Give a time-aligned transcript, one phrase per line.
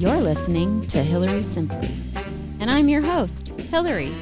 [0.00, 1.90] You're listening to Hillary Simply,
[2.58, 4.14] and I'm your host, Hillary.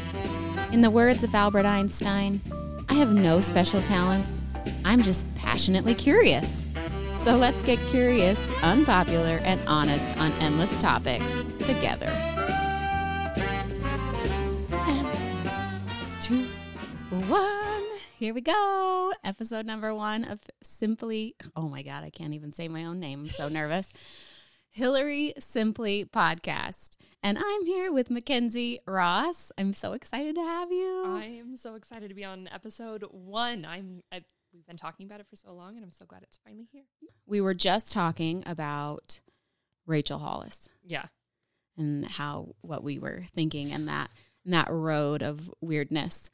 [0.72, 2.40] In the words of Albert Einstein,
[2.88, 4.42] I have no special talents.
[4.84, 6.64] I'm just passionately curious.
[7.12, 12.12] So let's get curious, unpopular, and honest on endless topics together.
[16.20, 16.44] Two,
[17.28, 17.84] one.
[18.18, 19.12] Here we go.
[19.22, 21.36] Episode number one of Simply.
[21.54, 23.20] Oh my God, I can't even say my own name.
[23.20, 23.92] I'm so nervous.
[24.70, 26.90] Hillary Simply podcast.
[27.22, 29.50] And I'm here with Mackenzie Ross.
[29.58, 31.04] I'm so excited to have you.
[31.06, 33.64] I am so excited to be on episode one.
[33.64, 36.38] I'm I, we've been talking about it for so long, and I'm so glad it's
[36.44, 36.84] finally here.
[37.26, 39.20] we were just talking about
[39.86, 41.06] Rachel Hollis Yeah,
[41.76, 44.10] and how what we were thinking and that
[44.44, 46.30] and that road of weirdness.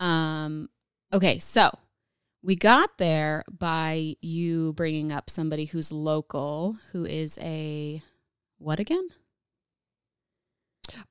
[0.00, 0.68] Um
[1.12, 1.78] okay, so
[2.44, 8.02] we got there by you bringing up somebody who's local who is a
[8.58, 9.08] what again?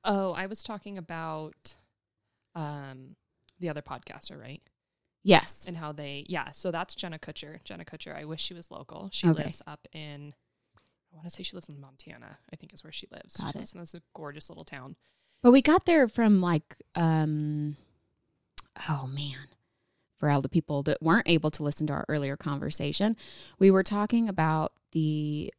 [0.04, 1.74] Oh, I was talking about
[2.54, 3.16] um
[3.58, 4.62] the other podcaster, right?
[5.24, 5.64] Yes.
[5.66, 7.62] And how they yeah, so that's Jenna Kutcher.
[7.64, 8.14] Jenna Kutcher.
[8.16, 9.08] I wish she was local.
[9.12, 9.42] She Okay.
[9.44, 10.34] lives up in
[11.12, 12.38] I want to say she lives in Montana.
[12.52, 13.36] I think is where she lives.
[13.36, 13.60] Got she it.
[13.60, 14.96] lives in this gorgeous little town.
[15.42, 17.76] But we got there from like um
[18.88, 19.48] oh man.
[20.24, 23.14] For all the people that weren't able to listen to our earlier conversation,
[23.58, 25.52] we were talking about the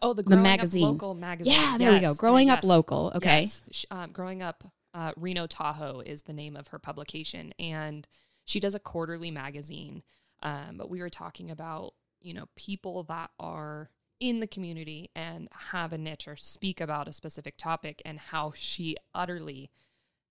[0.00, 0.82] Oh, the The magazine.
[0.82, 1.52] Local magazine.
[1.52, 2.10] Yeah, there we go.
[2.10, 3.10] Yes, Growing Up Local.
[3.16, 3.40] Okay.
[3.40, 3.84] yes.
[3.90, 4.62] Um, growing up,
[4.94, 8.06] uh, Reno Tahoe is the name of her publication, and
[8.44, 10.04] she does a quarterly magazine.
[10.44, 15.48] Um, but we were talking about you know people that are in the community and
[15.72, 19.72] have a niche or speak about a specific topic, and how she utterly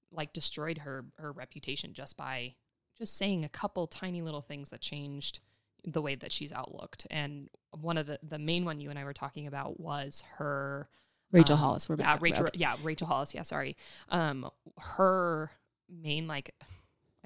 [0.09, 2.55] like destroyed her her reputation just by
[3.01, 5.39] just saying a couple tiny little things that changed
[5.83, 7.07] the way that she's outlooked.
[7.09, 10.87] And one of the the main one you and I were talking about was her
[11.31, 11.89] Rachel um, Hollis.
[11.89, 12.21] We're yeah, back.
[12.21, 12.45] Rachel.
[12.45, 12.59] Okay.
[12.59, 13.33] Yeah, Rachel Hollis.
[13.33, 13.75] Yeah, sorry.
[14.09, 15.51] Um, her
[15.89, 16.53] main like,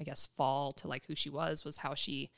[0.00, 2.30] I guess, fall to like who she was was how she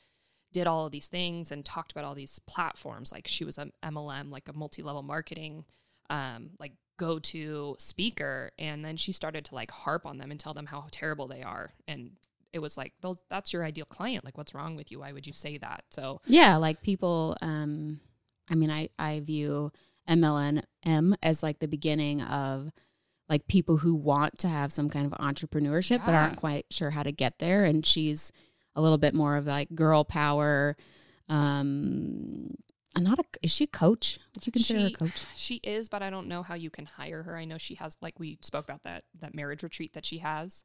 [0.52, 3.12] did all of these things and talked about all these platforms.
[3.12, 5.64] Like she was a MLM, like a multi-level marketing,
[6.10, 10.54] um, like go-to speaker, and then she started to like harp on them and tell
[10.54, 11.70] them how terrible they are.
[11.86, 12.12] And
[12.52, 14.24] it was like, those, that's your ideal client.
[14.24, 15.00] Like, what's wrong with you?
[15.00, 15.84] Why would you say that?
[15.90, 18.00] So Yeah, like people um
[18.48, 19.72] I mean I I view
[20.08, 22.70] MLM as like the beginning of
[23.28, 27.02] like people who want to have some kind of entrepreneurship but aren't quite sure how
[27.02, 28.32] to get there and she's
[28.74, 30.76] a little bit more of like girl power
[31.28, 32.54] um
[32.94, 34.18] and not a is she a coach?
[34.34, 35.24] Would you consider her a coach?
[35.36, 37.36] She is, but I don't know how you can hire her.
[37.36, 40.64] I know she has like we spoke about that that marriage retreat that she has,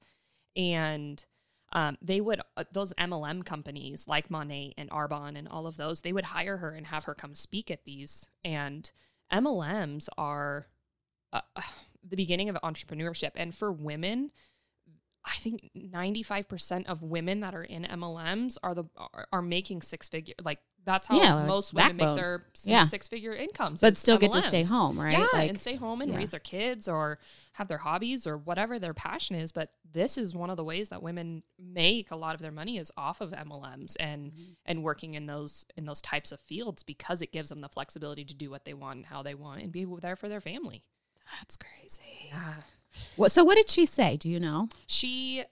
[0.56, 1.24] and
[1.74, 6.02] um, they would uh, those MLM companies like Monat and Arbonne and all of those
[6.02, 8.30] they would hire her and have her come speak at these.
[8.46, 8.90] And
[9.32, 10.68] MLMs are
[11.34, 11.42] uh,
[12.08, 14.32] the beginning of entrepreneurship, and for women.
[15.26, 20.10] I think 95% of women that are in MLMs are the are, are making six
[20.10, 22.16] figure like that's how Yeah, most women backbone.
[22.16, 22.84] make their Yeah.
[22.84, 23.82] six figure incomes.
[23.82, 25.18] But still get to stay home, right?
[25.18, 26.18] Yeah, Like and stay home and yeah.
[26.18, 27.20] raise their kids or
[27.54, 29.52] have their hobbies or whatever their passion is.
[29.52, 32.78] But this is one of the ways that women make a lot of their money
[32.78, 34.52] is off of MLMs and Mm-hmm.
[34.66, 38.26] and working in those in those types of fields because it gives them the flexibility
[38.26, 40.84] to do what they want and how they want and be there for their family.
[41.40, 42.28] That's crazy.
[42.30, 42.56] Yeah.
[43.16, 44.18] What so what did she say?
[44.18, 44.70] Do you know?
[44.88, 45.44] She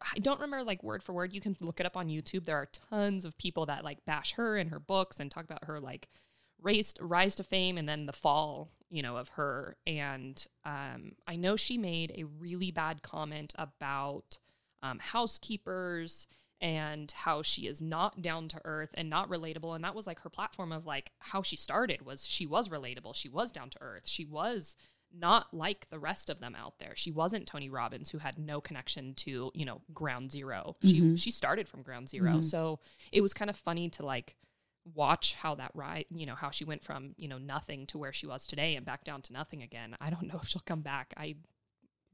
[0.00, 1.34] I don't remember like word for word.
[1.34, 2.44] You can look it up on YouTube.
[2.44, 5.64] There are tons of people that like bash her and her books and talk about
[5.64, 6.08] her like
[6.62, 9.76] race rise to fame and then the fall, you know, of her.
[9.86, 14.38] And um, I know she made a really bad comment about
[14.82, 16.26] um, housekeepers
[16.62, 19.74] and how she is not down to earth and not relatable.
[19.74, 23.14] And that was like her platform of like how she started was she was relatable.
[23.14, 24.06] She was down to earth.
[24.06, 24.76] She was
[25.12, 26.92] not like the rest of them out there.
[26.94, 31.18] She wasn't Tony Robbins who had no connection to, you know, ground 0 She Mhm.
[31.18, 32.44] she started from ground 0 Mhm.
[32.44, 32.78] So
[33.10, 34.36] it was kind of funny to like
[34.94, 38.12] watch how that ride, you know, how she went from, you know, nothing to where
[38.12, 39.96] she was today and back down to nothing again.
[40.00, 41.12] I don't know if she'll come back.
[41.16, 41.36] I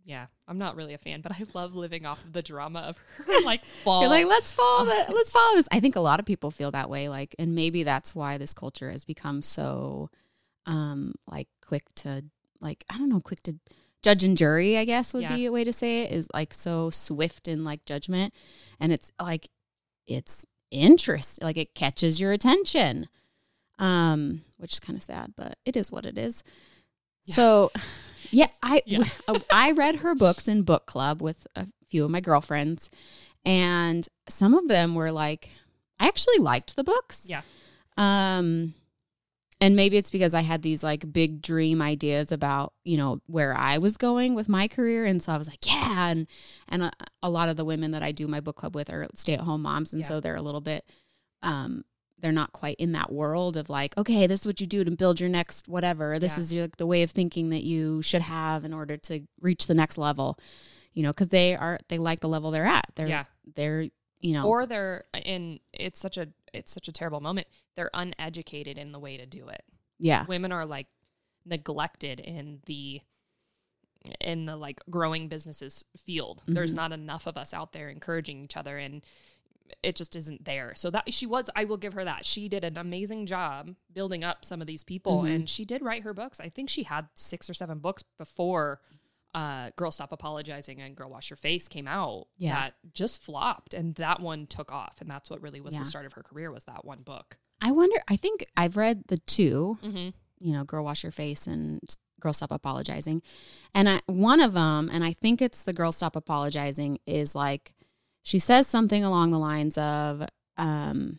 [0.04, 2.98] yeah, I'm not really a fan, but I love living off of the drama of
[3.16, 4.02] her like fall.
[4.02, 5.68] You're like, let's follow Oh, the, let's follow this.
[5.72, 7.08] I think a lot of people feel that way.
[7.08, 10.08] Like, and maybe that's why this culture has become so,
[10.64, 12.24] um, like quick to
[12.60, 13.58] like I don't know, quick to
[14.02, 14.76] judge and jury.
[14.78, 15.34] I guess would Yeah.
[15.36, 16.12] be a way to say it.
[16.12, 18.32] Is like so swift in like judgment,
[18.80, 19.48] and it's like
[20.06, 23.08] it's interest, like it catches your attention,
[23.78, 26.42] um, which is kind of sad, but it is what it is.
[27.24, 27.34] Yeah.
[27.34, 27.72] So,
[28.30, 29.04] yeah, I Yeah.
[29.50, 32.90] I read her books in book club with a few of my girlfriends,
[33.44, 35.50] and some of them were like,
[35.98, 37.24] I actually liked the books.
[37.28, 37.42] Yeah.
[37.96, 38.74] Um,
[39.60, 43.56] and maybe it's because I had these like big dream ideas about, you know, where
[43.56, 45.04] I was going with my career.
[45.06, 46.08] And so I was like, yeah.
[46.08, 46.26] And,
[46.68, 46.92] and a,
[47.22, 49.40] a lot of the women that I do my book club with are stay at
[49.40, 49.92] home moms.
[49.94, 50.08] And Yeah.
[50.08, 50.84] so they're a little bit,
[51.42, 51.84] um,
[52.18, 54.90] they're not quite in that world of like, okay, this is what you do to
[54.90, 56.18] build your next whatever.
[56.18, 56.40] This Yeah.
[56.40, 59.74] is your, the way of thinking that you should have in order to reach the
[59.74, 60.38] next level,
[60.92, 62.90] you know, because they are, they like the level they're at.
[62.94, 63.24] They're, Yeah.
[63.54, 63.86] they're,
[64.20, 67.46] you know, Or they're in it's such a it's such a terrible moment.
[67.76, 69.62] They're uneducated in the way to do it.
[69.98, 70.24] yeah.
[70.26, 70.88] Women are like
[71.44, 73.00] neglected in the
[74.20, 76.42] in the like growing businesses field.
[76.46, 76.76] There's Mhm.
[76.76, 79.04] not enough of us out there encouraging each other and
[79.82, 80.74] it just isn't there.
[80.76, 82.24] So that she was I will give her that.
[82.24, 85.34] She did an amazing job building up some of these people Mhm.
[85.34, 86.38] and she did write her books.
[86.38, 88.80] I think she had 6 or 7 books before
[89.36, 92.54] uh, Girl Stop Apologizing and Girl Wash Your Face came out Yeah.
[92.54, 95.80] that just flopped and that one took off and that's what really was Yeah.
[95.80, 97.36] the start of her career was that one book.
[97.60, 100.08] I wonder, I think I've read the 2 Mm-hmm.
[100.40, 101.80] you know, girl wash your face and
[102.20, 103.20] girl stop apologizing.
[103.74, 107.74] And I, one of them, and I think it's the girl stop apologizing, is like
[108.22, 111.18] she says something along the lines of um,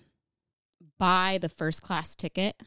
[0.98, 2.62] buy the first class ticket,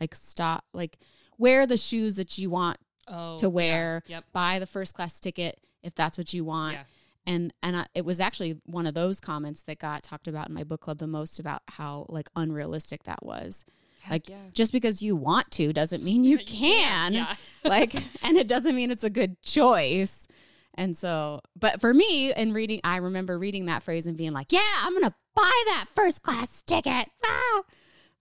[0.00, 0.98] like stop, like
[1.36, 2.78] wear the shoes that you want,
[3.10, 3.50] Oh, To yeah.
[3.50, 4.02] wear.
[4.06, 4.24] Yep.
[4.32, 6.74] buy the first class ticket if that's what you want.
[6.74, 6.82] Yeah.
[7.26, 10.54] And and I, it was actually one of those comments that got talked about in
[10.54, 13.64] my book club the most about how like unrealistic that was.
[14.00, 14.36] Heck Like yeah.
[14.52, 17.12] just because you want to doesn't mean you can.
[17.14, 17.34] Yeah.
[17.64, 20.26] like, and it doesn't mean it's a good choice.
[20.74, 24.52] And so, but for me, in reading, I remember reading that phrase and being like,
[24.52, 27.08] yeah, I'm going to buy that first class ticket.
[27.26, 27.62] Ah!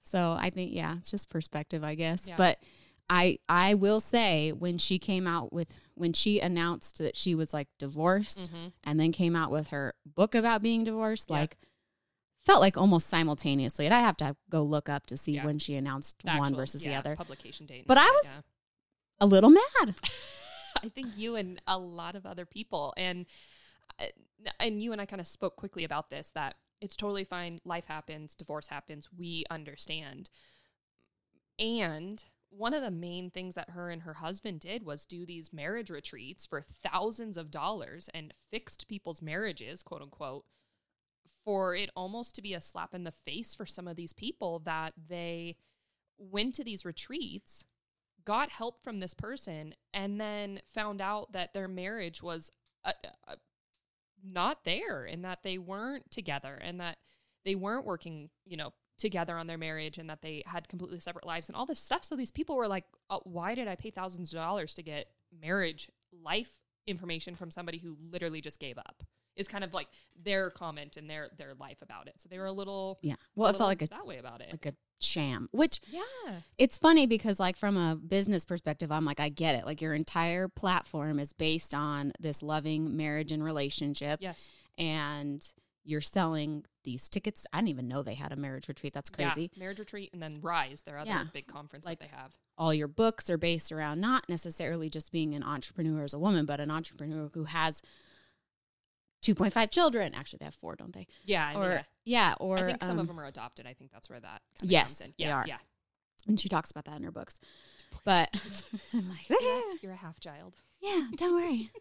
[0.02, 2.28] So I think, yeah, it's just perspective, I guess.
[2.28, 2.34] Yeah.
[2.36, 2.58] But
[3.10, 7.54] I, I will say when she came out with, when she announced that she was
[7.54, 8.74] like divorced Mhm.
[8.84, 11.38] and then came out with her book about being divorced, Yeah.
[11.40, 11.58] like,
[12.40, 13.86] felt like almost simultaneously.
[13.86, 15.46] And I have to go look up to see Yeah.
[15.46, 17.16] when she announced The one actual, versus the other.
[17.16, 17.86] publication date.
[17.88, 18.40] But I was-
[19.20, 19.96] A little mad.
[20.84, 23.26] I think you and a lot of other people and
[24.00, 24.06] uh,
[24.60, 27.60] and you and I kind of spoke quickly about this that it's totally fine.
[27.66, 29.10] Life happens, divorce happens.
[29.12, 30.30] We understand.
[31.58, 35.54] And one of the main things that her and her husband did was do these
[35.54, 40.46] marriage retreats for thousands of dollars and fixed people's marriages, quote unquote,
[41.44, 44.60] for it almost to be a slap in the face for some of these people
[44.60, 45.56] that they
[46.18, 47.66] went to these retreats,
[48.26, 52.52] got help from this person, and then found out that their marriage was
[52.84, 52.94] uh,
[53.28, 53.36] uh,
[54.24, 56.98] not there and that they weren't together and that
[57.46, 61.26] they weren't working, you know, together on their marriage and that they had completely separate
[61.26, 62.04] lives and all this stuff.
[62.04, 65.08] So these people were like, uh, why did I pay thousands of dollars to get
[65.42, 65.90] marriage
[66.24, 69.04] life information from somebody who literally just gave up?
[69.36, 69.88] Is kind of like
[70.20, 72.16] their comment and their their life about it.
[72.18, 73.18] So they were a little Yeah.
[73.36, 74.48] Well, it's all like a that way about it.
[74.52, 76.40] like a sham, which yeah.
[76.58, 79.64] it's funny because like from a business perspective, I'm like I get it.
[79.68, 84.50] Like your entire platform is based on this loving marriage and relationship Yes.
[84.76, 85.48] and
[85.88, 87.48] you're selling these tickets.
[87.54, 88.94] I didn't even know they had a marriage retreat.
[88.94, 89.50] That's crazy.
[89.54, 89.60] Yeah.
[89.60, 91.24] Marriage retreat and then Rise, their other Yeah.
[91.34, 92.36] big conference Like- that they have.
[92.58, 96.46] All your books are based around not necessarily just being an entrepreneur as a woman,
[96.46, 97.82] but an entrepreneur who has
[99.22, 100.14] 2.5 children.
[100.14, 101.08] Actually, they have four, don't they?
[101.24, 101.58] Yeah.
[101.58, 101.84] Or yeah.
[102.04, 103.66] yeah, or I think some um, of them are adopted.
[103.66, 105.14] I think that's where that Yes, comes in.
[105.18, 105.58] Yes, yeah.
[106.28, 107.40] and she talks about that in her books.
[108.04, 108.30] But
[108.94, 110.56] I'm like, You're a, you're a half child.
[110.82, 111.72] yeah, don't worry.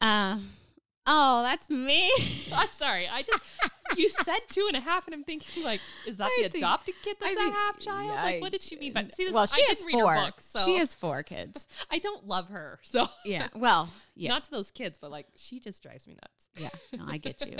[0.00, 0.48] um,
[1.06, 2.10] oh, that's me.
[2.54, 3.08] I'm sorry.
[3.08, 3.42] I just
[3.96, 6.62] you said two and a half, and I'm thinking like, is that I the think-
[6.62, 8.06] adopted kid that's think- a half child?
[8.06, 8.92] yeah, like, what did she mean?
[8.92, 10.14] But see, this, well, she I has four.
[10.14, 11.66] book, so She has four kids.
[11.90, 12.80] I don't love her.
[12.82, 13.48] So Yeah.
[13.54, 16.48] Well, yeah, not to those kids, but like she just drives me nuts.
[16.56, 16.98] yeah.
[16.98, 17.58] No, I get you.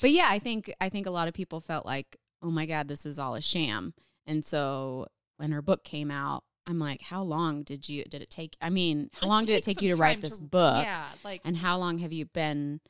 [0.00, 2.88] But yeah, I think I think a lot of people felt like, oh my god,
[2.88, 3.94] this is all a sham.
[4.26, 8.30] And so when her book came out, I'm like, how long did you did it
[8.30, 8.56] take?
[8.60, 10.84] I mean, how long did it take you to write this to- book?
[10.84, 12.80] Yeah, like And how long have you been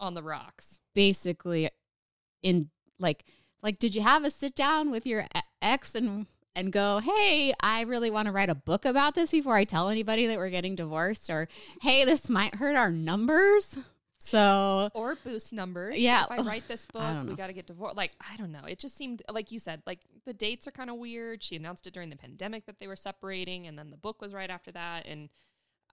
[0.00, 0.80] on the rocks.
[0.94, 1.70] basically
[2.42, 3.24] in like
[3.62, 5.26] like did you have a sit down with your
[5.60, 9.54] ex and and go, "Hey, I really want to write a book about this before
[9.56, 11.48] I tell anybody that we're getting divorced," or
[11.80, 13.78] "Hey, this might hurt our numbers."
[14.24, 16.00] So or boost numbers.
[16.00, 16.24] Yeah.
[16.24, 17.96] If I write this book, we got to get divorced.
[17.96, 18.64] Like, I don't know.
[18.68, 21.42] It just seemed, like you said, like the dates are kind of weird.
[21.42, 24.32] She announced it during the pandemic that they were separating, and then the book was
[24.32, 25.06] right after that.
[25.06, 25.28] And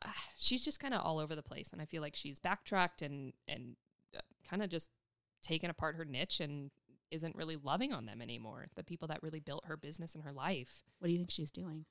[0.06, 1.74] uh, she's just kind of all over the place.
[1.74, 3.76] And I feel like she's backtracked and, and
[4.16, 4.92] uh, kind of just
[5.42, 6.70] taken apart her niche and
[7.10, 8.68] isn't really loving on them anymore.
[8.76, 10.84] The people that really built her business and her life.
[11.00, 11.86] what do you think she's doing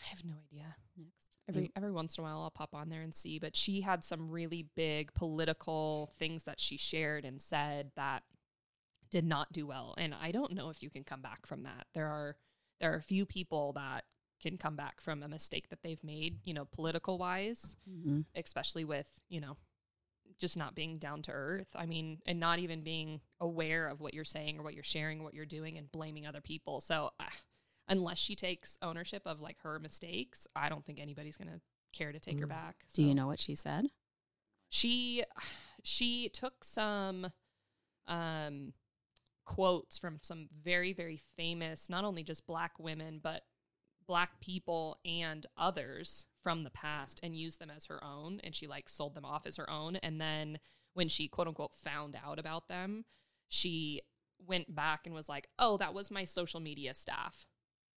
[0.00, 0.76] I have no idea.
[0.96, 1.36] next?
[1.48, 3.38] Every every once in a while, I'll pop on there and see.
[3.38, 8.22] But she had some really big political things that she shared and said that
[9.10, 9.94] did not do well.
[9.98, 11.86] And I don't know if you can come back from that.
[11.94, 12.36] There are
[12.80, 14.04] there are a few people that
[14.40, 18.24] can come back from a mistake that they've made, you know, political wise, Mhm.
[18.34, 19.56] especially with, you know,
[20.38, 21.70] just not being down to earth.
[21.76, 25.20] I mean, and not even being aware of what you're saying or what you're sharing
[25.20, 26.80] or what you're doing and blaming other people.
[26.80, 27.26] So, uh,
[27.92, 31.60] unless she takes ownership of like her mistakes, I don't think anybody's going to
[31.92, 32.50] care to take her Mm.
[32.50, 32.76] back.
[32.94, 33.86] Do you know what she said?
[34.74, 35.22] she
[35.82, 37.26] she took some
[38.06, 38.72] um
[39.44, 43.42] quotes from some very very famous not only just black women but
[44.06, 48.66] black people and others from the past and used them as her own and she
[48.66, 50.58] like sold them off as her own and then
[50.94, 53.04] when she quote unquote found out about them
[53.48, 54.00] she
[54.46, 57.44] went back and was like oh that was my social media staff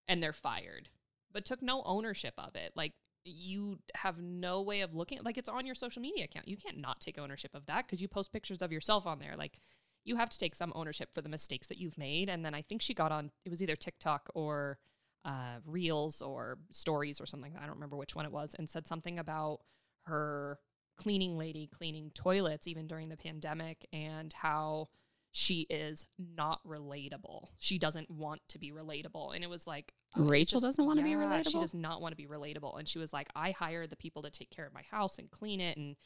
[0.07, 0.89] and they're fired
[1.35, 2.71] but took no ownership of it.
[2.75, 2.93] Like
[3.25, 6.47] you have no way of looking like it's on your social media account.
[6.47, 9.35] You can't not take ownership of that because you post pictures of yourself on there.
[9.37, 9.59] Like
[10.05, 12.29] you have to take some ownership for the mistakes that you've made.
[12.29, 14.79] And then i think she got on it was either tiktok or
[15.25, 18.87] uh, reels or stories or something i don't remember which one it was and said
[18.87, 19.59] something about
[20.03, 20.59] her
[20.97, 24.87] cleaning lady cleaning toilets even during the pandemic and how
[25.37, 30.61] she is not relatable she doesn't want to be relatable and it was like Rachel
[30.61, 31.51] doesn't wanna be relatable.
[31.51, 32.79] She does not want to be relatable.
[32.79, 35.29] And she was like, I hire the people to take care of my house and
[35.29, 35.97] clean it and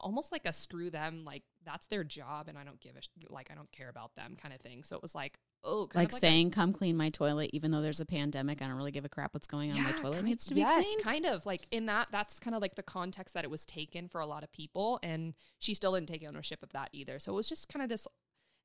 [0.00, 3.08] almost like a screw them, like that's their job and I don't give a sh-
[3.30, 4.82] like I don't care about them kind of thing.
[4.82, 7.70] So it was like, oh, kind Like, of a- saying, "Come clean my toilet," even
[7.70, 8.60] though there's a pandemic.
[8.60, 9.82] I don't really give a crap what's going on.
[9.82, 11.02] my toilet kind- needs to be yes, cleaned.
[11.04, 12.08] kind of like in that.
[12.12, 14.98] That's kind of like the context that it was taken for a lot of people,
[15.02, 17.18] and she still didn't take ownership of that either.
[17.18, 18.06] So it was just kind of this.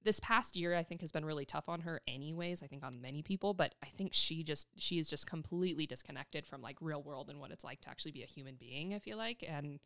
[0.03, 2.63] This past year, I think, has been really tough on her, anyways.
[2.63, 6.45] I think on many people, but I think she just she is just completely disconnected
[6.47, 8.93] from like real world and what it's like to actually be a human being.
[8.93, 9.79] I feel like, and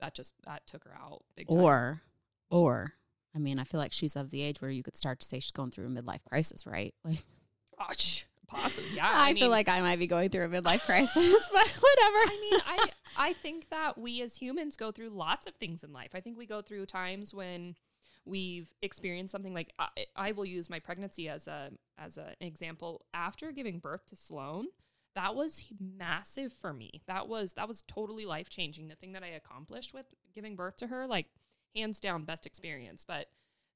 [0.00, 1.60] that just that took her out big time.
[1.60, 2.02] Or,
[2.50, 2.94] or,
[3.36, 5.38] I mean, I feel like she's of the age where you could start to say
[5.40, 6.94] she's going through a midlife crisis, right?
[7.04, 7.24] Like,
[7.80, 9.08] Oh, sh- possibly, yeah.
[9.08, 11.14] I, feel mean- like I might be going through a midlife crisis,
[11.52, 12.16] but whatever.
[12.32, 15.92] I mean, I I think that we as humans go through lots of things in
[15.92, 16.10] life.
[16.14, 17.76] I think we go through times when
[18.28, 22.46] we've experienced something like I, I will use my pregnancy as a as a, an
[22.46, 23.06] example.
[23.14, 24.66] After giving birth to Sloan,
[25.14, 27.02] that was massive for me.
[27.06, 28.88] That was that was totally life changing.
[28.88, 31.26] The thing that I accomplished with giving birth to her, like
[31.74, 33.04] hands down, best experience.
[33.06, 33.26] But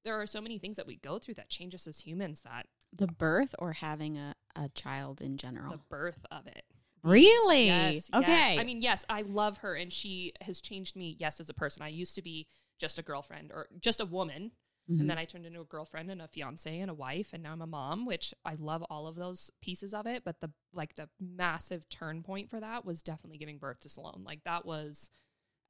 [0.03, 2.41] there are so many things that we go through that change us as humans.
[2.41, 5.71] That the birth or having a, a child in general.
[5.71, 6.63] the birth of it.
[7.03, 7.67] really?
[7.67, 8.09] Yes.
[8.13, 8.27] okay.
[8.27, 8.59] Yes.
[8.59, 11.81] I mean, yes, I love her and she has changed me, yes, as a person.
[11.81, 12.47] I used to be
[12.83, 14.51] just a girlfriend or just a woman.
[14.91, 14.99] Mhm.
[14.99, 17.31] And then I turned into a girlfriend and a fiance and a wife.
[17.31, 20.25] And now I'm a mom, which I love all of those pieces of it.
[20.25, 24.23] But the like the massive turn point for that was definitely giving birth to Sloan.
[24.25, 25.09] Like that was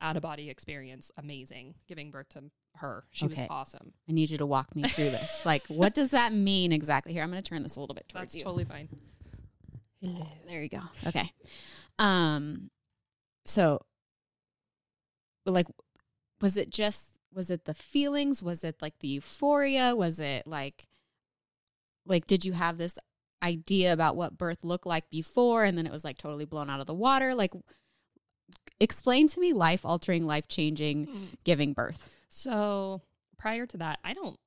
[0.01, 1.11] out of body experience.
[1.15, 1.75] Amazing.
[1.87, 2.45] Giving birth to
[2.77, 3.05] her.
[3.11, 3.41] She Okay.
[3.43, 3.93] was awesome.
[4.09, 5.41] I need you to walk me through this.
[5.45, 7.13] Like, what does that mean exactly?
[7.13, 8.43] Here, I'm going to turn this a little bit towards That's you.
[8.43, 8.89] totally fine.
[10.47, 10.81] There you go.
[11.05, 11.31] Okay.
[11.99, 12.71] Um
[13.45, 13.85] so
[15.45, 15.67] like
[16.43, 18.43] was it just was it the feelings?
[18.43, 19.95] Was it like the euphoria?
[19.95, 20.85] Was it like
[22.05, 22.99] like did you have this
[23.41, 26.81] idea about what birth looked like before and then it was like totally blown out
[26.81, 27.33] of the water?
[27.33, 27.53] Like
[28.81, 31.23] explain to me life altering, life changing hmm.
[31.45, 32.09] giving birth.
[32.27, 33.01] So
[33.37, 34.37] prior to that, I don't.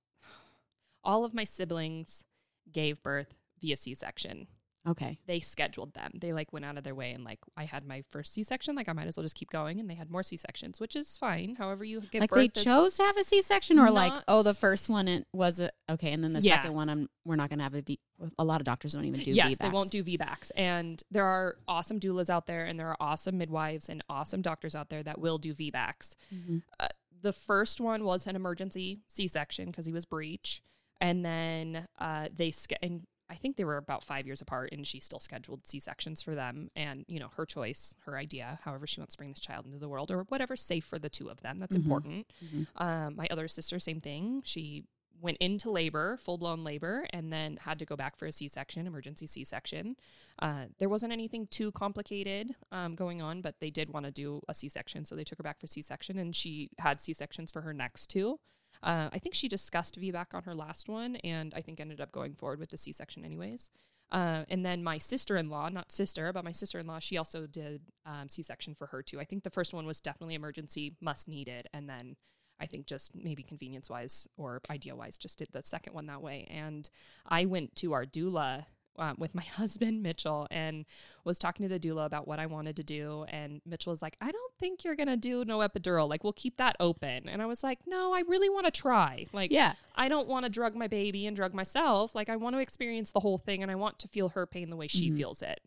[1.03, 2.25] All of my siblings
[2.71, 4.49] gave birth via C section.
[4.87, 5.19] Okay.
[5.27, 6.13] They scheduled them.
[6.21, 8.75] They like went out of their way and like I had my first C section.
[8.77, 9.81] Like I might as well just keep going.
[9.81, 11.57] And they had more C sections, which is fine.
[11.57, 14.89] However, you give like they chose to have a C-section or like oh the first
[14.89, 16.57] one it was a, okay and then the Yeah.
[16.57, 17.99] second one I'm we're not going to have a V
[18.39, 20.51] a lot of doctors don't even do yes, they won't do VBACs.
[20.57, 24.75] And there are awesome doulas out there, and there are awesome midwives and awesome doctors
[24.75, 26.15] out there that will do VBACs.
[26.35, 26.63] Mhm.
[26.81, 26.89] Uh,
[27.21, 30.63] the first one was an emergency C-section because he was breech,
[31.01, 32.53] and then uh, they
[32.83, 36.35] and I think they were about five years apart, and she still scheduled C-sections for
[36.35, 36.71] them.
[36.77, 39.79] And you know, her choice, her idea, however she wants to bring this child into
[39.79, 41.59] the world, or whatever's safe for the two of them.
[41.59, 41.83] That's Mhm.
[41.85, 42.33] important.
[42.45, 42.67] Mhm.
[42.77, 44.43] Um, my other sister, same thing.
[44.45, 44.85] She
[45.19, 48.49] went into labor, full blown labor, and then had to go back for a C
[48.49, 49.97] section, emergency C section.
[50.39, 54.43] Uh, there wasn't anything too complicated um, going on, but they did want to do
[54.47, 57.15] a C section, so they took her back for C section, and she had C
[57.15, 58.39] sections for her next two.
[58.83, 62.13] Uh, I think she discussed VBAC on her last one, and I think ended up
[62.13, 63.71] going forward with the C section anyways.
[64.13, 67.17] Uh, and then my sister in law, not sister, but my sister in law, she
[67.17, 69.19] also did um, C section for her too.
[69.19, 72.17] I think the first one was definitely emergency, must needed, and then
[72.61, 76.23] I think just maybe convenience wise or idea wise, just did the second one that
[76.23, 76.47] way.
[76.51, 76.89] And
[77.27, 78.67] I went to our doula
[78.99, 80.85] uh, with my husband Mitchell and
[81.25, 83.25] was talking to the doula about what I wanted to do.
[83.29, 86.09] And Mitchell was like, "I don't think you're gonna do no epidural.
[86.09, 89.27] Like, we'll keep that open." And I was like, "No, I really want to try.
[89.33, 89.75] Like, Yeah.
[89.95, 92.15] I don't want to drug my baby and drug myself.
[92.15, 94.71] Like, I want to experience the whole thing, and I want to feel her pain
[94.71, 95.17] the way she Mhm.
[95.17, 95.61] feels it."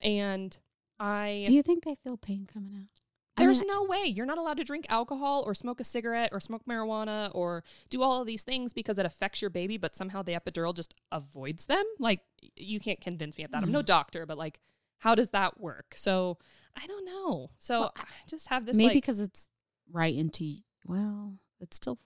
[0.00, 0.56] And
[0.98, 3.00] I Do you think they feel pain coming out?
[3.36, 6.30] I there's mean, no way you're not allowed to drink alcohol or smoke a cigarette
[6.32, 9.94] or smoke marijuana or do all of these things because it affects your baby, but
[9.94, 11.84] somehow the epidural just avoids them.
[11.98, 12.20] Like
[12.56, 13.62] you can't convince me of that.
[13.62, 13.86] I'm no mm.
[13.86, 14.60] doctor, but like,
[14.98, 15.94] how does that work?
[15.96, 16.38] So
[16.76, 17.50] I don't know.
[17.58, 19.46] So Well, I just have this maybe like because it's
[19.90, 21.98] right into well, it's still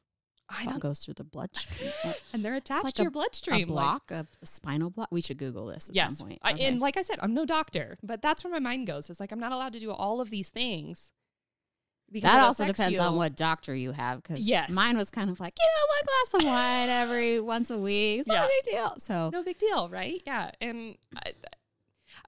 [0.48, 1.90] I don't, goes through the bloodstream.
[2.32, 3.58] And they're attached like to a- your a bloodstream.
[3.60, 5.08] like- block, a, a spinal block.
[5.10, 6.40] We should Google this at yes, some point.
[6.42, 9.08] I, and like I said, I'm no doctor, but that's where my mind goes.
[9.10, 11.12] It's like I'm not allowed to do all of these things.
[12.12, 14.22] Because that also depends on what doctor you have.
[14.22, 14.70] Because Yes.
[14.70, 18.20] mine was kind of like, you know, one glass of wine every once a week.
[18.20, 18.44] It's not Yeah.
[18.44, 18.94] a big deal.
[18.98, 20.22] So no big deal, right?
[20.26, 21.32] Yeah, and I,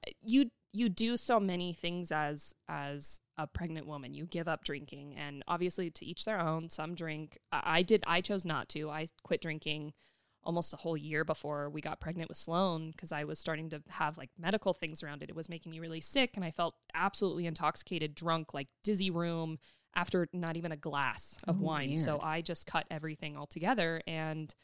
[0.07, 4.15] I- you you do so many things as as a pregnant woman.
[4.15, 6.69] You give up drinking, and obviously to each their own.
[6.69, 7.39] Some drink.
[7.51, 8.05] I I did.
[8.07, 8.91] I chose not to.
[8.91, 9.95] I quit drinking
[10.43, 13.83] almost a whole year before we got pregnant with Sloan because I was starting to
[13.89, 15.31] have like medical things around it.
[15.31, 19.59] It was making me really sick, and I felt absolutely intoxicated, drunk, like dizzy room
[19.95, 21.97] after not even a glass of Oh, wine.
[21.97, 22.21] So.
[22.23, 24.55] I just cut everything altogether, and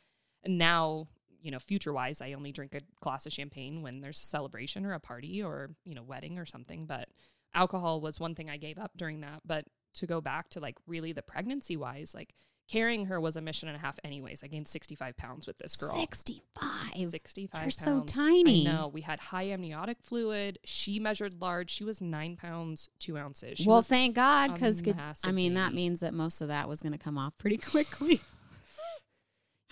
[0.46, 1.08] now
[1.42, 4.86] you know future wise i only drink a glass of champagne when there's a celebration
[4.86, 7.08] or a party or you know wedding or something but
[7.54, 10.76] alcohol was one thing i gave up during that but to go back to like
[10.86, 12.34] really the pregnancy wise like
[12.70, 15.76] carrying her was a mission and a half anyways i gained 65 pounds with this
[15.76, 17.10] girl 65.
[17.10, 18.66] 65 You're so tiny.
[18.66, 18.88] I know.
[18.88, 20.58] We had high amniotic fluid.
[20.64, 21.70] She measured large.
[21.70, 23.58] She was nine pounds, two ounces.
[23.58, 24.82] She well, thank God, because
[25.24, 28.20] I mean that means that most of that was going to come off pretty quickly.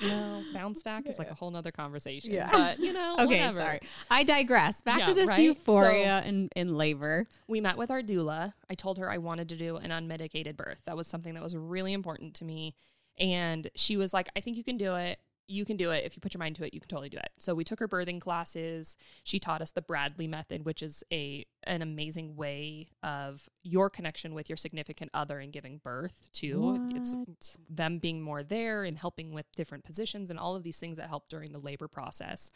[0.01, 2.33] You know, bounce back is like a whole nother conversation.
[2.33, 2.49] Yeah.
[2.51, 3.57] But, you know, okay, whatever.
[3.57, 3.81] sorry.
[4.11, 4.81] I digress.
[4.81, 5.41] Back Yeah, to this right?
[5.41, 7.27] euphoria in, in labor.
[7.49, 8.53] we met with our doula.
[8.69, 10.81] I told her I wanted to do an unmedicated birth.
[10.87, 12.75] That was something that was really important to me.
[13.19, 15.19] And she was like, I think you can do it.
[15.51, 16.05] You can do it.
[16.05, 17.31] If you put your mind to it, you can totally do it.
[17.39, 18.97] So we took her birthing classes.
[19.25, 24.33] She taught us the Bradley method, which is a an amazing way of your connection
[24.33, 26.89] with your significant other and giving birth to.
[26.95, 30.97] It's them being more there and helping with different positions and all of these things
[30.97, 32.49] that help during the labor process.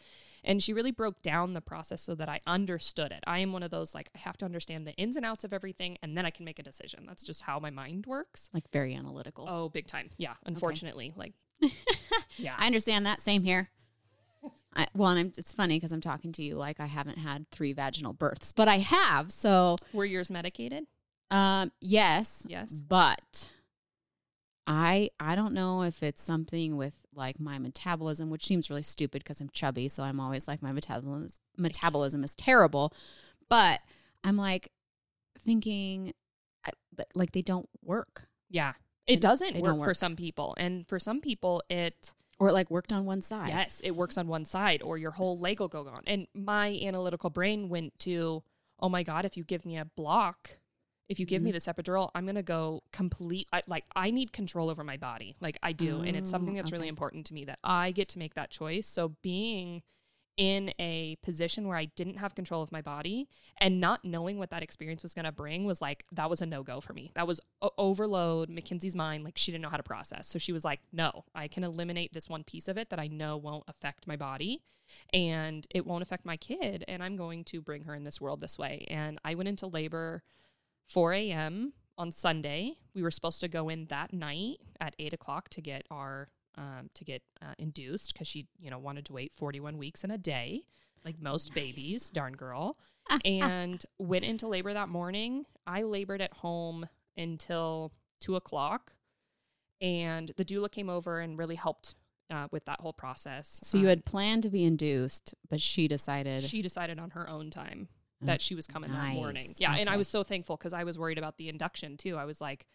[0.43, 3.23] And she really broke down the process so that I understood it.
[3.27, 5.53] I am one of those like I have to understand the ins and outs of
[5.53, 7.05] everything and then I can make a decision.
[7.07, 8.49] That's just how my mind works.
[8.53, 9.45] like very analytical.
[9.47, 10.09] Oh, big time.
[10.17, 11.33] Yeah, unfortunately, like
[12.37, 12.55] yeah.
[12.57, 13.21] I understand that.
[13.21, 13.69] Same here.
[14.75, 17.49] I, well, and I'm, it's funny because I'm talking to you like I haven't had
[17.49, 19.31] three vaginal births, but I have.
[19.31, 20.85] So, Were yours medicated?
[21.31, 22.71] um, yes, Yes.
[22.73, 23.49] but
[24.67, 29.23] I I don't know if it's something with like my metabolism, which seems really stupid
[29.23, 32.91] because I'm chubby, so I'm always like my metabolism is, metabolism is terrible.
[33.49, 33.79] But
[34.23, 34.71] I'm like
[35.37, 36.13] thinking
[37.13, 38.73] like they don't work Yeah.
[39.07, 40.55] It doesn't work, don't for some people.
[40.57, 43.49] And for some people it or it like worked on one side.
[43.49, 46.03] Yes, it works on one side, or your whole leg will go gone.
[46.05, 48.43] And my analytical brain went to,
[48.79, 50.57] oh my god, if you give me a block,
[51.07, 51.53] if you give me Mhm.
[51.53, 53.47] this epidural, I'm gonna go complete.
[53.53, 56.57] I, like I need control over my body, like I do, and it's something Oh,
[56.57, 58.87] that's really important to me that I get to make that choice.
[58.87, 59.83] So being
[60.37, 64.49] in a position where I didn't have control of my body and not knowing what
[64.49, 67.11] that experience was going to bring was like that was a no go for me.
[67.15, 70.27] That was o- overload Mackenzie's mind like she didn't know how to process.
[70.27, 73.07] So she was like, "No, I can eliminate this one piece of it that I
[73.07, 74.61] know won't affect my body
[75.13, 78.41] and it won't affect my kid and I'm going to bring her in this world
[78.41, 80.23] this way." And I went into labor
[80.87, 81.73] 4 a.m.
[81.97, 82.73] on Sunday.
[82.93, 86.89] We were supposed to go in that night at eight o'clock to get our um,
[86.93, 90.17] to get uh, induced because she, you know, wanted to wait 41 weeks in a
[90.17, 90.63] day,
[91.03, 92.77] like most babies, darn girl.
[93.23, 95.45] and went into labor that morning.
[95.67, 96.87] I labored at home
[97.17, 98.93] until two o'clock,
[99.81, 101.95] and the doula came over and really helped
[102.31, 103.59] uh, with that whole process.
[103.63, 106.43] So you Um, had planned to be induced, but she decided.
[106.43, 107.87] she decided on her own time
[108.23, 109.43] Mm, that she was coming that morning.
[109.47, 109.59] nice.
[109.59, 112.15] Yeah, and I was so thankful because I was worried about the induction too.
[112.15, 112.65] I was like,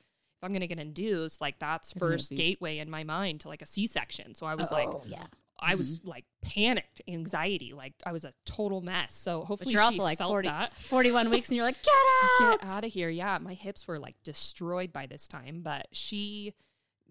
[0.41, 3.49] if I'm gonna get induced, like that's You're gonna first gateway in my mind to
[3.49, 4.35] like a C-section.
[4.35, 5.27] So I was like, Oh, yeah.
[5.63, 9.15] I was like panicked, anxiety, like I was a total mess.
[9.15, 10.75] So But hopefully you're she also like felt 40, that.
[10.75, 11.93] 41 weeks and you're like, get
[12.41, 12.61] out.
[12.63, 13.11] Get out of here.
[13.11, 16.55] Yeah, my hips were like destroyed by this time, but she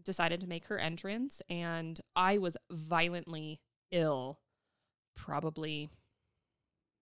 [0.03, 3.59] decided to make her entrance and I was violently
[3.91, 4.39] ill
[5.15, 5.89] probably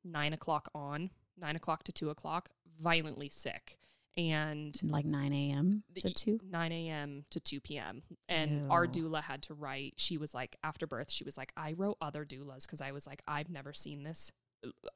[0.04, 2.50] nine o'clock on, nine o'clock to two o'clock,
[2.82, 3.78] violently sick.
[4.18, 5.84] And Like 9 a.m.
[6.00, 6.40] to 2.
[6.50, 7.26] 9 a.m.
[7.30, 8.02] to 2 p.m.
[8.28, 11.74] And our doula had to write, she was like, after birth, she was like, I
[11.74, 14.32] wrote other doulas because I was like, I've never seen this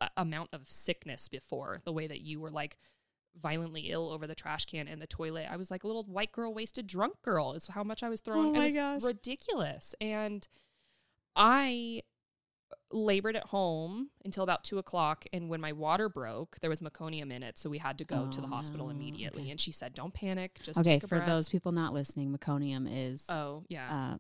[0.02, 2.78] uh, amount of sickness before the way that you were like
[3.40, 5.46] violently ill over the trash can and the toilet.
[5.50, 8.22] I was like a little white girl wasted drunk girl is how much I was
[8.22, 8.48] throwing.
[8.48, 9.04] Oh it my was gosh.
[9.04, 9.96] ridiculous.
[10.02, 10.48] And
[11.36, 12.02] I
[12.94, 15.26] labored at home until about two o'clock.
[15.34, 17.58] And when my water broke, there was meconium in it.
[17.58, 18.92] So we had to go to Oh, the hospital no.
[18.92, 19.44] immediately.
[19.44, 19.52] Okay.
[19.52, 20.60] And she said, don't panic.
[20.64, 24.14] Just okay, for breath." those people not listening, meconium is Oh, yeah.
[24.14, 24.18] uh,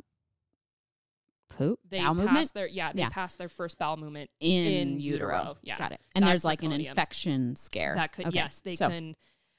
[1.50, 3.10] poop, they bowel passed movement their, yeah, they Yeah.
[3.10, 5.36] passed their first bowel movement in, in utero.
[5.38, 5.78] utero, yeah.
[5.78, 6.02] got it.
[6.16, 7.96] And That's there's like an infection scare.
[7.96, 9.16] That could Okay, yes, they so- can,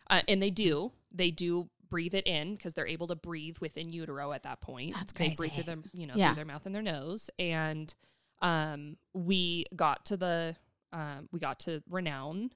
[0.09, 0.93] uh, and they do.
[1.13, 4.95] They do breathe it in because they're able to breathe within utero at that point.
[4.95, 5.31] That's crazy.
[5.31, 6.29] They breathe through their, you know, Yeah.
[6.29, 7.29] through their mouth and their nose.
[7.39, 7.95] And
[8.43, 10.57] um, we got to the,
[10.93, 12.51] um, we got to Renown,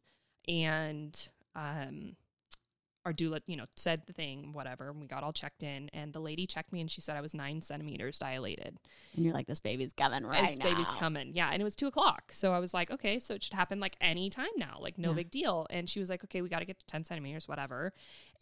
[0.49, 2.17] and um,
[3.05, 4.91] our doula, you know, said the thing, whatever.
[4.91, 7.21] And we got all checked in, and the lady checked me, and she said I
[7.21, 8.79] was nine centimeters dilated.
[9.15, 11.31] And you're like, this baby's coming right this baby's coming.
[11.35, 11.51] Yeah.
[11.53, 12.33] And it was two o'clock.
[12.33, 14.79] So I was like, okay, so it should happen like any time now.
[14.81, 15.15] Like, no Yeah.
[15.15, 15.67] big deal.
[15.71, 17.93] And she was like, okay, we got to get to 10 centimeters, whatever.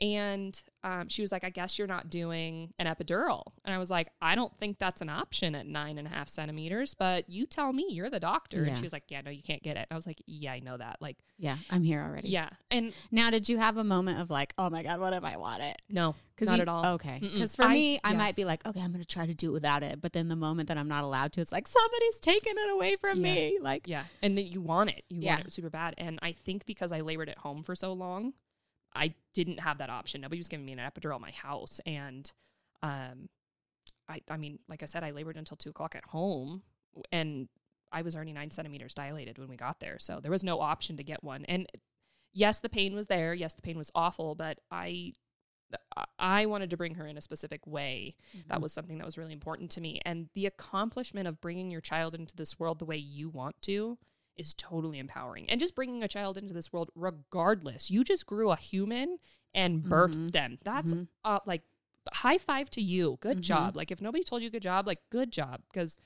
[0.01, 3.43] And um, she was like, I guess you're not doing an epidural.
[3.65, 6.29] And I was like, I don't think that's an option at nine and a half
[6.29, 8.63] centimeters, but you tell me, you're the doctor.
[8.63, 8.69] Yeah.
[8.69, 9.87] And she was like, yeah, no, you can't get it.
[9.91, 10.99] I was like, yeah, I know that.
[11.01, 12.29] Like, Yeah, I'm here already.
[12.29, 12.51] yeah.
[12.71, 15.37] And Now, did you have a moment of like, oh my god, what if I
[15.37, 15.81] want it?
[15.89, 16.85] no, not at all.
[16.95, 17.19] Okay.
[17.21, 18.19] Because for I- me, I yeah.
[18.19, 20.01] might be like, okay, I'm going to try to do it without it.
[20.01, 22.97] But then the moment that I'm not allowed to, it's like somebody's taking it away
[22.97, 23.35] from Yeah.
[23.35, 23.59] me.
[23.61, 24.05] Like, Yeah.
[24.23, 25.05] And then you want it.
[25.09, 25.95] You want it super bad.
[25.97, 28.35] And I think because I labored at home for so long,
[28.95, 30.21] I didn't have that option.
[30.21, 31.81] Nobody was giving me an epidural at my house.
[31.87, 32.31] And
[32.83, 33.29] um
[34.09, 36.63] I I mean, like I said, I labored until two o'clock at home
[37.11, 37.49] and
[37.93, 39.99] I was already nine centimeters dilated when we got there.
[39.99, 41.45] So there was no option to get one.
[41.47, 41.67] And
[42.33, 43.35] yes, the pain was there.
[43.35, 45.13] Yes, the pain was awful, but I
[46.19, 48.15] I wanted to bring her in a specific way
[48.49, 51.81] that was something that was really important to me and the accomplishment of bringing your
[51.81, 53.99] child into this world the way you want to
[54.37, 58.51] is totally empowering and just bringing a child into this world regardless you just grew
[58.51, 59.19] a human
[59.55, 60.33] and birthed Mhm.
[60.33, 61.09] them that's Mhm.
[61.25, 61.63] uh, like
[62.13, 63.43] high five to you good Mhm.
[63.43, 65.99] job like if nobody told you good job like good job because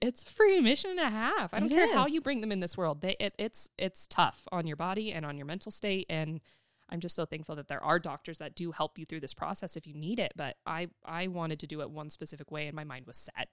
[0.00, 2.52] it's a free mission and a half i don't It care how you bring them
[2.52, 5.72] in this world they, it, it's it's tough on your body and on your mental
[5.72, 6.40] state and
[6.88, 9.76] I'm just so thankful that there are doctors that do help you through this process
[9.76, 10.34] if you need it.
[10.36, 13.48] But I I wanted to do it one specific way, and my mind was set.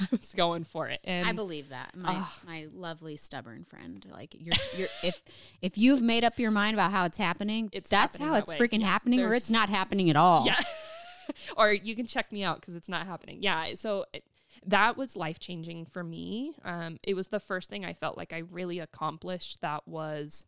[0.00, 1.00] Like I was going for it.
[1.04, 1.96] And I believe that.
[1.96, 4.04] My my lovely stubborn friend.
[4.10, 5.20] Like you're you're if
[5.62, 8.42] if you've made up your mind about how it's happening, It's that's happening how that
[8.50, 8.68] it's way.
[8.68, 10.46] freaking Yeah, happening or it's not happening at all.
[10.46, 10.60] yeah,
[11.56, 13.38] or you can check me out because it's not happening.
[13.40, 14.24] Yeah, so it,
[14.66, 16.54] that was life changing for me.
[16.64, 20.44] Um, it was the first thing I felt like I really accomplished that was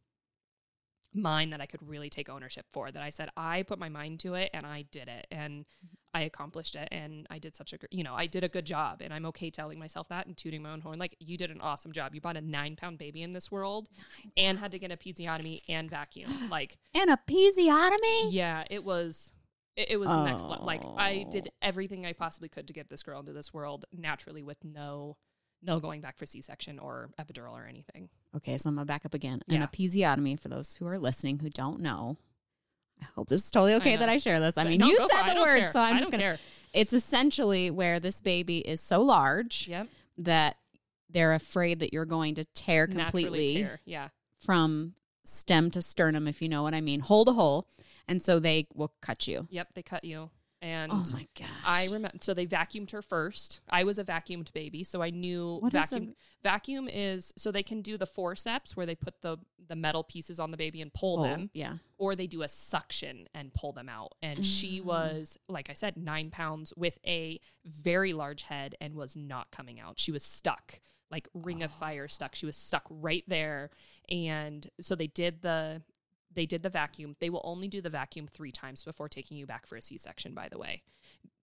[1.15, 2.91] mine that I could really take ownership for.
[2.91, 5.65] That I said I put my mind to it and I did it and
[6.13, 9.01] I accomplished it and I did such a you know I did a good job
[9.01, 10.99] and I'm okay telling myself that and tooting my own horn.
[10.99, 12.15] Like you did an awesome job.
[12.15, 13.89] You brought a nine pound baby in this world
[14.37, 16.31] and had to get a episiotomy and vacuum.
[16.51, 18.29] Like And a episiotomy?
[18.33, 19.33] yeah, it was.
[19.77, 20.67] It, it was next level.
[20.67, 21.57] Like I did Oh.
[21.63, 25.17] everything I possibly could to get this girl into this world naturally, with no,
[25.63, 28.09] no going back for C section or epidural or anything.
[28.37, 29.43] Okay, so I'm gonna back up again.
[29.47, 29.63] Yeah.
[29.63, 32.17] An episiotomy, for those who are listening who don't know,
[33.15, 34.57] hope this is totally okay that I share this.
[34.59, 35.73] I mean, no, you said the word, care.
[35.73, 36.23] so I'm just gonna.
[36.23, 36.39] care.
[36.73, 40.57] It's essentially where this baby is so large Yep, that
[41.09, 43.81] they're afraid that you're going to tear completely tear.
[43.85, 44.09] Yeah,
[44.39, 47.67] from stem to sternum, if you know what I mean, hole to hole,
[48.07, 49.47] and so they will cut you.
[49.51, 49.75] yep.
[49.75, 50.31] They cut you,
[50.63, 51.49] and Oh my gosh!
[51.65, 52.19] I remember.
[52.21, 53.61] So they vacuumed her first.
[53.69, 56.15] I was a vacuumed baby, so I knew What is a- vacuum.
[56.43, 60.41] vacuum is so they can do the forceps where they put the the metal pieces
[60.41, 61.51] on the baby and pull Oh, them.
[61.55, 61.77] yeah.
[61.97, 64.13] or they do a suction and pull them out.
[64.21, 64.85] And she Mm.
[64.85, 69.79] was, like I said, nine pounds with a very large head and was not coming
[69.79, 70.01] out.
[70.01, 72.35] She was stuck, like ring of fire stuck.
[72.35, 73.71] She was stuck right there.
[74.09, 75.83] And so they did the
[76.33, 77.17] they did the vacuum.
[77.21, 79.97] They will only do the vacuum three times before taking you back for a C
[79.97, 80.83] section, by the way.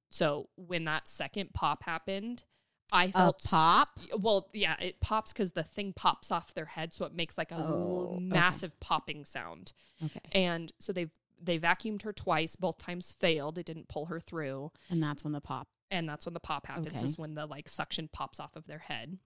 [0.10, 2.44] So when that second pop happened,
[2.92, 4.00] I felt s- pop?
[4.18, 7.52] well, yeah, it pops because the thing pops off their head, so it makes like
[7.52, 8.24] a Oh, l- okay.
[8.24, 9.74] massive popping sound.
[10.04, 11.08] Okay, And so they
[11.40, 12.56] they vacuumed her twice.
[12.56, 13.58] Both times failed.
[13.58, 14.72] It didn't pull her through.
[14.90, 15.68] and that's when the pop.
[15.92, 16.88] And that's when the pop happens.
[16.88, 17.06] Okay.
[17.06, 19.18] Is when the like suction pops off of their head.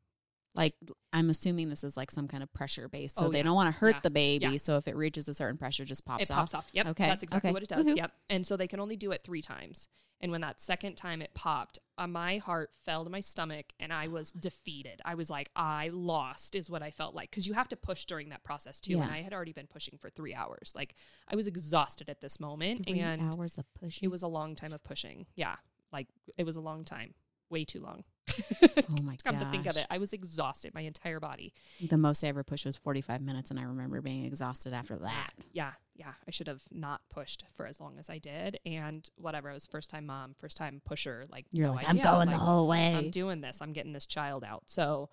[0.56, 0.76] Like
[1.14, 3.44] I'm assuming this is like some kind of pressure base, so Oh, they yeah.
[3.44, 4.00] don't want to hurt Yeah.
[4.04, 4.46] the baby.
[4.48, 4.58] Yeah.
[4.58, 6.68] So if it reaches a certain pressure, it just pops it pops off.
[6.74, 6.88] Yep.
[6.88, 7.54] Okay, That's exactly okay.
[7.54, 7.88] what it does.
[7.88, 7.96] Woohoo.
[7.96, 8.12] Yep.
[8.30, 9.88] And so they can only do it three times.
[10.24, 13.92] And when that second time it popped, uh, my heart fell to my stomach and
[13.92, 15.02] I was defeated.
[15.04, 17.32] I was like, I lost, is what I felt like.
[17.32, 19.00] Because you have to push during that process too.
[19.02, 19.10] And.
[19.12, 20.74] I had already been pushing for three hours.
[20.76, 20.94] Like
[21.28, 22.86] I was exhausted at this moment.
[22.86, 24.06] Three and hours of pushing.
[24.06, 25.26] it was a long time of pushing.
[25.36, 25.56] Yeah.
[25.92, 27.16] Like it was a long time.
[27.50, 28.04] Way too long.
[28.30, 29.24] Oh my god.
[29.24, 31.54] Come to think of it, I was exhausted, my entire body.
[31.90, 35.32] The most I ever pushed was 45 minutes, and I remember being exhausted after that.
[35.54, 36.14] Yeah, yeah.
[36.28, 38.60] I should have not pushed for as long as I did.
[38.66, 41.26] And whatever, it was first time mom, first time pusher.
[41.30, 42.02] Like You're no like, idea.
[42.02, 42.96] I'm going like, the whole way.
[42.96, 43.62] I'm doing this.
[43.62, 44.64] I'm getting this child out.
[44.68, 45.10] So,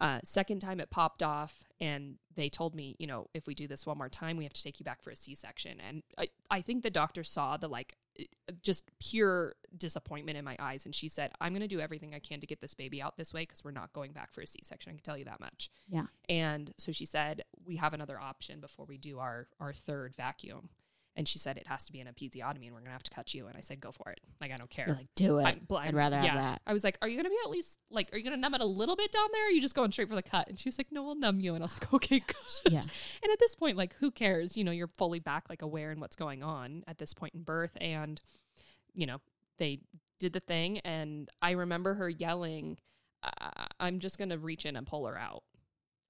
[0.00, 3.66] uh, second time it popped off, and they told me, you know, if we do
[3.66, 5.80] this one more time, we have to take you back for a C-section.
[5.80, 7.96] And I, I think the doctor saw the like,
[8.62, 12.18] just pure disappointment in my eyes, and she said, "I'm going to do everything I
[12.18, 14.46] can to get this baby out this way because we're not going back for a
[14.46, 14.90] C-section.
[14.90, 16.06] I can tell you that much." yeah.
[16.28, 20.70] And so she said, "We have another option before we do our our third vacuum."
[21.18, 23.34] And she said it has to be an episiotomy, and we're gonna have to cut
[23.34, 23.48] you.
[23.48, 24.20] And I said, "Go for it.
[24.40, 25.42] Like I don't care." You're like, do it.
[25.42, 26.62] I'm bl- I'd rather have that.
[26.64, 28.60] I was like, "Are you gonna be at least like, are you gonna numb it
[28.60, 29.42] a little bit down there?
[29.42, 31.16] Or are you just going straight for the cut?" And she was like, "No, we'll
[31.16, 32.80] numb you." And I was like, "Okay, good." Yeah.
[32.80, 34.56] And at this point, like, who cares?
[34.56, 37.42] You know, you're fully back, like aware in what's going on at this point in
[37.42, 38.20] birth, and
[38.94, 39.20] you know,
[39.58, 39.80] they
[40.20, 42.78] did the thing, and I remember her yelling,
[43.80, 45.42] "I'm just gonna reach in and pull her out,"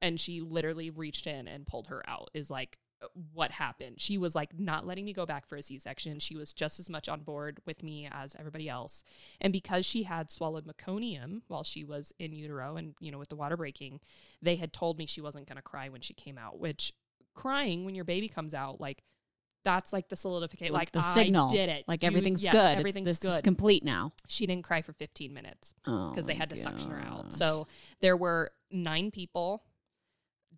[0.02, 2.28] and she literally reached in and pulled her out.
[2.34, 2.78] Is like
[3.32, 4.00] what happened.
[4.00, 6.18] She was like not letting me go back for a C section.
[6.18, 9.04] She was just as much on board with me as everybody else.
[9.40, 13.28] And because she had swallowed meconium while she was in utero and, you know, with
[13.28, 14.00] the water breaking,
[14.42, 16.92] they had told me she wasn't going to cry when she came out, which
[17.34, 19.02] crying when your baby comes out, like,
[19.64, 20.72] that's like the solidification.
[20.72, 21.48] Like, the I signal.
[21.48, 21.84] did it.
[21.86, 22.58] Like You- everything's yes, good.
[22.60, 23.44] It's- Everything's this is good.
[23.44, 24.12] complete now.
[24.26, 27.26] she didn't cry for 15 minutes Oh, because they had to suction her out.
[27.28, 27.66] Oh so
[28.00, 29.62] there were nine people,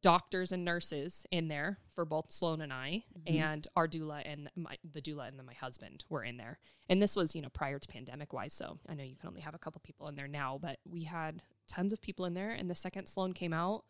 [0.03, 3.41] doctors and nurses in there for both Sloan and I, Mhm.
[3.41, 6.59] and our doula and my the doula and then my husband were in there.
[6.89, 8.55] And this was, you know, prior to pandemic wise.
[8.55, 11.05] So I know you can only have a couple people in there now, but we
[11.05, 12.51] had tons of people in there.
[12.53, 13.85] And the second Sloan came out,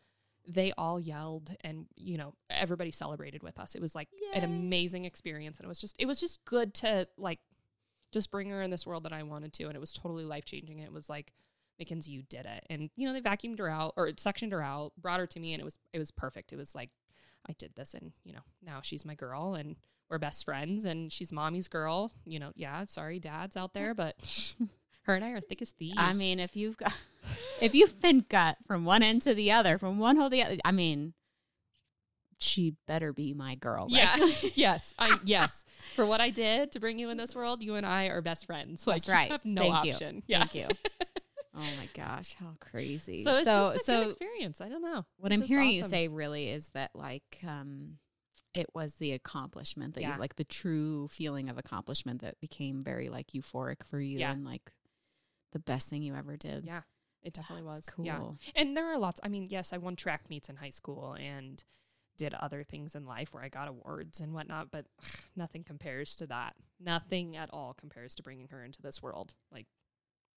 [0.47, 3.75] they all yelled and you know everybody celebrated with us.
[3.75, 7.07] It was like an amazing experience, and it was just it was just good to
[7.17, 7.41] like
[8.11, 10.45] just bring her in this world that I wanted to, and it was totally life
[10.45, 10.81] changing.
[10.81, 11.33] It was like
[11.81, 14.93] Mackenzie, you did it, and you know they vacuumed her out or suctioned her out,
[14.97, 16.53] brought her to me, and it was it was perfect.
[16.53, 16.91] It was like
[17.49, 19.77] I did this, and you know now she's my girl, and
[20.09, 22.13] we're best friends, and she's mommy's girl.
[22.25, 24.15] You know, yeah, sorry, dads out there, but
[25.03, 25.97] her and I are thick as thieves.
[25.97, 26.97] I mean, if you've got,
[27.61, 30.43] if you've been cut from one end to the other, from one hole to the
[30.43, 31.15] other, I mean,
[32.39, 33.89] she better be my girl.
[33.91, 34.19] right?
[34.19, 34.51] Yeah.
[34.55, 34.95] yes.
[34.99, 35.65] I yes.
[35.95, 38.47] For what I did to bring you in this world, you and I are best
[38.47, 38.87] friends.
[38.87, 39.27] Like That's right.
[39.29, 39.93] you have no Thank you.
[39.93, 40.23] option.
[40.27, 40.39] Yeah.
[40.45, 40.69] Thank you.
[41.55, 43.25] Oh my gosh, how crazy!
[43.25, 44.61] So it's so, just a so good experience.
[44.61, 45.05] I don't know.
[45.19, 47.99] what It's I'm hearing you say really is that like um,
[48.55, 50.15] it was the accomplishment that Yeah.
[50.15, 54.33] you like the true feeling of accomplishment that became very like euphoric for you Yeah.
[54.33, 54.71] and like
[55.53, 56.65] the best thing you ever did.
[56.65, 56.83] Yeah.
[57.23, 57.85] It definitely was.
[57.87, 58.05] Cool.
[58.07, 58.21] Yeah.
[58.55, 59.21] And there are lots.
[59.23, 61.63] I mean, yes, I won track meets in high school and
[62.17, 64.87] did other things in life where I got awards and whatnot, but
[65.37, 66.55] nothing compares to that.
[66.79, 69.35] Nothing at all compares to bringing her into this world.
[69.53, 69.67] Like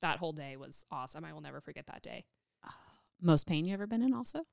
[0.03, 1.25] that whole day was awesome.
[1.25, 2.25] I will never forget that day.
[3.21, 4.13] Most pain you ever been in?
[4.13, 4.45] Also,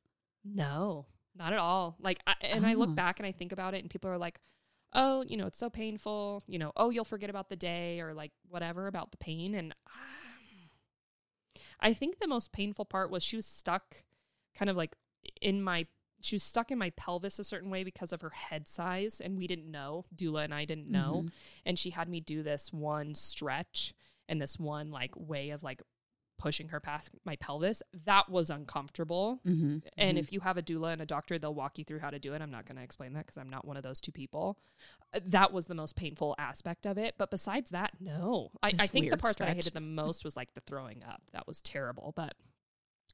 [0.44, 1.96] No, not at all.
[2.00, 2.78] Like, I, and I Oh.
[2.78, 4.40] look back and I think about it, and people are like,
[4.94, 8.14] "Oh, you know, it's so painful." You know, "Oh, you'll forget about the day," or
[8.14, 9.54] like whatever about the pain.
[9.54, 10.70] And um,
[11.80, 14.04] I think the most painful part was she was stuck,
[14.54, 14.96] kind of like
[15.40, 15.86] in my.
[16.22, 19.38] She was stuck in my pelvis a certain way because of her head size, and
[19.38, 20.04] we didn't know.
[20.14, 21.32] Doula and I didn't know, Mhm.
[21.64, 23.94] and she had me do this one stretch
[24.30, 25.82] and this one like way of like
[26.38, 27.82] pushing her past my pelvis.
[28.06, 29.40] That was uncomfortable.
[29.46, 29.78] Mm-hmm.
[29.98, 32.18] And if you have a doula and a doctor, they'll walk you through how to
[32.18, 32.40] do it.
[32.40, 34.58] I'm not going to explain that because I'm not one of those two people.
[35.14, 37.16] Uh, That was the most painful aspect of it.
[37.18, 38.52] But besides that, no.
[38.62, 41.20] I, I think the part that I hated the most was like the throwing up.
[41.34, 42.14] That was terrible.
[42.16, 42.34] But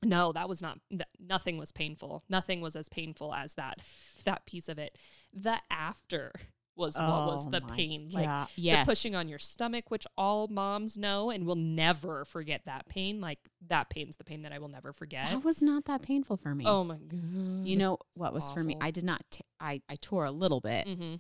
[0.04, 0.78] no, that was not.
[0.90, 2.22] Th- nothing was painful.
[2.28, 3.82] Nothing was as painful as that
[4.24, 4.96] that piece of it.
[5.34, 6.30] The after
[6.76, 8.10] was what was Oh the pain.
[8.12, 8.48] Like God.
[8.56, 12.88] yes, the pushing on your stomach, which all moms know and will never forget that
[12.88, 13.20] pain.
[13.20, 15.30] Like that pain's the pain that I will never forget.
[15.30, 16.64] that was not that painful for me.
[16.66, 17.66] Oh my god!
[17.66, 18.76] you know what was for me?
[18.80, 19.22] I did not.
[19.30, 20.86] T- I I tore a little bit.
[20.86, 21.14] hmm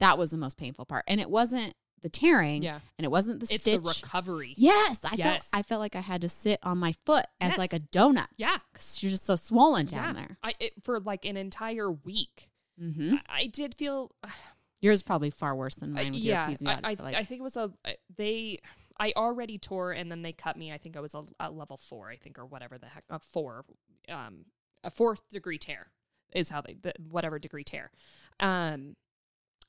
[0.00, 3.40] That was the most painful part, and it wasn't the tearing, yeah, and it wasn't
[3.40, 3.80] the it's stitch.
[3.82, 4.54] the recovery.
[4.58, 5.48] Yes, I Yes.
[5.48, 7.58] felt I felt like I had to sit on my foot as Yes.
[7.58, 8.26] like a donut.
[8.36, 8.58] Yeah.
[8.72, 10.20] because you're just so swollen down yeah.
[10.26, 10.38] there.
[10.42, 12.50] I it, for like an entire week.
[12.82, 13.14] Mm-hmm.
[13.28, 14.10] I, I did feel
[14.84, 16.46] Yours is probably far worse than mine with yeah.
[16.50, 16.80] your I.
[16.84, 17.70] I, like, I think it was a
[18.14, 18.58] they.
[19.00, 20.72] I already tore and then they cut me.
[20.72, 23.18] I think I was a, a level four, I think, or whatever the heck, a
[23.18, 23.64] four,
[24.10, 24.44] um,
[24.84, 25.86] a fourth degree tear
[26.34, 27.92] is how they, the, whatever degree tear.
[28.40, 28.96] Um,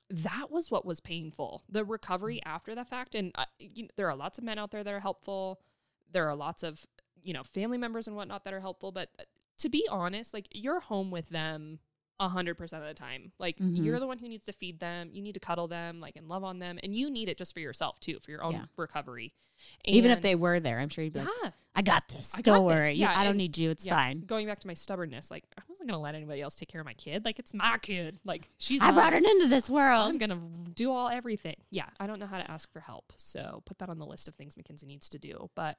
[0.09, 1.63] that was what was painful.
[1.69, 4.83] The recovery after the fact, and uh, you there are lots of men out there
[4.83, 5.61] that are helpful.
[6.11, 6.85] There are lots of
[7.23, 8.91] you know family members and whatnot that are helpful.
[8.91, 9.23] But uh,
[9.59, 11.79] to be honest, like you're home with them
[12.19, 13.31] hundred percent of the time.
[13.39, 13.83] Like Mhm.
[13.83, 16.27] you're the one who needs to feed them, you need to cuddle them, like and
[16.27, 18.65] love on them, and you need it just for yourself too, for your own Yeah.
[18.77, 19.33] recovery.
[19.85, 22.35] Even if they were there, I'm sure you'd be like, yeah, I got this.
[22.37, 22.83] I Don't got worry.
[22.91, 22.95] this.
[22.95, 23.69] You- Yeah, I don't need you.
[23.69, 24.19] It's yeah, fine.
[24.21, 26.85] Going back to my stubbornness, like I wasn't gonna let anybody else take care of
[26.85, 27.23] my kid.
[27.25, 28.19] Like it's my kid.
[28.25, 30.13] Like she's I brought her into this world.
[30.13, 30.41] I'm gonna
[30.73, 31.55] do all everything.
[31.69, 34.27] Yeah, I don't know how to ask for help, so put that on the list
[34.27, 35.49] of things Mackenzie needs to do.
[35.55, 35.77] But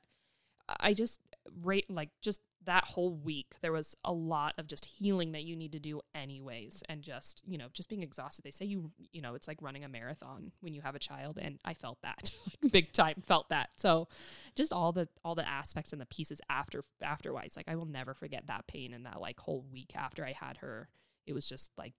[0.81, 1.21] I just
[1.63, 5.55] rate like just that whole week there was a lot of just healing that you
[5.55, 8.45] need to do anyways, and just you know just being exhausted.
[8.45, 11.39] They say you you know it's like running a marathon when you have a child,
[11.41, 12.31] and I felt that
[12.73, 13.23] big time.
[13.27, 13.71] Felt that.
[13.77, 14.09] So
[14.55, 18.15] just all the all the aspects and the pieces after afterwards, like I will never
[18.15, 20.89] forget that pain and that like whole week after I had her.
[21.27, 21.95] It was just like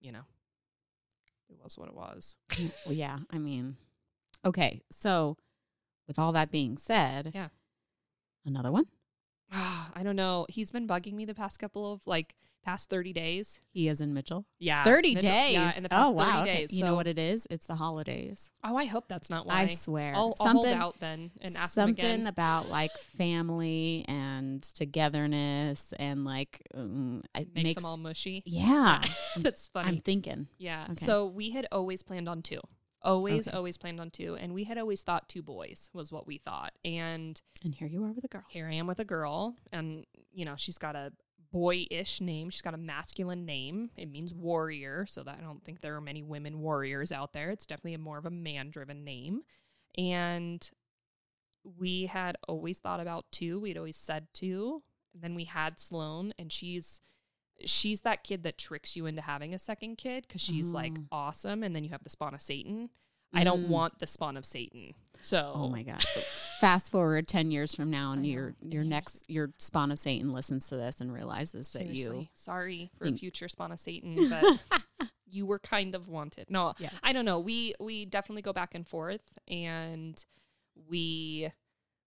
[0.00, 0.24] you know
[1.50, 2.36] it was what it was.
[2.86, 3.18] well, yeah.
[3.30, 3.76] I mean,
[4.44, 4.82] okay.
[4.90, 5.36] So,
[6.06, 7.48] with all that being said, Yeah.
[8.44, 8.86] Another one.
[9.52, 10.46] I don't know.
[10.48, 13.60] He's been bugging me the past couple of like past 30 days.
[13.70, 14.46] He is in Mitchell.
[14.58, 14.84] Yeah.
[14.84, 15.52] 30 Mitchell- days.
[15.52, 16.38] Yeah, in the past oh, wow.
[16.38, 16.60] 30 okay.
[16.60, 16.72] days.
[16.72, 17.46] You so, know what it is?
[17.50, 18.52] It's the holidays.
[18.62, 19.62] Oh, I hope that's not why.
[19.62, 20.14] I swear.
[20.14, 22.26] I'll, I'll hold something out then and ask him something again.
[22.26, 28.42] about like family and togetherness and like um, it Makes, makes them all mushy.
[28.46, 29.02] yeah.
[29.36, 29.88] that's funny.
[29.88, 30.48] I'm thinking.
[30.58, 30.84] yeah.
[30.84, 30.94] Okay.
[30.94, 32.60] So we had always planned on two.
[33.02, 33.56] Always, Okay.
[33.56, 34.36] always planned on two.
[34.36, 36.72] And we had always thought two boys was what we thought.
[36.84, 38.44] And And here you are with a girl.
[38.50, 41.12] here I am with a girl, and you know she's got a
[41.52, 42.48] boyish name.
[42.50, 43.90] She's got a masculine name.
[43.96, 47.50] It means warrior, so that I don't think there are many women warriors out there.
[47.50, 49.42] It's definitely a more of a man-driven name,
[49.98, 50.70] and
[51.64, 53.60] we had always thought about two.
[53.60, 54.82] We'd always said two,
[55.12, 57.00] and then we had Sloan, and she's
[57.64, 61.04] she's that kid that tricks you into having a second kid because she's like Oh.
[61.12, 62.90] awesome, and then you have the spawn of Satan.
[63.32, 63.68] I don't Mm.
[63.68, 64.94] want the spawn of Satan.
[65.20, 66.04] So Oh my gosh.
[66.60, 70.68] Fast forward 10 years from now and your your next your spawn of Satan listens
[70.68, 74.80] to this and realizes that you sorry for future spawn of Satan, but
[75.28, 76.50] you were kind of wanted.
[76.50, 76.90] No, Yeah.
[77.04, 77.38] I don't know.
[77.38, 80.22] We we definitely go back and forth, and
[80.88, 81.52] we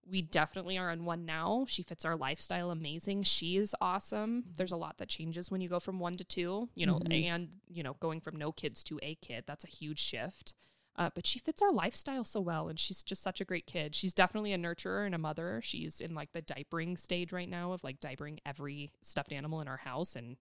[0.08, 1.64] we definitely are on one now.
[1.68, 3.22] She fits our lifestyle amazing.
[3.22, 4.44] She is awesome.
[4.56, 6.68] There's a lot that changes when you go from one to two.
[6.74, 7.24] You know, Mhm.
[7.26, 9.44] and you know, going from no kids to a kid.
[9.46, 10.52] That's a huge shift.
[10.96, 13.96] Uh, but she fits our lifestyle so well, and she's just such a great kid.
[13.96, 15.60] She's definitely a nurturer and a mother.
[15.60, 19.66] She's in like the diapering stage right now of like diapering every stuffed animal in
[19.66, 20.36] our house and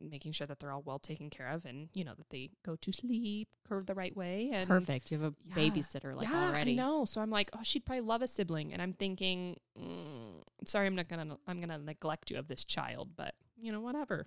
[0.00, 2.76] making sure that they're all well taken care of, and you know that they go
[2.76, 4.50] to sleep curve the right way.
[4.52, 5.10] And perfect.
[5.10, 5.54] You have a Yeah.
[5.70, 6.74] babysitter like yeah, already.
[6.76, 7.04] no.
[7.04, 10.94] So I'm like, oh, she'd probably love a sibling, and I'm thinking, mm, sorry, I'm
[10.94, 14.26] not gonna, I'm gonna neglect you of this child, but you know, whatever.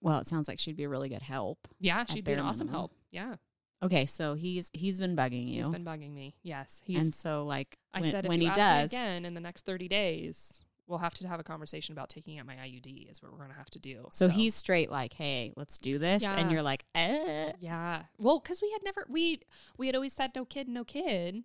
[0.00, 1.68] Well, it sounds like she'd be a really good help.
[1.80, 2.80] Yeah, she'd be an awesome minimum.
[2.80, 2.92] help.
[3.10, 3.36] Yeah,
[3.84, 5.54] Okay, so he's he's been bugging you.
[5.58, 6.34] he's been bugging me.
[6.42, 7.02] Yes, he's.
[7.04, 9.34] and so like I when, said if when you he ask does me again in
[9.34, 10.60] the next 30 days,
[10.92, 13.10] we'll have to have a conversation about taking out my IUD.
[13.10, 14.08] Is what we're gonna have to do.
[14.12, 16.34] so, he's straight like, "Hey, let's do this." Yeah.
[16.36, 18.02] And you're like, "Eh." Yeah.
[18.18, 19.40] Well, because we had never we
[19.78, 21.44] we had always said no kid, no kid,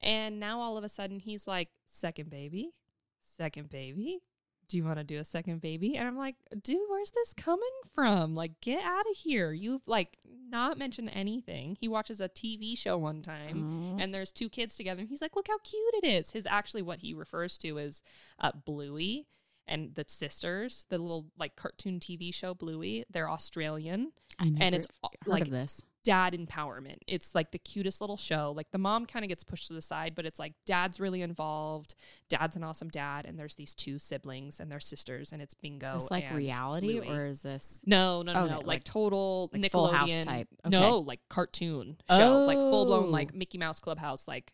[0.00, 2.70] and now all of a sudden he's like second baby,
[3.18, 4.20] second baby.
[4.68, 5.96] Do you want to do a second baby?
[5.96, 8.34] And I'm like, dude, where's this coming from?
[8.34, 9.52] Like, get out of here.
[9.52, 11.76] You've like not mentioned anything.
[11.80, 13.56] He watches a TV show one time.
[14.00, 16.82] And there's two kids together, and he's like, "Look how cute it is." His actually,
[16.82, 18.02] what he refers to is
[18.38, 19.26] uh, Bluey
[19.66, 23.04] and the sisters, the little like cartoon TV show Bluey.
[23.10, 24.88] They're Australian, I never and it's
[25.26, 25.82] like this.
[26.04, 26.98] dad empowerment.
[27.06, 28.52] It's like the cutest little show.
[28.54, 31.22] Like the mom kind of gets pushed to the side, but it's like dad's really
[31.22, 31.94] involved.
[32.28, 35.96] Dad's an awesome dad, and there's these two siblings and their sisters, and it's bingo.
[35.96, 37.08] Is this like reality Bluey.
[37.16, 40.20] or is this no, no, no, Okay, no, like, like- total like Nickelodeon Full House
[40.24, 40.48] type?
[40.66, 43.08] No, like cartoon show, like full blown Oh.
[43.08, 44.52] like Mickey Mouse Clubhouse, like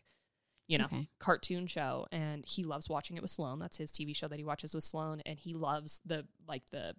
[0.71, 1.07] you know Okay.
[1.19, 3.59] cartoon show and he loves watching it with Sloan.
[3.59, 6.95] That's his TV show that he watches with Sloan and he loves the like the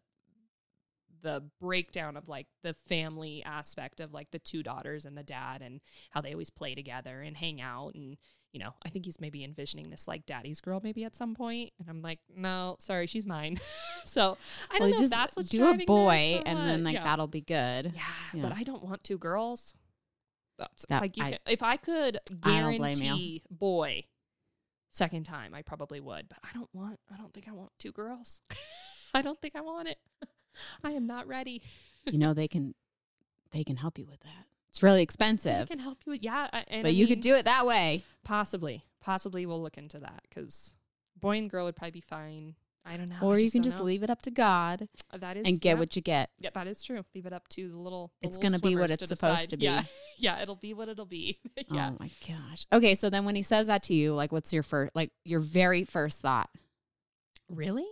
[1.23, 5.63] the breakdown of like the family aspect of like the two daughters and the dad
[5.63, 5.81] and
[6.11, 8.17] how they always play together and hang out and
[8.53, 11.73] you know, I think he's maybe envisioning this like daddy's girl maybe at some point
[11.79, 13.59] and I'm like, "No, sorry, she's mine."
[14.05, 14.37] so,
[14.71, 17.05] I don't well, know just that's what's do a boy and then like yeah.
[17.05, 17.93] that'll be good.
[17.95, 18.03] Yeah,
[18.35, 18.43] Yeah.
[18.43, 19.73] but I don't want two girls.
[20.63, 23.01] That's That- like you I- can, if I could I don't blame you.
[23.03, 24.05] guarantee boy
[24.89, 26.29] second time, I probably would.
[26.29, 26.99] But I don't want.
[27.13, 28.41] I don't think I want two girls.
[29.15, 29.99] I don't think I want it.
[30.85, 31.63] I am not ready.
[32.07, 32.75] you know they can
[33.51, 34.47] they can help you with that.
[34.69, 36.13] It's really I expensive, can help you.
[36.13, 38.05] with Yeah, I, and but I you could do it that way.
[38.25, 38.85] possibly.
[39.01, 40.75] Possibly we'll look into that because
[41.21, 42.55] boy and girl would probably be fine.
[42.85, 43.19] I don't know.
[43.23, 43.85] or you can just know.
[43.85, 45.79] leave it up to God uh, that is and get yeah.
[45.79, 46.31] what you get.
[46.39, 47.05] Yeah, that is true.
[47.15, 48.13] Leave it up to the little.
[48.21, 49.51] The It's gonna be what it's to supposed decide.
[49.51, 49.65] to be.
[49.65, 49.83] Yeah,
[50.19, 51.39] yeah, it'll be what it'll be.
[51.71, 51.91] Oh yeah.
[51.93, 52.67] Oh my gosh.
[52.73, 55.41] Okay, so then when he says that to you, like what's your first like your
[55.41, 56.51] very first thought?
[57.49, 57.87] Really?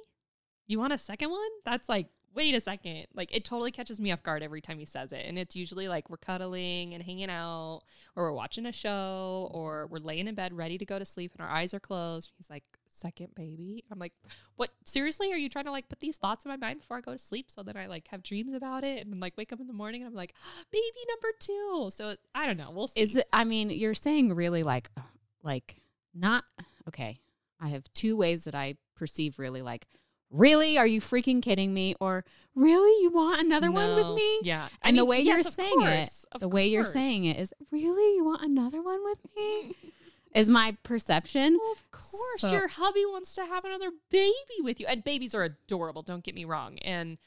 [0.67, 1.49] You want a second one?
[1.65, 3.07] That's like wait a second.
[3.15, 5.25] Like it totally catches me off guard every time he says it.
[5.27, 7.83] And it's usually like we're cuddling and hanging out
[8.17, 11.33] or we're watching a show or we're laying in bed ready to go to sleep
[11.35, 12.31] and our eyes are closed.
[12.37, 13.85] He's like, second baby.
[13.91, 14.13] I'm like,
[14.57, 15.33] what seriously?
[15.33, 17.19] Are you trying to like put these thoughts in my mind before I go to
[17.19, 19.73] sleep so that I like have dreams about it and like wake up in the
[19.73, 20.35] morning and I'm like,
[20.71, 21.89] baby number two.
[21.91, 22.71] So I don't know.
[22.73, 23.01] We'll see.
[23.01, 23.29] Is it?
[23.33, 24.91] I mean, you're saying really like,
[25.43, 25.77] like
[26.15, 26.45] not
[26.89, 27.21] okay.
[27.61, 29.87] I have two ways that I perceive really like.
[30.31, 30.79] Really?
[30.79, 31.97] Are you freaking kidding me?
[32.01, 32.25] Or
[32.55, 33.03] really?
[33.03, 34.41] You want another one with me?
[34.43, 34.69] Yeah.
[34.83, 37.53] I And the way yes, you're saying course, it, the way you're saying it is
[37.71, 38.17] really.
[38.17, 39.77] You want another one with me?
[40.35, 41.59] Is my perception?
[41.61, 45.35] Well, of course, So- your hubby wants to have another baby with you, and babies
[45.35, 46.03] are adorable.
[46.03, 46.79] Don't get me wrong.
[46.79, 47.19] And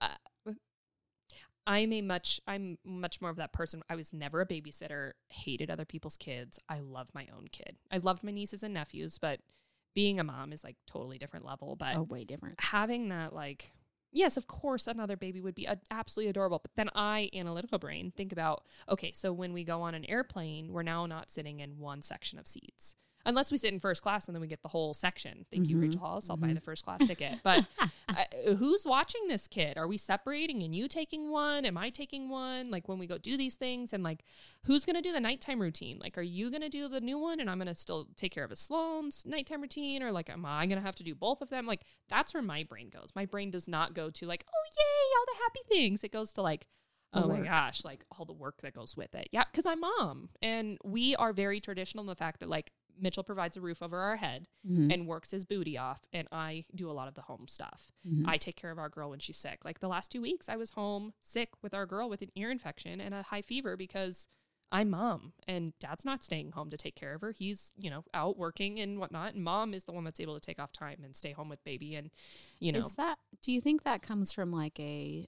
[0.00, 0.08] uh,
[1.66, 3.82] I'm a much, I'm much more of that person.
[3.88, 5.12] I was never a babysitter.
[5.28, 6.58] Hated other people's kids.
[6.68, 7.76] I love my own kid.
[7.92, 9.40] I loved my nieces and nephews, but
[9.94, 11.76] being a mom is like totally different level.
[11.76, 12.60] But Oh, way different.
[12.60, 13.72] having that like
[14.12, 18.12] yes of course another baby would be a- absolutely adorable but then i analytical brain
[18.16, 21.78] think about okay so when we go on an airplane we're now not sitting in
[21.78, 22.96] one section of seats
[23.26, 25.46] unless we sit in first class and then we get the whole section.
[25.52, 26.54] Thank you Mhm, rachel hollis i'll buy mhm.
[26.54, 27.40] the first class ticket.
[27.42, 27.66] But
[28.08, 29.76] uh, who's watching this kid?
[29.76, 31.64] Are we separating and you taking one?
[31.64, 32.70] Am i taking one?
[32.70, 34.24] Like when we go do these things and like
[34.64, 35.98] who's going to do the nighttime routine?
[36.00, 38.32] Like are you going to do the new one and i'm going to still take
[38.32, 40.02] care of a sloan's nighttime routine?
[40.02, 41.66] Or like am i going to have to do both of them?
[41.66, 43.12] Like that's where my brain goes.
[43.14, 46.04] My brain does not go to like oh yay all the happy things.
[46.04, 46.66] It goes to like
[47.12, 49.28] oh my gosh like all the work that goes with it.
[49.32, 52.70] Yeah because i'm mom and we are very traditional in the fact that like
[53.00, 56.64] mitchell provides a roof over our head Mhm, and works his booty off and i
[56.74, 58.26] do a lot of the home stuff mhm.
[58.26, 59.64] I take care of our girl when she's sick.
[59.64, 62.50] Like the last two weeks, I was home sick with our girl with an ear
[62.50, 64.28] infection and a high fever because
[64.72, 67.32] I'm mom and dad's not staying home to take care of her.
[67.32, 69.34] He's, you know, out working and whatnot.
[69.34, 71.62] And mom is the one that's able to take off time and stay home with
[71.64, 71.96] baby.
[71.96, 72.10] And,
[72.60, 73.18] you know, Is that?
[73.42, 75.26] Do you think that comes from like a?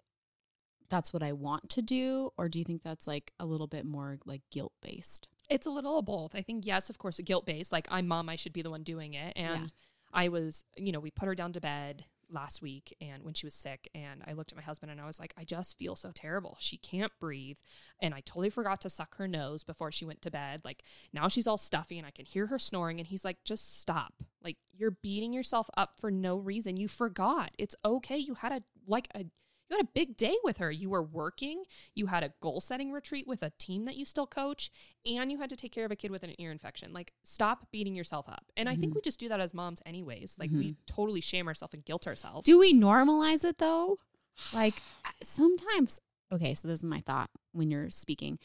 [0.89, 3.85] That's what I want to do, or do you think that's like a little bit
[3.87, 5.29] more like guilt based?
[5.51, 6.35] It's a little of both.
[6.35, 7.73] I think, yes, of course, a guilt based.
[7.73, 9.33] Like I'm mom, I should be the one doing it.
[9.37, 9.69] And Yeah.
[10.15, 13.47] I was, you know, we put her down to bed last week and when she
[13.47, 15.95] was sick and I looked at my husband and I was like I just feel
[15.97, 16.57] so terrible.
[16.61, 17.59] She can't breathe
[18.01, 20.63] and I totally forgot to suck her nose before she went to bed.
[20.65, 20.83] Like
[21.13, 24.15] now she's all stuffy and I can hear her snoring and he's like just stop.
[24.43, 26.79] Like you're beating yourself up for no reason.
[26.79, 27.51] You forgot.
[27.59, 28.17] It's okay.
[28.17, 29.27] You had a like a
[29.73, 30.71] you had a big day with her.
[30.71, 31.65] You were working,
[31.95, 34.71] you had a goal setting retreat with a team that you still coach,
[35.07, 36.93] and you had to take care of a kid with an ear infection.
[36.93, 38.45] Like, stop beating yourself up.
[38.57, 38.97] And I think Mhm.
[38.97, 40.39] we just do that as moms, anyways.
[40.39, 42.45] Like, we totally shame ourselves and guilt ourselves.
[42.45, 43.99] Do we normalize it though?
[44.53, 44.75] Like
[45.23, 46.01] sometimes,
[46.31, 48.39] okay, so this is my thought when you're speaking.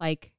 [0.00, 0.32] Like,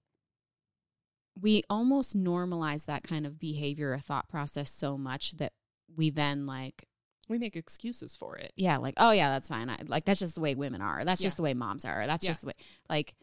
[1.40, 5.54] we almost normalize that kind of behavior or thought process so much that
[5.96, 6.88] we then like,
[7.30, 8.52] we make excuses for it.
[8.56, 9.70] yeah, like, oh yeah, that's fine.
[9.70, 11.04] I, like that's just the way women are.
[11.06, 11.26] That's Yeah.
[11.28, 12.06] just the way moms are.
[12.06, 12.30] That's Yeah.
[12.32, 12.54] just the way.
[12.90, 13.16] Like,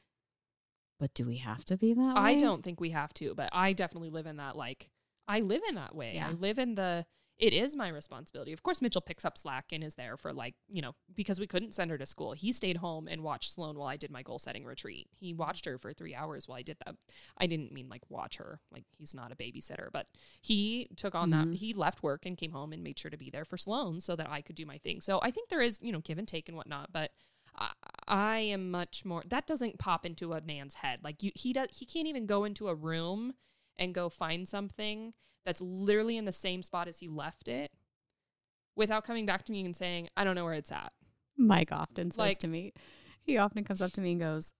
[0.98, 2.20] but do we have to be that way?
[2.20, 4.90] I don't think we have to, but I definitely live in that like
[5.28, 6.14] I live in that way.
[6.16, 6.28] Yeah.
[6.28, 7.06] I live in the
[7.40, 8.52] it is my responsibility.
[8.52, 11.46] Of course Mitchell picks up slack and is there for like, you know, because we
[11.46, 12.32] couldn't send her to school.
[12.32, 15.08] He stayed home and watched Sloan while I did my goal setting retreat.
[15.16, 16.96] He watched her for 3 hours while I did that.
[17.38, 18.60] I didn't mean like watch her.
[18.70, 20.06] Like he's not a babysitter, but
[20.42, 21.50] he took on Mhm.
[21.52, 21.56] that.
[21.58, 24.14] He left work and came home and made sure to be there for Sloan so
[24.16, 25.00] that I could do my thing.
[25.00, 27.12] So I think there is, you know, give and take and whatnot, but
[27.56, 27.72] I,
[28.06, 29.22] I am much more.
[29.26, 31.00] That doesn't pop into a man's head.
[31.02, 31.68] Like you, he does.
[31.72, 33.34] He can't even go into a room
[33.78, 35.14] and go find something
[35.44, 37.70] that's literally in the same spot as he left it,
[38.76, 40.92] without coming back to me and saying, "I don't know where it's at."
[41.36, 42.72] Mike often says Like- to me,
[43.22, 44.52] he often comes up to me and goes,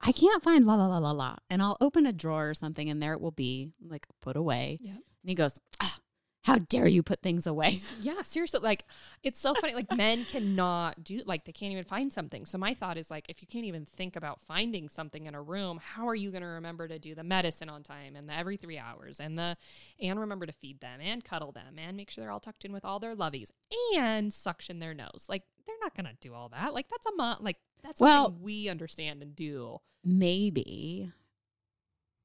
[0.00, 1.36] I can't find la la la la la.
[1.48, 4.78] And I'll open a drawer or something and there it will be like put away.
[4.82, 4.94] Yep.
[4.96, 5.98] And he goes, "Ah,
[6.44, 7.78] How dare you put things away?
[8.02, 8.60] Yeah, seriously.
[8.62, 8.84] Like
[9.22, 9.72] it's so funny.
[9.74, 11.22] Like men cannot do.
[11.24, 12.44] Like they can't even find something.
[12.44, 15.40] So my thought is like, if you can't even think about finding something in a
[15.40, 18.34] room, how are you going to remember to do the medicine on time and the
[18.34, 19.56] every three hours and the
[20.00, 22.72] and remember to feed them and cuddle them and make sure they're all tucked in
[22.74, 23.50] with all their lovies
[23.96, 25.26] and suction their nose?
[25.30, 26.74] Like they're not going to do all that.
[26.74, 29.78] Like that's a mo- like that's Well- something we understand and do.
[30.04, 31.10] Maybe,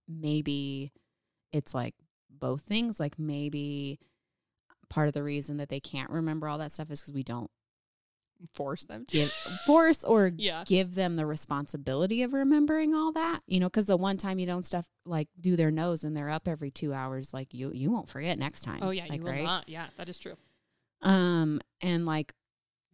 [0.10, 0.92] maybe
[1.54, 1.96] it's like
[2.30, 3.00] both things.
[3.00, 4.00] Like maybe
[4.90, 7.50] part of the reason that they can't remember all that stuff is because we don't
[8.54, 9.14] Force them to.
[9.18, 9.32] give
[9.66, 10.64] force or Yeah.
[10.66, 14.46] give them the responsibility of remembering all that you know because the one time you
[14.46, 17.92] don't stuff like do their nose and they're up every two hours like you you
[17.92, 19.68] won't forget next time Oh yeah, like, you will not.
[19.68, 20.36] Yeah, that is true.
[21.02, 22.32] um and like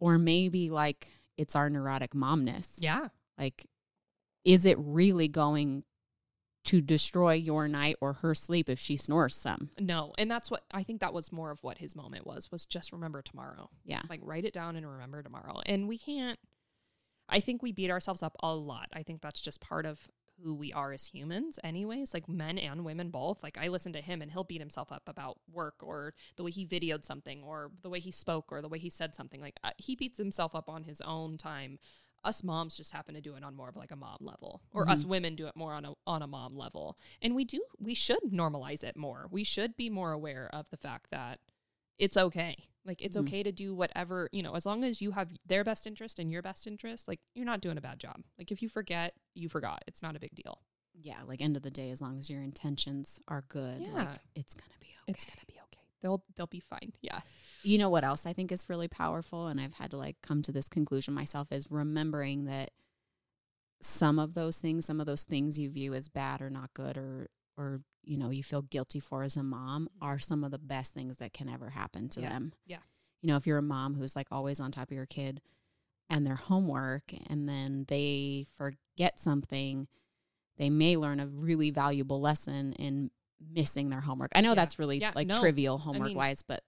[0.00, 3.08] or maybe like it's our neurotic momness Yeah.
[3.38, 3.66] like
[4.44, 5.84] is it really going
[6.66, 9.70] to destroy your night or her sleep if she snores some.
[9.78, 12.66] No, and that's what I think that was more of what his moment was was
[12.66, 13.70] just remember tomorrow.
[13.84, 14.02] Yeah.
[14.10, 15.60] Like write it down and remember tomorrow.
[15.66, 16.38] And we can't
[17.28, 18.88] I think we beat ourselves up a lot.
[18.92, 20.08] I think that's just part of
[20.42, 23.42] who we are as humans anyways, like men and women both.
[23.42, 26.50] Like I listen to him and he'll beat himself up about work or the way
[26.50, 29.40] he videoed something or the way he spoke or the way he said something.
[29.40, 31.78] Like uh, he beats himself up on his own time.
[32.26, 34.88] Us moms just happen to do it on more of like a mom level, or
[34.88, 36.98] us women do it more on a on a mom level.
[37.22, 39.28] And we do we should normalize it more.
[39.30, 41.38] We should be more aware of the fact that
[41.98, 42.56] it's okay.
[42.84, 43.22] Like it's Mhm.
[43.22, 46.30] okay to do whatever, you know, as long as you have their best interest and
[46.30, 48.22] your best interest, like you're not doing a bad job.
[48.38, 49.82] Like if you forget, you forgot.
[49.86, 50.60] It's not a big deal.
[50.94, 53.92] Yeah, like end of the day, as long as your intentions are good, Yeah.
[53.92, 55.12] like it's gonna be okay.
[55.12, 55.54] It's gonna be.
[56.02, 56.92] They'll they'll be fine.
[57.00, 57.20] Yeah.
[57.62, 60.42] you know what else I think is really powerful, and I've had to like come
[60.42, 62.70] to this conclusion myself is remembering that
[63.80, 66.96] some of those things, some of those things you view as bad or not good
[66.96, 70.04] or or you know you feel guilty for as a mom mm-hmm.
[70.06, 72.28] are some of the best things that can ever happen to Yeah.
[72.30, 72.52] them.
[72.66, 72.78] Yeah.
[73.22, 75.40] You know, if you're a mom who's like always on top of your kid
[76.08, 79.88] and their homework and then they forget something,
[80.58, 84.32] they may learn a really valuable lesson in missing their homework.
[84.34, 84.54] I know Yeah.
[84.56, 85.38] that's really Yeah, like no.
[85.40, 86.64] trivial homework wise, but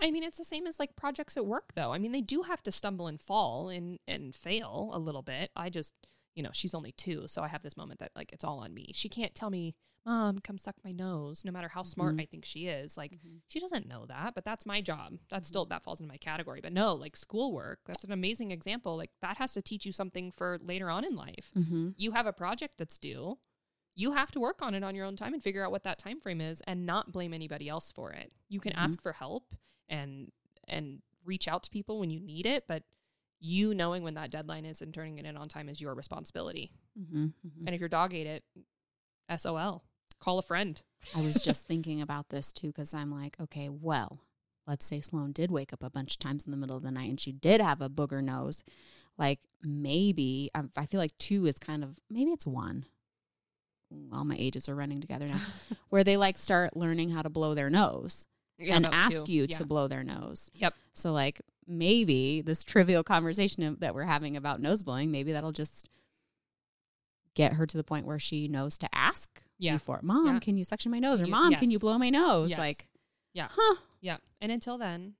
[0.00, 1.92] I mean, it's the same as like projects at work, though.
[1.92, 5.50] I mean, they do have to stumble and fall and and fail a little bit.
[5.56, 5.94] I just,
[6.34, 8.72] you know, she's only two, so I have this moment that like it's all on
[8.72, 8.92] me.
[8.94, 9.74] She can't tell me,
[10.06, 12.20] "Mom, come suck my nose," no matter how smart Mhm.
[12.22, 12.96] I think she is.
[12.96, 13.40] Like, Mhm.
[13.48, 15.18] she doesn't know that, but that's my job.
[15.28, 16.60] That's still that falls into my category.
[16.60, 18.96] But no, like schoolwork, that's an amazing example.
[18.96, 21.52] Like that has to teach you something for later on in life.
[21.56, 21.90] mm-hmm.
[21.96, 23.38] You have a project that's due.
[23.94, 25.98] You have to work on it on your own time and figure out what that
[25.98, 28.32] time frame is and not blame anybody else for it.
[28.48, 28.78] You can Mhm.
[28.78, 29.54] ask for help
[29.88, 30.32] and
[30.66, 32.84] and reach out to people when you need it, but
[33.38, 36.72] you knowing when that deadline is and turning it in on time is your responsibility.
[36.98, 37.24] Mm-hmm.
[37.26, 37.66] Mm-hmm.
[37.66, 38.44] And if your dog ate it,
[39.36, 39.84] SOL.
[40.20, 40.80] Call a friend.
[41.14, 44.20] I was just thinking about this too because I'm like, okay, well,
[44.66, 46.90] let's say Sloan did wake up a bunch of times in the middle of the
[46.90, 48.64] night and she did have a booger nose.
[49.18, 52.86] Like maybe I, I feel like two is kind of maybe it's one.
[53.94, 55.40] Mm, all my ages are running together now.
[55.90, 58.24] where they like start learning how to blow their nose
[58.58, 59.32] Yeah, and ask two.
[59.32, 59.56] you Yeah.
[59.58, 60.50] to blow their nose.
[60.54, 60.74] Yep.
[60.92, 65.88] So like maybe this trivial conversation that we're having about nose blowing, maybe that'll just
[67.34, 69.72] get her to the point where she knows to ask Yeah.
[69.74, 70.38] before, "Mom, Yeah.
[70.40, 72.58] can you suction my nose?" or "Mom, can you blow my nose?" Yes.
[72.58, 72.88] Like,
[73.32, 73.48] Yeah.
[73.50, 73.76] huh?
[74.00, 74.18] Yeah.
[74.40, 75.16] And until then,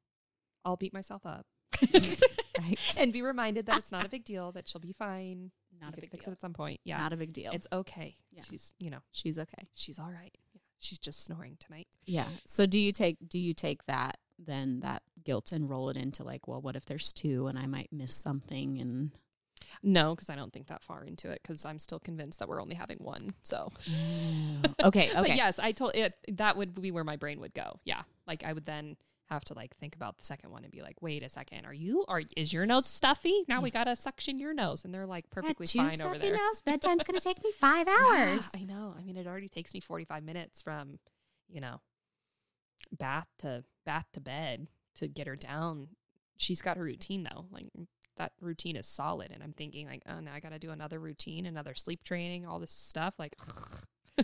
[0.65, 1.47] I'll beat myself up
[1.93, 2.97] right.
[3.01, 5.51] and be reminded that it's not a big deal, that she'll be fine.
[5.85, 6.33] Not You a big fix deal.
[6.33, 6.81] it at some point.
[6.85, 6.99] Yeah.
[6.99, 7.53] Not a big deal.
[7.53, 8.17] It's okay.
[8.33, 8.43] Yeah.
[8.49, 9.69] She's, you know, She's okay.
[9.75, 10.37] she's all right.
[10.55, 10.61] Yeah.
[10.79, 11.87] She's just snoring tonight.
[12.05, 12.27] Yeah.
[12.47, 16.25] So do you take do you take that then that guilt and roll it into
[16.25, 19.13] like, well, what if there's two and I might miss something and
[19.83, 22.61] No, because I don't think that far into it because I'm still convinced that we're
[22.61, 23.35] only having one.
[23.43, 24.89] So, okay, oh.
[24.89, 25.11] okay.
[25.15, 27.79] but yes, I told it that would be where my brain would go.
[27.85, 28.03] Yeah.
[28.27, 28.97] Like I would then
[29.31, 31.75] have to like think about the second one and be like, wait a second, are
[31.75, 33.45] you, are, is your nose stuffy?
[33.49, 34.85] Now we got to suction your nose.
[34.85, 36.33] And they're like perfectly fine over there.
[36.37, 36.63] Nose.
[36.67, 37.87] Bedtime's gonna take me five
[38.55, 38.95] Yeah, I know.
[38.99, 40.99] I mean, it already takes me 45 minutes from,
[41.49, 41.81] you know,
[42.93, 45.89] bath to bath to bed to get her down.
[46.37, 47.47] She's got her routine though.
[47.51, 47.67] Like
[48.17, 49.31] that routine is solid.
[49.33, 52.47] And I'm thinking like, oh, now I got to do another routine, another sleep training,
[52.47, 53.15] all this stuff.
[53.19, 53.37] Like,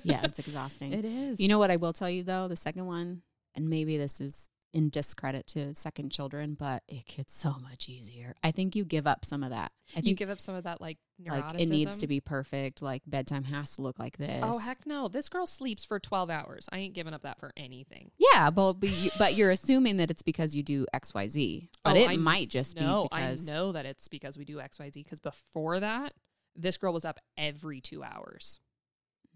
[0.05, 0.92] yeah, it's exhausting.
[0.92, 1.40] it is.
[1.40, 3.22] You know what I will tell you though, the second one,
[3.55, 8.35] and maybe this is in discredit to second children, but it gets so much easier.
[8.43, 9.73] I think you give up some of that.
[9.97, 12.81] I you give up some of that like like it needs to be perfect.
[12.81, 14.41] Like bedtime has to look like this.
[14.43, 15.09] Oh heck no!
[15.09, 16.68] This girl sleeps for 12 hours.
[16.73, 18.11] I ain't giving up that for anything.
[18.18, 21.68] Yeah, but but, you, but you're assuming that it's because you do X Y Z,
[21.85, 24.45] but Oh, it I might just No, be because I know that it's because we
[24.45, 24.95] do XYZ.
[24.95, 26.14] Because before that,
[26.55, 28.61] this girl was up every two hours.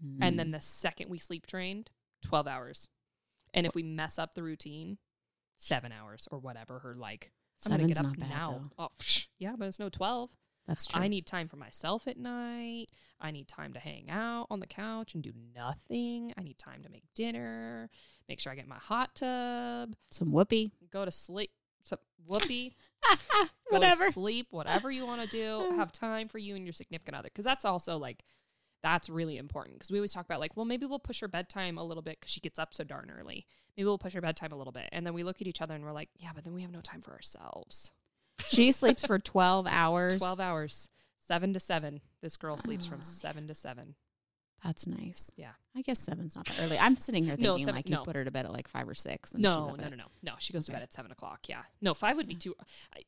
[0.03, 0.17] Mm.
[0.21, 1.89] And then the second we sleep trained,
[2.23, 2.89] 12 hours.
[3.53, 4.97] And if we mess up the routine,
[5.57, 7.31] seven hours or whatever her like.
[7.65, 8.61] I'm gonna seven's get up not bad now.
[8.77, 8.83] though.
[8.85, 10.35] Oh, psh, yeah, but it's no 12.
[10.67, 11.01] That's true.
[11.01, 12.87] I need time for myself at night.
[13.21, 16.33] I need time to hang out on the couch and do nothing.
[16.37, 17.89] I need time to make dinner,
[18.27, 20.71] make sure I get my hot tub, some whoopee.
[20.91, 21.51] go to sleep.
[21.83, 21.97] So,
[22.27, 22.75] whoopee.
[23.31, 24.07] go Whatever.
[24.07, 27.29] to sleep, whatever you want to do, have time for you and your significant other.
[27.29, 28.25] Because that's also like,
[28.81, 29.75] that's really important.
[29.75, 32.19] Because we always talk about like, well, maybe we'll push her bedtime a little bit
[32.19, 33.45] because she gets up so darn early.
[33.77, 34.87] Maybe we'll push her bedtime a little bit.
[34.91, 36.71] And then we look at each other and we're like, yeah, but then we have
[36.71, 37.91] no time for ourselves.
[38.47, 40.17] She sleeps for twelve hours.
[40.17, 40.89] 12 hours,
[41.27, 42.01] seven to seven.
[42.21, 43.95] This girl sleeps Oh, from seven to seven.
[44.63, 45.29] That's nice.
[45.35, 45.51] Yeah.
[45.75, 46.77] I guess seven's not that early.
[46.79, 48.03] I'm sitting here No, thinking seven- like you no.
[48.03, 49.33] put her to bed at like five or six.
[49.33, 50.33] No, up no, no, no, no.
[50.39, 51.47] She goes to bed at seven o'clock.
[51.47, 51.61] Yeah.
[51.81, 52.55] No, five would be too.
[52.95, 53.01] I,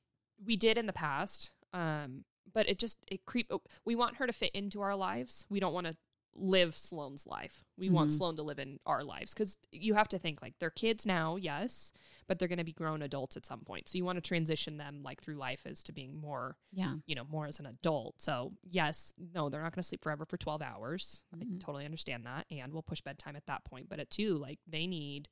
[0.45, 3.51] we did in the past, um, but it just it creep.
[3.85, 5.45] We want her to fit into our lives.
[5.49, 5.95] We don't want to
[6.37, 7.65] live Sloane's life.
[7.77, 8.17] We want Mhm.
[8.17, 11.35] Sloane to live in our lives because you have to think like they're kids now,
[11.35, 11.91] yes,
[12.27, 13.87] but they're going to be grown adults at some point.
[13.87, 16.97] So you want to transition them like through life as to being more, Yeah.
[17.05, 18.21] you know, more as an adult.
[18.21, 21.23] So yes, no, they're not going to sleep forever for 12 hours.
[21.35, 21.55] Mhm.
[21.55, 22.45] I totally understand that.
[22.51, 23.89] And we'll push bedtime at that point.
[23.89, 25.29] But at two, like they need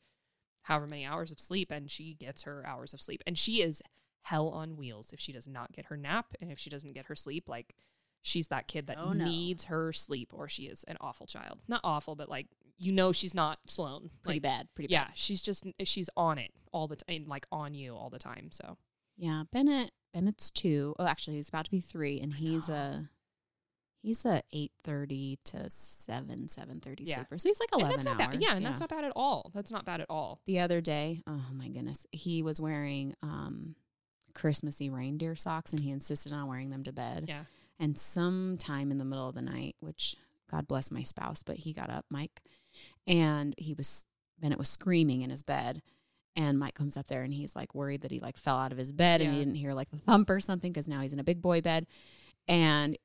[0.63, 3.21] however many hours of sleep and she gets her hours of sleep.
[3.27, 3.83] And she is
[4.23, 7.05] hell on wheels if she does not get her nap and if she doesn't get
[7.05, 7.47] her sleep.
[7.47, 7.75] Like
[8.25, 9.23] she's that kid that Oh, no.
[9.25, 11.59] needs her sleep or she is an awful child.
[11.67, 12.47] Not awful, but like
[12.77, 14.09] you know she's not Sloan.
[14.23, 14.67] Pretty Like, bad.
[14.75, 15.17] Pretty Yeah, bad.
[15.17, 18.49] she's just she's on it all the time, like on you all the time.
[18.51, 18.77] So
[19.17, 19.43] Yeah.
[19.51, 20.95] Bennett Bennett's two.
[20.99, 23.09] Oh, actually he's about to be three and he's a
[24.01, 27.15] he's a eight thirty to seven, seven thirty Yeah.
[27.17, 27.37] sleeper.
[27.37, 28.35] So he's like and eleven that's not hours.
[28.35, 28.41] bad.
[28.43, 29.51] Yeah, and that's not bad at all.
[29.53, 30.41] That's not bad at all.
[30.45, 33.75] the other day, oh my goodness, he was wearing um
[34.33, 37.25] Christmassy reindeer socks and he insisted on wearing them to bed.
[37.27, 37.45] Yeah.
[37.79, 40.15] And sometime in the middle of the night, which
[40.49, 42.41] God bless my spouse, but he got up, Mike,
[43.07, 44.05] and he was
[44.39, 45.81] Bennett was screaming in his bed.
[46.37, 48.77] And Mike comes up there and he's like worried that he like fell out of
[48.77, 51.19] his bed and he didn't hear like a thump or something because now he's in
[51.19, 51.87] a big boy bed.
[52.47, 52.97] And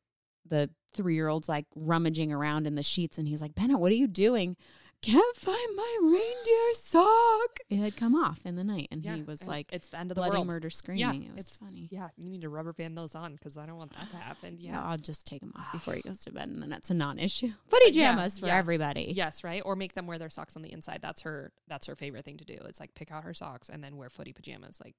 [0.48, 3.92] the three year old's like rummaging around in the sheets and he's like, Bennett, what
[3.92, 4.56] are you doing?
[5.02, 7.58] Can't find my reindeer sock.
[7.70, 10.10] It had come off in the night and he was and like it's the end
[10.10, 10.46] of the bloody world.
[10.48, 11.24] murder screaming.
[11.24, 11.88] it was it's- funny.
[11.90, 14.58] Yeah, you need to rubber band those on because I don't want that to happen.
[14.60, 14.84] Yeah, Yeah.
[14.84, 17.48] I'll just take them off before he goes to bed, and then that's a non-issue.
[17.68, 18.58] Footy uh, yeah, jammas for yeah.
[18.58, 19.12] everybody.
[19.16, 19.62] Yes, right.
[19.64, 20.98] Or make them wear their socks on the inside.
[21.00, 21.52] That's her.
[21.66, 22.58] That's her favorite thing to do.
[22.66, 24.82] It's like pick out her socks and then wear footy pajamas.
[24.84, 24.94] Like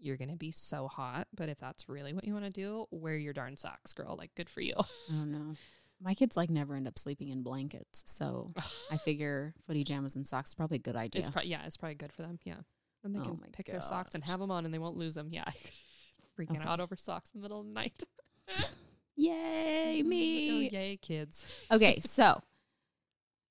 [0.00, 3.16] you're gonna be so hot, but if that's really what you want to do, wear
[3.16, 4.16] your darn socks, girl.
[4.16, 4.74] Like good for you.
[4.76, 5.54] Oh, I don't know.
[6.00, 8.52] My kids like never end up sleeping in blankets, so
[8.90, 11.20] I figure footy jammas and socks is probably a good idea.
[11.20, 12.38] It's pro- yeah, it's probably good for them.
[12.44, 12.58] Yeah,
[13.02, 15.14] then they Oh can pick their socks and have them on, and they won't lose
[15.16, 15.28] them.
[15.32, 15.44] Yeah,
[16.38, 16.68] freaking Okay.
[16.68, 18.04] out over socks in the middle of the night.
[19.16, 20.68] Yay, me!
[20.68, 21.46] Oh, yay, kids.
[21.72, 22.40] okay, so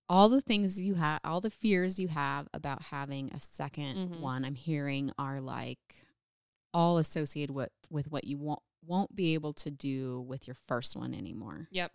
[0.07, 4.19] all the things you have, all the fears you have about having a 2nd Mhm.
[4.21, 6.05] one, I'm hearing are like
[6.73, 10.95] all associated with with what you won't won't be able to do with your first
[10.95, 11.67] one anymore.
[11.71, 11.91] Yep.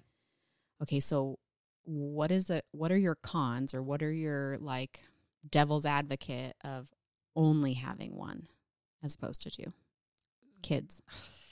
[0.83, 1.39] Okay so
[1.85, 5.01] what is it what are your cons or what are your like
[5.51, 6.91] devil's advocate of
[7.35, 8.47] only having one
[9.03, 9.73] as opposed to two
[10.63, 11.03] kids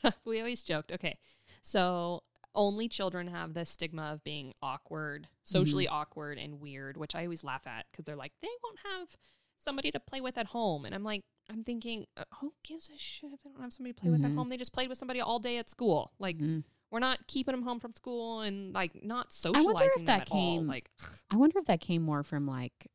[0.25, 0.93] we always joked.
[0.93, 1.19] Okay,
[1.61, 2.23] so
[2.55, 7.45] only children have this stigma of being awkward, socially awkward and weird, which I always
[7.45, 9.17] laugh at because they're like, they won't have
[9.63, 12.97] somebody to play with at home, and I'm like, I'm thinking, uh, who gives a
[12.97, 14.37] shit if they don't have somebody to play with at Mhm.
[14.37, 14.49] home?
[14.49, 16.13] They just played with somebody all day at school.
[16.19, 16.65] Like, Mhm.
[16.91, 20.23] We're not keeping them home from school and like not socializing I wonder if that
[20.23, 20.39] at all.
[20.59, 20.91] came- Like,
[21.31, 22.89] i wonder if that came more from like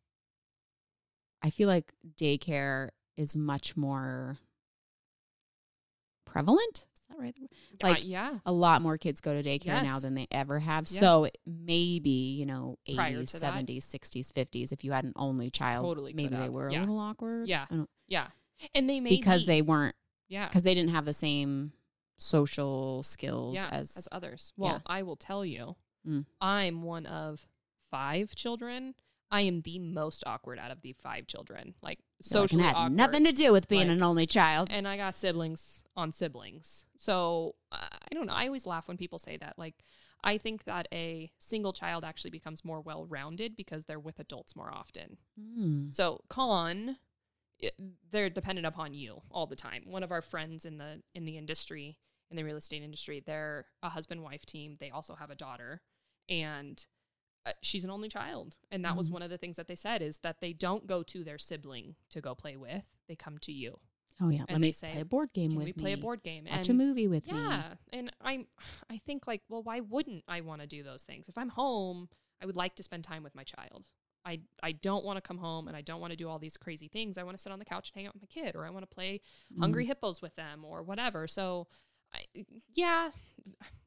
[1.41, 4.37] i feel like daycare is much more
[6.25, 7.35] prevalent is that right
[7.83, 10.85] Like, uh, yeah, a lot more kids go to daycare now than they ever have.
[10.89, 10.99] Yeah.
[10.99, 16.13] So maybe, you know, 80s, 70s, 60s, 50s, if you had an only child, Totally
[16.13, 16.79] maybe they were Yeah.
[16.79, 17.47] a little awkward.
[17.47, 17.65] Yeah.
[18.07, 18.27] Yeah,
[18.73, 19.95] and they may because be- they weren't,
[20.29, 21.73] yeah because they didn't have the same
[22.17, 24.53] social skills yeah, as, as others.
[24.57, 24.79] Well, yeah.
[24.85, 25.75] I will tell you,
[26.07, 26.25] Mm.
[26.39, 27.47] I'm one of
[27.89, 28.93] five children.
[29.31, 31.73] I am the most awkward out of the five children.
[31.81, 32.95] Like socially awkward.
[32.95, 34.67] nothing to do with being Like- an only child.
[34.71, 36.85] and I got siblings on siblings.
[36.99, 38.33] So I don't know.
[38.33, 39.57] I always laugh when people say that.
[39.57, 39.83] Like,
[40.23, 44.55] I think that a single child actually becomes more well rounded because they're with adults
[44.55, 45.17] more often.
[45.39, 45.91] Mm.
[45.93, 46.97] So con,
[47.59, 47.73] it,
[48.11, 49.83] they're dependent upon you all the time.
[49.87, 51.97] One of our friends in the in the industry,
[52.31, 54.75] in the real estate industry, they're a husband wife team.
[54.79, 55.81] They also have a daughter,
[56.29, 56.85] and
[57.45, 58.57] uh, she's an only child.
[58.71, 59.13] And that was Mhm.
[59.13, 61.95] one of the things that they said is that they don't go to their sibling
[62.09, 62.83] to go play with.
[63.07, 63.79] They come to you.
[64.19, 64.39] Oh, yeah.
[64.41, 66.01] Let and me they say, play a board game Can with we play a me.
[66.01, 66.45] board game?
[66.45, 67.37] Watch and a movie with me.
[67.37, 68.47] yeah, and I'm
[68.89, 71.27] I think like, well, why wouldn't I want to do those things?
[71.29, 72.09] If I'm home,
[72.41, 73.89] I would like to spend time with my child.
[74.25, 76.57] I I don't want to come home and I don't want to do all these
[76.57, 77.17] crazy things.
[77.17, 78.69] I want to sit on the couch and hang out with my kid, or I
[78.71, 79.21] want to play
[79.53, 79.59] Mm.
[79.59, 81.27] Hungry Hippos with them, or whatever.
[81.27, 81.67] So,
[82.73, 83.09] yeah,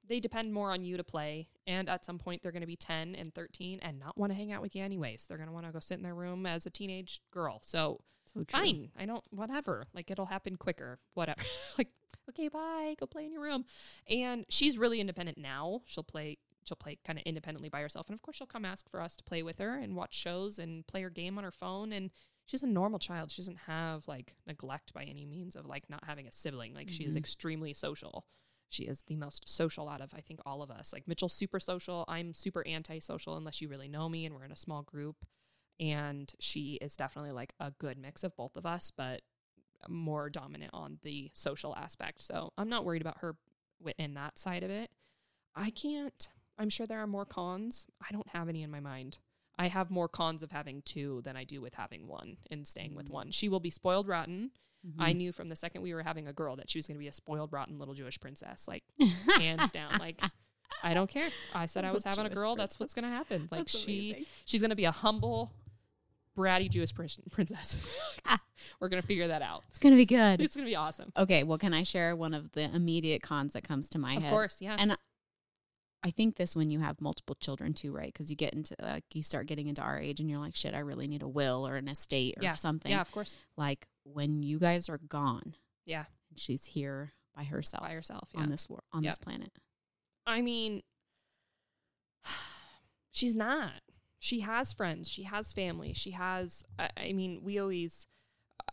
[0.07, 1.49] they depend more on you to play.
[1.66, 4.37] And at some point, they're going to be ten and thirteen and not want to
[4.37, 5.26] hang out with you anyways.
[5.26, 7.61] They're going to want to go sit in their room as a teenage girl.
[7.62, 8.01] So
[8.35, 8.91] So fine.
[8.99, 9.87] I don't, whatever.
[9.95, 11.43] Like it'll happen quicker, whatever.
[11.79, 11.89] like,
[12.31, 13.64] okay, bye, go play in your room.
[14.09, 15.83] And she's really independent now.
[15.87, 18.07] She'll play, she'll play kind of independently by herself.
[18.09, 20.59] And of course, she'll come ask for us to play with her and watch shows
[20.59, 21.93] and play her game on her phone.
[21.93, 22.11] And
[22.49, 23.31] she's a normal child.
[23.31, 26.75] She doesn't have like neglect by any means of like not having a sibling.
[26.75, 27.19] Like she is Mhm.
[27.19, 28.27] extremely social.
[28.71, 30.93] She is the most social out of, I think, all of us.
[30.93, 32.05] Like Mitchell's super social.
[32.09, 35.25] I'm super antisocial unless you really know me and we're in a small group
[35.79, 39.23] and she is definitely like a good mix of both of us but
[39.89, 43.37] more dominant on the social aspect so i'm not worried about her
[43.97, 44.91] in that side of it
[45.55, 46.31] i can't
[46.61, 47.87] I'm sure there are more cons.
[48.03, 49.19] I don't have any in my mind.
[49.59, 52.95] I have more cons of having two than I do with having one and staying
[52.95, 53.13] with Mm.
[53.13, 53.31] one.
[53.33, 54.53] She will be spoiled rotten.
[54.99, 55.17] I Mhm.
[55.17, 57.09] knew from the second we were having a girl that she was going to be
[57.09, 58.85] a spoiled rotten little Jewish princess, like
[59.37, 59.99] hands down.
[59.99, 60.21] Like
[60.83, 61.29] I don't care.
[61.53, 62.55] I said I was having a Jewish girl.
[62.55, 63.49] That's what's going to happen.
[63.51, 64.27] Like That's she amazing.
[64.45, 65.53] she's going to be a humble,
[66.37, 67.77] bratty Jewish prin- princess.
[68.81, 69.65] we're going to figure that out.
[69.71, 70.41] It's gonna be good.
[70.41, 71.13] It's going to be awesome.
[71.17, 74.23] Okay, well, can I share one of the immediate cons that comes to my Of
[74.23, 74.29] head?
[74.29, 74.77] Of course, yeah.
[74.79, 74.97] And
[76.05, 78.07] I think this when you have multiple children too, right?
[78.13, 80.73] Because you get into like you start getting into our age, and you're like, shit,
[80.75, 82.91] I really need a will or an estate or Yeah, something.
[82.93, 83.37] yeah, of course.
[83.57, 85.55] Like when you guys are gone,
[85.87, 88.29] Yeah, and she's here by herself, by herself.
[88.33, 88.43] Yeah.
[88.43, 89.51] on this wor- on this planet.
[90.27, 90.83] I mean,
[93.13, 93.73] she's not.
[94.21, 95.09] She has friends.
[95.11, 95.93] She has family.
[95.95, 96.65] She has.
[96.79, 98.07] I, I mean, we always.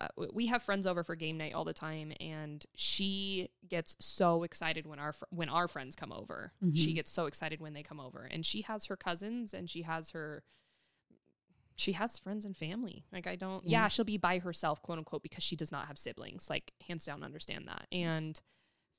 [0.02, 4.44] Uh, we have friends over for game night all the time, and she gets so
[4.44, 6.54] excited when our fr- when our friends come over.
[6.74, 6.96] She Mhm.
[6.96, 10.12] gets so excited when they come over, and she has her cousins, and she has
[10.12, 10.44] her.
[11.78, 13.06] She has friends and family.
[13.12, 13.64] Like I don't.
[13.66, 13.88] Yeah, Yeah.
[13.90, 16.50] she'll be by herself, quote unquote, because she does not have siblings.
[16.50, 17.88] Like hands down, understand that.
[17.92, 18.40] And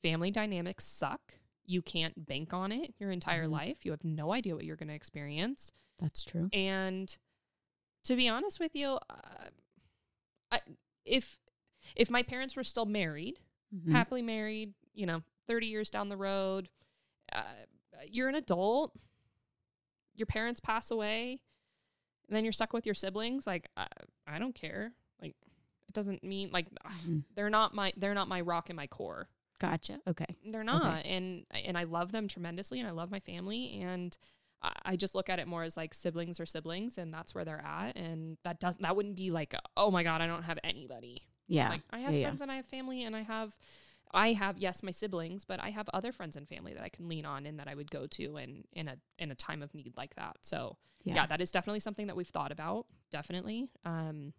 [0.03, 1.39] family dynamics suck.
[1.65, 3.51] You can't bank on it your entire Mhm.
[3.53, 3.85] life.
[3.85, 5.73] You have no idea what you're going to experience.
[5.99, 6.49] That's true.
[6.53, 7.17] And
[8.05, 9.49] to be honest with you, uh,
[10.57, 10.61] I,
[11.05, 11.39] if
[11.95, 13.39] if my parents were still married,
[13.75, 13.93] Mhm.
[13.93, 16.69] happily married, you know, 30 years down the road,
[17.33, 17.43] uh,
[18.11, 18.93] you're an adult,
[20.15, 21.41] your parents pass away,
[22.29, 23.87] and then you're stuck with your siblings, like I,
[24.27, 24.93] I don't care.
[25.21, 25.37] Like
[25.89, 26.67] it doesn't mean like
[27.05, 27.25] Mhm.
[27.35, 29.29] they're not my they're not my rock and my core.
[29.59, 30.01] Gotcha.
[30.07, 30.27] Okay.
[30.45, 34.17] They're not, and and I love them tremendously, and I love my family, and
[34.63, 37.45] I, I just look at it more as like siblings or siblings, and that's where
[37.45, 40.59] they're at, and that doesn't that wouldn't be like oh my god I don't have
[40.65, 41.23] anybody.
[41.49, 41.69] Yeah.
[41.69, 42.27] Like I have yeah, yeah.
[42.27, 43.57] friends and I have family, and I have
[44.13, 47.09] I have yes my siblings, but I have other friends and family that I can
[47.09, 49.75] lean on and that I would go to, and in a in a time of
[49.75, 50.39] need like that.
[50.43, 51.15] So Yeah.
[51.17, 52.87] yeah, that is definitely something that we've thought about.
[53.11, 53.69] Definitely.
[53.85, 54.33] Um,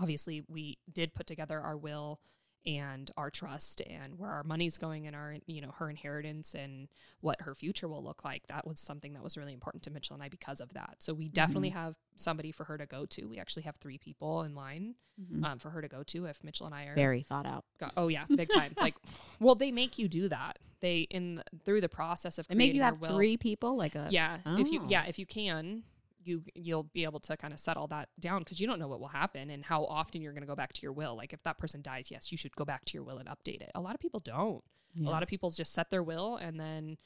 [0.00, 2.20] obviously, we did put together our will
[2.66, 6.88] and our trust and where our money's going and our, you know, her inheritance and
[7.20, 8.46] what her future will look like.
[8.48, 10.96] That was something that was really important to Mitchell and I because of that.
[10.98, 11.78] So we definitely Mm-hmm.
[11.78, 13.26] have somebody for her to go to.
[13.26, 15.44] We actually have three people in line Mhm.
[15.44, 17.64] um, for her to go to if Mitchell and I are Very thought out.
[17.80, 18.74] Got, oh yeah, big time.
[18.80, 18.94] like,
[19.40, 20.58] well, they make you do that.
[20.80, 24.08] They in through the process of They make you have will- three people, like a
[24.10, 24.86] yeah, if you Oh.
[24.88, 25.84] yeah, if you can,
[26.26, 29.00] you you'll be able to kind of settle that down because you don't know what
[29.00, 31.16] will happen and how often you're going to go back to your will.
[31.16, 33.60] Like if that person dies, yes, you should go back to your will and update
[33.60, 33.70] it.
[33.74, 34.62] A lot of people don't.
[34.94, 35.08] Yeah.
[35.08, 36.96] A lot of people just set their will and then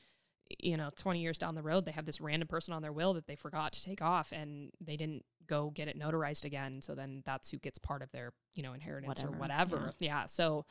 [0.58, 3.14] you know 20 years down the road they have this random person on their will
[3.14, 6.94] that they forgot to take off and they didn't go get it notarized again so
[6.94, 10.64] then that's who gets part of their you know inheritance or Whatever, whatever yeah so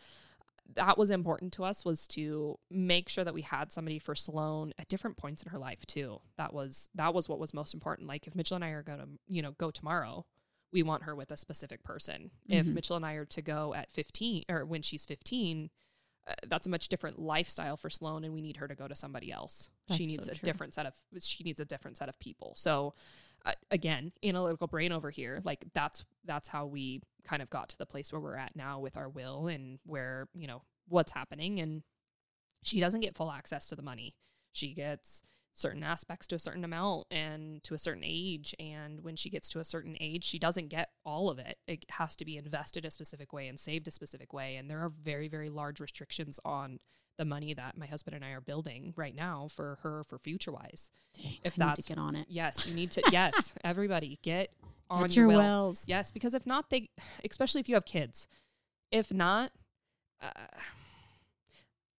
[0.75, 4.73] that was important to us was to make sure that we had somebody for Sloan
[4.77, 6.21] at different points in her life too.
[6.37, 8.07] That was that was what was most important.
[8.07, 10.25] Like if Mitchell and I are going to, you know, go tomorrow,
[10.71, 12.31] we want her with a specific person.
[12.47, 12.73] If Mhm.
[12.73, 15.71] Mitchell and I are to go at 15 or when she's 15,
[16.27, 18.95] uh, that's a much different lifestyle for Sloan and we need her to go to
[18.95, 19.69] somebody else.
[19.91, 20.45] she needs so a true.
[20.45, 22.53] different set of she needs a different set of people.
[22.55, 22.93] So
[23.71, 27.85] again, analytical brain over here, like that's that's how we kind of got to the
[27.85, 31.59] place where we're at now with our will and where, you know, what's happening.
[31.59, 31.83] And
[32.63, 34.15] she doesn't get full access to the money.
[34.51, 35.23] She gets
[35.53, 38.55] certain aspects to a certain amount and to a certain age.
[38.59, 41.57] And when she gets to a certain age she doesn't get all of it.
[41.67, 44.55] It has to be invested a specific way and saved a specific way.
[44.55, 46.79] And there are very very large restrictions on
[47.19, 50.51] the money that my husband and I are building right now for her for future
[50.51, 52.25] wise Dang, if I that's- to get on it.
[52.29, 54.51] yes you need to yes everybody get
[54.89, 55.83] on Get your, your will wells.
[55.87, 56.89] Yes, because if not, they,
[57.29, 58.25] especially if you have kids,
[58.91, 59.51] if not,
[60.19, 60.31] uh,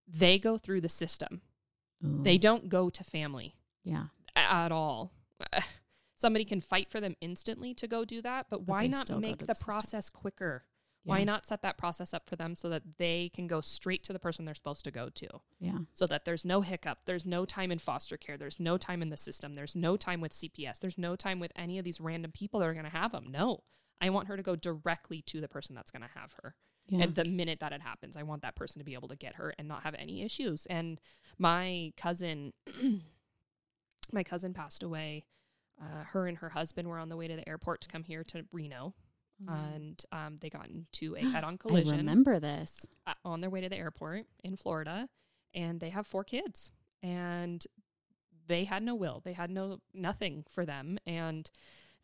[0.08, 1.40] they go through the system.
[2.04, 3.54] Ooh, They don't go to family
[3.84, 4.06] yeah.
[4.34, 5.12] at all.
[6.16, 9.38] Somebody can fight for them instantly to go do that, but, But why not make
[9.38, 10.64] the, the process quicker?
[11.10, 14.12] Why not set that process up for them so that they can go straight to
[14.12, 15.28] the person they're supposed to go to?
[15.58, 15.78] Yeah.
[15.92, 17.00] so that there's no hiccup.
[17.04, 18.36] There's no time in foster care.
[18.36, 19.54] There's no time in the system.
[19.54, 20.80] There's no time with CPS.
[20.80, 23.26] There's no time with any of these random people that are going to have them.
[23.28, 23.64] No,
[24.00, 26.54] I want her to go directly to the person that's going to have her.
[26.88, 27.04] Yeah.
[27.04, 29.36] And the minute that it happens, I want that person to be able to get
[29.36, 30.66] her and not have any issues.
[30.66, 31.00] And
[31.38, 32.52] my cousin,
[34.12, 35.24] my cousin passed away.
[35.80, 38.22] Uh, her and her husband were on the way to the airport to come here
[38.24, 38.94] to Reno,
[39.48, 41.94] and um, they got into a head-on collision.
[41.94, 42.86] I remember this.
[43.06, 45.08] uh, on their way to the airport in Florida,
[45.54, 46.70] and they have four kids,
[47.02, 47.64] and
[48.46, 51.50] they had no will, they had no nothing for them, and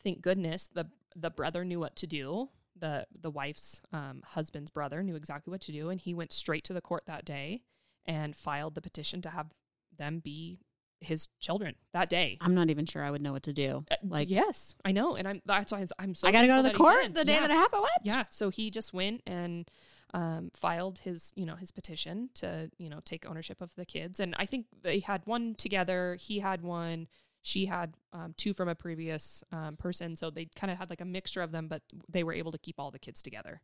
[0.02, 2.48] thank goodness the the brother knew what to do.
[2.76, 6.64] the The wife's um, husband's brother knew exactly what to do, and he went straight
[6.64, 7.62] to the court that day
[8.04, 9.48] and filed the petition to have
[9.96, 10.60] them be
[11.06, 12.36] his children that day.
[12.40, 13.84] I'm not even sure I would know what to do.
[13.90, 16.28] Uh, Like, yes, I know, and I'm that's why I'm so.
[16.28, 17.40] I got to go to the thankful that he court the day Yeah.
[17.42, 17.82] that it happened.
[17.82, 17.90] What?
[18.04, 19.68] Yeah, so he just went and
[20.14, 24.20] um, filed his, you know, his petition to, you know, take ownership of the kids.
[24.20, 26.16] And I think they had one together.
[26.20, 27.08] He had one.
[27.42, 30.16] She had um, two from a previous um, person.
[30.16, 32.58] So they kind of had like a mixture of them, but they were able to
[32.58, 33.60] keep all the kids together.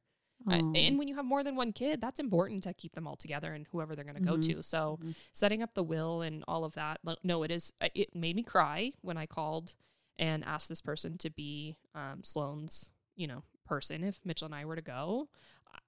[0.48, 3.16] Uh, and when you have more than one kid, that's important to keep them all
[3.16, 4.24] together and whoever they're going to Mhm.
[4.24, 4.62] go to.
[4.62, 5.14] So Mhm.
[5.32, 7.00] setting up the will and all of that.
[7.22, 7.72] No, it is.
[7.80, 9.74] uh, It made me cry when I called
[10.18, 14.02] and asked this person to be um, Sloane's, you know, person.
[14.04, 15.28] If Mitchell and I were to go,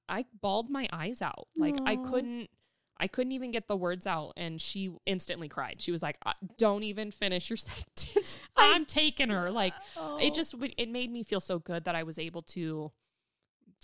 [0.09, 1.49] I bawled my eyes out.
[1.57, 2.51] Like I couldn't.
[2.97, 5.83] I couldn't even get the words out, and she instantly cried.
[5.83, 7.57] She was like, "Uh, "Don't even finish your
[7.97, 8.39] sentence.
[8.57, 10.17] I'm taking her." Like Oh.
[10.19, 12.93] it just it made me feel so good that I was able to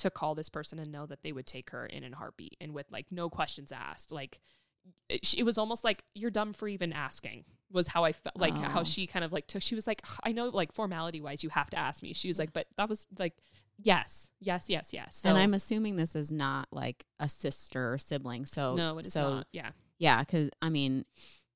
[0.01, 2.75] to call this person and know that they would take her in a heartbeat and
[2.75, 4.13] with like no questions asked.
[4.13, 4.41] Like
[4.87, 7.45] eh, it, she- it was almost like you're dumb for even asking.
[7.73, 8.85] Was how I felt like how Oh.
[8.85, 9.63] she kind of like took.
[9.63, 12.13] She was like, I know, like formality wise, you have to ask me.
[12.13, 12.41] She was mm.
[12.41, 13.35] like, but that was like,
[13.79, 15.17] yes, yes, yes, yes.
[15.17, 18.45] So and I'm assuming this is not like a sister or sibling.
[18.45, 19.47] So no, it is so not.
[19.53, 21.05] Yeah, yeah, because I mean,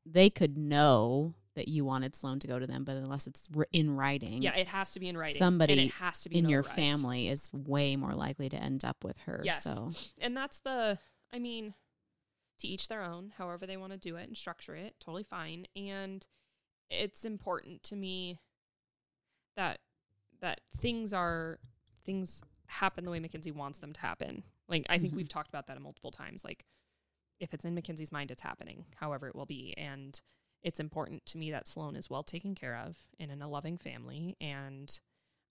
[0.06, 3.94] they could know that you wanted Sloan to go to them, but unless it's in
[3.96, 5.34] writing, yeah, it has to be in writing.
[5.34, 8.84] and Somebody it has to be in your family is way more likely to end
[8.84, 9.40] up with her.
[9.44, 9.62] Yes.
[9.62, 10.98] So and that's the
[11.32, 11.74] i mean
[12.58, 15.66] to each their own however they want to do it and structure it totally fine
[15.74, 16.26] and
[16.90, 18.38] it's important to me
[19.56, 19.78] that
[20.40, 21.58] that things are
[22.04, 25.16] things happen the way mackenzie wants them to happen like i think Mhm.
[25.16, 26.64] we've talked about that multiple times like
[27.40, 30.22] if it's in mackenzie's mind it's happening however it will be and
[30.64, 33.78] it's important to me that sloan is well taken care of and in a loving
[33.78, 35.00] family and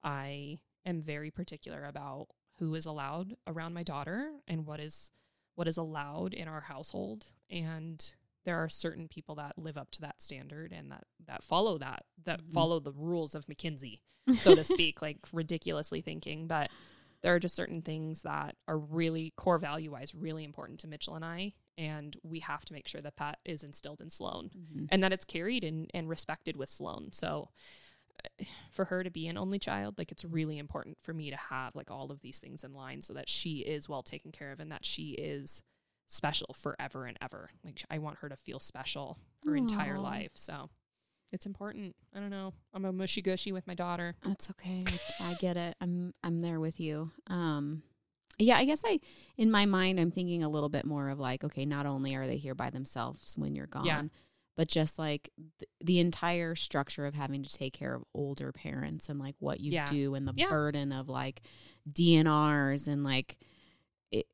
[0.03, 2.28] i am very particular about
[2.59, 5.11] who is allowed around my daughter and what is
[5.55, 7.28] what is allowed in our household.
[7.49, 11.78] And there are certain people that live up to that standard and that that follow
[11.78, 12.51] that that Mhm.
[12.53, 14.01] follow the rules of Mackenzie
[14.39, 16.47] so to speak like ridiculously thinking.
[16.47, 16.70] But
[17.22, 21.16] there are just certain things that are really core value wise really important to Mitchell
[21.16, 24.88] and I and we have to make sure that that is instilled in Sloan Mhm.
[24.92, 27.12] and that it's carried and, and respected with Sloan.
[27.12, 27.50] So
[28.24, 31.38] uh, for her to be an only child, like it's really important for me to
[31.38, 34.52] have like all of these things in line so that she is well taken care
[34.52, 35.62] of and that she is
[36.08, 37.50] special forever and ever.
[37.64, 40.32] Like I want her to feel special her entire life.
[40.36, 40.70] So
[41.32, 41.96] it's important.
[42.14, 42.54] I don't know.
[42.74, 44.16] I'm a mushy gushy with my daughter.
[44.24, 44.84] That's okay.
[45.20, 45.76] I, I get it.
[45.82, 47.12] I'm I'm there with you.
[47.28, 47.82] Um
[48.40, 49.00] yeah, I guess I
[49.38, 52.26] in my mind I'm thinking a little bit more of like, okay, not only are
[52.28, 54.04] they here by themselves when you're gone, Yeah.
[54.56, 55.30] but just like
[55.60, 59.60] th- the entire structure of having to take care of older parents and like what
[59.60, 59.86] you Yeah.
[59.86, 60.50] do and the Yeah.
[60.50, 61.42] burden of like
[61.92, 63.38] DNRs and like
[64.12, 64.26] it,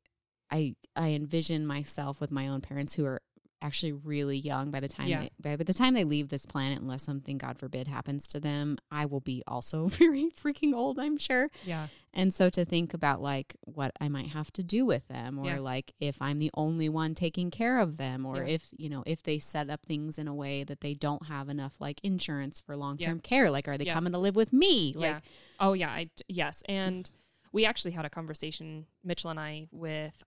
[0.50, 3.22] I I envision myself with my own parents who are
[3.62, 5.20] actually really young by the time Yeah.
[5.42, 8.78] they, by the time they leave this planet unless something god forbid happens to them
[8.90, 11.88] i will be also very freaking old i'm sure Yeah.
[12.12, 15.46] And so to think about like what i might have to do with them or
[15.46, 15.58] Yeah.
[15.60, 18.54] like if i'm the only one taking care of them or Yeah.
[18.54, 21.48] if you know if they set up things in a way that they don't have
[21.48, 23.94] enough like insurance for long-term care like are they Yeah.
[23.94, 25.14] coming to live with me yeah.
[25.14, 25.22] like
[25.60, 25.90] oh yeah.
[25.90, 27.08] I d yes, and
[27.52, 30.24] we actually had a conversation, Mitchell and I, with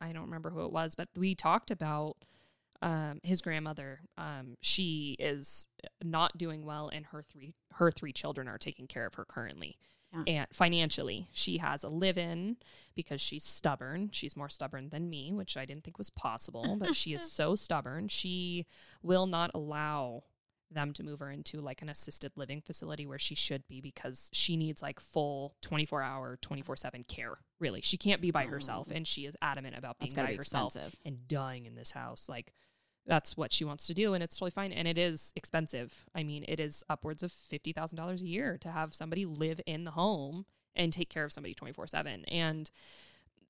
[0.00, 2.16] I don't remember who it was, but we talked about
[2.80, 4.00] um, his grandmother.
[4.16, 5.66] Um, she is
[6.02, 9.76] not doing well, and her three her three children are taking care of her currently.
[10.14, 10.22] Yeah.
[10.26, 12.56] And financially, she has a live in
[12.94, 14.10] because she's stubborn.
[14.12, 17.54] She's more stubborn than me, which I didn't think was possible, but she is so
[17.54, 18.08] stubborn.
[18.08, 18.66] She
[19.02, 20.24] will not allow
[20.70, 24.28] them to move her into like an assisted living facility where she should be because
[24.32, 28.48] she needs like full 24 hour 24 7 care really she can't be by oh.
[28.48, 28.94] herself Oh.
[28.94, 32.28] and she is adamant about being by be herself expensive and dying in this house
[32.28, 32.52] like
[33.06, 36.04] that's what she wants to do and it's totally fine and it is expensive.
[36.14, 39.92] I mean it is upwards of $50000 a year to have somebody live in the
[39.92, 42.70] home and take care of somebody 24 7 and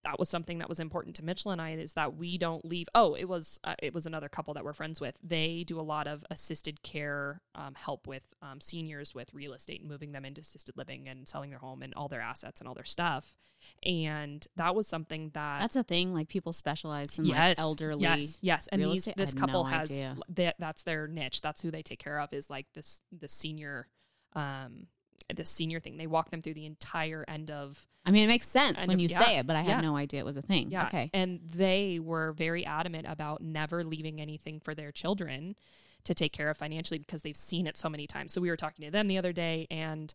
[0.05, 2.89] that was something that was important to Mitchell and I is that we don't leave.
[2.95, 5.17] Oh, it was uh, it was another couple that we're friends with.
[5.23, 9.81] They do a lot of assisted care um, help with um, seniors with real estate
[9.81, 12.69] and moving them into assisted living and selling their home and all their assets and
[12.69, 13.35] all their stuff.
[13.83, 18.03] And that was something that that's a thing like people specialize in yes, like elderly
[18.03, 18.69] Yes, yes.
[18.69, 19.09] And these?
[19.17, 21.41] This couple no has that that's their niche.
[21.41, 23.89] That's who they take care of is like this the senior
[24.35, 24.89] um
[25.35, 25.97] this senior thing.
[25.97, 29.03] They walk them through the entire end of i mean it makes sense when if-
[29.03, 29.81] you yeah, say it but i had yeah.
[29.81, 30.87] no idea it was a thing Yeah.
[30.87, 35.57] okay And they were very adamant about never leaving anything for their children
[36.05, 38.35] to take care of financially because they've seen it so many times.
[38.35, 40.13] So we were talking to them the other day and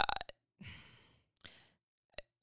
[0.00, 0.02] uh,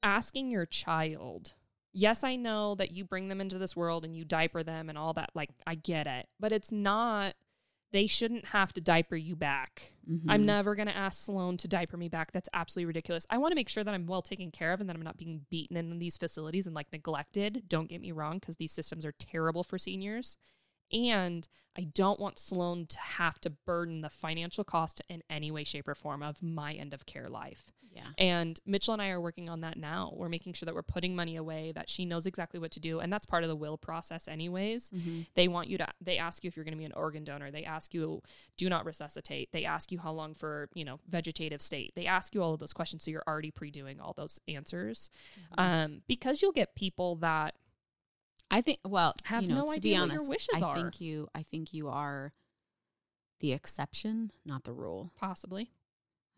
[0.02, 1.52] asking your child,
[1.92, 4.96] yes, I know that you bring them into this world and you diaper them and
[4.98, 5.30] all that.
[5.34, 6.28] Like, I get it.
[6.40, 7.34] But it's not
[7.92, 9.92] they shouldn't have to diaper you back.
[10.10, 10.22] Mhm.
[10.28, 12.32] I'm never going to ask Sloan to diaper me back.
[12.32, 13.26] That's absolutely ridiculous.
[13.30, 15.18] I want to make sure that I'm well taken care of and that I'm not
[15.18, 17.64] being beaten in these facilities and like neglected.
[17.68, 20.36] Don't get me wrong, because these systems are terrible for seniors.
[20.90, 25.64] And I don't want Sloan to have to burden the financial cost in any way,
[25.64, 27.72] shape, or form of my end of care life.
[27.94, 28.06] Yeah.
[28.16, 30.12] And Mitchell and I are working on that now.
[30.16, 33.00] We're making sure that we're putting money away, that she knows exactly what to do.
[33.00, 34.90] And that's part of the will process, anyways.
[34.90, 35.26] Mhm.
[35.34, 37.50] They want you to, they ask you if you're going to be an organ donor.
[37.50, 38.22] They ask you,
[38.56, 39.52] do not resuscitate.
[39.52, 41.92] They ask you how long for, you know, vegetative state.
[41.94, 43.04] They ask you all of those questions.
[43.04, 45.10] So you're already pre doing all those answers.
[45.58, 45.60] Mm-hmm.
[45.60, 47.54] Um, because you'll get people that,
[48.50, 48.78] I think.
[48.86, 50.74] Well, Have you know, no to idea be what your honest, wishes I are.
[50.76, 51.28] think you.
[51.34, 52.32] I think you are
[53.40, 55.10] the exception, not the rule.
[55.16, 55.72] possibly,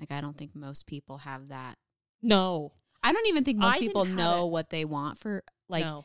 [0.08, 1.76] Like I don't think most people have that.
[2.22, 4.50] no, I don't even think most I people know it.
[4.50, 5.42] what they want for.
[5.68, 6.04] Like no,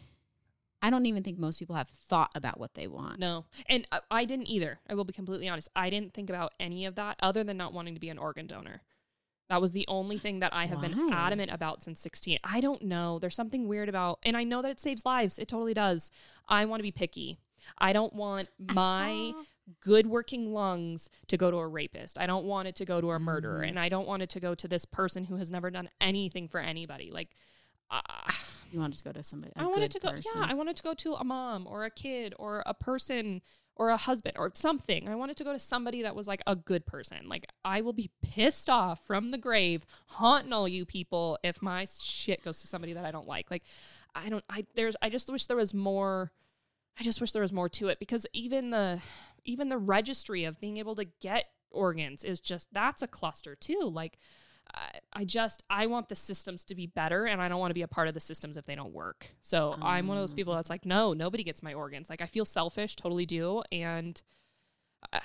[0.81, 3.19] I don't even think most people have thought about what they want.
[3.19, 3.45] no.
[3.67, 4.79] And I, I didn't either.
[4.89, 5.69] I will be completely honest.
[5.75, 8.47] I didn't think about any of that other than not wanting to be an organ
[8.47, 8.81] donor.
[9.49, 12.37] That was the only thing that I have been adamant about since 16.
[12.43, 13.17] I don't know.
[13.17, 15.39] There's something weird about, and I know that it saves lives.
[15.39, 16.11] It totally does.
[16.47, 17.39] I want to be picky.
[17.79, 19.33] I don't want my
[19.79, 22.17] good working lungs to go to a rapist.
[22.19, 23.61] I don't want it to go to a murderer.
[23.63, 23.69] Mhm.
[23.69, 26.47] And I don't want it to go to this person who has never done anything
[26.47, 27.11] for anybody.
[27.11, 27.35] Like,
[27.89, 28.01] uh,
[28.71, 29.51] You want it to go to somebody.
[29.55, 31.65] I I want it to go, yeah, I want it to go to a mom
[31.65, 33.41] or a kid or a person
[33.75, 35.07] or a husband or something.
[35.07, 37.27] I want it to go to somebody that was like a good person.
[37.27, 41.85] Like, I will be pissed off from the grave, haunting all you people if my
[41.85, 43.49] shit goes to somebody that I don't like.
[43.49, 43.63] Like,
[44.13, 46.31] I don't, I, there's, I just wish there was more.
[46.99, 49.01] I just wish there was more to it because even the,
[49.45, 53.81] even the registry of being able to get organs is just, that's a cluster too.
[53.83, 54.17] Like,
[54.73, 57.75] I, I just I want the systems to be better and I don't want to
[57.75, 59.33] be a part of the systems if they don't work.
[59.41, 62.09] So I'm one of those people that's like, no, nobody gets my organs.
[62.09, 64.21] Like I feel selfish, totally do, and
[65.11, 65.21] I,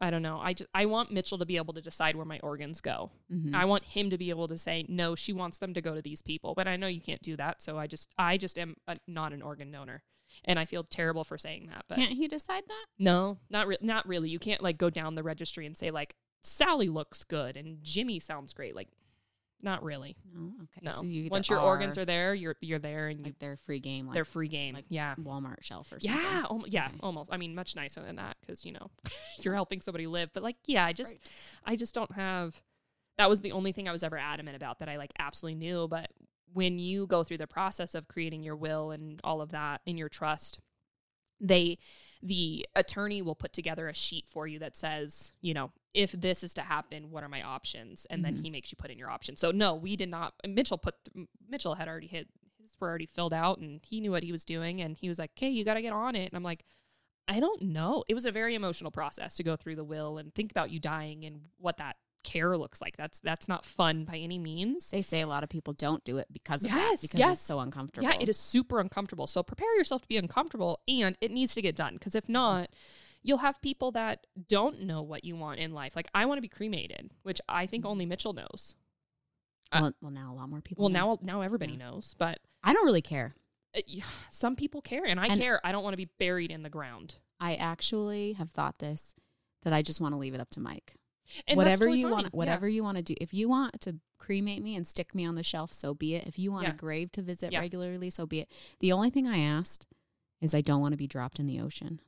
[0.00, 0.38] I don't know.
[0.38, 3.10] I just I want Mitchell to be able to decide where my organs go.
[3.32, 3.54] Mhm.
[3.54, 5.14] I want him to be able to say no.
[5.14, 7.62] She wants them to go to these people, but I know you can't do that.
[7.62, 10.02] So I just I just am a, not an organ donor,
[10.44, 11.84] and I feel terrible for saying that.
[11.88, 12.86] But Can't he decide that?
[12.98, 14.28] no, not re- not really.
[14.28, 18.20] You can't like go down the registry and say like Sally looks good and Jimmy
[18.20, 18.76] sounds great.
[18.76, 18.88] Like,
[19.62, 20.16] not really.
[20.32, 20.52] No.
[20.64, 20.80] Okay.
[20.82, 20.92] No.
[20.92, 23.80] So you Once your organs are there, you're you're there and you, like they're free
[23.80, 24.74] game, like they're free game.
[24.74, 25.14] like yeah.
[25.16, 26.20] Walmart shelf or something.
[26.20, 26.96] Yeah, yeah, Okay.
[27.00, 27.32] almost.
[27.32, 28.90] I mean, much nicer than that because you know
[29.40, 30.30] you're helping somebody live.
[30.34, 31.30] But like, yeah, I just, Right.
[31.64, 32.60] I just don't have.
[33.18, 35.88] That was the only thing I was ever adamant about that I like absolutely knew.
[35.88, 36.10] But
[36.56, 39.98] when you go through the process of creating your will and all of that in
[39.98, 40.58] your trust,
[41.38, 41.76] they,
[42.22, 46.42] the attorney will put together a sheet for you that says, you know, if this
[46.42, 48.06] is to happen, what are my options?
[48.08, 48.42] And then Mhm.
[48.44, 49.38] he makes you put in your options.
[49.38, 50.32] So no, we did not.
[50.48, 50.94] Mitchell put
[51.46, 52.28] Mitchell had already hit
[52.58, 55.18] his were already filled out, and he knew what he was doing, and he was
[55.18, 56.64] like, "Okay, you got to get on it." And I'm like,
[57.28, 58.02] I don't know.
[58.08, 60.80] It was a very emotional process to go through the will and think about you
[60.80, 61.96] dying and what that
[62.26, 62.96] care looks like.
[62.98, 64.90] That's that's not fun by any means.
[64.90, 67.08] They say a lot of people don't do it because of Yes, that.
[67.08, 67.32] Because yes.
[67.38, 68.06] it's so uncomfortable.
[68.06, 69.26] Yeah, it is super uncomfortable.
[69.26, 72.68] So prepare yourself to be uncomfortable and it needs to get done because if not,
[73.22, 75.96] you'll have people that don't know what you want in life.
[75.96, 78.74] Like I want to be cremated, which I think only Mitchell knows.
[79.72, 80.82] Well, well, now a lot more people.
[80.84, 81.14] Well, know.
[81.14, 81.90] now now everybody Yeah.
[81.90, 83.34] knows, but I don't really care.
[83.76, 85.60] uh, yeah, some people care and I And- care.
[85.64, 87.16] I don't want to be buried in the ground.
[87.40, 89.14] I actually have thought this
[89.64, 90.94] that I just want to leave it up to Mike.
[91.46, 92.30] And whatever totally you want, Yeah.
[92.32, 93.14] whatever you want to do.
[93.20, 96.26] If you want to cremate me and stick me on the shelf, so be it.
[96.26, 96.72] If you want Yeah.
[96.72, 97.60] a grave to visit Yeah.
[97.60, 98.50] regularly, so be it.
[98.80, 99.86] The only thing I asked
[100.40, 102.00] is I don't want to be dropped in the ocean.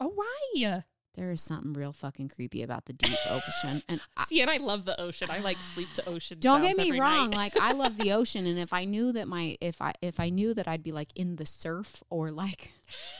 [0.00, 0.82] Oh why?
[1.14, 4.58] There is something real fucking creepy about the deep ocean, and I, See, and I
[4.58, 5.30] love the ocean.
[5.30, 6.38] I like sleep to ocean.
[6.40, 7.30] don't get me wrong.
[7.30, 10.28] Like I love the ocean, and if I knew that my if I if I
[10.28, 12.72] knew that I'd be like in the surf or like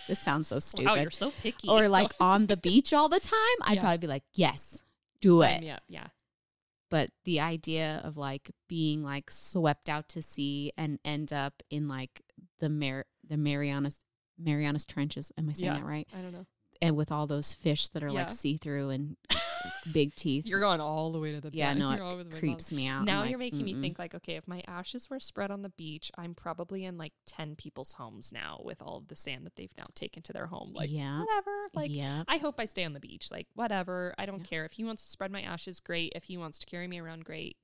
[0.09, 1.69] this sounds so stupid, wow, you're so picky.
[1.69, 3.81] or like on the beach all the time, I'd Yeah.
[3.81, 4.83] probably be like, yes,
[5.21, 5.81] do Sign it.
[5.89, 6.07] Yeah.
[6.91, 11.89] but the idea of like being like swept out to sea and end up in
[11.89, 12.23] like
[12.61, 14.01] the Mar- the Marianas
[14.39, 15.79] Marianas trenches am I saying Yeah.
[15.81, 16.47] that right I don't know.
[16.83, 18.15] and with all those fish that are Yeah.
[18.25, 19.17] like see through and
[19.93, 22.87] big teeth You're going all the way to the yeah no You're it creeps me
[22.87, 23.81] out I'm Now you're making me mm-mm.
[23.81, 27.13] think like, okay, if my ashes were spread on the beach, I'm probably in like
[27.27, 30.47] ten people's homes now with all of the sand that they've now taken to their
[30.47, 30.73] home.
[30.75, 31.21] Like, Yeah.
[31.21, 31.51] whatever.
[31.75, 33.31] Like, yeah I hope I stay on the beach.
[33.31, 34.15] Like, whatever.
[34.19, 34.45] I don't Yeah.
[34.47, 35.81] care if he wants to spread my ashes.
[35.81, 36.13] Great.
[36.15, 37.57] If he wants to carry me around, great.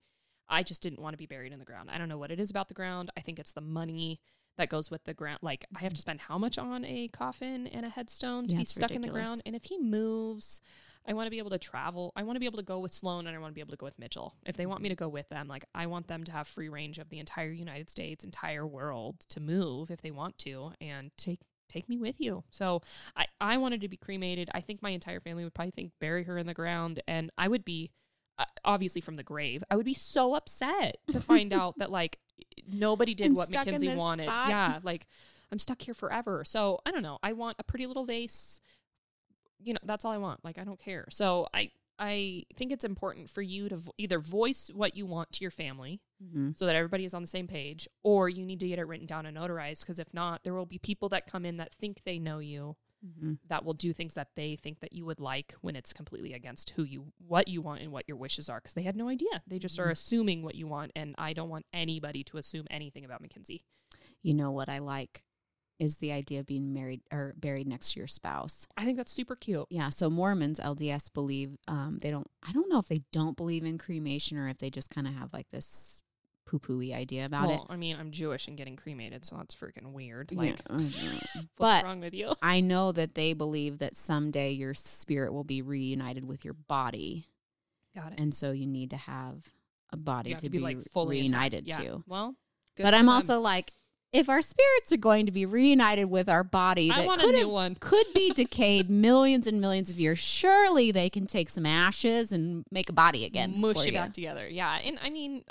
[0.49, 1.90] I just didn't want to be buried in the ground.
[1.90, 3.11] I don't know what it is about the ground.
[3.16, 4.20] I think it's the money
[4.59, 5.38] that goes with the ground.
[5.40, 8.55] Like, I have to spend how much on a coffin and a headstone to Mm-hmm.
[8.57, 9.40] Yeah, be stuck in the ground?
[9.47, 10.61] And if he moves,
[11.07, 12.12] I want to be able to travel.
[12.14, 13.72] I want to be able to go with Sloan and I want to be able
[13.72, 14.34] to go with Mitchell.
[14.46, 16.68] If they want me to go with them, like I want them to have free
[16.68, 21.11] range of the entire United States, entire world to move if they want to and
[21.16, 22.44] take take me with you.
[22.50, 22.82] So
[23.16, 24.50] I, I wanted to be cremated.
[24.55, 27.00] I think my entire family would probably think bury her in the ground.
[27.09, 27.90] And I would be,
[28.38, 32.18] uh, obviously from the grave, I would be so upset to find out that like
[32.70, 34.26] nobody did I'm what Mackenzie wanted.
[34.26, 34.48] spot.
[34.50, 34.78] Yeah.
[34.82, 35.07] Like
[35.50, 36.44] I'm stuck here forever.
[36.44, 37.18] So I don't know.
[37.22, 38.61] I want a pretty little vase.
[39.64, 40.44] You know, that's all I want.
[40.44, 41.06] Like I don't care.
[41.10, 45.30] So I, I think it's important for you to vo- either voice what you want
[45.32, 46.56] to your family Mhm.
[46.56, 49.06] so that everybody is on the same page, or you need to get it written
[49.06, 49.80] down and notarized.
[49.82, 52.76] Because if not, there will be people that come in that think they know you
[53.04, 53.38] Mhm.
[53.48, 56.70] that will do things that they think that you would like when it's completely against
[56.70, 59.42] who you what you want and what your wishes are because they had no idea.
[59.46, 59.92] They just are Mhm.
[59.92, 63.64] assuming what you want, and I don't want anybody to assume anything about Mackenzie.
[64.22, 65.24] You know what I like
[65.82, 68.66] is the idea of being married or buried next to your spouse.
[68.76, 69.66] I think that's super cute.
[69.68, 72.30] Yeah, so Mormons LDS believe um, they don't.
[72.46, 75.14] I don't know if they don't believe in cremation or if they just kind of
[75.14, 76.02] have like this
[76.46, 77.48] poo pooey idea about it.
[77.48, 80.30] well, I mean, I'm Jewish and getting cremated, so that's freaking weird.
[80.32, 82.34] Like, Yeah, what's but wrong with you?
[82.42, 87.26] I know that they believe that someday your spirit will be reunited with your body,
[87.94, 88.20] Got it.
[88.20, 89.50] and so you need to have
[89.90, 91.66] a body to, to be, be, like fully reunited.
[91.66, 91.76] Yeah.
[91.78, 92.04] to.
[92.06, 92.34] Well,
[92.76, 93.14] good But I'm them.
[93.14, 93.72] also like,
[94.12, 97.38] if our spirits are going to be reunited with our body I that could new
[97.40, 97.76] have one.
[97.80, 100.18] could be decayed millions and millions of years.
[100.18, 103.54] Surely they can take some ashes and make a body again.
[103.60, 103.98] mush it you.
[103.98, 104.46] back together.
[104.48, 105.44] Yeah, and I mean,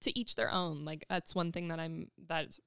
[0.00, 0.84] to each their own.
[0.84, 2.58] Like that's one thing that I'm that's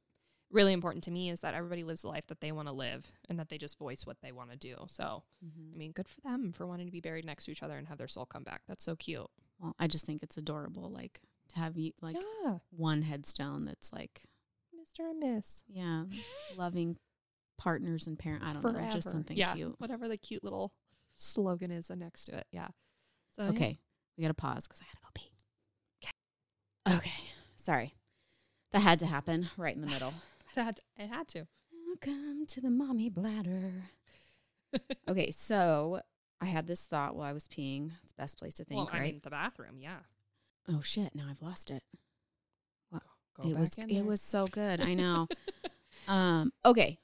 [0.51, 3.09] really important to me is that everybody lives the life that they want to live
[3.29, 4.75] and that they just voice what they want to do.
[4.89, 5.73] So, Mhm.
[5.73, 7.87] I mean, good for them for wanting to be buried next to each other and
[7.87, 8.61] have their soul come back.
[8.67, 9.27] That's so cute.
[9.59, 13.93] Well, I just think it's adorable, like to have you like yeah, one headstone that's
[13.93, 14.23] like,
[14.99, 15.09] Mr.
[15.09, 15.63] and Miss.
[15.67, 16.03] yeah,
[16.57, 16.97] loving
[17.57, 18.43] partners and parent.
[18.43, 18.81] I don't Forever.
[18.81, 19.75] know, just something yeah, cute.
[19.79, 20.73] Whatever the cute little
[21.15, 22.47] slogan is next to it.
[22.51, 22.67] Yeah.
[23.35, 23.49] So yeah.
[23.49, 23.79] Okay,
[24.17, 25.31] we gotta pause because I gotta go pee.
[26.87, 26.97] Okay.
[26.97, 27.23] Okay,
[27.55, 27.95] sorry,
[28.71, 30.13] that had to happen right in the middle.
[30.55, 31.47] it had to, it had to.
[31.87, 33.89] Welcome to the mommy bladder.
[35.07, 36.01] okay, so
[36.39, 37.91] I had this thought while I was peeing.
[38.01, 39.13] It's the best place to think, well, I right?
[39.13, 39.77] mean, the bathroom.
[39.77, 39.99] Yeah.
[40.67, 41.13] oh shit!
[41.13, 41.83] Now I've lost it.
[43.35, 44.03] Go it was it there.
[44.03, 44.81] was so good.
[44.81, 45.27] I know.
[46.07, 46.51] um.
[46.65, 46.99] Okay.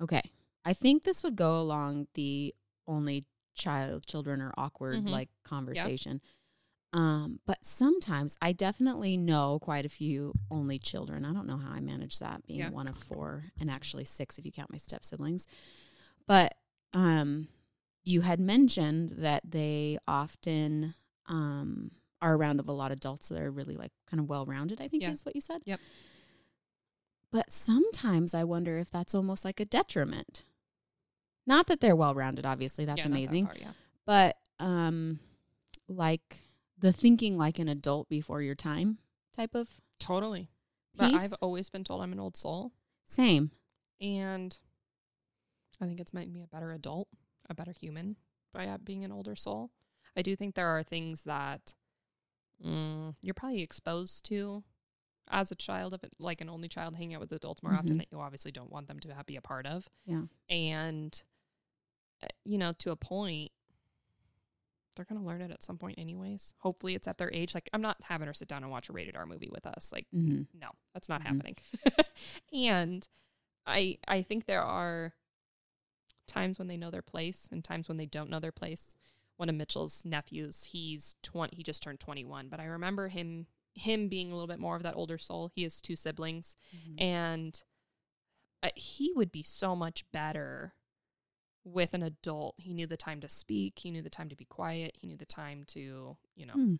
[0.00, 0.22] Okay.
[0.64, 2.54] I think this would go along the
[2.86, 5.10] only child children are awkward Mhm.
[5.10, 6.20] like conversation.
[6.94, 11.24] Um, but sometimes I definitely know quite a few only children.
[11.24, 12.70] I don't know how I manage that being Yeah.
[12.70, 15.46] one of four and actually six if you count my step siblings.
[16.26, 16.54] But
[16.92, 17.48] um
[18.04, 20.94] you had mentioned that they often
[21.26, 21.92] um
[22.22, 24.80] are around of a lot of adults that are really like kind of well rounded,
[24.80, 25.10] I think Yeah.
[25.10, 25.60] is what you said.
[25.66, 25.80] Yep.
[27.30, 30.44] But sometimes I wonder if that's almost like a detriment.
[31.46, 33.46] Not that they're well rounded, obviously, that's Yeah, that amazing.
[33.46, 33.72] part, yeah.
[34.06, 35.18] but um
[35.88, 36.42] like
[36.78, 38.98] the thinking like an adult before your time
[39.34, 40.50] type of Totally.
[40.96, 41.14] But.
[41.14, 42.72] I've always been told I'm an old soul.
[43.04, 43.50] Same.
[44.00, 44.58] And
[45.80, 47.08] I think it's made me a better adult,
[47.48, 48.16] a better human
[48.52, 49.70] by uh, being an older soul.
[50.16, 51.74] I do think there are things that
[52.64, 54.62] mm, you're probably exposed to
[55.28, 57.94] as a child of it, like an only child hanging out with adults more often
[57.94, 57.98] Mhm.
[57.98, 59.88] that you obviously don't want them to be a part of.
[60.04, 60.24] Yeah.
[60.50, 61.22] And,
[62.22, 63.52] uh, you know, to a point,
[64.94, 66.52] they're going to learn it at some point, anyways.
[66.58, 67.54] Hopefully, it's at their age.
[67.54, 69.90] Like, I'm not having her sit down and watch a rated R movie with us.
[69.90, 70.58] Like, Mm-hmm.
[70.58, 71.26] no, that's not Mhm.
[71.26, 71.56] happening.
[72.52, 73.08] and
[73.64, 75.14] I I think there are
[76.26, 78.94] times when they know their place and times when they don't know their place.
[79.36, 84.08] One of Mitchell's nephews, he's 20 he just turned 21, but I remember him him
[84.08, 85.50] being a little bit more of that older soul.
[85.54, 86.54] He has two siblings
[86.98, 87.62] and
[88.62, 90.74] uh, he would be so much better
[91.64, 92.54] with an adult.
[92.58, 95.16] He knew the time to speak, he knew the time to be quiet, he knew
[95.16, 96.74] the time to, you know, Hmm.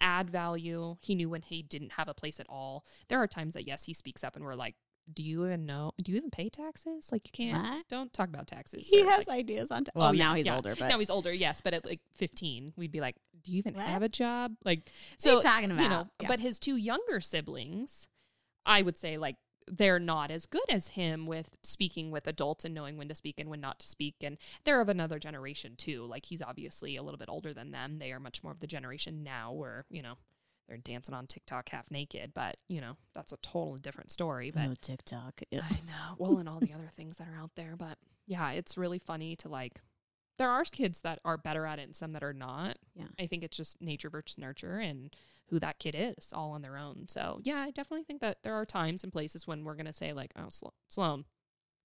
[0.00, 0.96] add value.
[1.00, 2.84] He knew when he didn't have a place at all.
[3.08, 4.76] There are times that yes, he speaks up and we're like,
[5.12, 5.92] "Do you even know?
[6.02, 7.10] Do you even pay taxes?
[7.12, 7.88] Like you can't What?
[7.88, 9.84] don't talk about taxes." He sir." has Like, ideas on.
[9.84, 10.56] T- oh, well, yeah, now he's yeah.
[10.56, 13.58] older, but now he's older, yes, but at like 15, we'd be like, "Do you
[13.58, 13.86] even What?
[13.86, 15.82] have a job?" Like so you talking about?
[15.82, 16.28] you know, Yeah.
[16.28, 18.08] but his two younger siblings,
[18.66, 19.36] I would say like
[19.70, 23.38] they're not as good as him with speaking with adults and knowing when to speak
[23.38, 24.14] and when not to speak.
[24.22, 26.06] And they're of another generation too.
[26.06, 27.98] Like he's obviously a little bit older than them.
[27.98, 30.14] They are much more of the generation now where, you know,
[30.68, 34.50] they're dancing on TikTok half naked, but you know, that's a totally different story.
[34.50, 35.40] But oh, TikTok.
[35.50, 35.62] Yeah.
[35.64, 36.14] I know.
[36.18, 37.74] Well, and all the other things that are out there.
[37.76, 39.80] But yeah, it's really funny to like,
[40.36, 42.78] there are kids that are better at it and some that are not.
[42.94, 43.06] Yeah.
[43.18, 45.14] I think it's just nature versus nurture and
[45.46, 47.06] who that kid is all on their own.
[47.08, 49.92] So yeah, I definitely think that there are times and places when we're going to
[49.92, 51.24] say, like, oh, Slo- Sloan,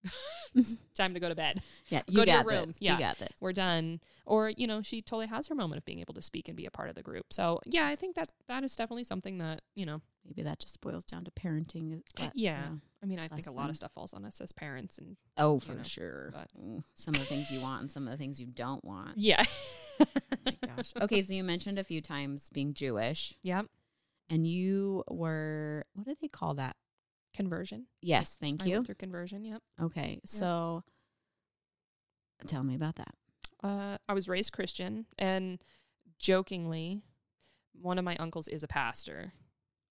[0.55, 0.83] it's mm-hmm.
[0.95, 1.61] time to go to bed.
[1.89, 2.67] Yeah, Go you to your room.
[2.67, 2.77] this.
[2.79, 2.93] Yeah.
[2.93, 3.31] You got this.
[3.39, 3.99] We're done.
[4.25, 6.65] Or, you know, she totally has her moment of being able to speak and be
[6.65, 7.33] a part of the group.
[7.33, 10.79] So, yeah, I think that that is definitely something that, you know, Maybe that just
[10.79, 12.01] boils down to parenting.
[12.15, 12.63] that, Yeah.
[12.63, 12.79] you know.
[13.03, 15.59] I mean, I think a lot of stuff falls on us as parents and Oh,
[15.59, 16.29] for know, sure.
[16.31, 16.49] but-
[16.93, 19.17] Some of the things you want and some of the things you don't want.
[19.17, 19.43] yeah.
[19.99, 20.05] Oh
[20.45, 20.93] my gosh.
[21.01, 23.67] Okay, so you mentioned a few times being Jewish, Yep.
[24.29, 26.75] and you were what do they call that?
[27.33, 27.87] Conversion.
[28.01, 28.83] Yes, thank I you.
[28.83, 29.45] through conversion.
[29.45, 29.61] Yep.
[29.81, 30.83] Okay, so
[32.47, 33.15] tell me about that.
[33.63, 35.59] Uh, I was raised Christian, and
[36.19, 37.01] jokingly,
[37.73, 39.33] one of my uncles is a pastor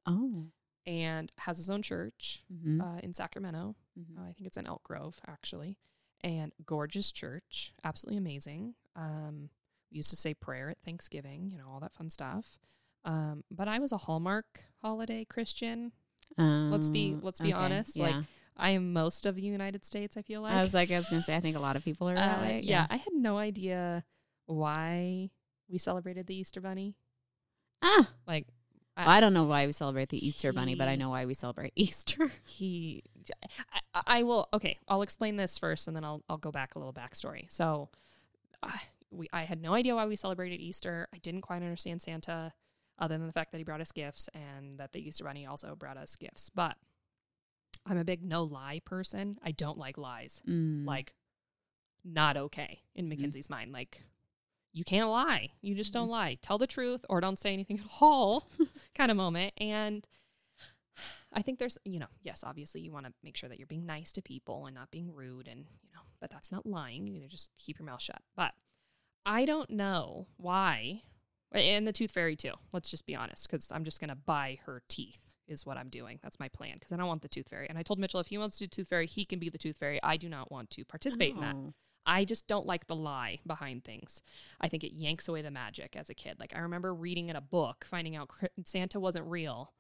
[0.07, 0.47] Oh,
[0.87, 2.81] and has his own church mm-hmm.
[2.81, 3.77] uh, in Sacramento.
[3.99, 5.79] Uh, I think it's in Elk Grove, actually,
[6.23, 8.75] and gorgeous church, absolutely amazing.
[8.97, 9.51] Um,
[9.91, 12.59] we used to say prayer at Thanksgiving, you know, all that fun stuff.
[13.05, 15.93] Um, but I was a Hallmark holiday Christian.
[16.39, 18.15] Let's be- let's be honest, like,
[18.57, 20.17] I am most of the United States.
[20.17, 21.85] I feel like I was like, I was gonna say, I think a lot of
[21.85, 22.61] people are that Uh, way.
[22.65, 24.05] yeah, I had no idea
[24.47, 25.31] why
[25.69, 26.97] we celebrated the Easter Bunny.
[27.83, 28.47] Ah, Like
[28.97, 31.25] I- well, I don't know why we celebrate the Easter Bunny, but I know why
[31.25, 32.31] we celebrate Easter.
[32.45, 33.03] he,
[33.95, 34.49] I, I will.
[34.53, 37.51] Okay, I'll explain this first, and then I'll I'll go back a little backstory.
[37.51, 37.89] So,
[38.63, 38.71] uh,
[39.11, 41.09] we I had no idea why we celebrated Easter.
[41.15, 42.53] I didn't quite understand Santa,
[42.99, 45.75] other than the fact that he brought us gifts and that the Easter Bunny also
[45.75, 46.51] brought us gifts.
[46.55, 46.77] But
[47.87, 49.39] I'm a big no lie person.
[49.43, 50.43] I don't like lies.
[50.49, 50.87] Mm.
[50.87, 51.15] like
[52.05, 53.09] not okay in.
[53.09, 53.73] Mackenzie's mind.
[53.73, 54.03] Like
[54.73, 55.51] you can't lie.
[55.61, 56.13] You just don't Mhm.
[56.13, 56.39] lie.
[56.43, 58.49] Tell the truth or don't say anything at all
[58.95, 59.53] kind of moment.
[59.59, 60.07] And
[61.33, 63.87] I think there's, you know, yes, obviously you want to make sure that you're being
[63.87, 67.07] nice to people and not being rude and, you know, but that's not lying.
[67.07, 68.21] You either just keep your mouth shut.
[68.37, 68.53] But
[69.25, 71.03] I don't know why.
[71.53, 72.55] And the tooth fairy too.
[72.73, 75.89] Let's just be honest cuz I'm just going to buy her teeth is what I'm
[75.89, 76.19] doing.
[76.23, 77.69] That's my plan because I don't want the tooth fairy.
[77.69, 79.59] And I told Mitchell if he wants to do tooth fairy, he can be the
[79.59, 80.01] tooth fairy.
[80.03, 81.55] I do not want to participate in that.
[81.55, 81.75] Oh.
[82.05, 84.23] I just don't like the lie behind things.
[84.61, 86.41] I think it yanks away the magic as a kid.
[86.41, 88.31] Like I remember reading in a book, finding out
[88.65, 89.73] Santa wasn't real,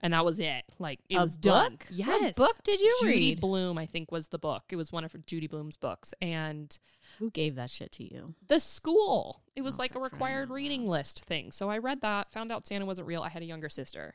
[0.00, 0.64] and that was it.
[0.78, 1.72] Like it A was done.
[1.72, 1.86] book?
[1.90, 2.36] Yes.
[2.38, 3.40] What book did you Judy read?
[3.40, 4.64] Blume, I think, was the book.
[4.70, 6.76] It was one of Judy Blume's books, and
[7.18, 8.34] Who gave that shit to you?
[8.46, 9.42] the school.
[9.56, 11.50] It was Oh, like a required reading list thing.
[11.52, 13.22] So I read that, found out Santa wasn't real.
[13.22, 14.14] I had a younger sister.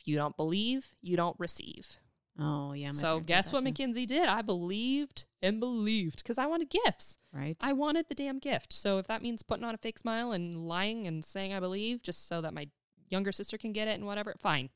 [0.00, 1.98] If you don't believe, you don't receive.
[2.38, 2.88] Oh yeah.
[2.88, 3.64] My so guess what too.
[3.66, 4.26] Mackenzie did?
[4.26, 7.16] I believed and believed because I wanted gifts.
[7.32, 7.56] Right.
[7.60, 8.72] I wanted the damn gift.
[8.72, 12.02] So if that means putting on a fake smile and lying and saying I believe
[12.02, 12.68] just so that my
[13.08, 14.70] younger sister can get it and whatever, fine.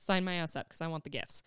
[0.00, 1.42] Sign my ass up because I want the gifts.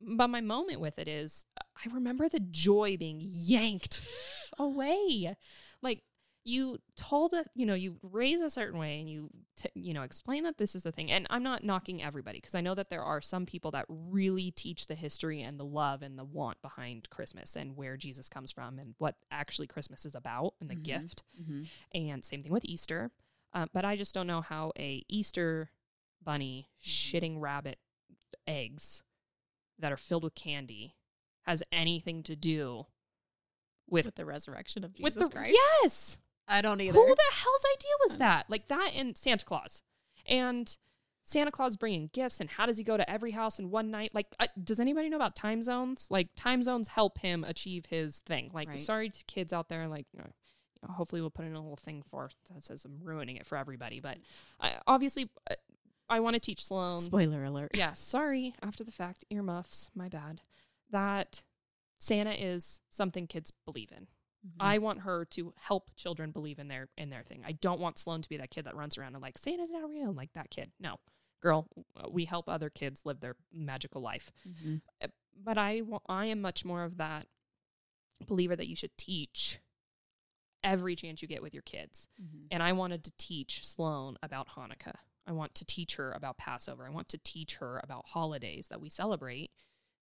[0.00, 1.44] But my moment with it is
[1.76, 4.00] I remember the joy being yanked
[4.58, 5.36] away.
[5.82, 6.02] Like
[6.44, 10.02] you told us, you know, you raise a certain way and you, t- you know,
[10.02, 11.10] explain that this is the thing.
[11.10, 14.50] And I'm not knocking everybody because I know that there are some people that really
[14.50, 18.50] teach the history and the love and the want behind Christmas and where Jesus comes
[18.52, 20.82] from and what actually Christmas is about and the Mhm.
[20.82, 21.22] gift.
[21.38, 21.64] mm-hmm.
[21.92, 23.10] And same thing with Easter.
[23.52, 25.70] Um, but I just don't know how a Easter
[26.22, 27.78] bunny shitting rabbit
[28.46, 29.02] eggs
[29.78, 30.96] that are filled with candy
[31.46, 32.86] has anything to do
[33.88, 35.56] with with the resurrection of Jesus with the Christ.
[35.82, 36.18] yes.
[36.46, 36.98] I don't either.
[36.98, 38.50] Who the hell's idea was that?
[38.50, 39.82] Like that and Santa Claus.
[40.26, 40.76] And
[41.22, 44.10] Santa Claus bringing gifts and how does he go to every house in one night?
[44.14, 46.08] Like, uh, does anybody know about time zones?
[46.10, 48.50] Like, time zones help him achieve his thing.
[48.52, 48.80] Like, Right.
[48.80, 49.86] sorry to kids out there.
[49.86, 52.98] Like, uh, you know, hopefully we'll put in a little thing for that says I'm
[53.02, 54.00] ruining it for everybody.
[54.00, 54.18] But
[54.60, 55.54] I, obviously, uh,
[56.10, 56.98] I want to teach Sloan.
[56.98, 57.70] Spoiler alert.
[57.74, 58.54] yeah, sorry.
[58.62, 59.88] After the fact, earmuffs.
[59.94, 60.42] My bad.
[60.90, 61.44] That
[61.98, 64.08] Santa is something kids believe in.
[64.46, 64.52] Mhm.
[64.58, 67.42] I want her to help children believe in their in their thing.
[67.44, 69.88] I don't want Sloan to be that kid that runs around and like Santa's not
[69.88, 70.72] real, like that kid.
[70.80, 70.98] No,
[71.40, 74.32] girl, uh, we help other kids live their magical life.
[74.46, 74.80] Mhm.
[75.36, 77.28] But I I am much more of that
[78.26, 79.60] believer that you should teach
[80.62, 82.08] every chance you get with your kids.
[82.20, 82.48] Mhm.
[82.50, 84.96] And I wanted to teach Sloan about Hanukkah.
[85.26, 86.86] I want to teach her about Passover.
[86.86, 89.50] I want to teach her about holidays that we celebrate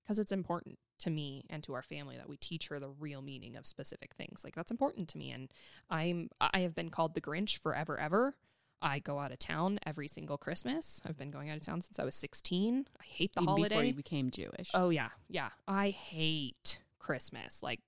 [0.05, 3.21] because it's important to me and to our family that we teach her the real
[3.23, 4.43] meaning of specific things.
[4.43, 5.49] Like that's important to me and
[5.91, 8.37] I'm I have been called the Grinch forever ever.
[8.81, 11.01] I go out of town every single Christmas.
[11.05, 12.87] I've been going out of town since I was 16.
[12.99, 13.69] I hate the Even holiday.
[13.69, 14.71] before you became Jewish.
[14.73, 15.49] Oh yeah, yeah.
[15.67, 17.63] I hate Christmas.
[17.63, 17.81] Like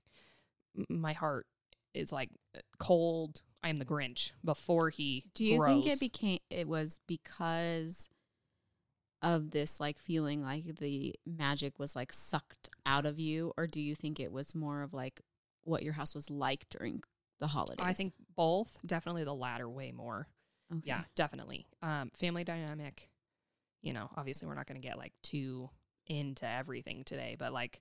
[0.77, 1.47] m- my heart
[1.95, 2.31] is like
[2.79, 3.43] cold.
[3.63, 5.25] I am the Grinch before he.
[5.35, 8.09] Do you think it became it was because
[9.23, 13.81] of this like feeling like the magic was like sucked out of you or do
[13.81, 15.21] you think it was more of like
[15.65, 17.03] what your house was like during
[17.39, 17.85] the holidays?
[17.87, 18.79] I think both.
[18.85, 20.27] Definitely the latter way more.
[20.73, 20.83] Okay.
[20.85, 21.67] Yeah, definitely.
[21.83, 23.11] Um, family dynamic.
[23.83, 25.71] You know, obviously we're not going to get like too
[26.07, 27.81] into everything today, but like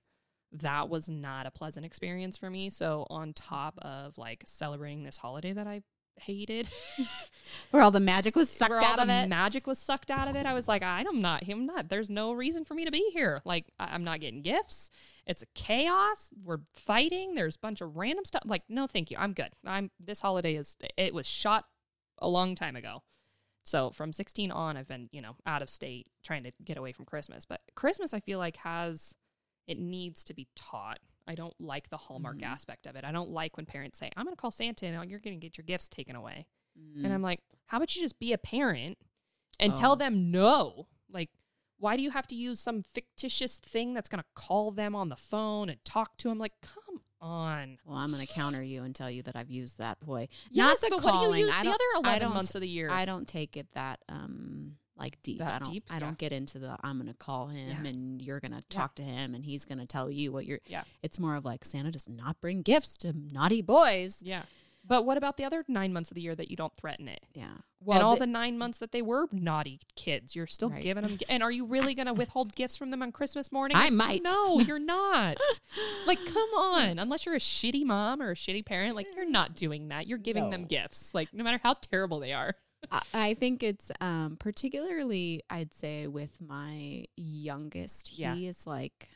[0.52, 2.70] that was not a pleasant experience for me.
[2.70, 5.82] So on top of like celebrating this holiday that I
[6.16, 6.68] hated,
[7.70, 9.28] Where all the magic was sucked out of it.
[9.28, 11.66] magic was sucked out of it, I was like, I'm not him.
[11.66, 13.40] Not there's no reason for me to be here.
[13.44, 14.90] Like I- I'm not getting gifts.
[15.26, 16.30] It's a chaos.
[16.44, 17.34] We're fighting.
[17.34, 18.42] There's a bunch of random stuff.
[18.44, 19.16] Like no, thank you.
[19.18, 19.50] I'm good.
[19.64, 21.66] I'm this holiday is it was shot
[22.18, 23.02] a long time ago.
[23.62, 26.92] So from 16 on, I've been, you know, out of state trying to get away
[26.92, 27.44] from Christmas.
[27.44, 29.14] But Christmas, I feel like has,
[29.66, 30.98] it needs to be taught.
[31.26, 32.44] I don't like the Hallmark Mhm.
[32.46, 33.04] aspect of it.
[33.04, 35.40] I don't like when parents say, I'm going to call Santa and you're going to
[35.46, 36.46] get your gifts taken away.
[36.78, 37.04] Mm.
[37.04, 38.98] And I'm like, how about you just be a parent
[39.60, 39.96] and tell Oh.
[39.96, 40.88] them no?
[41.08, 41.30] Like,
[41.78, 45.08] why do you have to use some fictitious thing that's going to call them on
[45.08, 46.38] the phone and talk to them?
[46.38, 47.78] Like, come on.
[47.84, 50.26] well, I'm going to counter you and tell you that I've used that ploy.
[50.50, 51.40] Yes, Not the but what do calling.
[51.40, 52.90] you use I the don't- other I 11 don't- months of the year?
[52.90, 55.38] I don't take it that um like deep.
[55.38, 55.84] That I don't deep?
[55.90, 56.00] I Yeah.
[56.00, 57.90] don't get into the I'm gonna call him Yeah.
[57.90, 60.84] and you're gonna talk to him and he's gonna tell you what you're Yeah.
[61.02, 64.22] It's more of like Santa does not bring gifts to naughty boys.
[64.22, 64.42] yeah.
[64.82, 67.24] But what about the other nine months of the year that you don't threaten it?
[67.34, 67.52] Yeah.
[67.86, 70.82] and all the- the nine months that they were naughty kids, you're still Right.
[70.82, 71.18] giving them.
[71.30, 73.74] And are you really going to withhold gifts from them on Christmas morning?
[73.76, 74.22] I might.
[74.22, 75.38] No, you're not.
[76.06, 76.98] like, come on.
[76.98, 80.06] Unless you're a shitty mom or a shitty parent, like you're not doing that.
[80.06, 82.54] You're giving them gifts, like no matter how terrible they are.
[83.12, 88.34] I, think it's um particularly I'd say with my youngest, he Yeah.
[88.34, 89.08] is like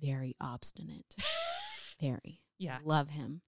[0.00, 1.14] very obstinate.
[2.00, 2.40] very.
[2.58, 3.40] Yeah, Love him.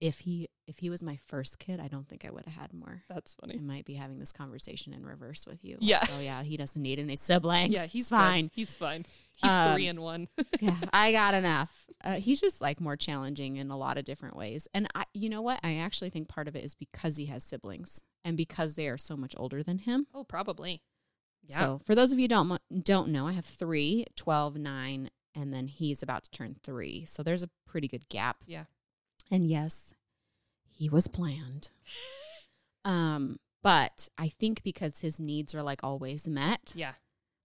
[0.00, 2.72] If he if he was my first kid, I don't think I would have had
[2.74, 3.02] more.
[3.08, 3.54] that's funny.
[3.56, 5.78] I might be having this conversation in reverse with you.
[5.80, 6.04] Yeah.
[6.12, 7.72] oh yeah, he doesn't need any siblings.
[7.72, 8.16] Yeah, he's It's good.
[8.16, 8.50] fine.
[8.54, 9.06] He's fine.
[9.36, 10.28] He's Um, three and one.
[10.60, 11.86] yeah, I got enough.
[12.02, 14.66] Uh, he's just like more challenging in a lot of different ways.
[14.74, 15.60] And I, you know what?
[15.62, 18.98] I actually think part of it is because he has siblings and because they are
[18.98, 20.06] so much older than him.
[20.14, 20.82] oh, probably.
[21.42, 21.58] Yeah.
[21.58, 25.52] So for those of you who don't don't know, I have three, 12, 9, and
[25.52, 27.04] then he's about to turn three.
[27.04, 28.38] So there's a pretty good gap.
[28.46, 28.64] Yeah.
[29.30, 29.94] And yes,
[30.68, 31.68] he was planned.
[32.84, 36.92] Um, but I think because his needs are like always met, yeah.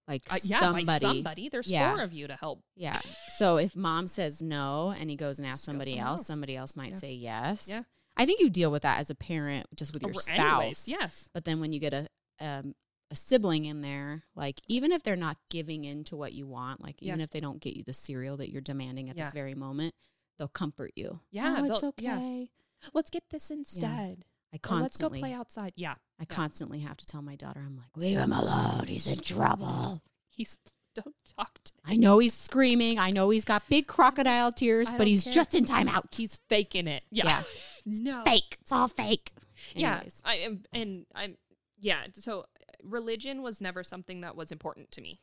[0.07, 0.60] Like Uh, yeah.
[0.60, 1.49] somebody, by somebody.
[1.49, 1.94] There's Yeah.
[1.94, 2.64] four of you to help.
[2.76, 2.99] yeah.
[3.38, 6.28] So if mom says no and he goes and asks somebody else, else.
[6.28, 6.98] somebody else might Yeah.
[6.98, 7.68] say yes.
[7.69, 7.84] Yeah.
[8.18, 10.60] I think you deal with that as a parent just with your Or spouse.
[10.60, 11.30] anyways, yes.
[11.34, 12.07] But then when you get a
[12.40, 12.73] um,
[13.11, 16.82] a sibling in there, like even if they're not giving in to what you want,
[16.82, 17.23] like even Yeah.
[17.26, 19.26] if they don't get you the cereal that you're demanding at Yeah.
[19.26, 19.94] this very moment,
[20.38, 21.19] they'll comfort you.
[21.30, 22.03] Yeah, oh, it's okay.
[22.03, 22.90] yeah.
[22.94, 24.26] Let's get this instead.
[24.53, 25.73] I Or let's go play outside.
[25.76, 25.95] Yeah.
[26.19, 28.86] I constantly have to tell my daughter, I'm like, leave him alone.
[28.88, 30.02] He's in trouble.
[30.30, 30.57] He's
[30.94, 31.94] don't talk to him.
[31.94, 32.99] I know he's screaming.
[32.99, 35.34] I know he's got big crocodile tears, but he's care.
[35.34, 36.14] just in timeout.
[36.14, 37.03] He's faking it.
[37.11, 37.26] Yeah.
[37.28, 37.44] Yeah.
[38.02, 38.23] no.
[38.23, 38.57] Fake.
[38.60, 39.32] It's all fake.
[39.73, 40.02] Yeah.
[40.26, 41.38] I am and I'm
[41.80, 42.44] yeah, so uh,
[42.84, 45.22] religion was never something that was important to me.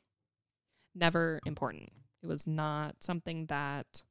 [0.95, 1.91] Never important.
[2.23, 4.03] It was not something that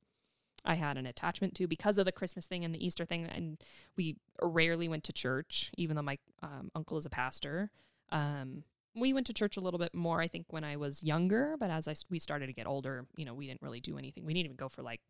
[0.67, 3.57] I had an attachment to because of the Christmas thing and the Easter thing and
[3.95, 7.71] we rarely went to church even though my um, uncle is a pastor.
[8.11, 8.63] Um
[8.95, 11.69] we went to church a little bit more I think when I was younger, but
[11.69, 14.25] as I, we started to get older, you know, we didn't really do anything.
[14.25, 15.01] We didn't even go for like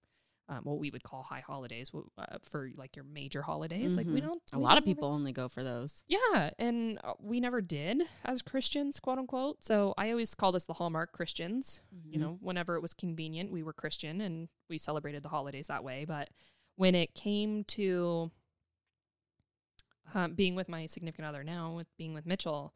[0.49, 3.97] um, what we would call high holidays uh, for like your major holidays.
[3.97, 4.27] Like we Mhm.
[4.27, 4.41] don't.
[4.53, 6.03] A we lot of don't ever- people only go for those.
[6.07, 9.63] yeah, and uh, we never did as Christians, quote unquote.
[9.63, 11.81] So I always called us the Hallmark Christians.
[11.93, 12.13] Mm-hmm.
[12.13, 15.83] You know, whenever it was convenient, we were Christian and we celebrated the holidays that
[15.83, 16.05] way.
[16.05, 16.29] But
[16.75, 18.31] when it came to
[20.13, 22.73] um, being with my significant other now, with being with Mitchell,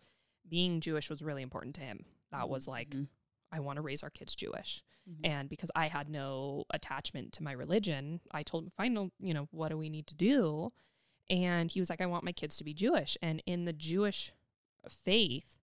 [0.50, 2.04] being Jewish was really important to him.
[2.32, 3.08] That was like, Mhm.
[3.52, 4.84] I want to raise our kids Jewish.
[5.10, 5.20] Mhm.
[5.26, 9.48] And because I had no attachment to my religion, I told him, fine, you know,
[9.52, 10.72] what do we need to do?
[11.30, 13.18] And he was like, I want my kids to be Jewish.
[13.22, 14.32] And in the Jewish
[14.88, 15.58] faith,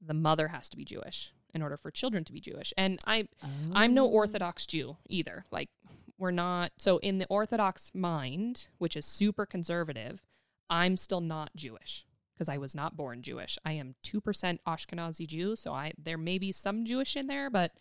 [0.00, 2.72] the mother has to be Jewish in order for children to be Jewish.
[2.76, 3.28] And I
[3.72, 4.10] I'm no Oh.
[4.10, 5.44] Orthodox Jew either.
[5.50, 5.70] Like
[6.18, 10.24] we're not so in the Orthodox mind, which is super conservative,
[10.70, 12.04] I'm still not Jewish
[12.38, 13.58] because I was not born Jewish.
[13.64, 17.72] I am 2% Ashkenazi Jew, so I there may be some Jewish in there, but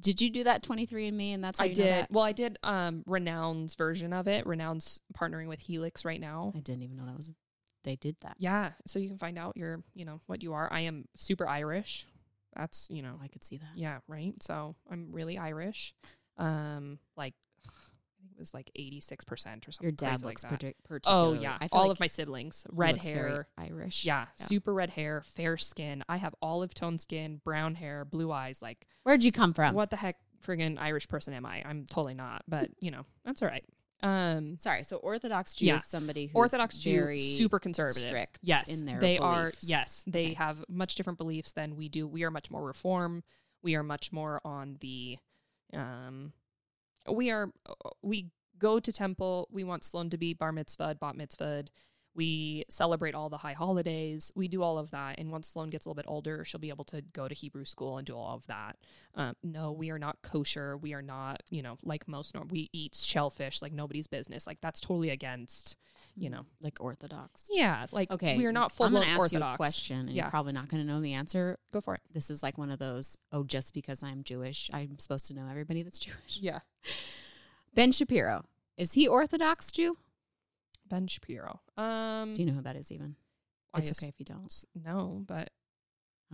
[0.00, 1.86] Did you do that 23andMe and that's how I did.
[1.92, 2.10] that?
[2.10, 4.46] Well, I did um Renown's version of it.
[4.46, 6.52] Renown's partnering with Helix right now.
[6.56, 7.30] I didn't even know that was
[7.84, 8.36] they did that.
[8.38, 10.70] Yeah, so you can find out your, you know, what you are.
[10.72, 12.06] I am super Irish.
[12.56, 13.70] That's, you know, Oh, I could see that.
[13.76, 14.34] yeah, right.
[14.42, 15.94] So I'm really Irish.
[16.38, 17.47] Um, like I think it
[18.38, 19.84] was like 86 percent or something.
[19.86, 20.74] Your dad looks like that.
[20.88, 23.48] partic- Oh yeah, all like of my siblings, red hair.
[23.58, 24.04] Irish.
[24.04, 24.46] Yeah, Yeah.
[24.46, 26.04] super red hair, fair skin.
[26.08, 28.62] I have olive tone skin, brown hair, blue eyes.
[28.62, 29.74] Like, Where'd you come from?
[29.74, 31.62] what the heck, friggin' Irish person am I?
[31.64, 32.42] I'm totally not.
[32.48, 33.64] But you know, that's all right.
[34.00, 34.84] Um, Sorry.
[34.84, 35.74] So Orthodox Jew Yeah.
[35.74, 38.02] is somebody who's Orthodox Jew, very super conservative.
[38.08, 39.46] strict Yes, in their they are.
[39.46, 39.68] beliefs.
[39.68, 40.34] Yes, they Okay.
[40.34, 42.06] have much different beliefs than we do.
[42.06, 43.24] We are much more reform.
[43.60, 45.18] We are much more on the
[45.74, 46.32] Um,
[47.10, 47.50] we are
[48.02, 49.48] we go to temple.
[49.50, 51.64] We want Sloan to be bar mitzvah, bat mitzvah.
[52.14, 54.32] We celebrate all the high holidays.
[54.34, 55.18] We do all of that.
[55.18, 57.64] And once Sloan gets a little bit older, she'll be able to go to Hebrew
[57.64, 58.76] school and do all of that.
[59.14, 60.76] Um, no, we are not kosher.
[60.76, 62.48] We are not, you know, like most norm.
[62.48, 64.46] We eat shellfish like nobody's business.
[64.48, 65.76] Like that's totally against,
[66.16, 67.48] you know, like Orthodox.
[67.52, 67.86] yeah.
[67.92, 69.50] Like Okay, we are not full I'm gonna ask Orthodox.
[69.50, 70.24] you a question, and Yeah.
[70.24, 71.56] you're probably not going to know the answer.
[71.72, 72.00] Go for it.
[72.12, 73.16] This is like one of those.
[73.30, 76.38] Oh, just because I'm Jewish, I'm supposed to know everybody that's Jewish.
[76.40, 76.60] Yeah.
[77.74, 78.44] Ben Shapiro
[78.76, 79.98] is he Orthodox Jew?
[80.88, 81.60] Ben Shapiro.
[81.76, 82.90] Um, Do you know who that is?
[82.92, 83.16] Even
[83.74, 84.52] I it's okay if you don't.
[84.74, 85.50] No, but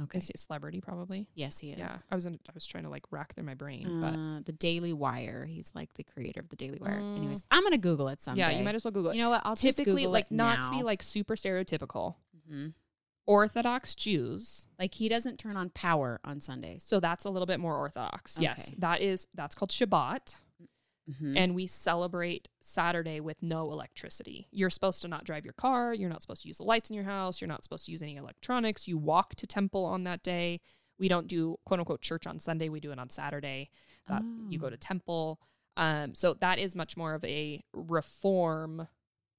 [0.03, 0.19] Okay.
[0.19, 0.81] is he a celebrity?
[0.81, 1.29] Probably.
[1.35, 1.79] Yes, he is.
[1.79, 1.99] Yeah.
[2.11, 4.53] I was in, I was trying to like rack through my brain, but Uh, the
[4.53, 5.45] Daily Wire.
[5.45, 7.01] He's like the creator of the Daily Wire.
[7.01, 7.17] Mm.
[7.19, 8.41] Anyways, I'm gonna Google it someday.
[8.41, 9.17] yeah, you might as well Google it.
[9.17, 9.43] You know what?
[9.45, 10.85] I'll just Typically, Google like it not to be now.
[10.85, 12.17] like super stereotypical.
[12.51, 12.75] Mhm.
[13.27, 14.67] Orthodox Jews.
[14.79, 16.83] like he doesn't turn on power on Sundays.
[16.85, 18.37] So that's a little bit more orthodox.
[18.39, 18.69] Yes.
[18.69, 18.77] Okay.
[18.81, 20.41] That is that's called Shabbat.
[21.09, 21.37] Mhm.
[21.37, 24.49] And we celebrate Saturday with no electricity.
[24.51, 25.93] You're supposed to not drive your car.
[25.93, 27.41] You're not supposed to use the lights in your house.
[27.41, 28.89] You're not supposed to use any electronics.
[28.89, 30.61] You walk to temple on that day.
[30.99, 32.69] We don't do quote unquote church on Sunday.
[32.69, 33.71] We do it on Saturday.
[34.09, 34.71] That you go Oh.
[34.71, 35.41] to temple.
[35.77, 38.89] Um, so that is much more of a reform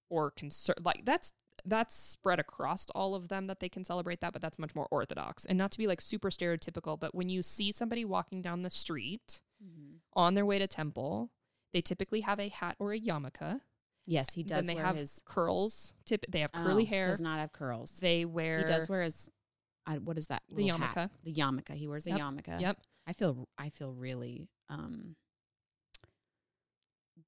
[0.09, 0.75] or concern.
[0.83, 1.33] Like that's
[1.63, 4.87] that's spread across all of them that they can celebrate that, but that's much more
[4.91, 6.99] orthodox and not to be like super stereotypical.
[6.99, 9.99] But when you see somebody walking down the street Mhm.
[10.13, 11.31] on their way to temple,
[11.76, 13.60] they typically have a hat or a yarmulke.
[14.07, 15.91] Yes, he does then they wear have his curls.
[16.06, 16.23] Tip.
[16.30, 17.03] They have curly Oh, hair.
[17.03, 17.99] Does not have curls.
[17.99, 18.60] They wear.
[18.60, 19.30] He does wear his.
[19.85, 20.43] I, what is that?
[20.49, 20.95] The little hat?
[20.95, 21.10] yarmulke.
[21.26, 21.73] The yarmulke.
[21.76, 22.19] He wears a Yep.
[22.19, 22.61] yarmulke.
[22.61, 22.77] Yep.
[23.07, 23.49] I feel.
[23.57, 25.18] I feel really um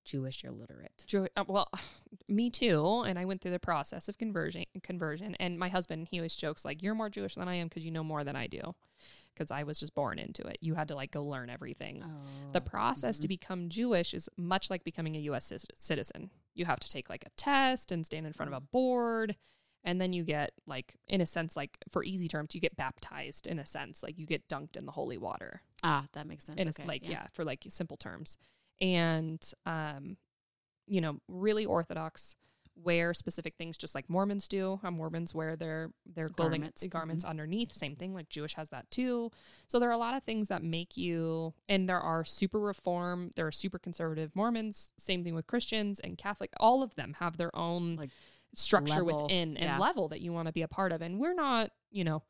[0.07, 1.03] Jewish illiterate.
[1.05, 1.69] Jew- uh, well,
[2.27, 3.03] me too.
[3.05, 4.63] And I went through the process of conversion.
[4.81, 5.35] Conversion.
[5.39, 7.91] And my husband, he always jokes like, "You're more Jewish than I am because you
[7.91, 8.73] know more than I do."
[9.33, 10.57] Because I was just born into it.
[10.61, 12.03] You had to like go learn everything.
[12.03, 16.31] Oh, The process to become Jewish is much like becoming a U.S.cis- citizen.
[16.55, 19.35] You have to take like a test and stand in front of a board,
[19.83, 23.45] and then you get like, in a sense, like for easy terms, you get baptized.
[23.45, 25.61] In a sense, like you get dunked in the holy water.
[25.83, 26.65] ah, that makes sense.
[26.65, 27.27] okay, like yeah.
[27.31, 28.37] for like simple terms
[28.81, 30.17] and um
[30.87, 32.35] you know really orthodox
[32.83, 36.87] wear specific things just like mormons do how mormons wear their their clothing Garments.
[36.87, 39.31] garments, underneath same thing like jewish has that too
[39.67, 43.31] so there are a lot of things that make you and there are super reform
[43.35, 47.37] there are super conservative mormons same thing with christians and catholic all of them have
[47.37, 48.11] their own Like,
[48.53, 49.79] structure level, within and yeah.
[49.79, 52.21] level that you want to be a part of and we're not you know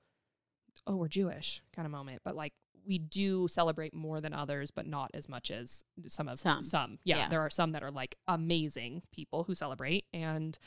[0.86, 2.53] oh we're jewish kind of moment but like
[2.88, 6.64] we do celebrate more than others but not as much as some of Some.
[6.64, 7.30] some yeah, Yeah.
[7.30, 10.57] there are some that are like amazing people who celebrate and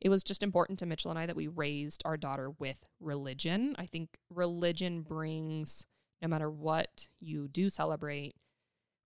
[0.00, 3.74] it was just important to mitchell and i that we raised our daughter with religion
[3.78, 5.86] i think religion brings
[6.22, 8.34] no matter what you do celebrate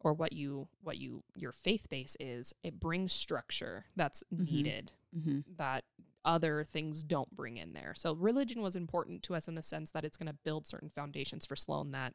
[0.01, 4.51] or what you what you your faith base is it brings structure that's Mhm.
[4.51, 5.45] needed mhm.
[5.57, 5.85] that
[6.23, 7.95] other things don't bring in there.
[7.95, 10.91] So religion was important to us in the sense that it's going to build certain
[10.91, 12.13] foundations for Sloan that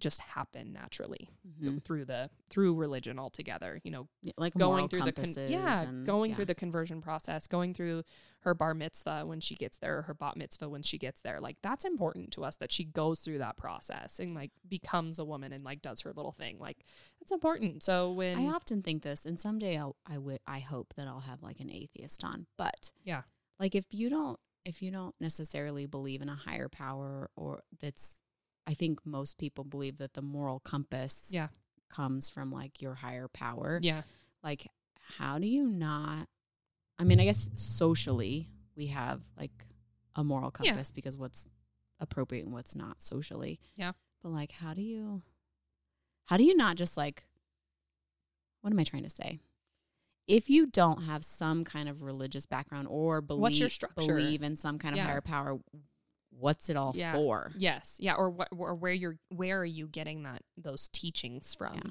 [0.00, 1.82] just happen naturally Mhm.
[1.84, 3.80] through the through religion altogether.
[3.84, 6.36] You know, like going through the con- yeah, and, going yeah.
[6.36, 8.02] through the conversion process, going through
[8.40, 11.40] her bar mitzvah when she gets there, or her bat mitzvah when she gets there.
[11.40, 15.24] Like that's important to us that she goes through that process and like becomes a
[15.24, 16.58] woman and like does her little thing.
[16.58, 16.84] Like
[17.20, 17.82] it's important.
[17.82, 21.20] So when I often think this, and someday I'll, I would, I hope that I'll
[21.20, 22.46] have like an atheist on.
[22.56, 23.22] But Yeah.
[23.58, 28.16] like if you don't, if you don't necessarily believe in a higher power, or that's,
[28.70, 31.48] I think most people believe that the moral compass, Yeah.
[31.88, 33.80] comes from like your higher power.
[33.82, 34.02] yeah,
[34.44, 34.68] Like,
[35.18, 36.28] how do you not?
[36.96, 39.66] I mean, I guess socially we have like
[40.14, 40.70] a moral Yeah.
[40.72, 41.48] compass because what's
[41.98, 43.58] appropriate and what's not socially.
[43.74, 43.92] Yeah.
[44.22, 45.22] But like, how do you?
[46.26, 47.26] How do you not just like?
[48.60, 49.40] What am I trying to say?
[50.28, 53.94] If you don't have some kind of religious background or believe What's your structure?
[54.14, 55.06] believe in some kind of Yeah.
[55.06, 55.58] higher power,
[56.30, 57.12] what's it all Yeah.
[57.12, 57.52] for?
[57.56, 61.74] yes, yeah, or what or where you're where are you getting that those teachings from?
[61.74, 61.90] Yeah.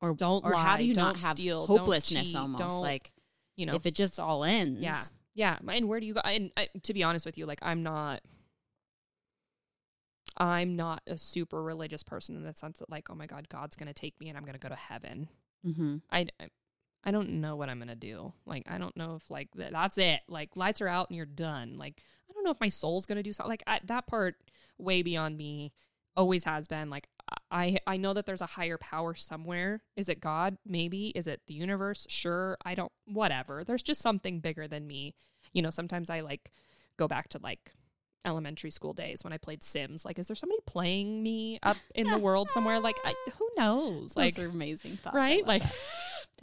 [0.00, 3.12] Or Don't or how lie, do you not have steal, hopelessness cheat, almost like
[3.56, 4.80] You know, if it just all ends?
[4.80, 5.02] Yeah.
[5.34, 6.20] Yeah, and where do you go?
[6.24, 8.22] And uh, to be honest with you, like I'm not,
[10.36, 13.76] I'm not a super religious person in the sense that like, oh my God, God's
[13.76, 15.28] gonna take me and I'm gonna go to heaven.
[15.66, 15.96] Mm-hmm.
[16.10, 16.26] I,
[17.04, 18.32] I- don't know what I'm gonna do.
[18.46, 20.20] Like I don't know if like th- that's it.
[20.28, 21.78] Like lights are out and you're done.
[21.78, 23.50] Like I don't know if my soul's gonna do something.
[23.50, 24.36] Like I, that part
[24.78, 25.72] way beyond me.
[26.16, 26.90] Always has been.
[26.90, 27.08] Like
[27.50, 29.82] I I know that there's a higher power somewhere.
[29.96, 30.58] Is it God?
[30.66, 31.08] Maybe.
[31.08, 32.06] Is it the universe?
[32.10, 32.56] Sure.
[32.64, 32.92] I don't.
[33.06, 33.64] Whatever.
[33.64, 35.14] There's just something bigger than me.
[35.52, 35.70] You know.
[35.70, 36.50] Sometimes I like
[36.96, 37.72] go back to like
[38.24, 40.04] elementary school days when I played Sims.
[40.04, 42.80] Like, is there somebody playing me up in the world somewhere?
[42.80, 44.16] Like, I, who knows?
[44.16, 45.16] Like, Those are amazing thoughts.
[45.16, 45.46] Right?
[45.46, 45.62] Like,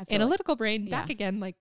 [0.03, 1.13] feel like- analytical brain back yeah.
[1.13, 1.39] again.
[1.39, 1.55] Like,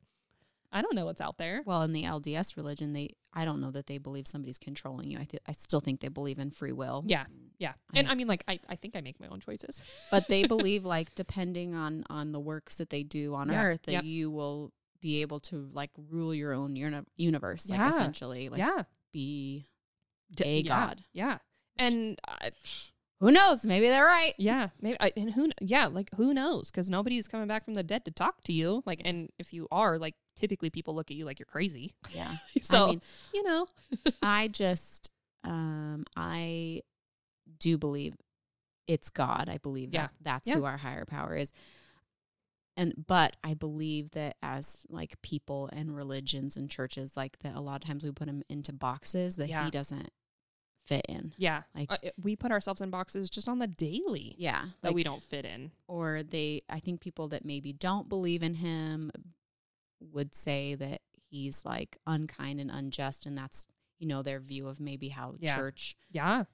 [0.72, 1.62] I don't know what's out there.
[1.64, 5.18] well, in the LDS religion, they I don't know that they believe somebody's controlling you.
[5.18, 7.04] I th- I still think they believe in free will.
[7.06, 7.24] Yeah.
[7.58, 7.72] Yeah.
[7.94, 9.82] And I- I mean, like, I, I think I make my own choices.
[10.10, 13.82] but they believe like depending on on the works that they do on Yeah, earth
[13.84, 14.04] that yep.
[14.04, 18.58] you will be able to like rule your own uni- universe like Yeah, essentially like
[18.58, 18.82] yeah.
[19.12, 19.66] be
[20.42, 21.38] a yeah, god Yeah.
[21.76, 22.50] And uh,
[23.20, 26.70] who knows maybe they're right yeah, maybe, I, and who, yeah, like who knows?
[26.70, 28.82] Because nobody's coming back from the dead to talk to you.
[28.84, 31.92] Like, and if you are, like, typically people look at you like you're crazy.
[32.12, 33.66] yeah So, I mean you know,
[34.22, 35.10] I just
[35.44, 36.82] um I
[37.60, 38.14] do believe
[38.88, 40.02] it's God I believe Yeah.
[40.02, 40.54] that that's Yeah.
[40.56, 41.52] who our higher power is
[42.76, 47.60] and but I believe that as like people and religions and churches like that a
[47.60, 49.64] lot of times we put him into boxes that Yeah.
[49.66, 50.10] he doesn't
[50.86, 54.66] fit in yeah, like uh, we put ourselves in boxes just on the daily yeah
[54.82, 55.70] that like, we don't fit in.
[55.88, 59.10] or they i think people that maybe don't believe in him
[60.00, 61.00] would say that
[61.30, 63.64] he's like unkind and unjust and that's
[63.98, 65.54] you know their view of maybe how Yeah.
[65.54, 66.44] church Yeah.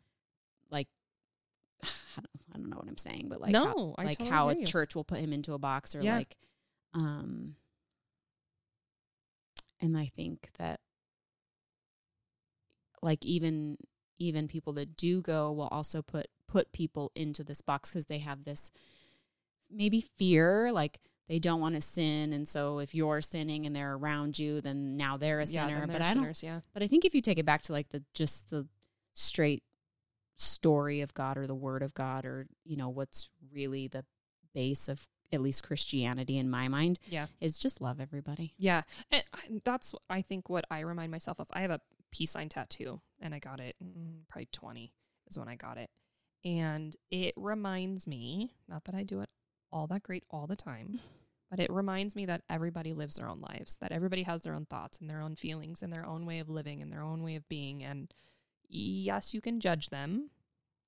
[0.71, 0.89] like
[1.83, 1.87] I
[2.17, 4.65] don't, I don't know what i'm saying but like no, how, like totally how a
[4.65, 6.17] church will put him into a box or Yeah.
[6.19, 6.37] like
[6.95, 7.57] um
[9.81, 10.81] and i think that
[13.03, 13.79] like even
[14.21, 18.19] even people that do go will also put put people into this box because they
[18.19, 18.71] have this
[19.69, 23.95] maybe fear like they don't want to sin and so if you're sinning and they're
[23.95, 26.61] around you then now they're a yeah, sinner then but they're i don't yeah.
[26.73, 28.67] but I think if you take it back to like the just the
[29.15, 29.63] straight
[30.37, 34.05] story of God or the word of God or you know what's really the
[34.55, 37.27] base of at least Christianity in my mind Yeah.
[37.41, 38.55] is just love everybody.
[38.59, 38.83] Yeah.
[39.11, 39.23] And
[39.65, 41.49] that's, I think, what I remind myself of.
[41.53, 41.81] I have a
[42.11, 43.77] peace sign tattoo, and I got it
[44.29, 44.93] probably 20
[45.29, 45.91] is when I got it.
[46.45, 49.29] And it reminds me, not that I do it
[49.73, 51.01] all that great all the time,
[51.51, 54.67] but it reminds me that everybody lives their own lives, that everybody has their own
[54.67, 57.37] thoughts and their own feelings and their own way of living and their own way
[57.37, 57.85] of being.
[57.85, 58.13] And
[58.69, 60.31] yes, you can judge them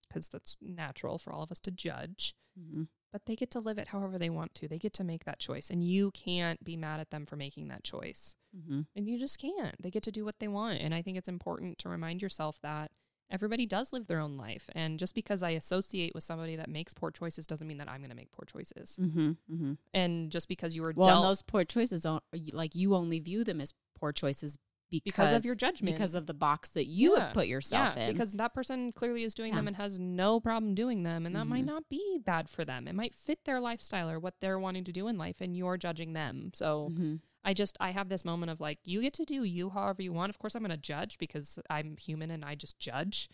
[0.09, 2.83] because that's natural for all of us to judge Mm-hmm.
[3.13, 4.69] But they get to live it however they want to.
[4.69, 7.69] They get to make that choice, and you can't be mad at them for making
[7.69, 8.37] that choice.
[8.57, 8.81] Mm-hmm.
[8.97, 9.81] And you just can't.
[9.81, 10.81] They get to do what they want.
[10.81, 12.91] And I think it's important to remind yourself that
[13.31, 14.69] everybody does live their own life.
[14.75, 18.01] And just because I associate with somebody that makes poor choices doesn't mean that I'm
[18.01, 18.99] going to make poor choices.
[19.01, 19.31] Mm-hmm.
[19.53, 19.73] Mm-hmm.
[19.95, 22.23] And just because you were Well, dealt those poor choices don't
[22.53, 24.59] like you only view them as poor choices
[24.93, 27.25] because, because of your judgment, because of the box that you Yeah.
[27.25, 28.13] have put yourself yeah, in.
[28.13, 29.57] because that person clearly is doing Yeah.
[29.61, 31.67] them and has no problem doing them, and that might Mhm.
[31.67, 32.87] not be bad for them.
[32.87, 35.77] It might fit their lifestyle or what they're wanting to do in life, and you're
[35.77, 36.51] judging them.
[36.55, 37.21] So Mhm.
[37.45, 40.13] I just I have this moment of like you get to do you however you
[40.13, 40.31] want.
[40.31, 43.29] Of course, I'm going to judge because I'm human and I just judge,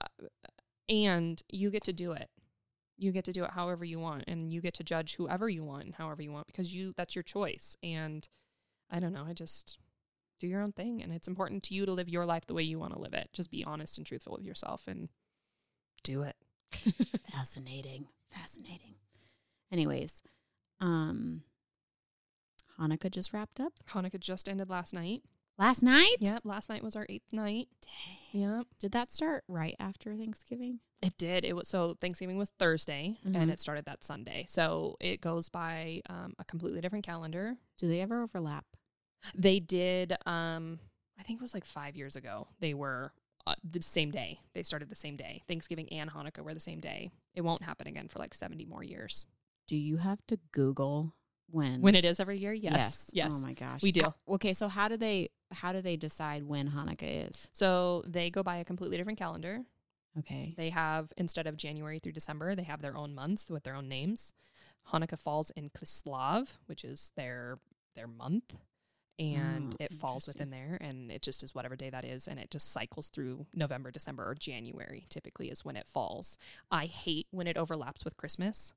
[0.00, 0.26] uh,
[0.88, 2.30] and you get to do it.
[2.96, 5.64] You get to do it however you want, and you get to judge whoever you
[5.64, 7.76] want and however you want because you that's your choice.
[7.82, 8.28] And
[8.88, 9.24] I don't know.
[9.24, 9.78] I just
[10.44, 12.62] do your own thing, and it's important to you to live your life the way
[12.62, 13.30] you want to live it.
[13.32, 15.08] Just be honest and truthful with yourself, and
[16.02, 16.36] do it.
[17.32, 18.06] Fascinating.
[18.32, 18.94] Fascinating.
[19.72, 20.22] Anyways,
[20.80, 21.42] um
[22.78, 25.22] Hanukkah just wrapped up Hanukkah just ended last night.
[25.58, 26.16] last night.
[26.18, 27.68] Yep, last night was our eighth night.
[27.82, 28.40] Dang.
[28.42, 28.66] Yep.
[28.80, 30.80] Did that start right after Thanksgiving?
[31.00, 31.44] It did.
[31.44, 33.36] It was so Thanksgiving was Thursday Mhm.
[33.36, 34.46] and it started that Sunday.
[34.48, 37.56] So it goes by um, a completely different calendar.
[37.78, 38.64] Do they ever overlap?
[39.34, 40.12] They did.
[40.26, 40.78] Um,
[41.18, 42.48] I think it was like five years ago.
[42.60, 43.12] They were
[43.46, 44.38] uh, the same day.
[44.54, 45.42] They started the same day.
[45.48, 47.10] Thanksgiving and Hanukkah were the same day.
[47.34, 49.26] It won't happen again for like seventy more years.
[49.66, 51.14] Do you have to Google
[51.50, 51.80] when?
[51.80, 53.10] When it is every year, yes, yes.
[53.12, 53.32] yes.
[53.34, 54.02] Oh my gosh, We do.
[54.02, 57.48] How- okay, so how do they how do they decide when Hanukkah is?
[57.52, 59.60] So they go by a completely different calendar.
[60.18, 60.54] Okay.
[60.56, 63.88] They have instead of January through December, they have their own months with their own
[63.88, 64.32] names.
[64.92, 67.58] Hanukkah falls in Kislev, which is their
[67.96, 68.56] their month,
[69.18, 72.38] and Oh, it falls within there, and it just is whatever day that is, and
[72.38, 75.06] it just cycles through November, December, or January.
[75.08, 76.36] Typically, is when it falls.
[76.70, 78.72] I hate when it overlaps with Christmas.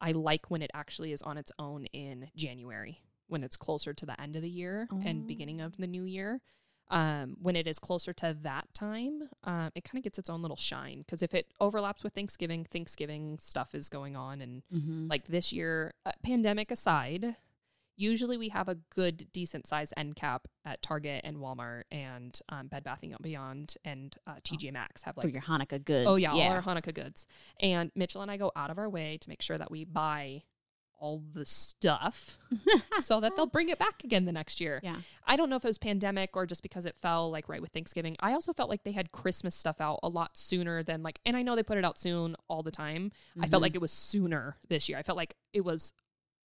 [0.00, 4.06] I like when it actually is on its own in January, when it's closer to
[4.06, 6.40] the end of the year and beginning of the new year
[6.88, 10.40] um, when it is closer to that time, um, it kind of gets its own
[10.42, 10.98] little shine.
[10.98, 14.40] Because if it overlaps with Thanksgiving, Thanksgiving stuff is going on.
[14.40, 15.08] And Mm-hmm.
[15.08, 17.34] like this year, uh, pandemic aside,
[17.96, 22.68] usually we have a good, decent size end cap at Target and Walmart and um,
[22.68, 26.06] Bed Bath and Beyond and uh, TJ Maxx have For like your Hanukkah goods.
[26.08, 27.26] Oh yeah, all our Hanukkah goods.
[27.60, 30.42] And Mitchell and I go out of our way to make sure that we buy
[30.98, 32.38] all the stuff
[33.00, 34.80] so that they'll bring it back again the next year.
[34.82, 34.96] Yeah.
[35.26, 37.70] I don't know if it was pandemic or just because it fell like right with
[37.72, 38.16] Thanksgiving.
[38.20, 41.36] I also felt like they had Christmas stuff out a lot sooner than like, and
[41.36, 43.12] I know they put it out soon all the time.
[43.38, 43.64] I felt Mhm.
[43.64, 44.96] like it was sooner this year.
[44.96, 45.92] I felt like it was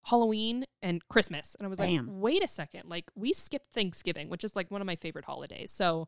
[0.03, 1.55] Halloween and Christmas.
[1.59, 2.07] And I was Bam.
[2.07, 2.89] like, wait a second.
[2.89, 5.71] Like we skipped Thanksgiving, which is like one of my favorite holidays.
[5.71, 6.07] So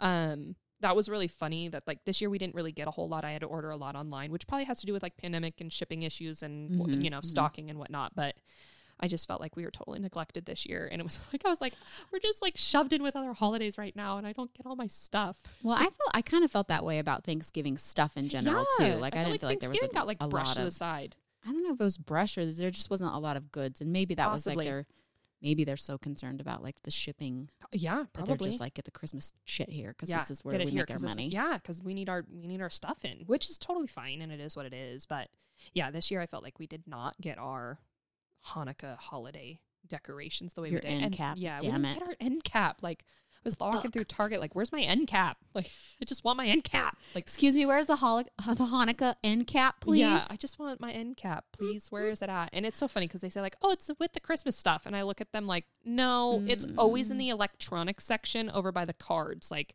[0.00, 3.08] um that was really funny that like this year we didn't really get a whole
[3.08, 3.24] lot.
[3.24, 5.60] I had to order a lot online, which probably has to do with like pandemic
[5.60, 7.24] and shipping issues and Mhm, you know, mhm.
[7.24, 8.16] stocking and whatnot.
[8.16, 8.34] But
[8.98, 10.88] I just felt like we were totally neglected this year.
[10.90, 11.74] And it was like I was like,
[12.12, 14.74] we're just like shoved in with other holidays right now and I don't get all
[14.76, 15.40] my stuff.
[15.62, 18.94] Well, I felt I kind of felt that way about Thanksgiving stuff in general Yeah,
[18.94, 19.00] too.
[19.00, 20.60] Like I, felt didn't feel like there was a, got like a brushed lot to
[20.62, 20.72] the of.
[20.72, 21.14] side.
[21.46, 23.80] I don't know if it was brush or there just wasn't a lot of goods,
[23.80, 24.64] and maybe that was Possibly.
[24.64, 24.86] like their.
[25.40, 28.36] Maybe they're so concerned about like the shipping Yeah, probably.
[28.36, 30.88] they're just like get the Christmas shit here because yeah, this is where we make
[30.88, 31.26] our money.
[31.30, 34.30] Yeah, because we need our we need our stuff in, which is totally fine, and
[34.30, 35.04] it is what it is.
[35.04, 35.30] But
[35.74, 37.80] yeah, this year I felt like we did not get our
[38.54, 39.58] Hanukkah holiday
[39.88, 40.90] decorations the way Your we did.
[40.94, 41.98] end And cap, yeah, we damn didn't it.
[41.98, 42.78] get our end cap.
[42.82, 43.04] Like
[43.44, 43.92] was walking Fuck.
[43.92, 45.38] through Target, like, where's my end cap?
[45.54, 45.70] Like,
[46.00, 46.96] I just want my end cap.
[47.14, 50.00] Like, Excuse me, where's the, hol- the Hanukkah end cap, please?
[50.00, 51.88] yeah, I just want my end cap, please.
[51.90, 52.48] Where is it at?
[52.54, 54.96] And it's so funny because they say like, oh, it's with the Christmas stuff, and
[54.96, 57.32] I look at them like, no, it's always in the mm.
[57.32, 59.50] electronics section over by the cards.
[59.50, 59.74] Like,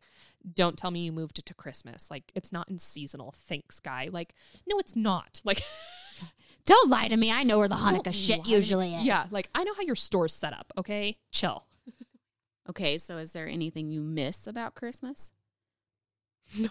[0.52, 2.10] don't tell me you moved it to Christmas.
[2.10, 3.32] Like, it's not in seasonal.
[3.36, 4.08] Thanks, guy.
[4.10, 4.34] Like,
[4.66, 5.42] no, it's not.
[5.48, 5.62] Like,
[6.68, 7.32] Don't lie to me.
[7.32, 8.54] I know where the Hanukkah shit lie to me.
[8.54, 9.02] usually is.
[9.02, 10.70] Yeah, like I know how your store's set up.
[10.76, 11.64] Okay, chill.
[12.68, 15.32] Okay, so is there anything you miss about Christmas?
[16.58, 16.68] No.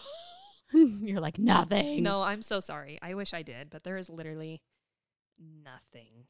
[0.74, 2.04] You're like nothing.
[2.04, 3.00] No, I'm so sorry.
[3.02, 4.62] I wish I did, but there is literally
[5.64, 6.26] nothing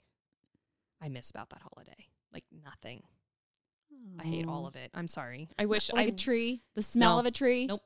[1.01, 2.07] I miss about that holiday.
[2.31, 3.01] Like nothing.
[4.19, 4.91] I hate all of it.
[4.93, 5.49] I'm sorry.
[5.57, 6.61] I wish like I a tree.
[6.75, 7.19] The smell No.
[7.21, 7.65] of a tree.
[7.65, 7.81] Nope.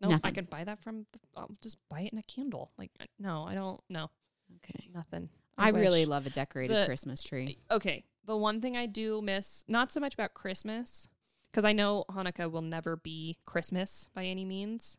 [0.00, 0.34] No, I Nothing.
[0.34, 1.06] could buy that from.
[1.12, 2.72] The, I'll just buy it in a candle.
[2.76, 2.90] Like
[3.20, 3.80] no, I don't.
[3.88, 4.10] No,
[4.56, 4.88] Okay.
[4.92, 5.28] nothing.
[5.56, 7.58] I, really love a decorated The- Christmas tree.
[7.70, 11.06] Okay, the one thing I do miss, not so much about Christmas,
[11.54, 14.98] because I know Hanukkah will never be Christmas by any means.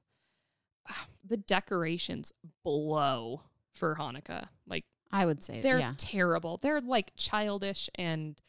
[1.27, 2.31] The decorations
[2.63, 3.41] blow
[3.73, 4.49] for Hanukkah.
[4.67, 6.57] Like I would say, they're yeah, terrible.
[6.61, 8.39] They're like childish and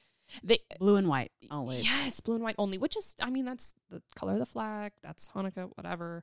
[0.44, 1.82] they blue and white always.
[1.82, 4.92] Yes, blue and white only, which is, I mean, that's the color of the flag.
[5.02, 6.22] That's Hanukkah, whatever.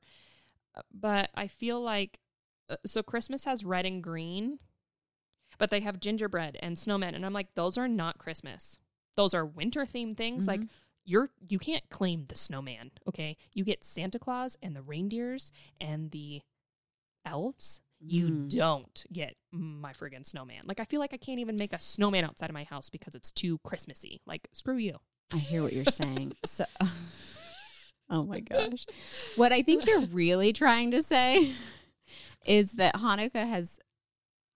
[0.76, 2.19] Uh, But I feel like,
[2.69, 4.60] uh, so Christmas has red and green,
[5.57, 7.15] but they have gingerbread and snowmen.
[7.15, 8.77] And I'm like, those are not Christmas.
[9.15, 10.47] Those are winter themed things.
[10.47, 10.69] Like, Mhm.
[11.05, 13.35] You're, you can't claim the snowman, okay?
[13.53, 15.51] You get Santa Claus and the reindeers
[15.81, 16.41] and the
[17.25, 17.81] elves.
[18.05, 18.49] You Mm.
[18.49, 20.63] don't get my friggin' snowman.
[20.65, 23.15] Like, I feel like I can't even make a snowman outside of my house because
[23.15, 24.19] it's too Christmassy.
[24.25, 24.99] Like, screw you.
[25.31, 26.34] I hear what you're saying.
[26.45, 26.65] So,
[28.09, 28.85] oh my gosh,
[29.38, 31.53] what I think you're really trying to say
[32.45, 33.80] is that Hanukkah has,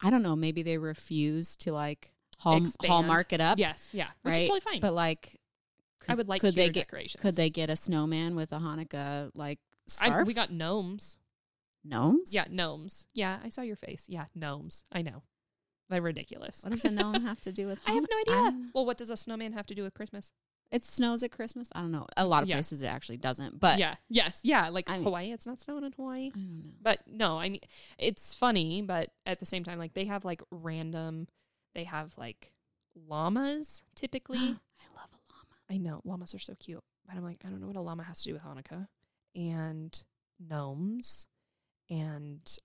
[0.03, 4.33] I don't know, maybe they refuse to like hall, hallmark it up, Yes, yeah, which
[4.33, 4.41] right?
[4.41, 4.79] is totally fine.
[4.81, 5.39] But like,
[6.09, 7.21] I would like could they get decorations.
[7.21, 9.59] could they get a snowman with a Hanukkah like
[10.01, 10.27] I, scarf?
[10.27, 11.17] we got gnomes.
[11.83, 12.33] gnomes.
[12.33, 13.07] Yeah, gnomes.
[13.13, 14.05] Yeah, I saw your face.
[14.09, 14.83] Yeah, gnomes.
[14.91, 15.23] I know.
[15.89, 16.61] They're ridiculous.
[16.63, 17.79] What does a gnome have to do with?
[17.87, 18.51] I have no idea.
[18.51, 18.71] don't.
[18.75, 20.33] Well, what does a snowman have to do with Christmas?
[20.69, 21.69] It snows at Christmas.
[21.73, 22.05] I don't know.
[22.17, 22.55] A lot of Yeah.
[22.55, 24.67] places it actually doesn't, but yeah, yes, yeah.
[24.67, 26.25] Like I mean- Hawaii, it's not snowing in Hawaii.
[26.35, 26.71] I don't know.
[26.81, 27.61] But no, I mean,
[27.97, 31.29] it's funny, but at the same time, like they have like random,
[31.73, 32.51] they have like
[33.07, 34.37] llamas typically.
[34.39, 35.09] I love.
[35.69, 38.03] I know llamas are so cute, but I'm like, I don't know what a llama
[38.03, 38.87] has to do with Hanukkah
[39.35, 40.03] and
[40.39, 41.25] gnomes
[41.89, 42.57] and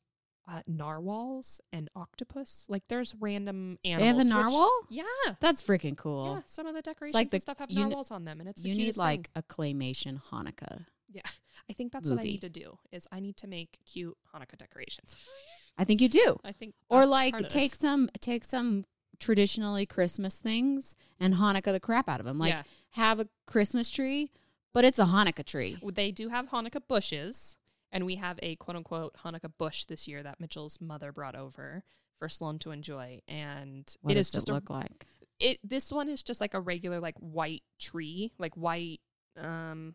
[0.49, 2.67] uh, narwhals and octopus.
[2.69, 4.09] Like, there's random They animals.
[4.09, 4.71] have a which- narwhal.
[4.91, 5.03] yeah,
[5.41, 6.35] That's freaking cool.
[6.37, 6.43] yeah.
[6.47, 8.69] Some of the decorations like the- and stuff have narwhals on them, and it's the
[8.71, 9.33] you need like thing.
[9.37, 10.85] a claymation Hanukkah.
[11.11, 11.23] Yeah,
[11.71, 12.79] I think that's what I need to do.
[12.91, 15.17] Is I need to make cute Hanukkah decorations.
[15.79, 16.39] I think you do.
[16.45, 18.85] I think, Or like take some take some
[19.19, 22.39] traditionally Christmas things and Hanukkah the crap out of them.
[22.39, 22.63] Like Yeah.
[22.93, 24.31] Have a Christmas tree,
[24.73, 25.79] but it's a Hanukkah tree.
[25.95, 27.57] They do have Hanukkah bushes,
[27.91, 31.83] and we have a quote unquote Hanukkah bush this year that Mitchell's mother brought over
[32.15, 35.07] for Sloan to enjoy, and What it does is just it a look like?
[35.41, 39.01] it this one is just like a regular like white tree like white
[39.41, 39.95] um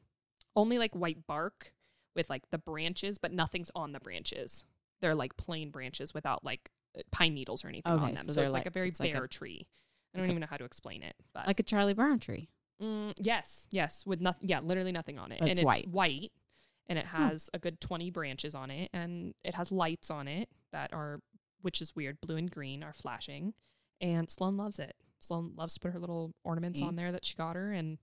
[0.55, 1.71] only like white bark
[2.15, 4.65] with like the branches but nothing's on the branches
[4.99, 8.31] they're like plain branches without like uh, pine needles or anything Okay, on them so
[8.33, 9.67] so, it's like, like- a very it's like bare a- tree
[10.13, 12.19] i don't like a- even know how to explain it but Like a Charlie Brown
[12.19, 12.49] tree.
[12.81, 15.87] Mm, yes yes with nothing yeah literally nothing on it and it's white.
[15.87, 16.31] white
[16.87, 20.49] and it has a good 20 branches on it and it has lights on it
[20.71, 21.19] that are
[21.61, 23.53] which is weird blue and green are flashing
[23.99, 26.85] and sloan loves it sloan loves to put her little ornaments See?
[26.85, 27.97] on there that she got her and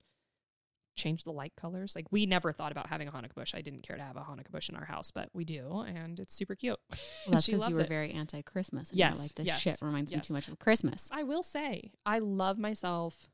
[0.94, 1.94] change the light colors.
[1.94, 3.54] Like we never thought about having a Hanukkah bush.
[3.54, 6.18] I didn't care to have a Hanukkah bush in our house, but we do, and
[6.18, 6.78] it's super cute.
[7.26, 7.88] Well, that's because you were it.
[7.88, 8.90] very anti-Christmas.
[8.90, 11.08] And Yes, like this yes, shit reminds me too much of Christmas.
[11.10, 13.28] I will say, I love myself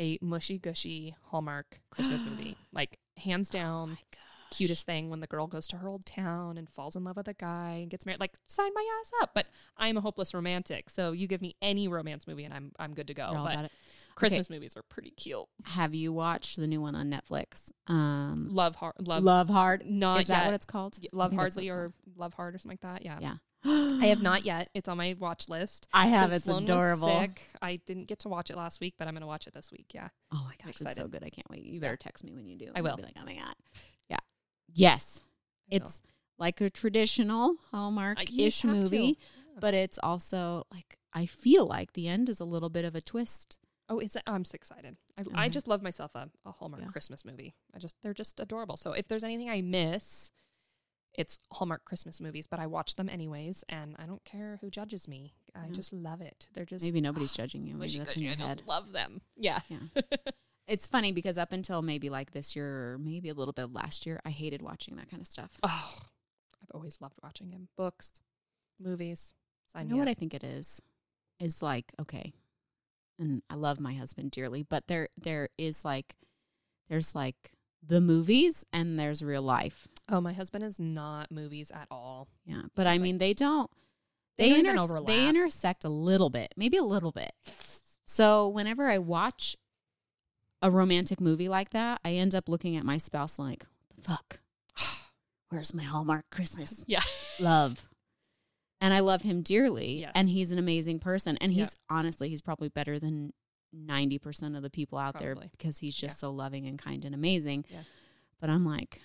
[0.00, 2.56] a mushy gushy Hallmark Christmas movie.
[2.72, 4.20] Like hands down, my gosh.
[4.50, 7.26] cutest thing when the girl goes to her old town and falls in love with
[7.28, 8.20] a guy and gets married.
[8.20, 9.30] Like sign my ass up.
[9.34, 9.46] But
[9.78, 13.06] I'm a hopeless romantic, so you give me any romance movie and I'm I'm good
[13.06, 13.28] to go.
[13.30, 13.72] You're all but about it.
[14.14, 15.44] Christmas movies are pretty cute.
[15.64, 17.70] Have you watched the new one on Netflix?
[17.86, 19.84] Um, Love hard, love, Love Hard.
[19.86, 20.46] not Is that yet.
[20.46, 20.98] what it's called?
[21.12, 23.04] Love hardly or love hard or something like that.
[23.04, 23.18] Yeah.
[23.20, 23.34] yeah.
[24.02, 24.70] I have not yet.
[24.74, 25.86] It's on my watch list.
[25.92, 26.24] I have.
[26.32, 27.20] Since It's Sloan adorable.
[27.20, 29.54] Sick, I didn't get to watch it last week, but I'm going to watch it
[29.54, 29.86] this week.
[29.94, 30.08] Yeah.
[30.32, 31.22] Oh my gosh, it's so good.
[31.24, 31.62] I can't wait.
[31.62, 32.70] You better text me when you do.
[32.74, 32.96] I I'll.
[32.96, 33.54] Be like, oh my god.
[34.08, 34.18] Yeah.
[34.74, 35.22] Yes.
[35.70, 36.00] It's
[36.38, 39.18] like a traditional Hallmark-ish uh, have movie,
[39.54, 39.58] Yeah.
[39.60, 43.00] but it's also like I feel like the end is a little bit of a
[43.00, 43.56] twist.
[43.88, 44.96] Oh, it's I'm so excited.
[45.16, 46.88] I, I just love myself a, a Hallmark Yeah.
[46.88, 47.54] Christmas movie.
[47.74, 48.76] I just they're just adorable.
[48.76, 50.30] So if there's anything I miss,
[51.16, 55.08] it's Hallmark Christmas movies, but I watch them anyways, and I don't care who judges
[55.08, 55.34] me.
[55.54, 55.72] I Yeah.
[55.72, 56.48] just love it.
[56.52, 57.74] They're just Maybe nobody's judging you.
[57.78, 58.62] Maybe that's in your I head.
[58.66, 59.20] love them.
[59.36, 59.60] Yeah.
[59.68, 59.78] Yeah.
[60.68, 64.04] It's funny because up until maybe like this year, or maybe a little bit last
[64.04, 65.60] year, I hated watching that kind of stuff.
[65.62, 65.94] Oh,
[66.60, 67.68] I've always loved watching him.
[67.76, 68.20] Books,
[68.80, 69.32] movies.
[69.76, 70.10] I know what up.
[70.10, 70.82] I think it is.
[71.38, 72.32] Is like okay,
[73.16, 76.16] and I love my husband dearly, but there there is like
[76.88, 79.86] there's like the movies and there's real life.
[80.08, 82.28] Oh, my husband is not movies at all.
[82.44, 83.70] Yeah, but I like- mean they don't
[84.38, 87.32] They they don't inter- they intersect a little bit, maybe a little bit.
[88.06, 89.56] So whenever I watch
[90.62, 94.10] a romantic movie like that, I end up looking at my spouse like, "What the
[94.10, 94.40] fuck?
[95.48, 97.02] Where's my Hallmark Christmas Yeah.
[97.40, 97.86] love?"
[98.80, 100.12] And I love him dearly, Yes.
[100.14, 101.36] and he's an amazing person.
[101.38, 101.64] And Yeah.
[101.64, 103.32] he's honestly, he's probably better than
[103.72, 106.20] ninety percent of the people out there because he's just Yeah.
[106.20, 107.64] so loving and kind and amazing.
[107.70, 107.82] Yeah.
[108.38, 109.02] But I'm like,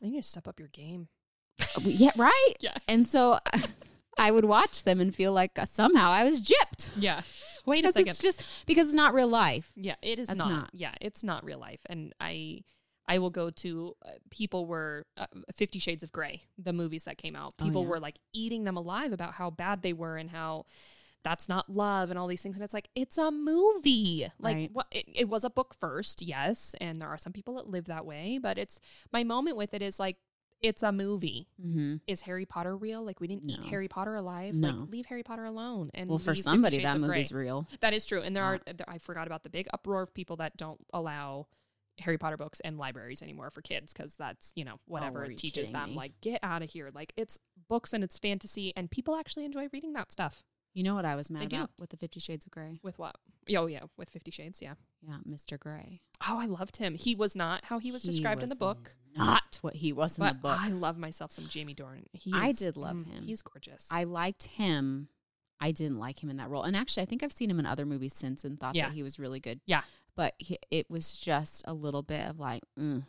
[0.00, 1.08] You need to step up your game.
[1.80, 2.54] yeah, right.
[2.60, 2.74] Yeah.
[2.86, 3.38] And so
[4.18, 6.90] I would watch them and feel like uh, somehow I was gypped.
[6.96, 7.22] Yeah.
[7.66, 8.08] Wait a second.
[8.10, 9.70] it's just because it's not real life.
[9.76, 10.48] Yeah, it is not.
[10.48, 10.70] not.
[10.72, 11.80] Yeah, it's not real life.
[11.86, 12.62] And I
[13.06, 17.16] I will go to uh, people were uh, 50 shades of gray, the movies that
[17.16, 17.54] came out.
[17.60, 17.88] Oh, People yeah.
[17.88, 20.66] were like eating them alive about how bad they were and how
[21.24, 24.26] that's not love and all these things and it's like it's a movie.
[24.38, 24.70] Like Right.
[24.72, 27.86] what it, it was a book first, yes, and there are some people that live
[27.86, 28.80] that way, but it's
[29.12, 30.16] my moment with it is like
[30.60, 31.46] it's a movie.
[31.64, 31.96] Mm-hmm.
[32.08, 33.04] Is Harry Potter real?
[33.04, 34.54] Like we didn't eat Harry Potter alive.
[34.56, 34.70] No.
[34.70, 35.90] Like leave Harry Potter alone.
[35.94, 37.68] And Well, for somebody, that movie's real.
[37.80, 38.22] That is true.
[38.22, 38.48] And there Yeah.
[38.50, 41.46] are, there, I forgot about the big uproar of people that don't allow
[42.00, 45.36] Harry Potter books in libraries anymore for kids because that's, you know, whatever Oh, it
[45.36, 45.90] teaches them.
[45.90, 45.96] me?
[45.96, 46.90] Like, get out of here.
[46.92, 47.38] Like, it's
[47.68, 50.42] books and it's fantasy, and people actually enjoy reading that stuff.
[50.78, 51.56] You know what I was mad do.
[51.56, 52.78] about with the Fifty Shades of Grey?
[52.84, 53.16] With what?
[53.56, 54.62] Oh, yeah, with Fifty Shades.
[54.62, 54.74] Yeah.
[55.02, 55.58] Yeah, Mr.
[55.58, 56.02] Grey.
[56.28, 56.94] Oh, I loved him.
[56.94, 58.94] He was not how he was described in the book.
[59.16, 60.56] Not what he was in the book.
[60.56, 62.04] I love myself some Jamie Dornan.
[62.12, 63.24] He I did love mm, him.
[63.24, 63.88] He's gorgeous.
[63.90, 65.08] I liked him.
[65.60, 66.62] I didn't like him in that role.
[66.62, 68.86] And actually, I think I've seen him in other movies since and thought Yeah.
[68.86, 69.60] that he was really good.
[69.66, 69.82] Yeah.
[70.14, 73.02] But he, it was just a little bit of like, mm,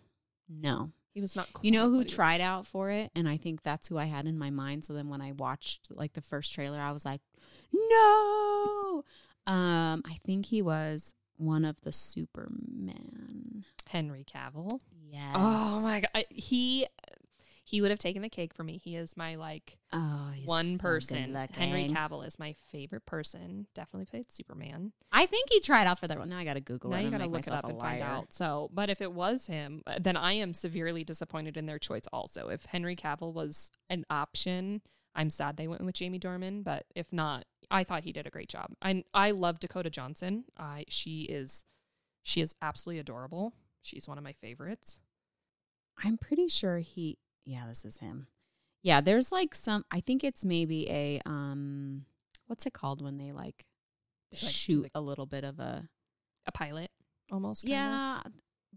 [0.49, 0.89] no.
[1.13, 1.51] He was not.
[1.53, 1.65] cool.
[1.65, 3.11] You know who but he was- tried out for it?
[3.15, 4.83] And I think that's who I had in my mind.
[4.83, 7.21] So then when I watched like the first trailer, I was like,
[7.73, 9.03] no.
[9.47, 13.63] Um, I think he was one of the Superman.
[13.89, 14.79] Henry Cavill.
[15.11, 15.31] Yes.
[15.35, 16.85] Oh my god, I, he
[17.69, 18.79] he would have taken the cake for me.
[18.83, 21.35] He is my like Oh, he's one so person.
[21.51, 21.87] Henry.
[21.87, 23.67] Cavill is my favorite person.
[23.75, 24.93] Definitely played Superman.
[25.11, 26.29] I think he tried out for that one.
[26.29, 27.03] Now I got to Google now it.
[27.03, 28.33] you gotta look it up and find out.
[28.33, 32.03] So, but if it was him, uh, then I am severely disappointed in their choice.
[32.11, 34.81] Also, if Henry Cavill was an option,
[35.13, 36.63] I'm sad they went with Jamie Dornan.
[36.63, 38.71] But if not, I thought he did a great job.
[38.81, 40.45] I I love Dakota Johnson.
[40.57, 41.65] I she is
[42.23, 43.53] she is absolutely adorable.
[43.83, 45.01] She's one of my favorites.
[46.03, 47.17] I'm pretty sure he.
[47.49, 48.27] Yeah, this is him.
[48.83, 49.83] Yeah, there's like some.
[49.91, 52.05] I think it's maybe a um.
[52.47, 53.65] What's it called when they like
[54.31, 55.87] They, like, shoot like, a little bit of a
[56.45, 56.89] a pilot
[57.31, 57.63] almost.
[57.67, 58.21] yeah,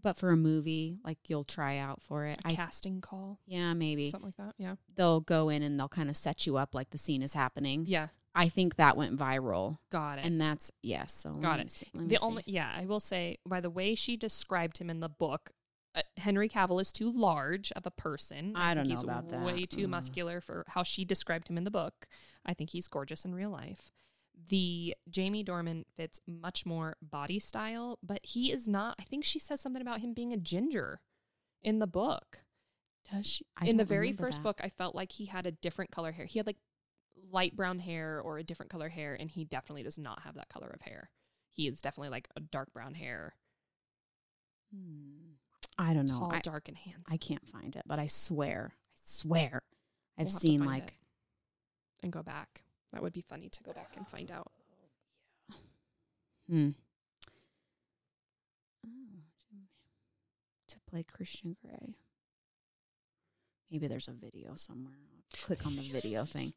[0.01, 2.39] but for a movie, like you'll try out for it.
[2.43, 4.55] a I casting call, yeah, maybe something like that.
[4.57, 7.33] Yeah, they'll go in and they'll kind of set you up like the scene is
[7.33, 7.85] happening.
[7.87, 10.25] yeah, I think that went viral, got it.
[10.25, 11.13] and that's yes.
[11.13, 11.71] So Got it.
[11.71, 12.17] see- the see.
[12.21, 15.51] only yeah, I will say by the way she described him in the book,
[15.95, 18.53] uh, Henry Cavill is too large of a person.
[18.55, 19.41] I don't think know he's about that.
[19.45, 19.91] Way too Mm.
[19.91, 22.07] muscular for how she described him in the book.
[22.45, 23.91] I think he's gorgeous in real life.
[24.49, 28.95] The Jamie Dornan fits much more body style, but he is not.
[28.99, 31.01] I think she says something about him being a ginger
[31.61, 32.39] in the book.
[33.11, 33.45] Does she?
[33.55, 34.43] I in the very first that.
[34.43, 36.25] book, I felt like he had a different color hair.
[36.25, 36.57] He had like
[37.31, 40.49] light brown hair or a different color hair, and he definitely does not have that
[40.49, 41.11] color of hair.
[41.51, 43.35] He is definitely like a dark brown hair
[44.73, 45.33] Hmm.
[45.77, 46.19] I don't know.
[46.19, 47.03] Tall, I, dark, and handsome.
[47.11, 49.61] I can't find it, but I swear, I swear,
[50.17, 50.93] I've We'll seen like it
[52.03, 52.63] and go back.
[52.91, 54.51] That would be funny to go back and find out.
[56.49, 56.69] Hmm.
[58.85, 58.89] Oh,
[60.67, 61.95] to play Christian Grey.
[63.71, 64.93] Maybe there's a video somewhere.
[65.33, 66.53] I'll click on the video thing.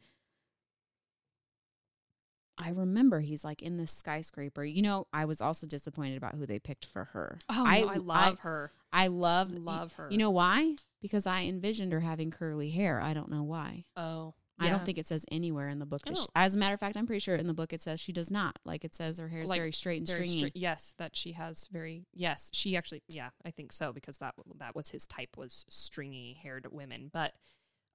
[2.58, 4.64] I remember he's like in this skyscraper.
[4.64, 7.38] You know, I was also disappointed about who they picked for her.
[7.48, 8.72] Oh, I, no, I love her.
[8.96, 10.08] I love Love her.
[10.10, 10.76] You know why?
[11.02, 13.00] Because I envisioned her having curly hair.
[13.00, 13.84] I don't know why.
[13.96, 16.02] Oh, I don't think it says anywhere in the book.
[16.06, 16.32] That she, Oh.
[16.34, 18.30] as a matter of fact, I'm pretty sure in the book it says she does
[18.30, 18.58] not.
[18.64, 20.50] Like it says her hair is Like, very straight and very stringy.
[20.50, 22.06] stri- yes, that she has very.
[22.14, 23.02] Yes, she actually.
[23.06, 27.10] Yeah, I think so because that that was his type was stringy haired women.
[27.12, 27.34] But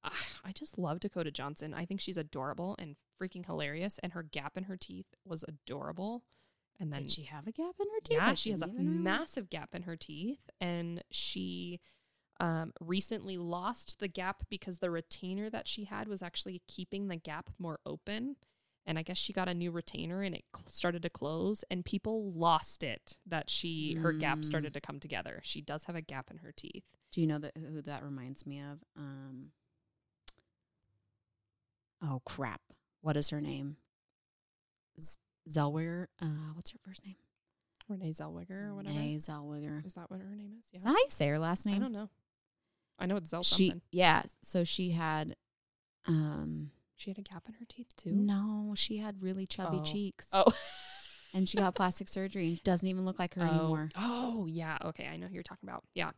[0.04, 0.12] uh,
[0.46, 1.74] I just love Dakota Johnson.
[1.74, 6.24] I think she's adorable and freaking hilarious, and her gap in her teeth was adorable.
[6.80, 8.18] And then Did she have a gap in her teeth?
[8.18, 11.80] yeah, she has a massive gap in her teeth, and she
[12.40, 17.16] um, recently lost the gap because the retainer that she had was actually keeping the
[17.18, 18.36] gap more open.
[18.84, 21.86] And I guess she got a new retainer, and it cl- started to close, and
[21.86, 24.46] people lost it that she her gap Mm.
[24.46, 25.40] started to come together.
[25.44, 26.86] She does have a gap in her teeth.
[27.12, 28.84] Do you know that who that reminds me of?
[28.98, 29.52] Um,
[32.04, 32.62] oh crap!
[33.02, 33.78] What is her name?
[35.50, 36.08] Zellweger.
[36.22, 37.16] Uh, what's her first name?
[37.90, 38.96] Renee Zellweger or whatever.
[38.96, 39.86] Renee Zellweger.
[39.86, 40.66] Is that what her name is?
[40.74, 41.76] Is that how you say her last name?
[41.76, 42.10] I don't know.
[43.00, 43.82] I know it's Zell She something.
[43.92, 44.24] yeah.
[44.44, 45.36] So she had,
[46.08, 48.12] um, She had a gap in her teeth too.
[48.12, 49.84] no, she had really chubby Oh.
[49.84, 50.46] cheeks, Oh.
[51.34, 53.48] and she got plastic surgery and doesn't even look like her oh.
[53.48, 53.90] anymore.
[53.98, 54.78] Oh, yeah.
[54.86, 55.84] Okay, I know who you're talking about.
[55.94, 56.12] Yeah.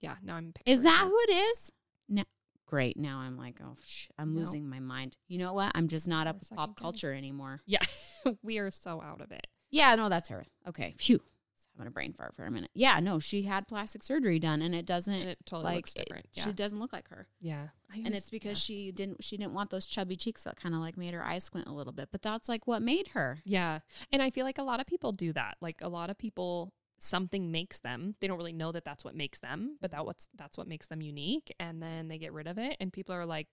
[0.00, 1.06] Yeah, now I'm Is that her.
[1.06, 1.70] who it is?
[2.08, 2.24] No.
[2.66, 2.96] Great.
[2.98, 4.40] Now I'm like, oh, shit, I'm No.
[4.40, 5.16] losing my mind.
[5.28, 5.70] You know what?
[5.74, 7.60] I'm just not up pop culture anymore.
[7.66, 7.78] Yeah.
[8.42, 9.46] we are so out of it.
[9.70, 10.44] Yeah, no, that's her.
[10.68, 10.94] Okay.
[10.98, 11.20] Phew.
[11.54, 12.70] Just having a brain fart for a minute.
[12.74, 15.94] Yeah, no, she had plastic surgery done and it doesn't And it totally like looks
[15.94, 16.26] it- different.
[16.32, 16.44] yeah.
[16.44, 17.26] she doesn't look like her.
[17.40, 17.68] yeah.
[17.92, 20.80] I And it's because she didn't she didn't want those chubby cheeks that kind of
[20.80, 22.08] like made her eyes squint a little bit.
[22.10, 23.38] But that's like what made her.
[23.44, 23.80] Yeah.
[24.10, 25.56] And I feel like a lot of people do that.
[25.60, 28.14] Like a lot of people something makes them.
[28.20, 30.86] They don't really know that that's what makes them, but that what's that's what makes
[30.86, 33.48] them unique and then they get rid of it and people are like,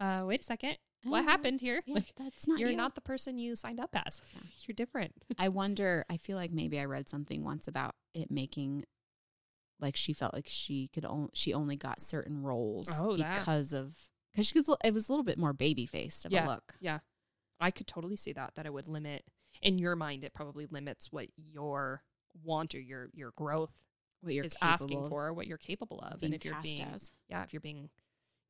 [0.00, 0.78] "Uh, wait a second.
[1.10, 2.76] What Uh, happened here?" Yeah, Like that's not you're you.
[2.76, 4.20] not the person you signed up as.
[4.34, 4.40] Yeah.
[4.66, 5.14] You're different.
[5.38, 6.04] I wonder.
[6.10, 8.84] I feel like maybe I read something once about it making,
[9.80, 13.38] like she felt like she could only she only got certain roles Oh, that.
[13.38, 13.96] because of
[14.32, 16.46] because she was it was a little bit more baby faced of Yeah.
[16.46, 16.74] a look.
[16.80, 17.00] Yeah.
[17.60, 19.24] I could totally see that that it would limit
[19.62, 22.02] in your mind it probably limits what your
[22.42, 23.84] want or your your growth
[24.20, 26.22] What you're is asking for, what you're capable of.
[26.22, 27.12] And if you're being as.
[27.28, 27.88] yeah, if you're being,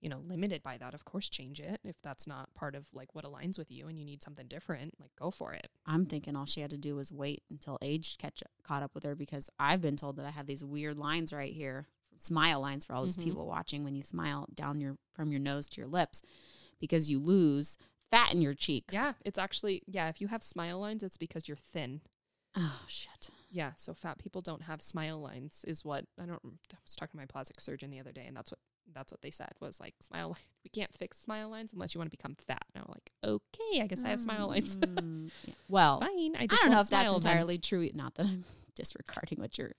[0.00, 1.80] you know, limited by that, of course change it.
[1.84, 4.94] If that's not part of like what aligns with you and you need something different,
[5.00, 5.68] like go for it.
[5.86, 9.04] I'm thinking all she had to do was wait until age catch caught up with
[9.04, 11.86] her because I've been told that I have these weird lines right here,
[12.18, 13.24] smile lines for all those Mhm.
[13.24, 16.22] people watching when you smile down your from your nose to your lips
[16.78, 17.78] because you lose
[18.10, 18.94] fat in your cheeks.
[18.94, 22.02] Yeah, it's actually yeah, if you have smile lines, it's because you're thin.
[22.54, 23.30] Oh shit.
[23.50, 27.12] Yeah, so fat people don't have smile lines is what I don't I was talking
[27.12, 28.60] to my plastic surgeon the other day and that's what
[28.94, 32.10] that's what they said was like smile we can't fix smile lines unless you want
[32.10, 32.64] to become fat.
[32.74, 34.76] And I'm like, okay, I guess I have smile lines.
[34.86, 35.54] Mm, yeah.
[35.68, 36.34] Well, Fine.
[36.36, 37.30] I I don't know if that's smile then.
[37.32, 37.88] entirely true.
[37.94, 38.44] Not that I'm
[38.74, 39.72] disregarding what your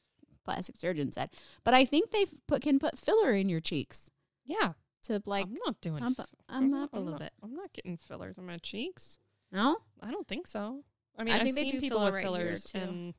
[0.45, 1.29] plastic surgeon said,
[1.63, 4.09] but I think they put can put filler in your cheeks
[4.45, 4.73] Yeah.
[5.03, 5.45] to like.
[5.45, 7.33] I'm not doing pump f- them I'm up not- a I'm little not- bit.
[7.43, 9.17] I'm not getting fillers on my cheeks.
[9.51, 10.83] no, I don't think so.
[11.17, 12.77] I mean, I have think they seen do people filler with right fillers, too.
[12.79, 13.13] and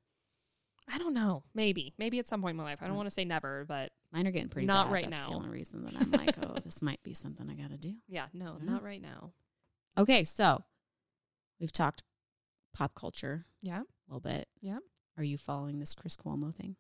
[0.89, 1.43] I don't know.
[1.55, 2.78] Maybe, maybe at some point in my life.
[2.81, 2.98] I don't Mm.
[2.98, 4.93] want to say never, but mine are getting pretty Not bad.
[4.93, 7.70] right That's the only reason that I'm like, oh, this might be something I got
[7.70, 7.94] to do.
[8.09, 9.32] yeah, no, not right now.
[9.97, 10.62] Okay, so
[11.60, 12.02] we've talked
[12.74, 14.48] pop culture Yeah, a little bit.
[14.60, 14.78] Yeah.
[15.16, 16.76] Are you following this Chris Cuomo thing?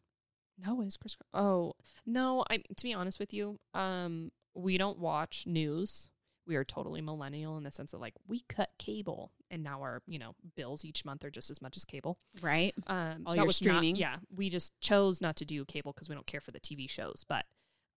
[0.64, 1.16] no, what is Chris?
[1.34, 1.74] Oh,
[2.06, 2.44] no.
[2.50, 6.08] I to be honest with you, um, we don't watch news.
[6.48, 10.02] We are totally millennial in the sense that like we cut cable, and now our
[10.06, 12.18] you know bills each month are just as much as cable.
[12.40, 12.74] Right.
[12.88, 13.96] Um, All your was not- streaming.
[13.96, 16.88] yeah, we just chose not to do cable because we don't care for the TV
[16.90, 17.44] shows, but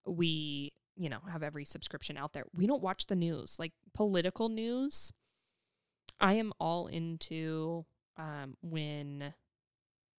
[0.06, 2.44] we, you know, have every subscription out there.
[2.53, 5.14] We don't watch the news, like political news.
[6.19, 7.86] I am all into
[8.18, 9.34] um, when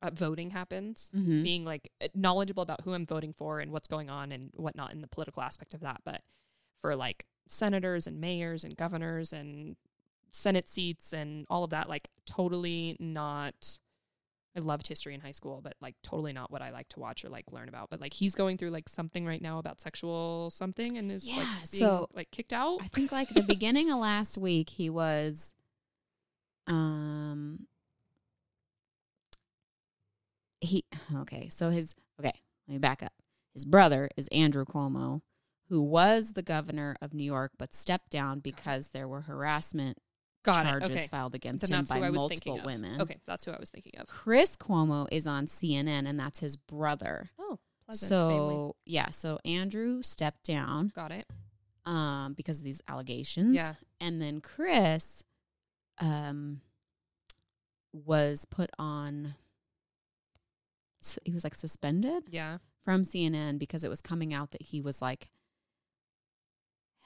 [0.00, 1.42] uh, voting happens, Mm-hmm.
[1.42, 5.00] being like knowledgeable about who I'm voting for and what's going on and whatnot in
[5.02, 6.00] the political aspect of that.
[6.04, 6.22] But
[6.80, 9.76] for like senators and mayors and governors and
[10.30, 13.78] Senate seats and all of that, like totally not.
[14.54, 17.24] I loved history in high school, but like totally not what I like to watch
[17.24, 17.88] or like learn about.
[17.88, 21.36] But like he's going through like something right now about sexual something and is like
[21.38, 22.80] Yeah, being so like kicked out.
[22.82, 25.54] I think like the beginning of last week he was
[26.66, 27.66] um
[30.60, 30.84] he
[31.16, 32.32] okay, so his okay,
[32.68, 33.12] let me back up.
[33.54, 35.20] His brother is Andrew Cuomo,
[35.72, 39.96] who was the governor of New York, but stepped down because there were harassment
[40.44, 40.90] Got charges.
[40.90, 41.06] Okay.
[41.06, 43.00] filed against Then him by I was multiple women.
[43.00, 44.06] Okay, that's who I was thinking of.
[44.06, 47.30] Chris Cuomo is on CNN, and that's his brother.
[47.38, 48.72] Oh, pleasant so family.
[48.84, 51.26] yeah, so Andrew stepped down Got it.
[51.86, 53.54] um, because of these allegations.
[53.54, 53.70] Yeah.
[53.98, 55.22] And then Chris
[56.00, 56.60] um,
[57.94, 59.36] was put on,
[61.24, 62.58] he was like suspended Yeah.
[62.84, 65.30] from CNN because it was coming out that he was like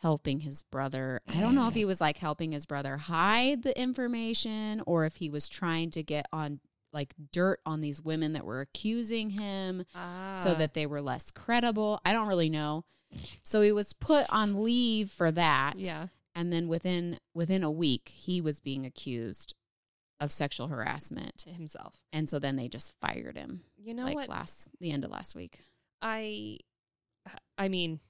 [0.02, 1.20] helping his brother.
[1.28, 5.16] I don't know if he was like helping his brother hide the information or if
[5.16, 6.60] he was trying to get on
[6.92, 10.54] like dirt on these women that were accusing him so Ah.
[10.56, 12.00] that they were less credible.
[12.04, 12.84] I don't really know.
[13.42, 15.74] So he was put on leave for that.
[15.78, 16.08] Yeah.
[16.34, 19.54] And then within within a week he was being accused
[20.20, 21.44] of sexual harassment.
[21.46, 22.00] himself.
[22.12, 24.28] And so then they just fired him You know like what?
[24.30, 25.58] last the end of last week.
[26.00, 26.58] I
[27.58, 28.00] I mean,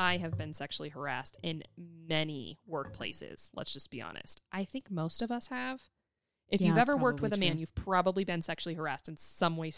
[0.00, 4.40] I have been sexually harassed in many workplaces, let's just be honest.
[4.50, 5.82] I think most of us have.
[6.48, 7.60] If Yeah, you've ever worked with a man, true.
[7.60, 9.72] you've probably been sexually harassed in some way.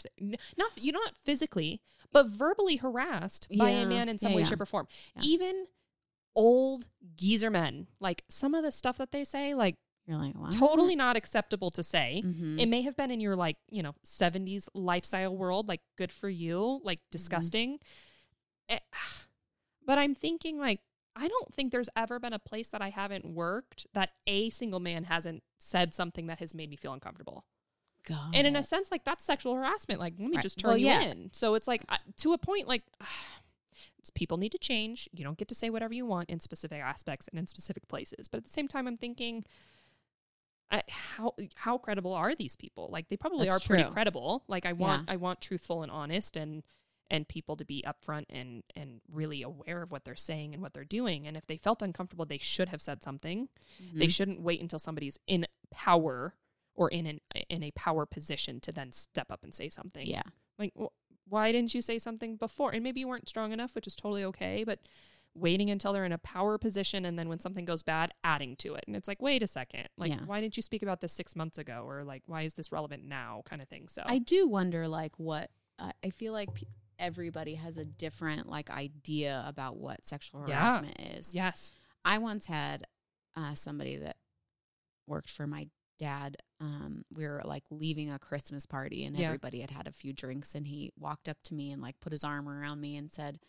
[0.57, 1.81] Not you know not physically,
[2.11, 4.47] but verbally harassed by a man in some yeah, way, yeah.
[4.47, 4.87] shape, or form.
[5.15, 5.21] Yeah.
[5.23, 5.65] Even
[6.35, 9.75] old geezer men, like some of the stuff that they say, like
[10.07, 10.51] You're like, what?
[10.53, 12.23] totally not acceptable to say.
[12.25, 12.59] Mhm.
[12.59, 16.29] It may have been in your like, you know, 70s lifestyle world, like good for
[16.29, 17.11] you, like Mm-hmm.
[17.11, 17.79] disgusting.
[19.85, 20.81] But I'm thinking like
[21.15, 24.79] I don't think there's ever been a place that I haven't worked that a single
[24.79, 27.45] man hasn't said something that has made me feel uncomfortable.
[28.07, 28.31] God.
[28.35, 29.99] And in a sense like that's sexual harassment.
[29.99, 30.43] Like let me Right.
[30.43, 31.01] just turn Well, you yeah.
[31.01, 31.29] in.
[31.31, 32.83] So it's like uh, to a point like
[33.99, 35.07] it's- people need to change.
[35.13, 38.27] You don't get to say whatever you want in specific aspects and in specific places.
[38.27, 39.45] But at the same time I'm thinking
[40.71, 42.89] I, how how credible are these people?
[42.91, 44.43] Like they probably That's are pretty credible.
[44.47, 46.63] Like I want I want truthful and honest and
[47.11, 50.73] and people to be upfront and and really aware of what they're saying and what
[50.73, 51.27] they're doing.
[51.27, 53.49] And if they felt uncomfortable, they should have said something.
[53.93, 54.11] They Mhm.
[54.15, 56.35] shouldn't wait until somebody's in power
[56.75, 57.19] or in an
[57.49, 60.07] in a power position to then step up and say something.
[60.07, 60.23] yeah.
[60.57, 60.93] Like wh-
[61.31, 62.71] why didn't you say something before?
[62.71, 64.79] And maybe you weren't strong enough, which is totally okay, but
[65.35, 68.75] waiting until they're in a power position and then when something goes bad, adding to
[68.75, 68.83] it.
[68.85, 69.89] And it's like, wait a second.
[69.97, 70.25] Like, Yeah.
[70.25, 71.83] why didn't you speak about this six months ago?
[71.87, 73.41] Or like, why is this relevant now?
[73.45, 73.87] Kind of thing.
[73.87, 75.49] So I do wonder, like, what
[75.79, 76.49] uh, I feel like
[76.99, 80.59] everybody has a different like idea about what sexual Yeah.
[80.59, 81.33] harassment is.
[81.33, 81.71] yes.
[82.05, 82.85] I once had
[83.35, 84.17] uh, somebody that
[85.07, 85.67] worked for my
[85.99, 86.37] dad.
[86.59, 89.27] Um, we were like leaving a Christmas party, and Yeah.
[89.27, 92.11] everybody had had a few drinks, and he walked up to me and like put
[92.11, 93.39] his arm around me and said,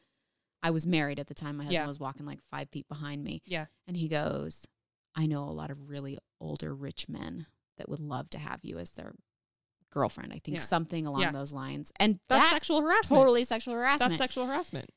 [0.62, 1.56] "I was married at the time.
[1.56, 1.86] My husband Yeah.
[1.88, 3.66] was walking like five feet behind me, Yeah.
[3.86, 4.66] and he goes,
[5.14, 7.46] "I know a lot of really older rich men
[7.76, 9.14] that would love to have you as their."
[9.94, 10.60] Girlfriend, I think Yeah.
[10.60, 11.32] something along Yeah.
[11.32, 13.20] those lines, and That's sexual harassment.
[13.20, 14.10] Totally sexual harassment.
[14.10, 14.90] That's sexual harassment.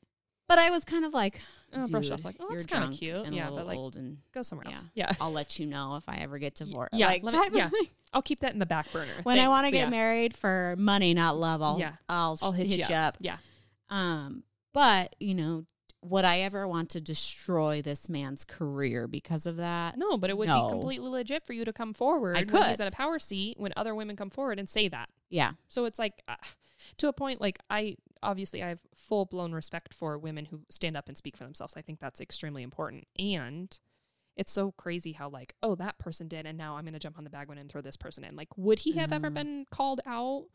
[0.48, 1.40] but I was kind of like,
[1.74, 3.14] Oh, brush off like, oh, that's kind of cute.
[3.26, 3.44] and Yeah.
[3.44, 4.74] a little But like, old, and go somewhere yeah.
[4.76, 4.84] else.
[4.94, 5.12] Yeah.
[5.20, 6.94] I'll let you know if I ever get divorced.
[6.94, 7.68] yeah, like me- yeah.
[8.14, 9.12] I'll keep that in the back burner.
[9.22, 9.90] When I want to get Yeah.
[9.90, 11.92] married for money, not love, I'll Yeah.
[12.08, 13.18] I'll, I'll hit, you up.
[13.20, 13.36] Yeah.
[13.90, 14.42] Um,
[14.72, 15.66] but you know,
[16.08, 19.96] would I ever want to destroy this man's career because of that?
[19.98, 20.64] No, but it would No.
[20.66, 22.62] be completely legit for you to come forward I could.
[22.68, 25.08] he's in a power seat when other women come forward and say that.
[25.30, 26.36] Yeah, So it's like uh,
[26.98, 30.96] to a point like I obviously I have full blown respect for women who stand
[30.96, 31.76] up and speak for themselves.
[31.76, 33.06] I think that's extremely important.
[33.18, 33.78] And
[34.36, 37.18] it's so crazy how like, oh, that person did and now I'm going to jump
[37.18, 38.36] on the bandwagon and throw this person in.
[38.36, 39.34] Like would he have ever Mhm.
[39.34, 40.46] been called out?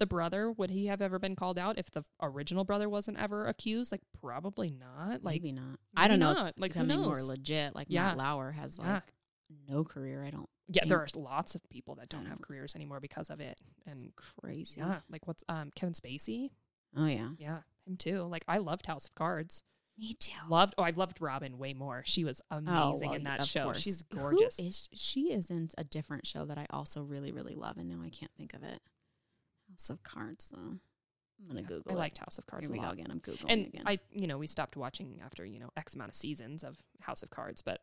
[0.00, 3.46] The brother, would he have ever been called out if the original brother wasn't ever
[3.46, 3.92] accused?
[3.92, 5.22] Like probably not.
[5.22, 5.78] Like maybe not.
[5.96, 6.32] I don't know.
[6.32, 6.48] not.
[6.50, 7.74] It's Like, becoming more legit.
[7.76, 8.08] Like Yeah.
[8.08, 9.56] Matt Lauer has like Yeah.
[9.68, 10.24] no career.
[10.24, 10.48] I don't.
[10.68, 13.60] yeah, think- are lots of people that don't have careers anymore because of it.
[13.86, 14.80] It's And crazy.
[14.80, 16.50] yeah, like what's um Kevin Spacey?
[16.96, 17.30] Oh yeah.
[17.38, 18.22] Yeah, him too.
[18.22, 19.62] Like I loved House of Cards.
[19.98, 20.32] Me too.
[20.48, 20.74] Loved.
[20.78, 22.00] Oh, I loved Robin way more.
[22.06, 23.64] She was amazing well, in that show.
[23.64, 23.80] course.
[23.82, 24.58] She's Who gorgeous.
[24.58, 25.30] is she?
[25.30, 28.32] Is in a different show that I also really, really love, and now I can't
[28.34, 28.80] think of it.
[29.80, 30.58] House of Cards, though.
[31.40, 31.92] I'm gonna Yeah, Google.
[31.92, 31.98] I it.
[31.98, 33.06] liked House of Cards Here we go again.
[33.10, 33.82] I'm googling And again.
[33.86, 37.22] I, you know, we stopped watching after you know X amount of seasons of House
[37.22, 37.80] of Cards, but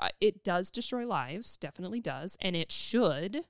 [0.00, 3.44] uh, it does destroy lives, definitely does, and it should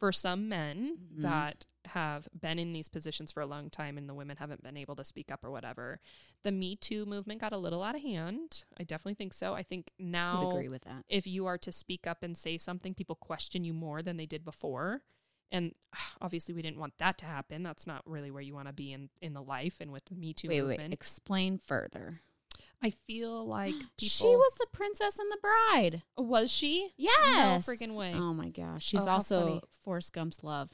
[0.00, 1.22] for some men Mhm.
[1.22, 4.76] that have been in these positions for a long time and the women haven't been
[4.76, 6.00] able to speak up or whatever.
[6.42, 8.64] The Me Too movement got a little out of hand.
[8.76, 9.54] I definitely think so.
[9.54, 11.04] I think now agree with that.
[11.08, 14.26] if you are to speak up and say something, people question you more than they
[14.26, 15.04] did before.
[15.52, 15.74] And
[16.20, 17.62] obviously, we didn't want that to happen.
[17.62, 20.14] That's not really where you want to be in, in the life and with the
[20.14, 20.94] Me Too Wait, wait, movement.
[20.94, 22.20] explain further.
[22.82, 24.08] I feel like people.
[24.08, 26.02] She was the princess and the bride.
[26.18, 26.90] Was she?
[26.96, 27.66] Yes.
[27.66, 28.12] No freaking way.
[28.14, 29.60] Oh my gosh, she's Oh, also.
[29.82, 30.70] Forrest Gump's love.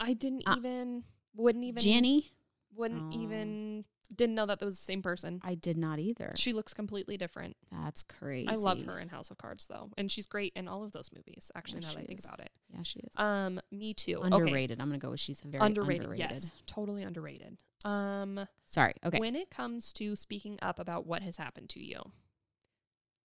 [0.00, 1.04] I didn't Uh, even.
[1.34, 1.82] Wouldn't even.
[1.82, 2.32] Jenny,
[2.74, 3.18] Wouldn't Oh.
[3.20, 5.40] even didn't know that that was the same person.
[5.42, 6.32] I did not either.
[6.36, 7.56] She looks completely different.
[7.70, 8.48] That's crazy.
[8.48, 11.10] I love her in House of Cards though, and she's great in all of those
[11.14, 11.50] movies.
[11.54, 12.24] Actually, Yeah, now that I she think is.
[12.26, 13.12] about it, Yeah, she is.
[13.16, 14.18] um, me too.
[14.18, 14.26] Okay.
[14.34, 14.80] underrated.
[14.80, 16.30] I'm gonna go with she's very Underrated, underrated.
[16.30, 17.58] yes, totally underrated.
[17.84, 18.94] Um, Sorry.
[19.04, 19.18] Okay.
[19.18, 22.00] when it comes to speaking up about what has happened to you,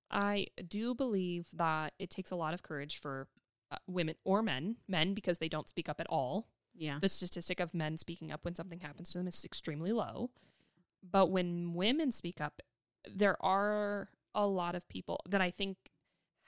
[0.10, 3.28] I do believe that it takes a lot of courage for
[3.72, 6.48] uh, women or men, men because they don't speak up at all.
[6.74, 7.00] yeah.
[7.02, 10.30] The statistic of men speaking up when something happens to them is extremely low.
[11.04, 12.62] But when women speak up,
[13.10, 15.78] there are a lot of people that I think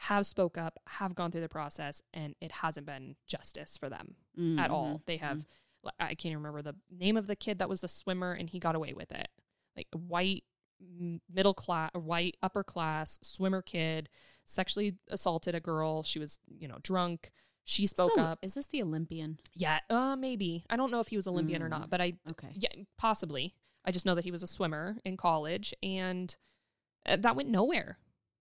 [0.04, 4.16] have spoke up, have gone through the process, and it hasn't been justice for them
[4.58, 5.00] at all.
[5.00, 5.46] Mhm, They have,
[5.84, 8.50] like, I can't even remember the name of the kid that was the swimmer, and
[8.50, 9.28] he got away with it.
[9.76, 10.46] Like white
[11.30, 14.08] middle class, white upper class swimmer kid
[14.46, 16.04] sexually assaulted a girl.
[16.04, 17.32] She was, you know, drunk.
[17.66, 18.40] She Is spoke the- up.
[18.42, 19.40] Is this the Olympian?
[19.54, 20.66] Yeah, uh, maybe.
[20.70, 21.72] I don't know if he was Olympian or Mm.
[21.72, 22.54] not, but I, Okay.
[22.56, 23.54] yeah, possibly.
[23.90, 26.38] I just know that he was a swimmer in college, and
[27.08, 27.98] uh, that went nowhere,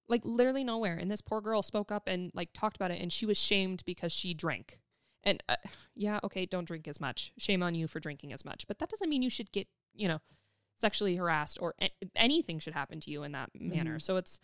[0.06, 0.94] like literally nowhere.
[0.98, 3.82] And this poor girl spoke up and like talked about it, and she was shamed
[3.86, 4.78] because she drank.
[5.24, 5.56] And uh,
[5.96, 7.32] yeah, okay, don't drink as much.
[7.38, 10.06] Shame on you for drinking as much, but that doesn't mean you should get, you
[10.06, 10.18] know,
[10.76, 13.96] sexually harassed or a- anything should happen to you in that manner.
[13.96, 14.02] Mhm.
[14.02, 14.40] So it's,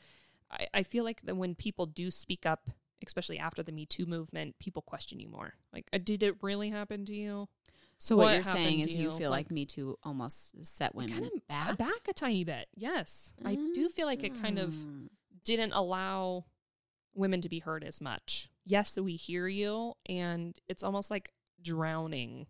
[0.51, 2.70] I, I feel like that when people do speak up,
[3.06, 5.52] especially after the Me Too movement, people question you more.
[5.70, 7.48] Like, uh, did it really happen to you?
[8.05, 9.16] So what, What you're saying is you you?
[9.16, 11.78] feel Like- like Me Too almost set women kind of back.
[11.78, 12.68] back a tiny bit.
[12.74, 15.09] Yes, I do feel like it kind of Mm.
[15.43, 16.44] didn't allow
[17.14, 18.51] women to be heard as much.
[18.66, 21.32] Yes, we hear you, and it's almost like
[21.62, 22.47] drowning.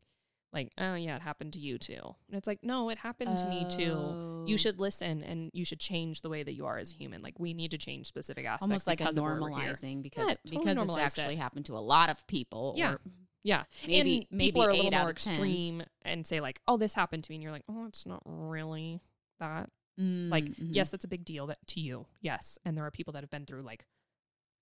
[0.53, 2.17] Like, oh yeah, it happened to you too.
[2.29, 3.93] And it's like, no, it happened to me too.
[3.97, 4.45] Oh.
[4.49, 7.23] You should listen and you should change the way that you are as a human.
[7.23, 8.63] Like we need to change specific aspects.
[8.63, 9.73] almost like a because of where we're here.
[9.73, 11.21] normalizing because Yeah, totally because it's normalized it.
[11.23, 12.75] actually happened to a lot of people.
[12.77, 12.93] Yeah.
[12.95, 13.01] or
[13.45, 15.33] Yeah, maybe and maybe people are a little more of 10.
[15.35, 18.23] extreme and say like, "Oh, this happened to me," and you're like, "Oh, it's not
[18.25, 19.01] really
[19.39, 20.69] that." Mm, Like, mhm.
[20.73, 22.07] yes, that's a big deal that to you.
[22.21, 23.87] Yes, and there are people that have been through like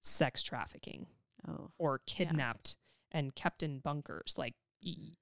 [0.03, 1.07] sex trafficking
[1.49, 2.77] Oh, or kidnapped
[3.11, 4.37] and kept in bunkers.
[4.37, 4.55] Like,
[4.85, 5.15] y-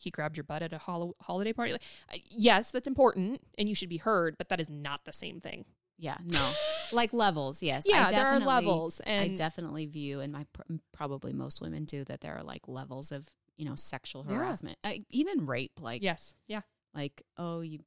[0.00, 1.72] he grabbed your butt at a hol- holiday party.
[1.72, 1.82] Like,
[2.12, 5.40] uh, yes, that's important and you should be heard, but that is not the same
[5.40, 5.64] thing.
[5.98, 6.52] Yeah, no,
[6.92, 7.62] like levels.
[7.62, 10.62] Yes, yeah, I there are levels, I definitely view, and my pr-
[10.92, 12.20] probably most women do that.
[12.20, 14.36] There are like levels of you know sexual Yeah.
[14.36, 15.80] harassment, uh, even rape.
[15.80, 16.62] Like yes, yeah,
[16.94, 17.80] like oh you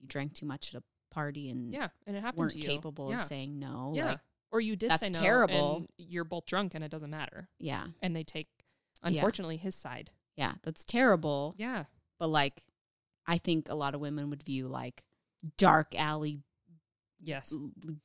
[0.00, 0.84] you drank too much at a
[1.14, 2.66] party and yeah, and it happened weren't to you.
[2.66, 3.16] capable yeah.
[3.16, 3.92] of saying no.
[3.94, 4.06] yeah.
[4.06, 4.20] Like
[4.50, 5.76] or you did that's say no, terrible.
[5.76, 8.48] and you're both drunk, and it doesn't matter, yeah, and they take,
[9.02, 10.10] unfortunately, his side.
[10.36, 11.54] yeah, that's terrible.
[11.58, 11.84] Yeah,
[12.18, 12.62] But like,
[13.26, 15.04] I think a lot of women would view like
[15.58, 16.40] dark alley
[17.20, 17.54] yes,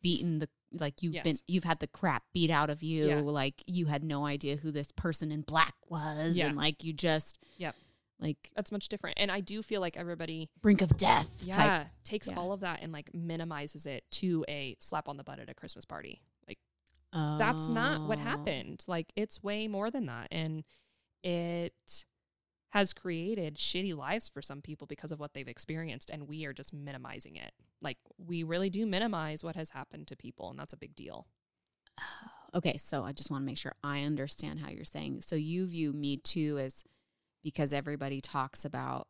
[0.02, 3.19] beaten the like you've been you've had the crap beat out of you Yeah.
[3.22, 6.48] like you had no idea who this person in black was Yeah.
[6.48, 7.76] and like you just Yep.
[8.19, 9.19] like that's much different.
[9.19, 12.35] And I do feel like everybody brink of death yeah type takes yeah.
[12.35, 15.53] all of that and like minimizes it to a slap on the butt at a
[15.53, 16.57] christmas party like
[17.14, 18.22] that's not what Oh.
[18.22, 20.64] happened like it's way more than that and
[21.23, 22.06] it
[22.73, 26.53] has created shitty lives for some people because of what they've experienced and we are
[26.53, 27.51] just minimizing it.
[27.81, 31.27] Like we really do minimize what has happened to people and that's a big deal.
[32.55, 35.65] Okay so i just want to make sure i understand how you're saying so you
[35.65, 36.83] view me too as
[37.43, 39.07] because everybody talks about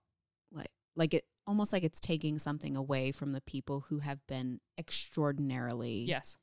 [0.50, 4.60] like like it almost like it's taking something away from the people who have been
[4.78, 6.38] extraordinarily yes.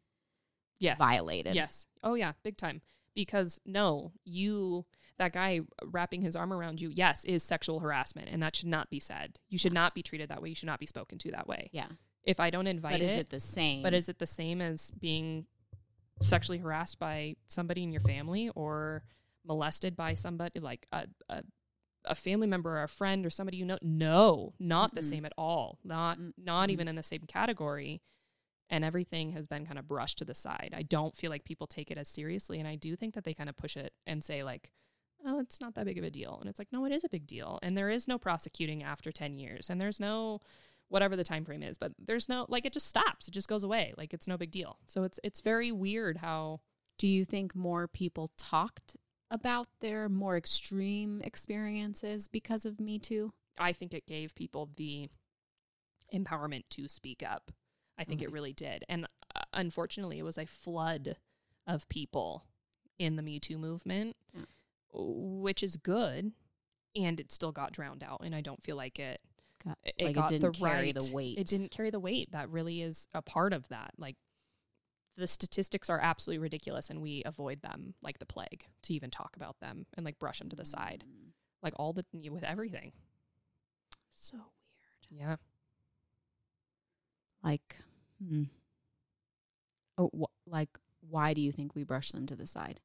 [0.79, 0.99] Yes.
[0.99, 1.55] violated.
[1.55, 1.87] Yes.
[2.03, 2.81] Oh yeah, big time.
[3.15, 4.87] Because no, you
[5.21, 8.91] that guy wrapping his arm around you, yes, is sexual harassment and that should not
[8.91, 9.39] be said.
[9.49, 10.49] You should not be treated that way.
[10.49, 11.71] You should not be spoken to that way.
[11.73, 11.87] yeah
[12.25, 14.61] If I don't invite but is it, it the same but is it the same
[14.61, 15.47] as being
[16.23, 19.05] sexually harassed by somebody in your family or
[19.47, 21.43] molested by somebody like a a,
[22.07, 23.79] a family member or a friend or somebody you know?
[23.83, 25.05] No, not the Mm-mm.
[25.05, 25.79] same at all.
[25.85, 26.73] Not not Mm-mm.
[26.73, 28.01] even in the same category.
[28.73, 30.73] And everything has been kind of brushed to the side.
[30.77, 33.35] I don't feel like people take it as seriously, and I do think that they
[33.35, 34.71] kind of push it and say like,
[35.25, 37.09] "Oh, it's not that big of a deal," and it's like, no, it is a
[37.09, 40.41] big deal, and there is no prosecuting after ten years, and there's no
[40.89, 43.29] whatever the time frame is but there's no like it just stops.
[43.29, 43.95] It just goes away.
[43.97, 44.79] Like it's no big deal.
[44.87, 46.61] So it's it's very weird how
[46.99, 48.97] Do you think more people talked
[49.31, 53.33] about their more extreme experiences because of Me Too?
[53.59, 55.09] i think it gave people the
[56.13, 57.53] empowerment to speak up.
[57.99, 58.85] I think it really did.
[58.89, 59.07] And
[59.37, 61.17] uh, unfortunately it was a flood
[61.67, 62.47] of people
[62.99, 64.17] in the me too movement.
[64.35, 64.43] Yeah.
[64.93, 66.33] Which is good
[66.97, 69.21] and it still got drowned out and i don't feel like it
[69.65, 71.39] Got- it, like it got didn't the carry right the weight.
[71.39, 74.17] it didn't carry the weight that really is a part of that like
[75.17, 79.37] the statistics are absolutely ridiculous and we avoid them like the plague to even talk
[79.37, 82.93] about them and like brush them to the side Mm, like all the with everything
[84.13, 84.37] So
[85.11, 85.29] weird.
[85.29, 85.37] Yeah.
[87.43, 87.77] Like,
[88.27, 88.45] hmm.
[89.99, 92.81] Oh, wh- like, why do you think we brush them to the side?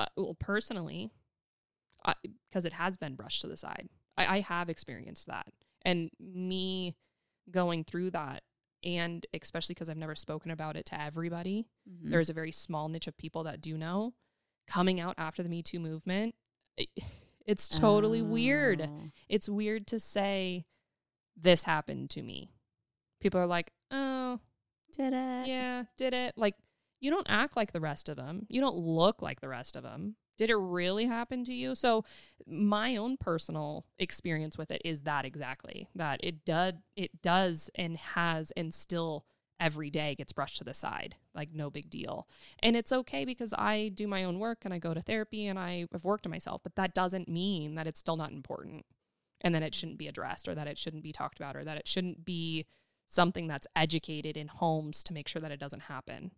[0.00, 1.10] Uh, well, personally,
[2.48, 3.88] because it has been brushed to the side.
[4.16, 5.46] I, I have experienced that.
[5.84, 6.96] And me
[7.50, 8.42] going through that,
[8.82, 12.10] and especially because I've never spoken about it to everybody, Mhm.
[12.10, 14.14] there's a very small niche of people that do know.
[14.66, 16.34] Coming out after the Me Too movement,
[16.78, 16.88] it,
[17.46, 18.80] it's totally weird.
[18.82, 19.10] Oh.
[19.28, 20.64] It's weird to say,
[21.36, 22.52] this happened to me.
[23.20, 24.40] People are like, oh,
[24.92, 25.46] Did it?
[25.48, 26.38] yeah, did it?
[26.38, 26.54] Like,
[27.00, 28.46] you don't act like the rest of them.
[28.48, 30.16] You don't look like the rest of them.
[30.38, 31.74] Did it really happen to you?
[31.74, 32.04] So,
[32.46, 37.96] my own personal experience with it is that exactly that it does, it does, and
[37.98, 39.26] has, and still
[39.60, 42.26] every day gets brushed to the side, like no big deal.
[42.60, 45.58] And it's okay because I do my own work and I go to therapy and
[45.58, 48.86] I have worked on myself, but that doesn't mean that it's still not important
[49.42, 51.76] and that it shouldn't be addressed or that it shouldn't be talked about or that
[51.76, 52.66] it shouldn't be
[53.06, 56.30] something that's educated in homes to make sure that it doesn't happen.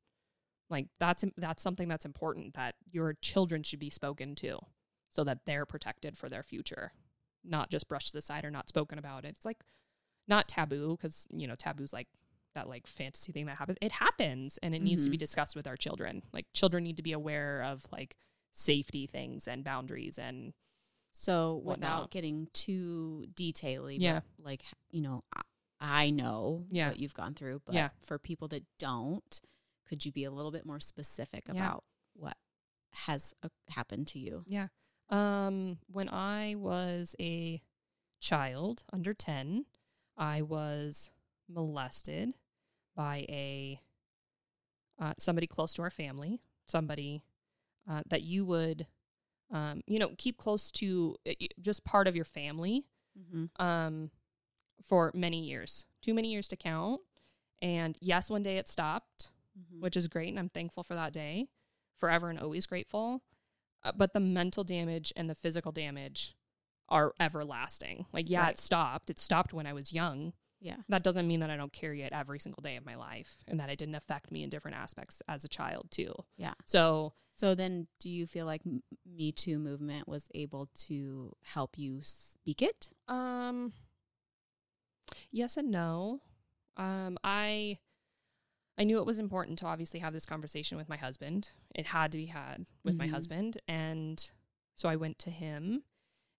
[0.73, 4.59] Like that's that's something that's important that your children should be spoken to
[5.11, 6.93] so that they're protected for their future,
[7.44, 9.24] not just brushed to the side or not spoken about.
[9.24, 9.59] It's like
[10.27, 12.09] not taboo because you know taboo's like
[12.55, 13.78] that like fantasy thing that happens.
[13.81, 15.20] It happens and it needs to be mm-hmm.
[15.20, 16.23] discussed with our children.
[16.32, 18.16] Like children need to be aware of like
[18.53, 20.53] safety things and boundaries and
[21.12, 21.78] So whatnot.
[21.78, 24.20] without getting too detaily, Yeah.
[24.39, 25.43] like you know, I,
[25.81, 26.89] I know Yeah.
[26.89, 27.90] what you've gone through, but Yeah.
[28.01, 29.40] for people that don't,
[29.93, 31.52] could you be a little bit more specific Yeah.
[31.52, 32.39] about what
[32.93, 34.43] has uh, happened to you?
[34.48, 34.69] Yeah.
[35.10, 37.60] Um, when I was a
[38.19, 39.66] child under 10,
[40.16, 41.10] I was
[41.47, 42.32] molested
[42.97, 43.82] by a
[44.98, 47.23] uh, somebody close to our family, somebody
[47.86, 48.86] uh, that you would,
[49.51, 52.86] um, you know, keep close to, uh, just part of your family
[53.19, 53.62] Mm-hmm.
[53.62, 54.10] um,
[54.82, 57.02] for many years, too many years to count.
[57.60, 59.31] And yes, one day it stopped
[59.62, 59.80] Mm-hmm.
[59.82, 60.28] which is great.
[60.30, 61.48] And I'm thankful for that day,
[61.97, 63.22] forever and always grateful.
[63.84, 66.34] Uh, but the mental damage and the physical damage
[66.89, 68.06] are everlasting.
[68.12, 68.51] Like, yeah, Right.
[68.52, 69.10] it stopped.
[69.10, 70.32] It stopped when I was young.
[70.60, 70.76] Yeah.
[70.89, 73.59] That doesn't mean that I don't carry it every single day of my life and
[73.59, 76.14] that it didn't affect me in different aspects as a child, too.
[76.36, 76.55] Yeah.
[76.66, 78.60] So, So then, do you feel like
[79.06, 82.90] Me Too movement was able to help you speak it?
[83.09, 83.72] Um
[85.30, 86.20] yes and no.
[86.76, 87.78] Um I
[88.78, 91.51] I knew it was important to obviously have this conversation with my husband.
[91.74, 93.11] It had to be had with my Mhm.
[93.11, 94.31] husband and
[94.74, 95.85] so I went to him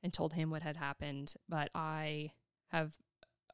[0.02, 2.32] and told him what had happened, but I
[2.70, 2.98] have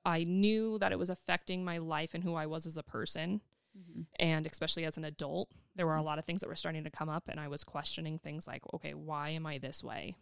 [0.05, 3.41] I knew that it was affecting my life and who I was as a person
[3.77, 4.01] Mm-hmm.
[4.19, 6.89] and especially as an adult there were a lot of things that were starting to
[6.89, 10.15] come up and i was questioning things like okay why am i this way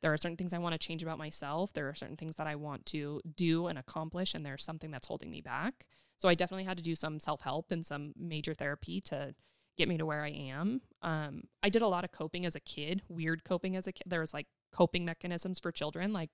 [0.00, 2.46] there are certain things i want to change about myself there are certain things that
[2.46, 5.84] i want to do and accomplish and there's something that's holding me back
[6.24, 9.34] so i definitely had to do some self-help and some major therapy to
[9.76, 12.60] get me to where i am um, i did a lot of coping as a
[12.60, 16.30] kid weird coping as a kid there was like coping mechanisms for children like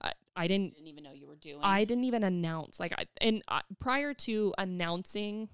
[0.00, 1.58] I, I didn't didn't even know you were doing.
[1.60, 3.42] I didn't even announce like I, and
[3.80, 5.48] prior to announcing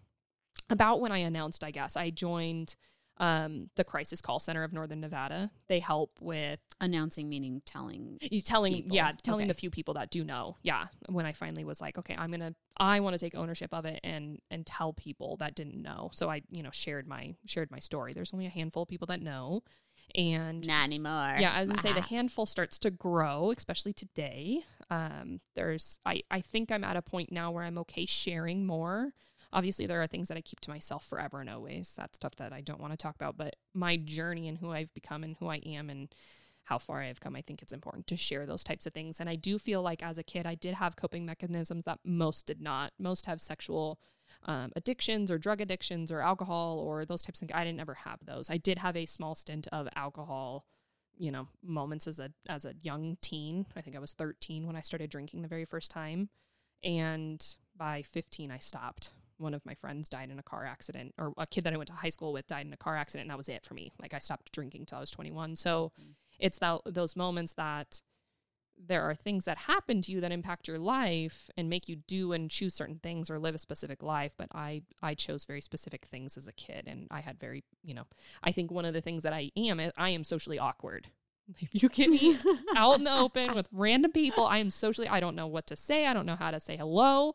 [0.68, 2.76] about when I announced I guess I joined
[3.18, 5.50] um the crisis call center of Northern Nevada.
[5.68, 8.18] They help with announcing meaning telling.
[8.44, 8.96] telling people.
[8.96, 9.48] yeah, telling Okay.
[9.48, 10.56] the few people that do know.
[10.62, 13.72] Yeah, when I finally was like, okay, I'm going to I want to take ownership
[13.72, 16.10] of it and and tell people that didn't know.
[16.12, 18.12] So I, you know, shared my shared my story.
[18.12, 19.62] There's only a handful of people that know
[20.14, 21.36] and Not anymore.
[21.38, 24.64] yeah, I was gonna say the handful starts to grow, especially today.
[24.90, 29.14] Um, there's I I think I'm at a point now where I'm okay sharing more.
[29.54, 31.94] Obviously, there are things that I keep to myself forever and always.
[31.96, 33.36] That's stuff that I don't want to talk about.
[33.36, 36.12] But my journey and who I've become and who I am and
[36.64, 39.20] how far I have come, I think it's important to share those types of things.
[39.20, 42.46] And I do feel like as a kid, I did have coping mechanisms that most
[42.46, 42.92] did not.
[42.98, 44.00] Most have sexual
[44.46, 47.58] um, addictions or drug addictions or alcohol or those types of things.
[47.58, 48.50] I didn't ever have those.
[48.50, 50.66] I did have a small stint of alcohol,
[51.16, 53.66] you know, moments as a as a young teen.
[53.76, 56.28] I think I was 13 when I started drinking the very first time,
[56.82, 57.44] and
[57.76, 59.12] by 15 I stopped.
[59.38, 61.88] One of my friends died in a car accident, or a kid that I went
[61.88, 63.92] to high school with died in a car accident, and that was it for me.
[64.00, 65.56] Like I stopped drinking till I was 21.
[65.56, 66.14] So mm.
[66.38, 68.02] it's that those moments that
[68.76, 72.32] there are things that happen to you that impact your life and make you do
[72.32, 76.06] and choose certain things or live a specific life but i i chose very specific
[76.06, 78.04] things as a kid and i had very you know
[78.42, 81.08] i think one of the things that i am is i am socially awkward
[81.60, 82.38] if you get me
[82.76, 85.76] out in the open with random people i am socially i don't know what to
[85.76, 87.34] say i don't know how to say hello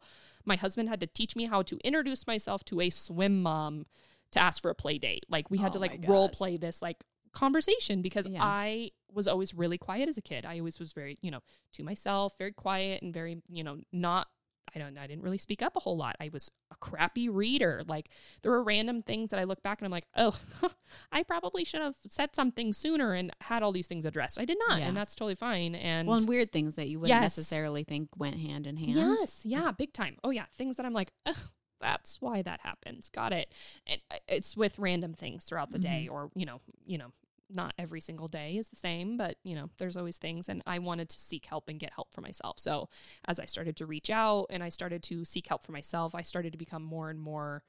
[0.50, 3.86] my husband had to teach me how to introduce myself to a swim mom
[4.34, 6.82] to ask for a play date like we had Oh to like role play this
[6.82, 6.98] like
[7.32, 8.44] conversation because Yeah.
[8.44, 10.46] i was always really quiet as a kid.
[10.46, 11.40] I always was very, you know,
[11.74, 14.28] to myself, very quiet and very, you know, not
[14.76, 16.16] I don't I didn't really speak up a whole lot.
[16.20, 17.84] I was a crappy reader.
[17.88, 18.10] Like
[18.42, 20.40] there were random things that I look back and I'm like, "Oh,
[21.12, 24.58] I probably should have said something sooner and had all these things addressed." I did
[24.68, 24.88] not, Yeah.
[24.88, 25.76] and that's totally fine.
[25.76, 27.38] And Well, and weird things that you wouldn't Yes.
[27.38, 28.96] necessarily think went hand in hand.
[28.96, 30.18] Yes, yeah, big time.
[30.24, 31.36] Oh yeah, things that I'm like, Ugh,
[31.82, 33.10] that's why that happens.
[33.10, 33.54] Got it.
[33.88, 37.12] And uh, it's with random things throughout the day, or you know, you know,
[37.50, 40.50] not every single day is the same, but you know, there's always things.
[40.50, 42.60] And I wanted to seek help and get help for myself.
[42.60, 42.90] So
[43.26, 46.22] as I started to reach out and I started to seek help for myself, I
[46.22, 47.64] started to become more and more.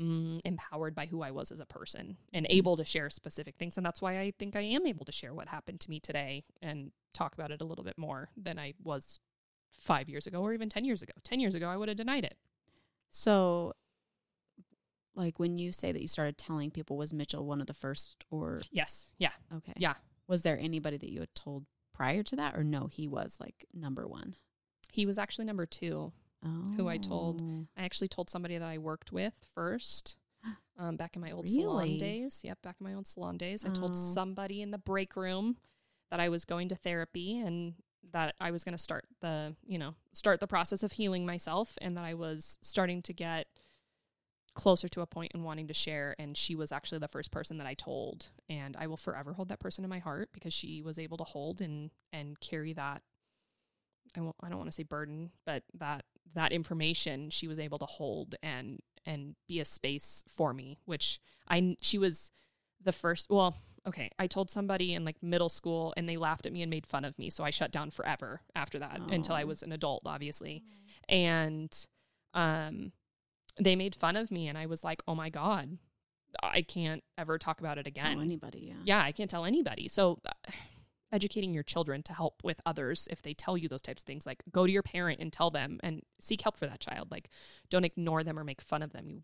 [0.00, 3.76] Mm, empowered by who I was as a person and able to share specific things.
[3.76, 6.44] And that's why I think I am able to share what happened to me today
[6.62, 9.18] and talk about it a little bit more than I was
[9.72, 11.12] five years ago or even 10 years ago.
[11.24, 12.36] 10 years ago, I would have denied it.
[13.10, 13.72] So,
[15.20, 18.24] like when you say that you started telling people, was Mitchell one of the first,
[18.30, 19.10] or Yes.
[19.18, 19.32] Yeah.
[19.54, 19.94] okay, Yeah.
[20.26, 22.86] Was there anybody that you had told prior to that, or no?
[22.86, 24.34] He was like number one.
[24.92, 26.12] He was actually number two.
[26.44, 27.42] Oh, Who I told.
[27.76, 30.16] I actually told somebody that I worked with first.
[30.78, 32.40] Um, back in my old salon days.
[32.42, 33.66] Yep, back in my old salon days.
[33.66, 33.94] I told Oh.
[34.14, 35.58] somebody in the break room
[36.10, 37.74] that I was going to therapy and
[38.12, 41.76] that I was going to start the, you know, start the process of healing myself
[41.82, 43.46] and that I was starting to get
[44.54, 47.58] closer to a point in wanting to share and she was actually the first person
[47.58, 50.82] that I told and I will forever hold that person in my heart because she
[50.82, 53.02] was able to hold and and carry that
[54.16, 56.04] I won't I don't want to say burden but that
[56.34, 61.20] that information she was able to hold and and be a space for me which
[61.48, 62.32] I she was
[62.82, 63.54] the first well
[63.86, 66.86] okay I told somebody in like middle school and they laughed at me and made
[66.86, 70.02] fun of me so I shut down forever after that until I was an adult
[70.06, 70.64] obviously.
[71.08, 71.72] And
[72.34, 72.92] um
[73.60, 75.78] they made fun of me and I was like oh my god
[76.42, 78.66] I can't ever talk about it again tell anybody.
[78.68, 78.82] Yeah.
[78.84, 79.88] yeah, I can't tell anybody.
[79.88, 80.30] So uh,
[81.12, 84.26] educating your children to help with others if they tell you those types of things
[84.26, 87.10] like go to your parent and tell them and seek help for that child.
[87.10, 87.28] Like
[87.68, 89.22] don't ignore them or make fun of them, you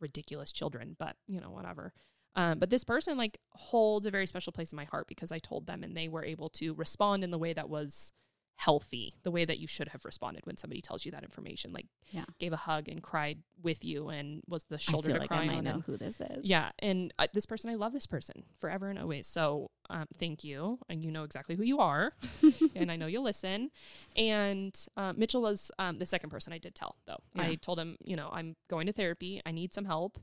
[0.00, 1.92] ridiculous children, but you know, whatever.
[2.36, 5.38] Um, but this person like holds a very special place in my heart because I
[5.38, 8.12] told them and they were able to respond in the way that was
[8.60, 11.72] healthy, the way that you should have responded when somebody tells you that information.
[11.72, 12.24] Like Yeah.
[12.40, 15.28] gave a hug and cried with you and was the I shoulder feel to like
[15.28, 16.44] cry I on know and- who this is.
[16.44, 19.28] yeah, and uh, this person, I love this person forever and always.
[19.28, 22.12] So, um, thank you, and you know exactly who you are,
[22.74, 23.70] and I know you'll listen.
[24.16, 27.22] And uh, Mitchell was um, the second person I did tell, though.
[27.36, 29.40] I told him, you know, I'm going to therapy.
[29.46, 30.18] I need some help,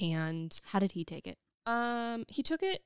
[0.00, 1.38] and How did he take it?
[1.66, 2.82] um, he took it.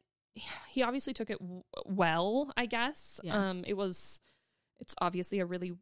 [0.68, 3.20] He obviously took it w- well, I guess.
[3.22, 3.36] Yeah.
[3.50, 4.20] Um, it was.
[4.84, 5.72] It's obviously a really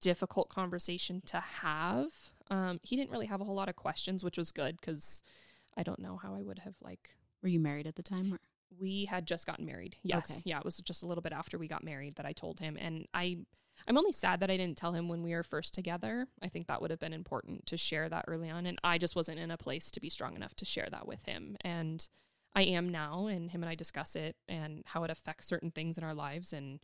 [0.00, 2.08] difficult conversation to have.
[2.50, 5.22] Um, he didn't really have a whole lot of questions, which was good because
[5.76, 7.10] I don't know how I would have like.
[7.42, 8.32] Were you married at the time?
[8.32, 8.38] Or?
[8.80, 9.96] We had just gotten married.
[10.02, 10.42] Yes, Okay.
[10.46, 12.78] yeah, it was just a little bit after we got married that I told him,
[12.80, 13.38] and I.
[13.86, 16.28] I'm only sad that I didn't tell him when we were first together.
[16.42, 18.64] I think that would have been important to share that early on.
[18.66, 21.24] And I just wasn't in a place to be strong enough to share that with
[21.24, 21.56] him.
[21.62, 22.06] And
[22.54, 25.98] I am now, and him and I discuss it and how it affects certain things
[25.98, 26.80] in our lives and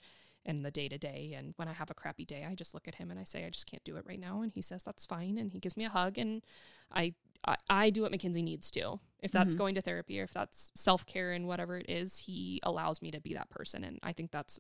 [0.49, 1.35] and the day to day.
[1.37, 3.45] And when I have a crappy day, I just look at him and I say,
[3.45, 4.43] I just can't do it right now.
[4.43, 6.19] And he says that's fine, and he gives me a hug.
[6.19, 6.43] And
[6.91, 7.15] I
[7.45, 8.99] I, I do what Mackenzie needs to.
[9.21, 9.59] If that's Mhm.
[9.59, 13.13] going to therapy or if that's self care and whatever it is, he allows me
[13.13, 13.85] to be that person.
[13.85, 14.59] And I think that's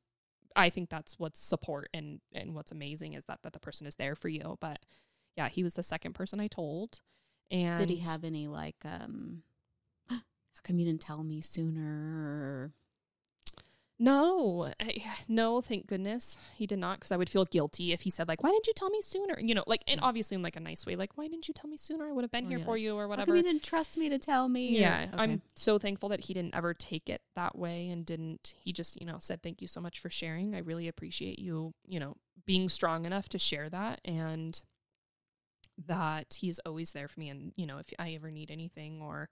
[0.54, 3.96] I think that's what's support and and what's amazing is that that the person is
[3.96, 4.58] there for you.
[4.60, 4.86] But
[5.36, 7.00] yeah, he was the second person I told.
[7.50, 9.42] And Did he have any like um
[10.08, 10.20] how
[10.62, 12.72] come you didn't tell me sooner?
[13.98, 18.10] No, I- no, thank goodness he did not, because I would feel guilty if he
[18.10, 20.04] said like, "Why didn't you tell me sooner?" You know, like, and mm.
[20.04, 22.08] obviously in like a nice way, like, "Why didn't you tell me sooner?
[22.08, 23.26] I would have been Or here you're for you," or How whatever.
[23.26, 24.78] come you didn't trust me to tell me?
[24.78, 25.22] Yeah, okay.
[25.22, 28.54] I'm so thankful that he didn't ever take it that way and didn't.
[28.58, 30.54] He just, you know, said thank you so much for sharing.
[30.54, 32.16] I really appreciate you, you know,
[32.46, 34.60] being strong enough to share that and
[35.86, 37.28] that he's always there for me.
[37.28, 39.28] And you know, if I ever need anything or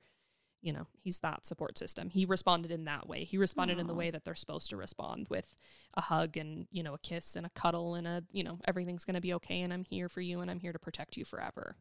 [0.66, 2.10] you know, he's that support system.
[2.10, 3.22] He responded in that way.
[3.22, 5.54] He responded in the way that they're supposed to respond with
[5.94, 9.04] a hug and, you know, a kiss and a cuddle and a, you know, everything's
[9.04, 11.24] going to be okay and I'm here for you and I'm here to protect you
[11.24, 11.76] forever.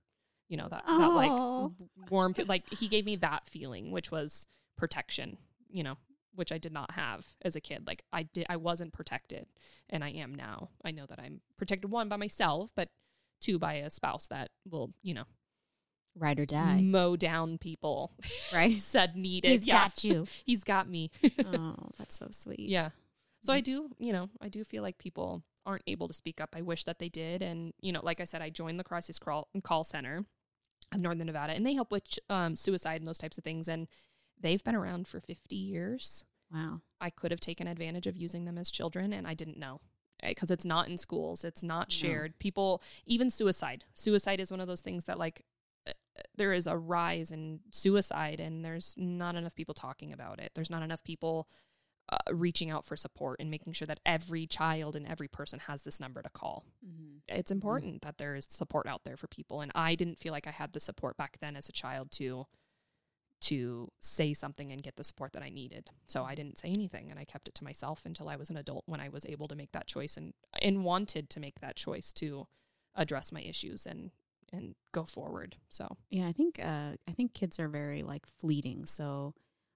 [0.49, 1.71] You know, that, that like
[2.11, 4.45] warm, like he gave me that feeling, which was
[4.77, 5.39] protection,
[5.71, 5.95] you know,
[6.35, 7.87] which I did not have as a kid.
[7.87, 9.47] Like I did, I wasn't protected
[9.89, 10.69] and I am now.
[10.83, 12.89] I know that I'm protected one by myself, but
[13.41, 15.25] two by a spouse that will, you know,
[16.17, 18.11] ride or die, mow down people
[18.53, 18.81] right?
[18.81, 19.51] said needed.
[19.51, 19.83] He's yeah.
[19.83, 20.27] got you.
[20.45, 21.11] He's got me.
[21.45, 22.59] oh, that's so sweet.
[22.69, 22.89] yeah.
[23.43, 26.55] So I do, you know, I do feel like people aren't able to speak up.
[26.55, 27.41] I wish that they did.
[27.43, 30.25] And, you know, like I said, I joined the crisis call, call center
[30.93, 33.67] of Northern Nevada and they help with um, suicide and those types of things.
[33.67, 33.87] And
[34.39, 36.23] they've been around for 50 years.
[36.51, 36.81] Wow.
[36.99, 39.81] I could have taken advantage of using them as children and I didn't know
[40.25, 41.93] because it's not in schools, it's not No.
[41.93, 42.39] shared.
[42.39, 43.83] People, even suicide.
[43.93, 45.43] Suicide is one of those things that, like,
[46.35, 50.51] there is a rise in suicide and there's not enough people talking about it.
[50.55, 51.47] There's not enough people
[52.09, 55.83] uh, reaching out for support and making sure that every child and every person has
[55.83, 56.65] this number to call.
[56.85, 57.17] Mm-hmm.
[57.27, 59.61] It's important that there is support out there for people.
[59.61, 62.45] And I didn't feel like I had the support back then as a child to
[63.41, 65.89] to say something and get the support that I needed.
[66.07, 68.57] So I didn't say anything and I kept it to myself until I was an
[68.57, 71.75] adult when I was able to make that choice and and wanted to make that
[71.75, 72.47] choice to
[72.95, 74.11] address my issues and
[74.53, 75.57] and go forward.
[75.69, 78.85] So Yeah, I think uh, I think kids are very like fleeting.
[78.85, 79.33] So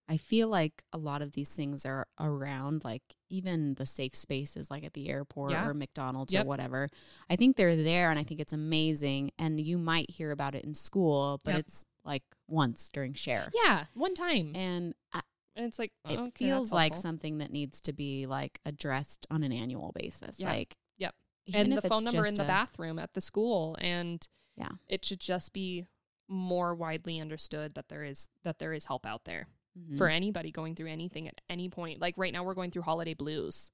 [0.08, 4.72] I feel like a lot of these things are around, like even the safe spaces,
[4.72, 5.68] like at the airport Yeah.
[5.68, 6.46] or McDonald's Yep.
[6.46, 6.90] or whatever.
[7.30, 9.32] I think they're there, and I think it's amazing.
[9.38, 11.60] And you might hear about it in school, but Yep.
[11.60, 14.56] it's like once during share, yeah, one time.
[14.56, 15.22] and I,
[15.56, 19.44] And it's like it okay, feels like something that needs to be like addressed on
[19.44, 20.40] an annual basis.
[20.40, 20.50] Yeah.
[20.50, 21.14] Like, Yep.
[21.54, 24.28] and the phone number in the a- bathroom at the school and
[24.60, 24.70] Yeah.
[24.88, 25.88] it should just be
[26.28, 29.98] more widely understood that there is that there is help out there Mhm.
[29.98, 33.14] for anybody going through anything at any point like right now we're going through holiday
[33.14, 33.72] blues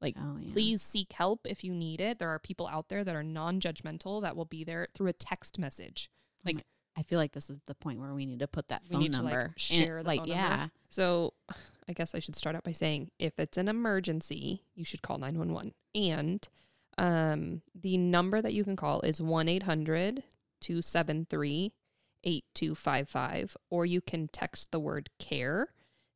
[0.00, 0.52] like Oh, yeah.
[0.52, 4.20] please seek help if you need it there are people out there that are non-judgmental
[4.22, 6.66] that will be there through a text message Oh like-
[6.98, 9.10] I feel like this is the point where we need to put that phone like,
[9.12, 9.40] number.
[9.40, 10.42] And, share the like, phone number.
[10.42, 10.68] yeah.
[10.88, 11.34] So
[11.88, 15.18] I guess I should start out by saying if it's an emergency, you should call
[15.18, 15.74] 911.
[15.94, 16.48] And
[16.98, 20.22] um, the number that you can call is 1 800
[20.60, 21.72] 273
[22.24, 25.68] 8255, or you can text the word care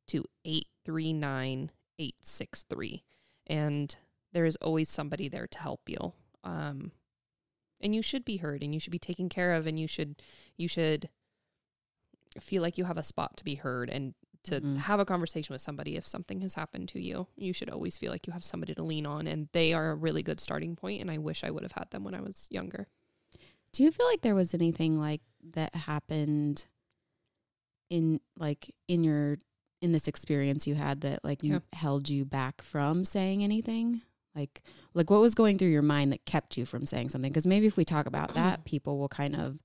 [0.09, 3.05] to 839 863.
[3.47, 3.97] And
[4.33, 6.13] there is always somebody there to help you.
[6.43, 6.93] Um,
[7.81, 10.17] and you should be heard and you should be taken care of and you should
[10.57, 11.09] you should
[12.39, 14.15] feel like you have a spot to be heard and
[14.45, 14.77] to Mhm.
[14.79, 17.27] have a conversation with somebody if something has happened to you.
[17.37, 19.95] You should always feel like you have somebody to lean on and they are a
[19.95, 22.47] really good starting point and I wish I would have had them when I was
[22.51, 22.89] younger.
[23.73, 25.21] Do you feel like there was anything like
[25.55, 26.67] that happened
[27.91, 29.39] in like in your
[29.81, 31.61] in this experience you had that like Yeah.
[31.73, 34.03] held you back from saying anything?
[34.35, 34.63] Like
[34.95, 37.31] like what was going through your mind that kept you from saying something?
[37.31, 39.59] Because maybe if we talk about that, people will kind of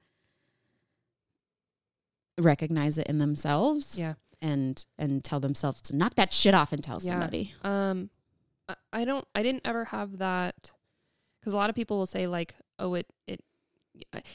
[2.37, 4.15] recognize it in themselves Yeah.
[4.45, 7.11] And and tell themselves to knock that shit off and tell Yeah.
[7.11, 7.53] somebody.
[7.63, 8.09] Um
[8.91, 10.73] I- don't I didn't ever have that
[11.43, 13.41] cuz a lot of people will say like oh it it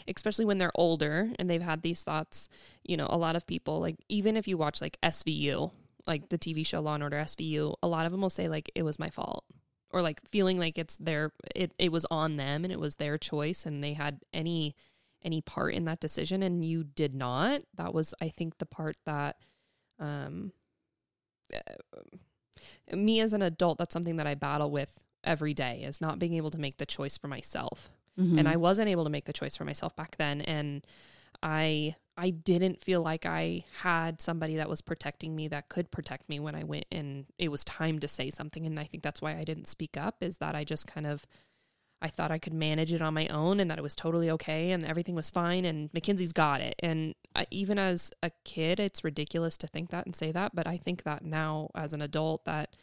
[0.08, 2.48] especially when they're older and they've had these thoughts,
[2.82, 5.70] you know, a lot of people like even if you watch like SVU,
[6.06, 8.70] like the TV show Law and Order SVU, a lot of them will say like
[8.74, 9.44] it was my fault
[9.90, 13.18] or like feeling like it's their it it was on them and it was their
[13.18, 14.74] choice and they had any
[15.22, 17.60] any part in that decision and you did not.
[17.74, 19.36] That was I think the part that
[20.00, 20.52] um
[21.54, 26.18] uh, me as an adult that's something that I battle with every day is not
[26.18, 28.48] being able to make the choice for myself and Mm-hmm.
[28.48, 30.84] I wasn't able to make the choice for myself back then and
[31.42, 36.28] I I didn't feel like I had somebody that was protecting me that could protect
[36.28, 39.22] me when I went and it was time to say something and I think that's
[39.22, 41.24] why I didn't speak up is that I just kind of
[42.02, 44.70] I thought I could manage it on my own and that it was totally okay
[44.72, 46.74] and everything was fine and Mackenzie's got it.
[46.80, 50.66] And I, even as a kid it's ridiculous to think that and say that but
[50.66, 52.76] I think that now as an adult that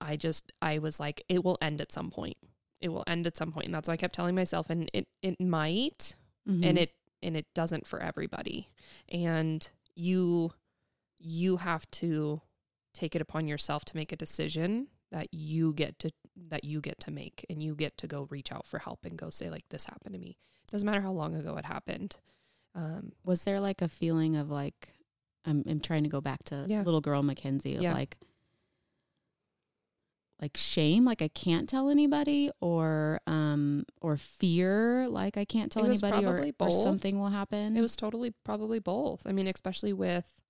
[0.00, 2.36] I just I was like it will end at some point.
[2.80, 3.66] It will end at some point.
[3.66, 6.14] And that's what I kept telling myself and it it might
[6.48, 6.64] Mm-hmm.
[6.64, 6.92] and it
[7.22, 8.70] and it doesn't for everybody.
[9.08, 10.52] And you
[11.18, 12.40] you have to
[12.94, 16.10] take it upon yourself to make a decision that you get to
[16.48, 19.16] that you get to make and you get to go reach out for help and
[19.18, 20.36] go say like this happened to me
[20.70, 22.16] doesn't matter how long ago it happened
[22.74, 24.94] um was there like a feeling of like
[25.44, 26.82] I'm, I'm trying to go back to Yeah.
[26.82, 27.94] little girl Mackenzie of Yeah.
[27.94, 28.16] like
[30.40, 35.84] like shame like I can't tell anybody or um or fear like I can't tell
[35.84, 40.40] anybody or, or something will happen it was totally probably both i mean especially with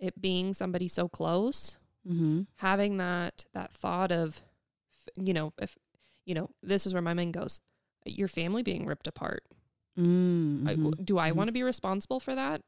[0.00, 2.42] it being somebody so close mm-hmm.
[2.56, 4.42] having that that thought of
[5.16, 5.76] you know if
[6.24, 7.60] you know this is where my mind goes
[8.04, 9.44] your family being ripped apart.
[9.98, 11.34] Mm I- do i mhm.
[11.36, 12.62] want to be responsible for that?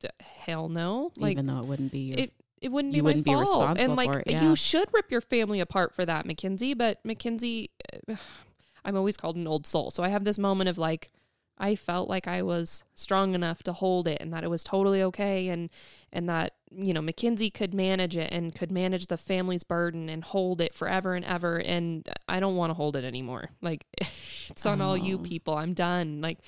[0.00, 1.12] D- hell no.
[1.16, 3.32] Like even though it wouldn't be your it it wouldn't be you my wouldn't be
[3.32, 3.40] fault.
[3.40, 4.42] Responsible and like for it, yeah.
[4.42, 7.70] you should rip your family apart for that mackenzie but mackenzie
[8.08, 8.16] uh,
[8.84, 9.90] i'm always called an old soul.
[9.90, 11.10] So i have this moment of like
[11.58, 15.02] i felt like i was strong enough to hold it and that it was totally
[15.02, 15.70] okay and
[16.12, 20.24] and that you know mackenzie could manage it and could manage the family's burden and
[20.24, 21.56] hold it forever and ever.
[21.58, 23.50] And i don't want to hold it anymore.
[23.62, 23.86] Like
[24.50, 25.22] it's on all you Oh.
[25.22, 25.54] people.
[25.54, 26.20] I'm done.
[26.20, 26.38] Like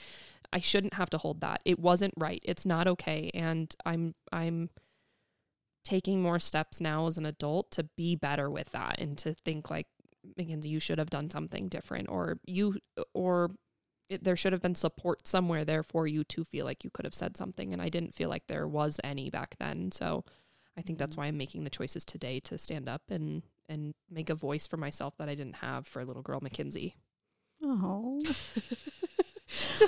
[0.52, 1.60] i shouldn't have to hold that.
[1.64, 2.40] It wasn't right.
[2.44, 3.30] It's not okay.
[3.34, 4.70] And i'm i'm
[5.84, 9.70] taking more steps now as an adult to be better with that and to think
[9.70, 9.86] like
[10.36, 12.80] Mackenzie, you should have done something different, or you,
[13.14, 13.52] or
[14.08, 17.04] it, there should have been support somewhere there for you to feel like you could
[17.04, 17.72] have said something.
[17.72, 19.90] And I didn't feel like there was any back then.
[19.92, 20.24] So
[20.76, 21.18] I think that's Mhm.
[21.18, 24.76] why I'm making the choices today to stand up and and make a voice for
[24.76, 26.94] myself that I didn't have for little girl Mackenzie.
[27.64, 28.22] Oh.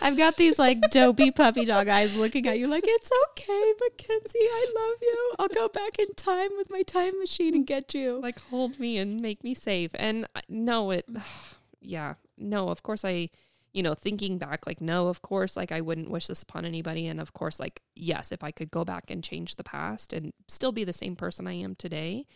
[0.02, 4.38] I've got these like dopey puppy dog eyes looking at you like, it's okay, Mackenzie.
[4.40, 5.32] I love you.
[5.38, 8.20] I'll go back in time with my time machine and get you.
[8.20, 11.06] like hold me and make me safe and I- no it
[11.80, 13.30] yeah no of course i
[13.72, 17.06] you know thinking back like no of course like i wouldn't wish this upon anybody.
[17.06, 20.32] And of course like yes if i could go back and change the past and
[20.46, 22.26] still be the same person i am today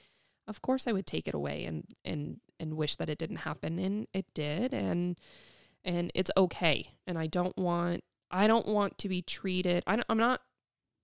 [0.49, 3.79] of course i would take it away and and and wish that it didn't happen.
[3.79, 4.73] And it did.
[4.73, 5.19] And
[5.85, 6.95] and it's okay.
[7.07, 10.41] And i don't want i don't want to be treated I i'm not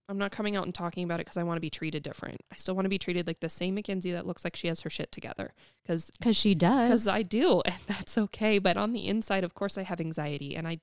[0.09, 2.41] I'm not coming out and talking about it because I want to be treated different.
[2.51, 4.81] I still want to be treated like the same Mackenzie that looks like she has
[4.81, 5.53] her shit together.
[5.83, 7.05] Because Because she does.
[7.05, 8.59] because I do, and that's okay.
[8.59, 10.81] But on the inside, of course, I have anxiety, and I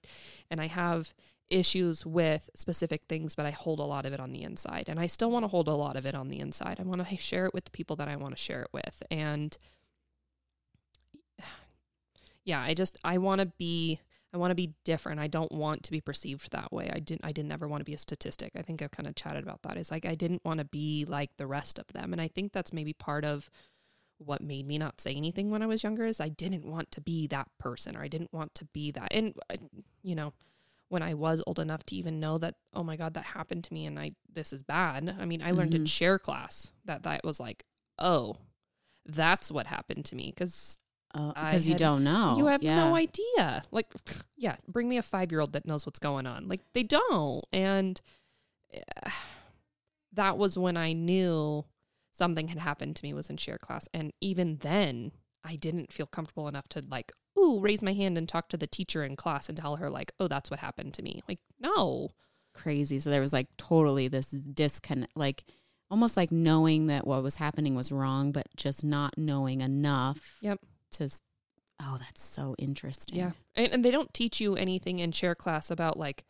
[0.51, 1.13] and I have
[1.47, 4.99] issues with specific things, but I hold a lot of it on the inside, and
[4.99, 6.77] I still want to hold a lot of it on the inside.
[6.79, 9.01] I want to share it with the people that I want to share it with,
[9.09, 9.57] and
[12.43, 14.01] yeah, I just I want to be
[14.35, 15.21] I want to be different.
[15.21, 16.91] I don't want to be perceived that way.
[16.93, 18.51] I didn't I didn't ever want to be a statistic.
[18.57, 19.77] I think I've kind of chatted about that.
[19.77, 22.11] It's like I didn't want to be like the rest of them.
[22.11, 23.49] And I think that's maybe part of
[24.17, 27.01] what made me not say anything when I was younger is I didn't want to
[27.01, 29.07] be that person or I didn't want to be that.
[29.11, 29.55] And uh,
[30.03, 30.33] you know,
[30.89, 33.73] when I was old enough to even know that oh my god that happened to
[33.73, 35.15] me and I this is bad.
[35.17, 35.87] I mean, I learned in Mhm.
[35.87, 37.63] share class that that was like,
[37.97, 38.35] "Oh,
[39.05, 40.79] that's what happened to me." Cuz
[41.35, 42.35] I Because you don't know.
[42.37, 42.75] you have Yeah.
[42.75, 43.63] no idea.
[43.71, 43.91] Like,
[44.37, 46.47] yeah, bring me a five year old that knows what's going on.
[46.47, 47.43] Like, they don't.
[47.53, 47.99] And
[48.71, 48.81] eh,
[50.13, 51.65] that was when I knew
[52.11, 53.87] something had happened to me was in share class.
[53.93, 55.11] And even then,
[55.43, 58.67] I didn't feel comfortable enough to like, ooh, raise my hand and talk to the
[58.67, 61.21] teacher in class and tell her like, oh, that's what happened to me.
[61.27, 62.09] Like, no.
[62.53, 62.99] Crazy.
[62.99, 65.43] So there was like totally this disconnect, like
[65.91, 70.37] almost like knowing that what was happening was wrong, but just not knowing enough.
[70.41, 70.59] Yep.
[70.97, 71.09] To,
[71.81, 73.17] oh, that's so interesting.
[73.17, 73.31] Yeah.
[73.55, 76.23] And, and they don't teach you anything in share class about like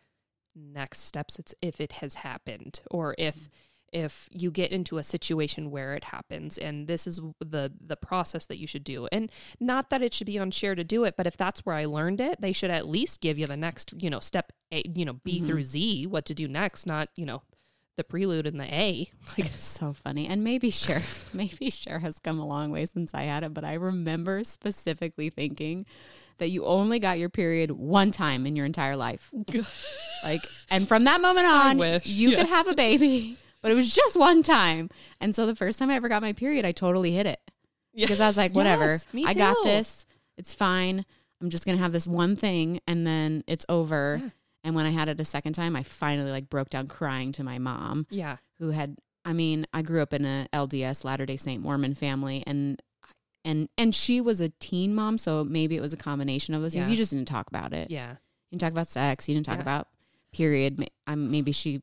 [0.56, 1.38] next steps.
[1.40, 3.50] It's if it has happened or if
[3.94, 8.46] if you get into a situation where it happens and this is the the process
[8.48, 11.16] that you should do and not that it should be on share to do it
[11.16, 13.94] but if that's where i learned it they should at least give you the next
[14.02, 15.46] you know step a you know b Mhm.
[15.46, 17.44] through z what to do next not you know
[17.98, 20.28] the prelude and the a like It's so funny.
[20.28, 21.02] And maybe Cher,
[21.34, 25.30] maybe Cher has come a long way since I had it, but I remember specifically
[25.30, 25.86] thinking
[26.38, 29.32] that you only got your period one time in your entire life.
[30.24, 30.42] Like,
[30.72, 32.38] and from that moment on, wish, you yeah.
[32.38, 34.90] could have a baby, but it was just one time.
[35.22, 37.40] And so the first time I ever got my period, I totally hit it
[37.94, 40.08] because I was like, whatever, Yes, I got this.
[40.36, 41.06] It's fine.
[41.42, 44.20] I'm just gonna have this one thing, and then it's over.
[44.24, 44.30] Yeah.
[44.66, 47.44] And when I had it a second time, I finally like broke down crying to
[47.44, 51.36] my mom yeah who had I mean, I grew up in a LDS Latter Day
[51.38, 52.82] Saint Mormon family and
[53.46, 56.74] and and she was a teen mom, so maybe it was a combination of those
[56.74, 56.90] things.
[56.90, 57.90] You just didn't talk about it.
[57.92, 58.12] yeah
[58.50, 59.30] You didn't talk about sex.
[59.30, 59.62] You didn't talk Yeah.
[59.62, 59.88] about
[60.34, 60.90] period.
[61.08, 61.82] Um, maybe she,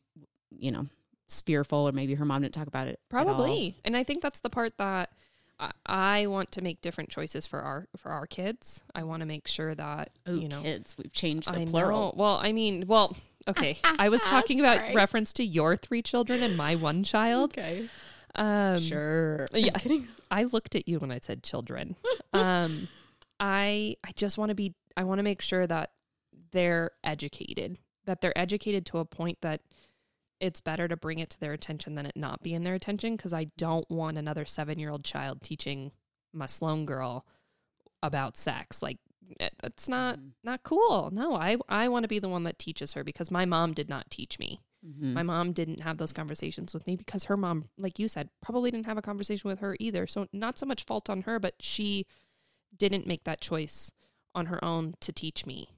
[0.51, 0.87] you know,
[1.29, 3.01] fearful, or maybe her mom didn't talk about it.
[3.09, 3.77] Probably.
[3.85, 5.11] And I think that's the part that
[5.87, 8.81] I, want to make different choices for our for our kids.
[8.95, 12.09] I want to make sure that Oh, you know kids, we've changed the I plural.
[12.09, 12.15] know.
[12.17, 13.17] Well, I mean, well,
[13.49, 13.79] okay.
[13.85, 17.53] I was talking about reference to your three children and my one child.
[17.53, 17.89] Okay,
[18.35, 19.47] Um, sure.
[19.55, 19.77] yeah.
[20.31, 21.97] I looked at you when I said children.
[22.33, 22.89] um,
[23.41, 24.75] I I just want to be.
[24.97, 25.91] I want to make sure that
[26.53, 27.79] they're educated.
[28.05, 29.61] That they're educated to a point that
[30.43, 33.17] it's better to bring it to their attention than it not be in their attention.
[33.17, 35.93] Because I don't want another seven year old child teaching
[36.33, 37.25] my Sloan girl
[38.03, 38.83] about sex.
[38.83, 38.99] Like
[39.41, 40.33] it- that's not Mm.
[40.43, 41.11] not cool.
[41.13, 43.89] No, I I want to be the one that teaches her because my mom did
[43.89, 44.61] not teach me.
[44.85, 45.13] Mhm.
[45.13, 48.71] My mom didn't have those conversations with me because her mom, like you said, probably
[48.73, 50.07] didn't have a conversation with her either.
[50.09, 52.05] So not so much fault on her, but she
[52.77, 53.93] didn't make that choice
[54.35, 55.69] on her own to teach me.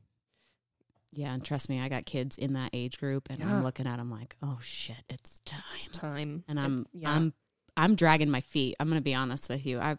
[1.17, 3.51] Yeah, and trust me, I got kids in that age group, and Yeah.
[3.57, 5.61] I'm looking at them like, oh shit, it's time.
[5.77, 6.45] It's time.
[6.49, 7.11] and I'm yeah.
[7.13, 7.33] I'm
[7.77, 8.77] I'm dragging my feet.
[8.81, 9.81] I'm gonna be honest with you.
[9.81, 9.99] I've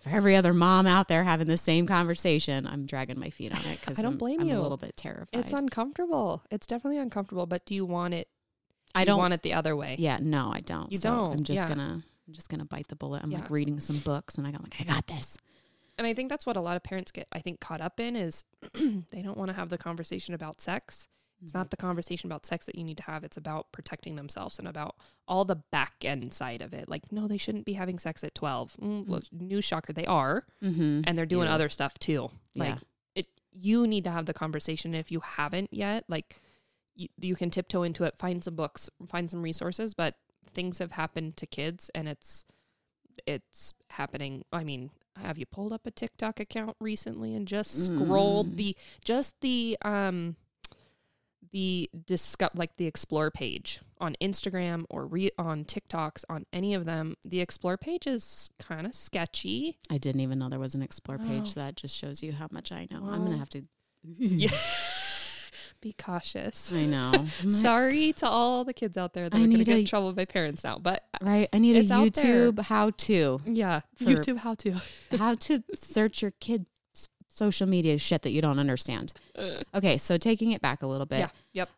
[0.00, 3.60] for every other mom out there having the same conversation, I'm dragging my feet on
[3.72, 4.58] it because I don't I'm, blame I'm you.
[4.58, 5.28] a little bit terrified.
[5.32, 6.44] it's uncomfortable.
[6.52, 8.28] It's definitely uncomfortable, but do you want it?
[8.94, 9.96] I don't want it the other way.
[9.98, 10.90] Yeah, no, I don't.
[10.92, 11.68] You So I'm just yeah.
[11.68, 13.22] gonna I'm just gonna bite the bullet.
[13.22, 15.36] I'm like reading some books, and I got like I got this.
[15.98, 18.16] And I think that's what a lot of parents get, I think, caught up in
[18.16, 18.44] is
[18.74, 21.08] they don't want to have the conversation about sex
[21.42, 23.24] It's not the conversation about sex that you need to have.
[23.24, 24.96] It's about protecting themselves and about
[25.26, 26.88] all the back end side of it.
[26.88, 28.76] Like, no, they shouldn't be having sex at 12.
[28.82, 30.44] Mm, well, news shocker, they are.
[30.62, 31.02] Mm-hmm.
[31.04, 31.54] And they're doing Yeah.
[31.54, 32.30] other stuff too.
[32.54, 32.78] Like, Yeah.
[33.14, 34.94] it, you need to have the conversation.
[34.94, 36.40] If you haven't yet, like,
[36.94, 40.14] you, you can tiptoe into it, find some books, find some resources, but
[40.52, 42.44] things have happened to kids and it's,
[43.26, 44.44] it's happening.
[44.52, 44.90] I mean,
[45.22, 48.56] have you pulled up a TikTok account recently and just scrolled Mm.
[48.56, 50.36] the, just the, um,
[51.52, 56.84] the discuss like the explore page on Instagram or re- on TikToks on any of
[56.84, 59.78] them, the explore page is kind of sketchy.
[59.88, 61.50] I didn't even know there was an explore page.
[61.56, 61.60] Oh.
[61.60, 63.06] That just shows you how much I know.
[63.06, 63.62] I'm gonna have to.
[64.04, 64.50] Yeah.
[65.86, 66.72] Be cautious.
[66.72, 67.26] I know.
[67.48, 69.84] Sorry to all the kids out there that I are going to get a- in
[69.84, 71.48] trouble with my parents now, but Right.
[71.52, 71.84] I need a.
[71.84, 74.82] YouTube how to yeah, YouTube how to.
[75.16, 76.66] how to search your kid's
[77.28, 79.12] social media shit that you don't understand.
[79.72, 81.20] Okay, so taking it back a little bit.
[81.20, 81.68] yeah, yep.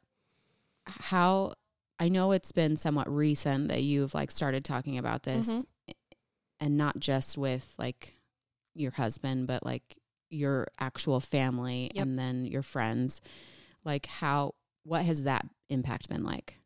[0.87, 1.53] How
[1.99, 5.65] I know it's been somewhat recent that you've like started talking about this Mhm.
[6.61, 8.15] and not just with like
[8.75, 9.99] your husband but like
[10.31, 12.03] your actual family Yep.
[12.03, 13.21] and then your friends.
[13.89, 14.55] Like how
[14.85, 16.59] what has that impact been like?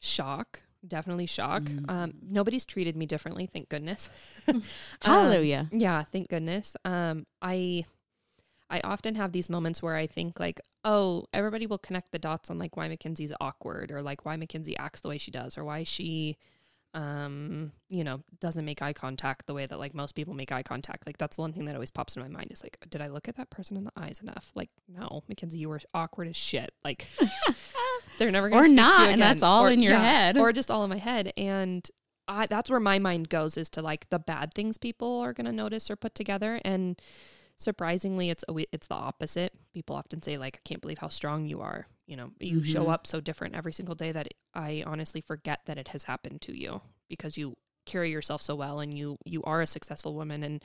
[0.00, 1.62] Shock, definitely shock.
[1.62, 1.84] Mm.
[1.88, 4.10] Um, nobody's treated me differently, thank goodness.
[4.48, 4.62] Um,
[5.02, 5.68] Hallelujah.
[5.70, 6.76] Yeah, thank goodness.
[6.84, 7.84] Um, I
[8.68, 12.50] I often have these moments where I think like, oh, everybody will connect the dots
[12.50, 15.62] on like why Mackenzie's awkward or like why Mackenzie acts the way she does or
[15.62, 16.36] why she
[16.94, 20.62] um, you know, doesn't make eye contact the way that like most people make eye
[20.62, 21.06] contact.
[21.06, 23.08] Like that's the one thing that always pops in my mind is like, did I
[23.08, 24.52] look at that person in the eyes enough?
[24.54, 26.72] Like, no, Mackenzie, you were awkward as shit.
[26.84, 27.06] Like
[28.18, 30.36] they're never gonna Or speak to not, and that's all Or- in your yeah, head.
[30.38, 31.32] or just all in my head.
[31.36, 31.88] And
[32.28, 35.46] I, that's where my mind goes is to like the bad things people are going
[35.46, 36.60] to notice or put together.
[36.64, 37.00] And
[37.62, 39.52] surprisingly, it's a, it's the opposite.
[39.72, 41.86] People often say like, I can't believe how strong you are.
[42.06, 42.92] You know, you show Mhm.
[42.92, 46.52] up so different every single day that I honestly forget that it has happened to
[46.58, 47.56] you because you
[47.86, 50.62] carry yourself so well and you you are a successful woman and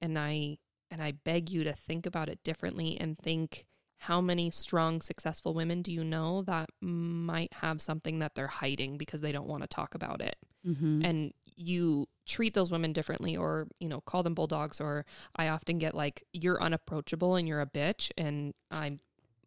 [0.00, 0.58] and I
[0.90, 3.66] and I beg you to think about it differently and think
[3.98, 8.98] how many strong successful women do you know that might have something that they're hiding
[8.98, 10.36] because they don't want to talk about it
[10.66, 11.00] Mm-hmm.
[11.06, 15.04] and you treat those women differently or you know call them bulldogs or
[15.36, 19.00] i often get like you're unapproachable and you're a bitch and i'm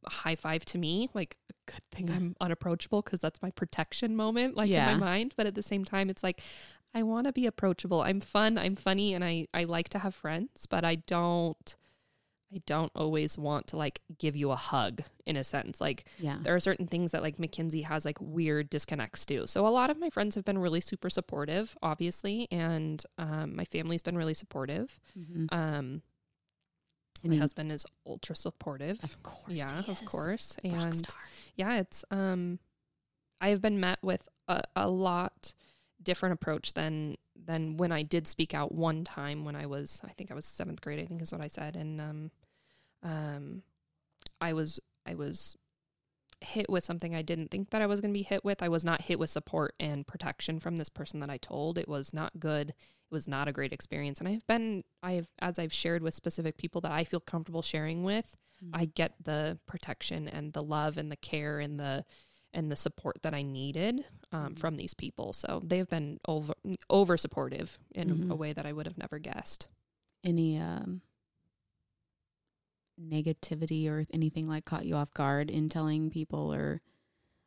[0.05, 2.15] high five to me like a good thing mm.
[2.15, 4.91] i'm unapproachable because that's my protection moment like Yeah.
[4.93, 5.33] in my mind.
[5.37, 6.41] But at the same time it's like
[6.93, 8.01] i want to be approachable.
[8.01, 11.75] I'm fun i'm funny and i i like to have friends but i don't
[12.53, 16.37] i don't always want to like give you a hug in a sense like yeah.
[16.41, 19.47] there are certain things that like Mackenzie has like weird disconnects to.
[19.47, 23.63] So a lot of my friends have been really super supportive, obviously, and um, my
[23.65, 24.99] family's been really supportive.
[25.17, 25.47] Mhm.
[25.53, 26.01] Um,
[27.23, 29.01] And my husband is ultra supportive.
[29.01, 29.53] Of course.
[29.55, 31.07] yeah, of course, and
[31.55, 32.59] yeah, it's um,
[33.39, 35.53] I have been met with a, a lot
[36.01, 40.09] different approach than than when I did speak out one time when I was I
[40.09, 42.31] think I was seventh grade I think is what I said and um
[43.03, 43.63] um
[44.41, 45.55] I was I was
[46.41, 48.61] hit with something I didn't think that I was going to be hit with.
[48.61, 51.77] I was not hit with support and protection from this person that I told.
[51.77, 52.69] It was not good.
[52.71, 54.19] It was not a great experience.
[54.19, 57.61] And I've been I have as I've shared with specific people that I feel comfortable
[57.61, 58.35] sharing with,
[58.73, 62.03] I get the protection and the love and the care and the
[62.53, 64.57] and the support that I needed um, Mhm.
[64.59, 65.33] from these people.
[65.33, 66.53] So they've been over
[66.89, 69.69] over supportive in a- a way that I would have never guessed.
[70.25, 71.01] any um
[73.01, 76.81] negativity or anything like caught you off guard in telling people or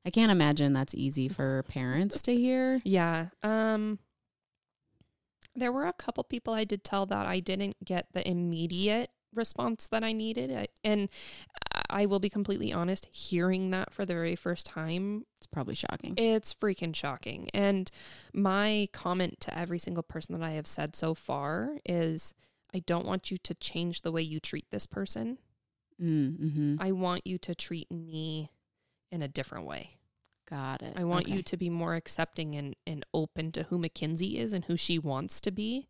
[0.05, 2.81] I can't imagine that's easy for parents to hear.
[2.85, 3.27] Yeah.
[3.43, 3.99] Um
[5.55, 9.87] there were a couple people I did tell that I didn't get the immediate response
[9.89, 10.53] that I needed.
[10.55, 11.09] I, and
[11.89, 16.15] I will be completely honest, hearing that for the very first time It's probably shocking.
[16.17, 17.49] It's freaking shocking.
[17.55, 17.91] And
[18.35, 22.35] my comment to every single person that I have said so far is
[22.75, 25.39] I don't want you to change the way you treat this person.
[26.03, 26.77] Mm, mm-hmm.
[26.81, 28.51] I want you to treat me
[29.11, 29.97] in a different way.
[30.49, 30.95] Got it.
[30.97, 31.37] I want Okay.
[31.37, 34.99] you to be more accepting and, and open to who Mackenzie is and who she
[34.99, 35.89] wants to be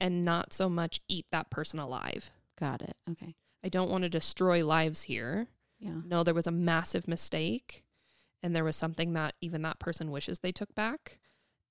[0.00, 2.30] and not so much eat that person alive.
[2.58, 2.96] Got it.
[3.10, 3.34] Okay.
[3.64, 5.46] I don't want to destroy lives here.
[5.78, 6.00] Yeah.
[6.04, 7.84] No, there was a massive mistake
[8.42, 11.18] and there was something that even that person wishes they took back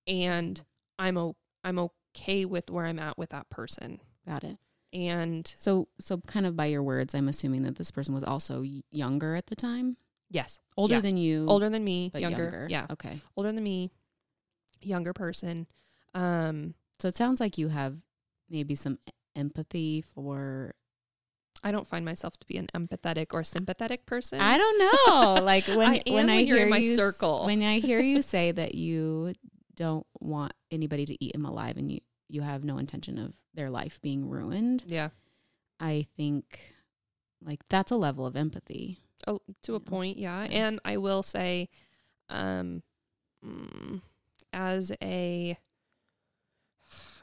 [0.07, 0.63] and
[0.97, 3.99] I'm o- I'm okay with where I'm at with that person.
[4.25, 4.57] Got it.
[4.93, 8.63] And So so kind of by your words, I'm assuming that this person was also
[8.91, 9.97] younger at the time,
[10.29, 11.01] yes, older Yeah.
[11.01, 12.43] than you, older than me, but younger.
[12.43, 12.67] younger.
[12.69, 13.19] Yeah, Okay.
[13.35, 13.91] older than me,
[14.81, 15.67] younger person.
[16.13, 17.97] Um So it sounds like you have
[18.49, 18.99] maybe some
[19.35, 20.75] empathy for
[21.63, 24.41] I don't find myself to be an empathetic or sympathetic person.
[24.41, 25.43] I don't know.
[25.43, 27.45] Like when I when I when you're hear my you circle.
[27.45, 29.33] when I hear you say that you
[29.75, 31.99] don't want anybody to eat him alive and you
[32.33, 35.09] you have no intention of their life being ruined, yeah.
[35.79, 36.59] I think
[37.43, 38.99] like that's a level of empathy.
[39.27, 39.89] Oh, to a Yeah.
[39.89, 40.41] point, yeah.
[40.49, 41.69] And I will say,
[42.29, 42.81] um,
[43.45, 44.01] mm,
[44.51, 45.57] as a,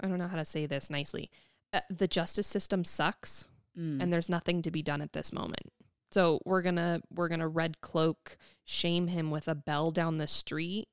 [0.00, 1.30] I don't know how to say this nicely.
[1.72, 3.46] Uh, the justice system sucks,
[3.78, 4.02] Mm.
[4.02, 5.72] and there's nothing to be done at this moment.
[6.10, 10.88] So we're gonna we're gonna red cloak shame him with a bell down the street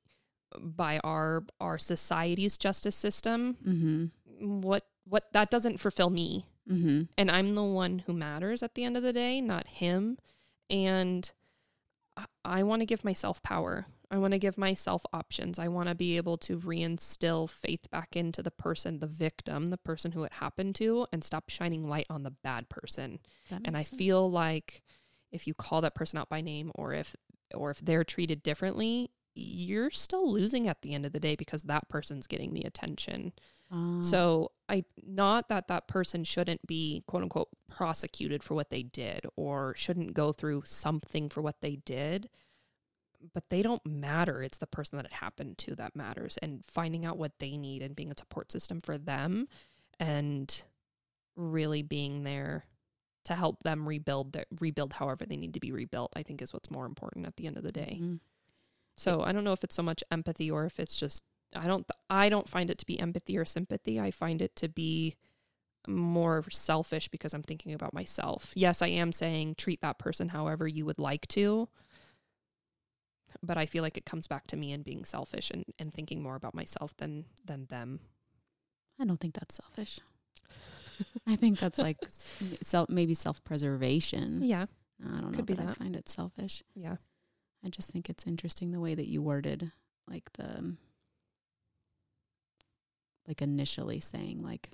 [0.60, 3.56] by our our society's justice system.
[3.66, 4.06] mm-hmm.
[4.60, 7.04] What what that doesn't fulfill me Mm-hmm.
[7.16, 10.18] and I'm the one who matters at the end of the day, not him.
[10.68, 11.32] And
[12.14, 13.86] I, I want to give myself power.
[14.10, 15.58] I want to give myself options.
[15.58, 19.78] I want to be able to reinstill faith back into the person, the victim, the
[19.78, 23.18] person who it happened to, and stop shining light on the bad person.
[23.64, 24.82] And I feel like
[25.32, 27.16] if you call that person out by name or if
[27.54, 31.62] or if they're treated differently, you're still losing at the end of the day because
[31.64, 33.32] that person's getting the attention.
[33.70, 38.82] Uh, So I not that that person shouldn't be quote unquote prosecuted for what they
[38.82, 42.28] did or shouldn't go through something for what they did,
[43.34, 44.42] but they don't matter.
[44.42, 47.82] It's the person that it happened to that matters and finding out what they need
[47.82, 49.48] and being a support system for them
[50.00, 50.62] and
[51.36, 52.64] really being there
[53.24, 56.52] to help them rebuild their, rebuild however they need to be rebuilt, I think is
[56.54, 57.98] what's more important at the end of the day.
[58.00, 58.20] Mhm.
[58.98, 61.22] So I don't know if it's so much empathy or if it's just
[61.54, 64.00] I don't th- I don't find it to be empathy or sympathy.
[64.00, 65.14] I find it to be
[65.86, 68.52] more selfish because I'm thinking about myself.
[68.56, 71.68] Yes, I am saying treat that person however you would like to.
[73.40, 76.20] But I feel like it comes back to me and being selfish and, and thinking
[76.20, 78.00] more about myself than than them.
[78.98, 80.00] I don't think that's selfish.
[81.24, 81.98] I think that's like
[82.62, 84.42] self, maybe self preservation.
[84.42, 84.66] Yeah.
[85.04, 86.64] I don't know Could be that, I find it selfish.
[86.74, 86.96] Yeah.
[87.64, 89.72] I just think it's interesting the way that you worded
[90.06, 90.76] like the
[93.26, 94.70] like initially saying like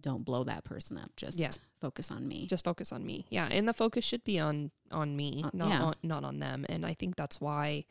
[0.00, 1.50] don't blow that person up just Yeah.
[1.80, 2.46] focus on me.
[2.46, 5.68] just focus on me yeah and the focus should be on on me Uh, not
[5.68, 5.82] yeah.
[5.82, 7.84] on not on them and i think that's why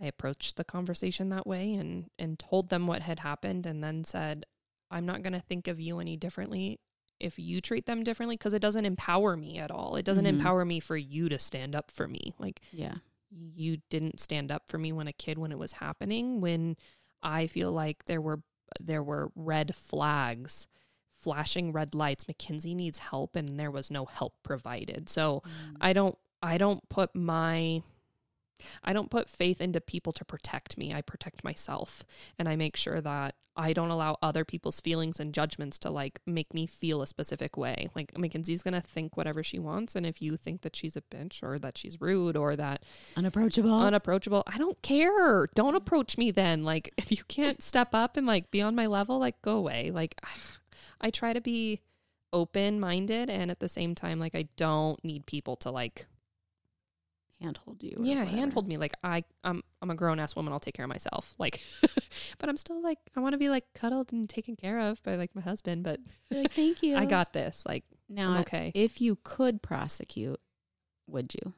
[0.00, 4.02] i approached the conversation that way and and told them what had happened and then
[4.04, 4.44] said
[4.90, 6.80] i'm not going to think of you any differently
[7.24, 10.36] if you treat them differently because it doesn't empower me at all it doesn't Mhm.
[10.36, 12.94] empower me for you to stand up for me like yeah.
[13.30, 16.76] you didn't stand up for me when a kid when it was happening when
[17.22, 18.42] i feel like there were
[18.80, 20.66] there were red flags
[21.16, 25.76] flashing red lights Mackenzie needs help and there was no help provided so Mm.
[25.80, 27.82] i don't i don't put my
[28.82, 32.04] i don't put faith into people to protect me i protect myself
[32.38, 36.20] and i make sure that i don't allow other people's feelings and judgments to like
[36.26, 40.20] make me feel a specific way like Mackenzie's gonna think whatever she wants and if
[40.20, 42.82] you think that she's a bitch or that she's rude or that
[43.16, 43.80] Unapproachable.
[43.80, 44.42] unapproachable.
[44.46, 45.46] I don't care.
[45.54, 46.64] Don't approach me then.
[46.64, 49.90] Like if you can't step up and like be on my level, like go away.
[49.92, 50.20] Like
[51.00, 51.80] I try to be
[52.32, 56.06] open minded and at the same time like I don't need people to like
[57.44, 57.96] handhold you.
[58.00, 58.36] yeah, whatever.
[58.36, 61.34] handhold me like I I'm I'm a grown ass woman, I'll take care of myself.
[61.38, 61.60] Like
[62.38, 65.16] but I'm still like I want to be like cuddled and taken care of by
[65.16, 66.00] like my husband, but
[66.30, 66.96] like, thank you.
[66.96, 67.64] I got this.
[67.66, 68.32] Like now.
[68.32, 68.72] I'm okay.
[68.74, 70.40] If you could prosecute,
[71.06, 71.52] would you?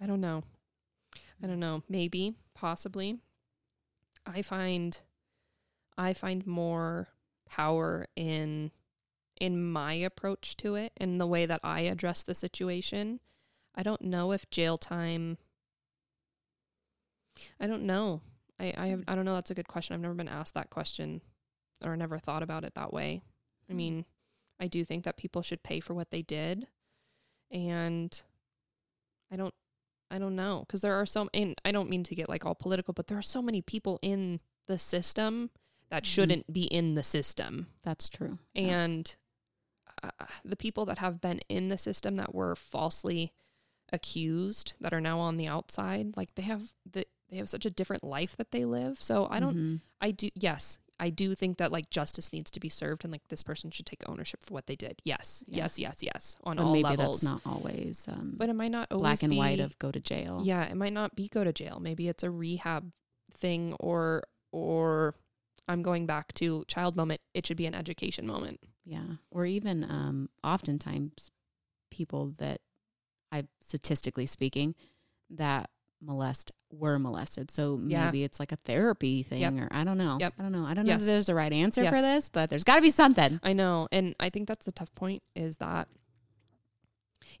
[0.00, 0.44] I don't know.
[1.42, 1.82] I don't know.
[1.88, 3.18] Maybe, possibly.
[4.26, 4.96] I find
[5.96, 7.08] I find more
[7.48, 8.70] power in
[9.40, 13.20] in my approach to it and the way that I address the situation.
[13.74, 15.38] I don't know if jail time
[17.60, 18.20] I don't know.
[18.58, 19.94] I I, have, I don't know that's a good question.
[19.94, 21.20] I've never been asked that question
[21.84, 23.22] or never thought about it that way.
[23.70, 24.04] I mean,
[24.58, 26.66] I do think that people should pay for what they did.
[27.50, 28.20] And
[29.30, 29.54] I don't
[30.10, 32.54] I don't know because there are so and I don't mean to get like all
[32.54, 35.50] political, but there are so many people in the system
[35.90, 36.06] that Mhm.
[36.06, 37.68] shouldn't be in the system.
[37.82, 38.38] That's true.
[38.54, 39.14] And
[40.02, 40.10] uh,
[40.44, 43.32] the people that have been in the system that were falsely
[43.92, 47.70] accused that are now on the outside, like they have the they have such a
[47.70, 49.00] different life that they live.
[49.02, 49.80] So I don't Mhm.
[50.00, 53.26] I do yes, I do think that like justice needs to be served and like
[53.28, 55.00] this person should take ownership for what they did.
[55.04, 55.44] Yes.
[55.46, 55.58] Yeah.
[55.64, 56.36] Yes, yes, yes.
[56.44, 57.20] On But all maybe levels.
[57.20, 60.00] that's not always um, but it might not always black and white of go to
[60.00, 60.40] jail.
[60.44, 61.78] yeah, it might not be go to jail.
[61.80, 62.92] Maybe it's a rehab
[63.34, 65.14] thing or or
[65.70, 67.20] I'm going back to child moment.
[67.34, 68.60] It should be an education moment.
[68.88, 69.04] Yeah.
[69.30, 71.30] Or even um, oftentimes
[71.90, 72.60] people that
[73.30, 74.74] I statistically speaking
[75.28, 75.68] that
[76.00, 77.50] molest were molested.
[77.50, 78.06] So Yeah.
[78.06, 79.52] maybe it's like a therapy thing Yep.
[79.54, 80.16] or I don't know.
[80.20, 80.34] Yep.
[80.38, 80.64] I don't know.
[80.64, 82.90] I don't know if there's a right answer for this, but there's got to be
[82.90, 83.40] something.
[83.42, 83.88] I know.
[83.92, 85.88] And I think that's the tough point is that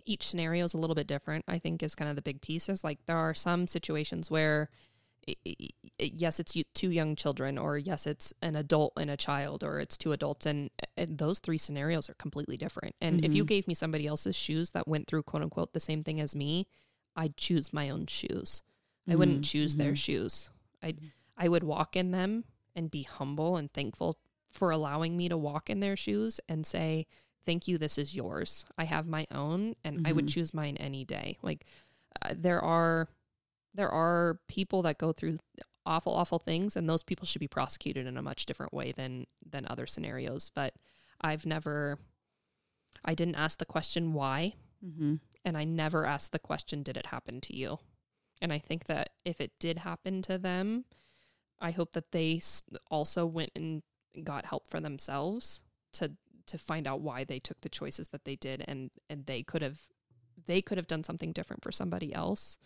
[0.04, 1.44] each scenario is a little bit different.
[1.48, 4.68] I think is kind of the big piece is like there are some situations where
[5.98, 9.96] yes, it's two young children or yes, it's an adult and a child or it's
[9.96, 12.94] two adults and, and those three scenarios are completely different.
[13.00, 13.48] And if you Mhm.
[13.48, 16.66] gave me somebody else's shoes that went through quote unquote the same thing as me,
[17.16, 18.62] I'd choose my own shoes.
[19.08, 19.50] I wouldn't Mhm.
[19.50, 19.96] choose their Mhm.
[19.96, 20.50] shoes.
[20.82, 20.94] I
[21.36, 24.18] I would walk in them and be humble and thankful
[24.50, 27.06] for allowing me to walk in their shoes and say,
[27.44, 28.64] "Thank you, this is yours.
[28.76, 31.64] I have my own and I would choose mine any day." Like
[32.22, 33.08] uh, there are
[33.74, 35.38] there are people that go through
[35.86, 39.26] awful awful things and those people should be prosecuted in a much different way than
[39.48, 40.74] than other scenarios, but
[41.20, 41.98] I've never
[43.04, 45.14] I didn't ask the question why Mm-hmm.
[45.44, 47.78] and I never asked the question, did it happen to you?
[48.40, 50.84] And I think that if it did happen to them,
[51.60, 52.40] I hope that they
[52.88, 53.82] also went and
[54.22, 55.62] got help for themselves
[55.94, 56.12] to
[56.46, 59.62] to find out why they took the choices that they did and and they could
[59.62, 59.80] have
[60.46, 62.58] they could have done something different for somebody else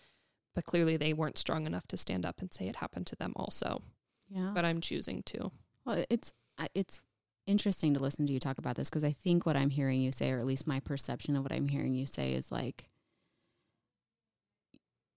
[0.55, 3.32] but clearly they weren't strong enough to stand up and say it happened to them
[3.36, 3.82] also
[4.28, 4.52] Yeah.
[4.55, 5.50] but i'm choosing to
[5.84, 6.32] Well, it's
[6.74, 7.00] it's
[7.47, 10.12] interesting to listen to you talk about this because I think what I'm hearing you
[10.12, 12.89] say, or at least my perception of what I'm hearing you say, is like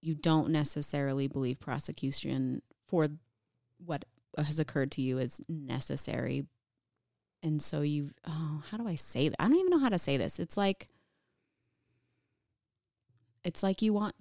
[0.00, 3.06] you don't necessarily believe prosecution for
[3.84, 4.04] what
[4.36, 6.46] has occurred to you is necessary,
[7.44, 8.10] and so you.
[8.26, 9.40] Oh, how do I say that?
[9.40, 10.40] I don't even know how to say this.
[10.40, 10.88] It's like
[13.44, 14.14] it's like you want.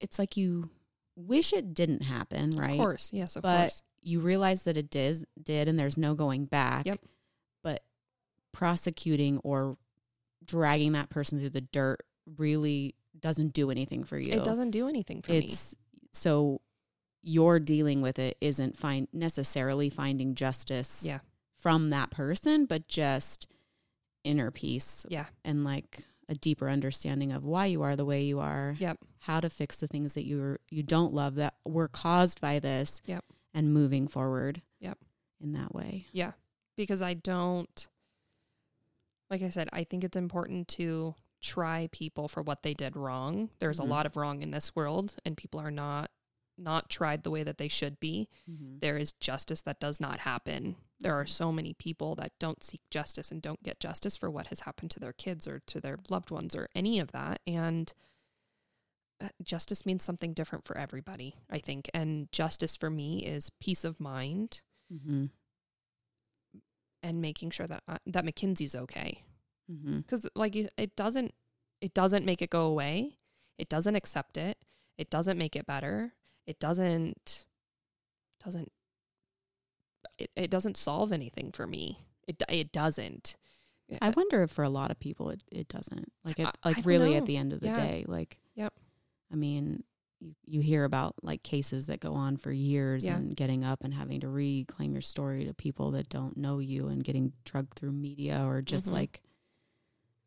[0.00, 0.70] It's like you
[1.16, 2.70] wish it didn't happen, right?
[2.72, 6.14] of course yes of But course you realize that it did did and there's no
[6.14, 6.86] going back.
[6.86, 7.00] Yep.
[7.62, 7.82] But
[8.52, 9.76] prosecuting or
[10.44, 12.00] dragging that person through the dirt
[12.36, 14.32] really doesn't do anything for you.
[14.32, 15.74] it doesn't do anything for me it's
[16.12, 16.60] so
[17.22, 21.18] your dealing with it isn't find necessarily finding justice Yeah.
[21.56, 23.48] from that person, but just
[24.24, 28.38] inner peace yeah and like a deeper understanding of why you are the way you
[28.38, 28.76] are.
[28.78, 28.98] Yep.
[29.20, 33.00] How to fix the things that you you don't love that were caused by this.
[33.06, 33.24] Yep.
[33.54, 34.62] And moving forward.
[34.80, 34.98] Yep.
[35.40, 36.06] In that way.
[36.12, 36.32] Yeah,
[36.76, 37.86] because I don't,
[39.30, 43.50] like I said, I think it's important to try people for what they did wrong.
[43.60, 43.84] There's Mhm.
[43.84, 46.10] a lot of wrong in this world, and people are not
[46.58, 48.28] not tried the way that they should be.
[48.50, 48.78] Mm-hmm.
[48.80, 50.76] There is justice that does not happen.
[51.00, 54.48] There are so many people that don't seek justice and don't get justice for what
[54.48, 57.40] has happened to their kids or to their loved ones or any of that.
[57.46, 57.92] And
[59.22, 61.88] uh, justice means something different for everybody, I think.
[61.94, 64.62] And justice for me is peace of mind
[64.92, 65.26] Mm-hmm.
[67.02, 69.22] and making sure that I, that Mackenzie's okay.
[69.70, 69.98] Mm-hmm.
[69.98, 71.34] because like it it doesn't
[71.82, 73.18] it doesn't make it go away
[73.58, 74.56] it doesn't accept it
[74.96, 76.14] it doesn't make it better
[76.48, 77.44] it doesn't
[78.44, 78.72] doesn't
[80.18, 83.36] it, it doesn't solve anything for me it it doesn't
[84.02, 86.12] I wonder if for a lot of people it, it doesn't.
[86.22, 87.16] Like it I- I like really know.
[87.20, 87.74] at the end of the Yeah.
[87.74, 88.04] day.
[88.06, 88.74] Like Yep.
[89.32, 89.82] I mean,
[90.20, 93.16] you, you hear about like cases that go on for years Yeah.
[93.16, 96.88] and getting up and having to reclaim your story to people that don't know you
[96.88, 98.92] and getting drugged through media or just Mhm.
[98.92, 99.22] like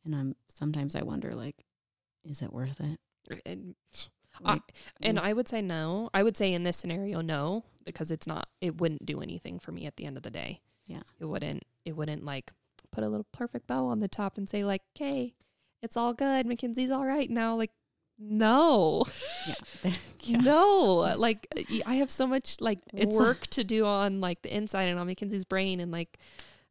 [0.05, 1.63] and I'm sometimes I wonder like
[2.23, 2.99] is it worth it?
[3.45, 3.75] and,
[4.45, 4.59] I-
[5.01, 6.09] and mm, I would say no.
[6.13, 9.71] I would say in this scenario no because it's not it wouldn't do anything for
[9.71, 10.61] me at the end of the day.
[10.85, 11.01] Yeah.
[11.19, 12.51] it wouldn't it wouldn't like
[12.91, 15.33] put a little perfect bow on the top and say like okay
[15.81, 16.45] it's all good.
[16.45, 17.55] Mackenzie's all right now.
[17.55, 17.71] Like
[18.19, 19.05] no.
[19.47, 19.55] Yeah.
[20.21, 20.37] yeah.
[20.37, 21.47] No, like
[21.85, 25.07] I have so much like It's- work to do on like the inside and on
[25.07, 26.19] Mackenzie's brain and like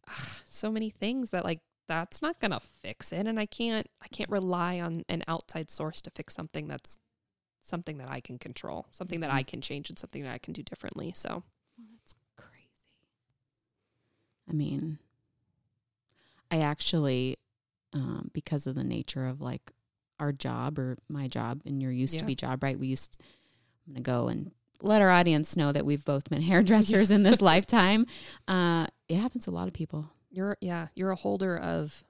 [0.09, 4.07] ah, so many things that like that's not gonna fix it, and I can't I
[4.09, 7.01] can't rely on an outside source to fix something that's
[7.61, 9.47] something that I can control, something that I Mhm.
[9.47, 11.13] can change, and something that I can do differently.
[11.15, 11.45] So
[11.77, 12.67] Well, that's crazy.
[14.49, 14.99] I mean,
[16.51, 17.37] I actually,
[17.93, 19.73] um, because of the nature of like
[20.19, 22.21] our job or my job and your used Yeah.
[22.21, 22.79] to be job, right?
[22.79, 23.17] We used,
[23.87, 27.23] I'm going to go and let our audience know that we've both been hairdressers in
[27.23, 28.07] this lifetime.
[28.49, 30.11] Uh, it happens to a lot of people.
[30.33, 32.05] you're yeah you're a holder of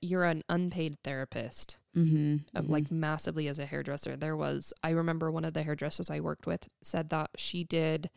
[0.00, 1.78] you're an unpaid therapist.
[1.96, 2.56] Mm-hmm.
[2.56, 4.16] uh, like massively as a hairdresser.
[4.16, 8.08] There was, I remember one of the hairdressers I worked with said that she did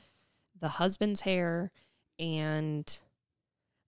[0.58, 1.72] the husband's hair
[2.18, 2.98] and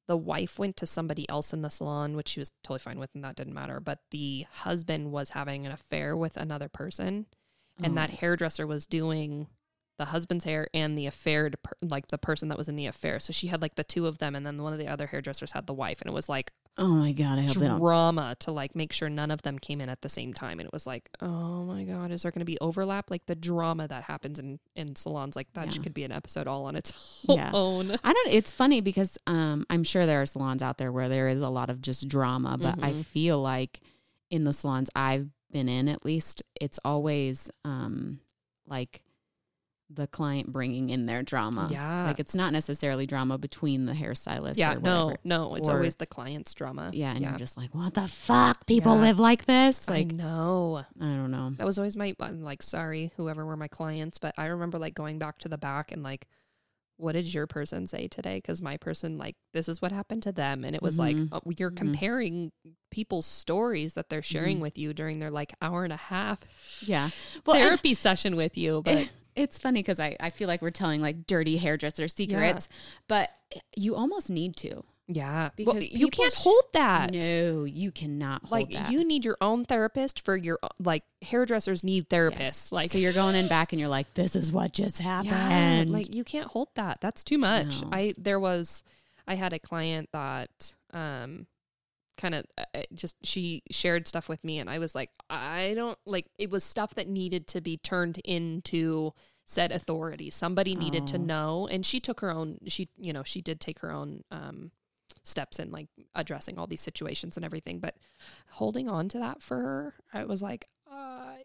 [0.07, 3.11] the wife went to somebody else in the salon, which she was totally fine with,
[3.13, 3.79] and that didn't matter.
[3.79, 7.25] But the husband was having an affair with another person,
[7.81, 9.47] and that hairdresser was doing
[9.97, 13.19] the husband's hair and the affair, per- like the person that was in the affair.
[13.19, 15.51] So she had like the two of them, and then one of the other hairdressers
[15.53, 18.75] had the wife, and it was like Oh my god, I hope drama to like
[18.75, 20.59] make sure none of them came in at the same time.
[20.59, 23.09] And it was like, oh my god, is there going to be overlap?
[23.09, 25.81] Like the drama that happens in in salons, like that Yeah.
[25.81, 26.93] could be an episode all on its
[27.27, 27.49] Yeah.
[27.51, 27.97] own.
[28.03, 28.31] I don't.
[28.31, 31.49] It's funny because um, I'm sure there are salons out there where there is a
[31.49, 33.05] lot of just drama, but I Mhm.
[33.05, 33.79] feel like
[34.29, 38.19] in the salons I've been in, at least, it's always um,
[38.67, 39.01] like
[39.89, 41.69] the client bringing in their drama.
[41.71, 42.07] Yeah.
[42.07, 44.57] like it's not necessarily drama between the hairstylist.
[44.57, 46.89] yeah, or no, no, it's Or- always the client's drama.
[46.93, 47.29] Yeah, and yeah.
[47.29, 48.65] you're just like, what the fuck?
[48.65, 49.01] People Yeah.
[49.01, 49.87] live like this?
[49.89, 50.83] Like, no.
[50.99, 51.51] I don't know.
[51.51, 54.93] That was always my I'm like sorry whoever were my clients, but I remember like
[54.93, 56.27] going back to the back and like
[56.99, 60.31] what did your person say today cuz my person like this is what happened to
[60.31, 61.29] them and it was like Mhm.
[61.31, 61.77] uh, you're Mhm.
[61.77, 62.51] comparing
[62.89, 64.61] people's stories that they're sharing Mhm.
[64.61, 66.43] with you during their like hour and a half
[66.81, 67.11] Yeah.
[67.45, 70.71] Well, and- therapy session with you, but it's funny because I, I feel like we're
[70.71, 72.67] telling like dirty hairdresser secrets,
[73.07, 73.29] but
[73.75, 74.83] you almost need to.
[75.07, 77.11] yeah, Because well, you can't sh- hold that.
[77.11, 78.91] No, you cannot hold like that.
[78.91, 82.39] you need your own therapist for your like hairdressers need therapists.
[82.39, 82.71] Yes.
[82.73, 85.89] Like so you're going in back and you're like, this is what just happened.
[85.89, 86.99] Yeah, like you can't hold that.
[86.99, 87.81] That's too much.
[87.83, 87.89] No.
[87.93, 88.83] I there was
[89.27, 91.47] I had a client that um
[92.17, 95.97] kind of uh, just she shared stuff with me and I was like I don't
[96.05, 99.13] like it was stuff that needed to be turned into
[99.45, 100.29] said authority.
[100.29, 101.21] Somebody needed to Oh.
[101.21, 104.71] know and she took her own she you know, she did take her own um
[105.23, 107.95] steps in like addressing all these situations and everything, but
[108.51, 111.35] holding on to that for her, I was like uh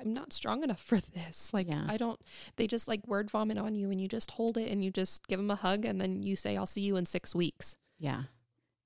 [0.00, 1.50] I'm not strong enough for this.
[1.54, 1.84] Like Yeah.
[1.88, 2.20] I don't
[2.56, 5.26] they just like word vomit on you and you just hold it and you just
[5.28, 7.76] give them a hug and then you say I'll see you in 6 weeks.
[7.98, 8.22] yeah.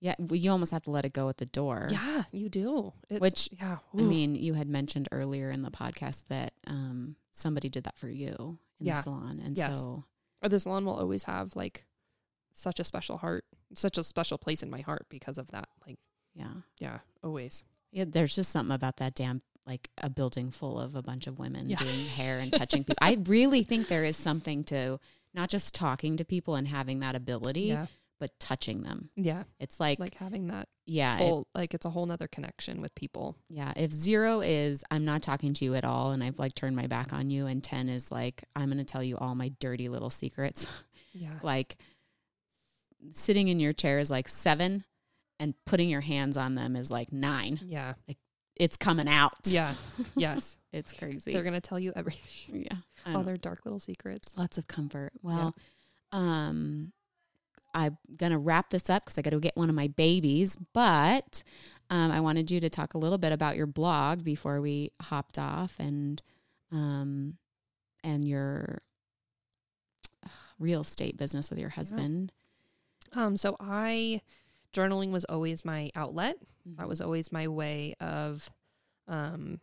[0.00, 0.14] Yeah.
[0.30, 1.88] You almost have to let it go at the door.
[1.90, 2.92] Yeah, you do.
[3.08, 3.78] It- Which, yeah.
[3.92, 8.08] I mean, you had mentioned earlier in the podcast that um, somebody did that for
[8.08, 8.96] you in Yeah.
[8.96, 9.40] the salon.
[9.44, 9.82] And Yes.
[9.82, 10.04] so,
[10.42, 11.84] Or the salon will always have like
[12.54, 15.68] such a special heart, such a special place in my heart because of that.
[15.86, 15.98] Like,
[16.34, 16.52] yeah.
[16.78, 17.62] yeah, always.
[17.92, 21.38] Yeah, there's just something about that damn like a building full of a bunch of
[21.38, 21.76] women Yeah.
[21.76, 22.96] doing hair and touching people.
[23.02, 24.98] I really think there is something to
[25.34, 27.86] not just talking to people and having that ability, Yeah.
[28.20, 29.10] But touching them.
[29.16, 29.42] Yeah.
[29.58, 32.94] It's like, Like having that yeah, it- full like it's a whole nother connection with
[32.94, 33.36] people.
[33.48, 33.72] yeah.
[33.74, 36.86] If zero is I'm not talking to you at all and I've like turned my
[36.86, 39.88] back on you, and ten is like I'm going to tell you all my dirty
[39.88, 40.68] little secrets.
[41.12, 41.40] Yeah.
[41.42, 41.76] like
[43.12, 44.84] sitting in your chair is like seven,
[45.40, 47.58] and putting your hands on them is like nine.
[47.64, 47.94] Yeah.
[48.06, 48.18] Like
[48.56, 49.32] It's coming out.
[49.44, 49.74] Yeah.
[50.16, 50.56] yes.
[50.72, 51.32] it's crazy.
[51.32, 52.66] They're going to tell you everything.
[52.70, 53.22] yeah, All know.
[53.24, 54.36] their dark little secrets.
[54.36, 55.12] lots of comfort.
[55.22, 55.56] Well,
[56.12, 56.92] um,
[57.74, 60.56] I'm gonna wrap this up because I got to get one of my babies.
[60.72, 61.42] But
[61.90, 65.38] um, I wanted you to talk a little bit about your blog before we hopped
[65.38, 66.22] off, and
[66.72, 67.36] um,
[68.04, 68.82] and your
[70.24, 72.32] uh, real estate business with your husband.
[73.12, 74.20] Um, so I
[74.72, 76.36] journaling was always my outlet.
[76.68, 76.80] Mm-hmm.
[76.80, 78.50] That was always my way of,
[79.08, 79.60] um,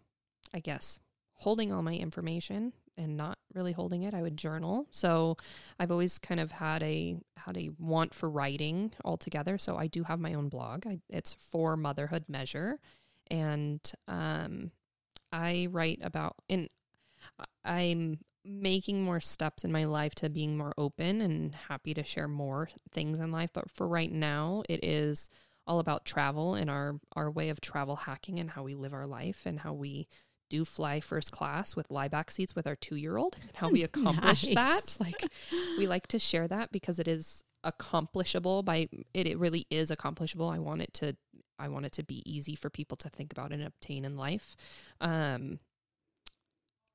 [0.54, 1.00] I guess,
[1.34, 4.14] holding all my information and not really holding it.
[4.14, 4.88] I would journal.
[4.92, 5.38] So
[5.80, 9.58] I've always kind of had a had a want for writing altogether.
[9.58, 10.86] So I do have my own blog.
[10.88, 12.80] I, it's for Motherhood Measure,
[13.30, 14.72] and um,
[15.32, 16.70] I write about and
[17.64, 22.28] I'm making more steps in my life to being more open and happy to share
[22.28, 23.50] more things in life.
[23.54, 25.30] But for right now, it is
[25.66, 29.06] all about travel and our our way of travel hacking and how we live our
[29.06, 30.08] life and how we
[30.50, 33.70] do fly first class with lie back seats with our two year old and how
[33.70, 34.96] we accomplish that.
[35.00, 35.28] Like
[35.78, 40.50] we like to share that because it is accomplishable by it, it really is accomplishable.
[40.50, 41.16] I want it to
[41.60, 44.56] I want it to be easy for people to think about and obtain in life.
[45.02, 45.60] Um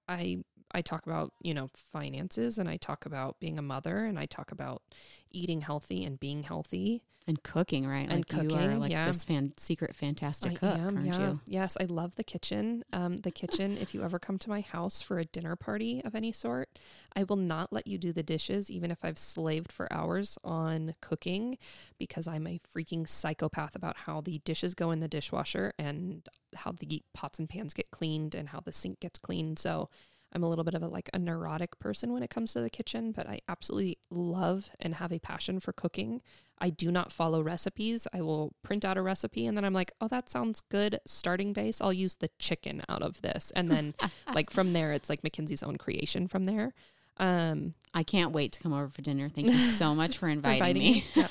[0.08, 0.38] I
[0.74, 4.26] I talk about, you know, finances and I talk about being a mother and I
[4.26, 4.82] talk about
[5.30, 7.02] eating healthy and being healthy.
[7.26, 8.08] and cooking, right?
[8.08, 9.06] And like you are cooking, like yeah.
[9.06, 11.30] this fan secret fantastic I cook, am, aren't yeah.
[11.30, 11.40] you?
[11.46, 12.84] Yes, I love the kitchen.
[12.92, 16.14] Um, the kitchen, if you ever come to my house for a dinner party of
[16.14, 16.78] any sort,
[17.14, 20.94] I will not let you do the dishes, even if I've slaved for hours on
[21.00, 21.58] cooking,
[21.98, 26.72] because I'm a freaking psychopath about how the dishes go in the dishwasher and how
[26.72, 29.58] the pots and pans get cleaned and how the sink gets cleaned.
[29.58, 29.88] So
[30.32, 32.70] I'm a little bit of a like a neurotic person when it comes to the
[32.70, 36.22] kitchen, but I absolutely love and have a passion for cooking.
[36.58, 38.06] I do not follow recipes.
[38.12, 41.00] I will print out a recipe and then I'm like, oh, that sounds good.
[41.06, 43.52] Starting base, I'll use the chicken out of this.
[43.54, 43.94] And then
[44.34, 46.72] like from there, it's like Mackenzie's own creation from there.
[47.18, 49.28] Um, I can't wait to come over for dinner.
[49.28, 51.04] Thank you so much for for inviting, me.
[51.14, 51.28] Yeah.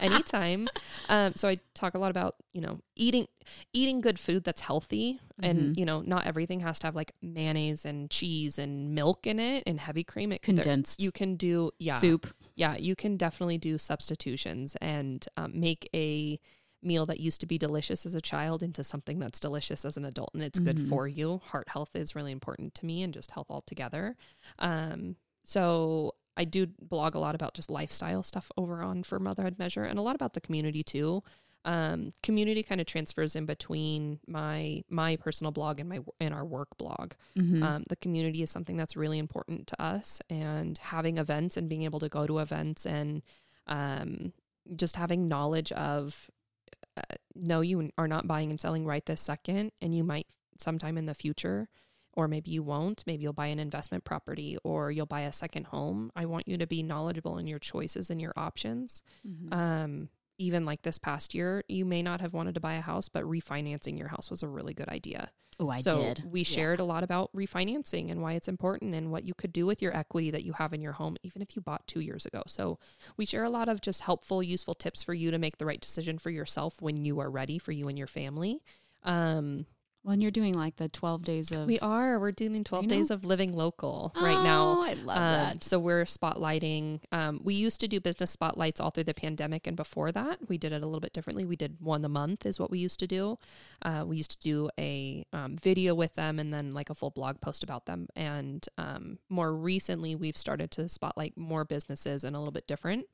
[0.00, 0.68] Anytime.
[1.08, 3.26] Um, so I talk a lot about you know eating
[3.72, 5.78] eating good food that's healthy, and Mhm.
[5.78, 9.64] you know not everything has to have like mayonnaise and cheese and milk in it
[9.66, 10.30] and heavy cream.
[10.32, 12.26] It there- Condensed you can do yeah soup.
[12.54, 16.38] yeah you can definitely do substitutions and um, make a
[16.82, 20.04] meal that used to be delicious as a child into something that's delicious as an
[20.06, 20.88] adult and it's good Mhm.
[20.88, 24.16] for you heart health is really important to me and just health altogether
[24.60, 29.58] um, so i do blog a lot about just lifestyle stuff over on for motherhood
[29.58, 31.22] measure and a lot about the community too.
[31.66, 36.44] Um, community kind of transfers in between my my personal blog and my and our
[36.44, 37.12] work blog.
[37.36, 37.62] Mhm.
[37.62, 41.82] um, the community is something that's really important to us, and having events and being
[41.82, 43.20] able to go to events and
[43.66, 44.32] um,
[44.74, 46.30] just having knowledge of
[46.96, 47.02] uh,
[47.34, 50.26] no, you are not buying and selling right this second, and you might
[50.58, 51.68] sometime in the future,
[52.14, 53.04] or maybe you won't.
[53.06, 56.10] Maybe you'll buy an investment property or you'll buy a second home.
[56.16, 59.02] I want you to be knowledgeable in your choices and your options.
[59.26, 59.52] Mhm.
[59.54, 60.08] Um,
[60.38, 63.24] even like this past year, you may not have wanted to buy a house, but
[63.24, 66.22] refinancing your house was a really good idea oh, I so did.
[66.24, 66.44] we Yeah.
[66.44, 69.82] shared a lot about refinancing and why it's important and what you could do with
[69.82, 72.42] your equity that you have in your home, even if you bought two years ago.
[72.46, 72.78] So
[73.18, 75.80] we share a lot of just helpful, useful tips for you to make the right
[75.80, 78.62] decision for yourself when you are ready for you and your family.
[79.02, 79.66] Um,
[80.02, 81.66] Well, and you're doing like the 12 days of.
[81.66, 82.18] we are.
[82.18, 82.94] We're doing 12 Reno?
[82.94, 84.78] days of living local right now.
[84.78, 85.64] Oh, I love Um, that.
[85.64, 87.00] so we're spotlighting.
[87.12, 90.56] Um, we used to do business spotlights all through the pandemic, and before that, we
[90.56, 91.44] did it a little bit differently.
[91.44, 93.38] We did one a month, is what we used to do.
[93.82, 97.10] Uh, we used to do a um, video with them, and then like a full
[97.10, 98.08] blog post about them.
[98.16, 103.04] And um, more recently, we've started to spotlight more businesses and a little bit different.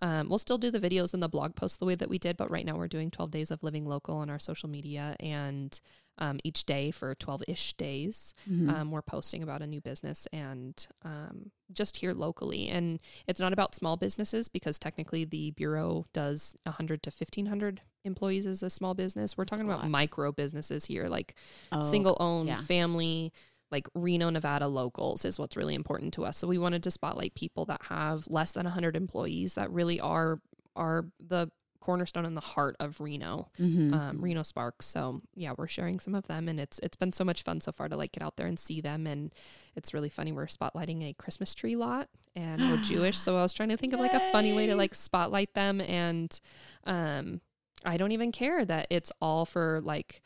[0.00, 2.36] Um, we'll still do the videos and the blog posts the way that we did,
[2.36, 5.80] but right now we're doing 12 days of living local on our social media and.
[6.18, 8.70] Um, each day for 12 ish days Mhm.
[8.70, 13.52] um, we're posting about a new business and um, just here locally and it's not
[13.52, 18.94] about small businesses because technically the bureau does 100 to 1500 employees as a small
[18.94, 19.90] business we're That's talking about lot.
[19.90, 21.34] micro businesses here like
[21.70, 22.56] Oh, single owned yeah.
[22.56, 23.30] family
[23.70, 27.34] like reno nevada locals is what's really important to us so we wanted to spotlight
[27.34, 30.40] people that have less than 100 employees that really are
[30.74, 31.50] are the
[31.86, 33.94] cornerstone and the heart of reno mhm.
[33.94, 34.86] um, Reno Sparks.
[34.86, 37.70] So yeah, we're sharing some of them, and it's it's been so much fun so
[37.70, 39.32] far to like get out there and see them, and
[39.76, 40.32] it's really funny.
[40.32, 43.92] We're spotlighting a Christmas tree lot, and we're Jewish, so I was trying to think
[43.92, 46.38] of like a funny way to like spotlight them, and
[46.84, 47.40] um,
[47.84, 50.22] I don't even care that it's all for like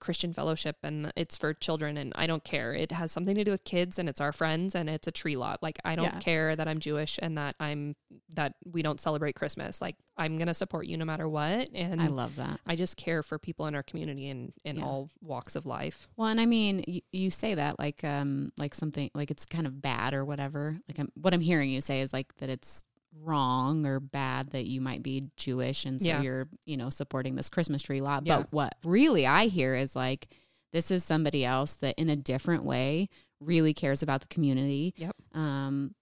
[0.00, 2.72] Christian fellowship and it's for children and I don't care.
[2.74, 5.36] It has something to do with kids and it's our friends and it's a tree
[5.36, 5.62] lot.
[5.62, 6.18] Like I don't Yeah.
[6.20, 7.96] care that I'm Jewish and that I'm
[8.34, 9.80] that we don't celebrate Christmas.
[9.80, 12.60] Like I'm going to support you no matter what and I love that.
[12.66, 14.84] I just care for people in our community and in Yeah.
[14.84, 16.08] all walks of life.
[16.16, 19.66] Well, and I mean, you, you say that like um like something like it's kind
[19.66, 20.78] of bad or whatever.
[20.88, 22.84] Like I'm, what I'm hearing you say is like that it's
[23.22, 26.22] wrong or bad that you might be Jewish and so Yeah.
[26.22, 28.26] you're you know supporting this Christmas tree lot.
[28.26, 28.38] Yeah.
[28.38, 30.28] But what really I hear is like
[30.72, 33.08] this is somebody else that in a different way
[33.40, 34.92] really cares about the community.
[34.96, 35.16] Yep.
[35.34, 35.94] Um,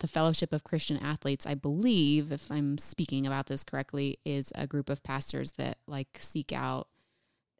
[0.00, 4.66] the Fellowship of Christian Athletes, I believe, if I'm speaking about this correctly, is a
[4.66, 6.88] group of pastors that like seek out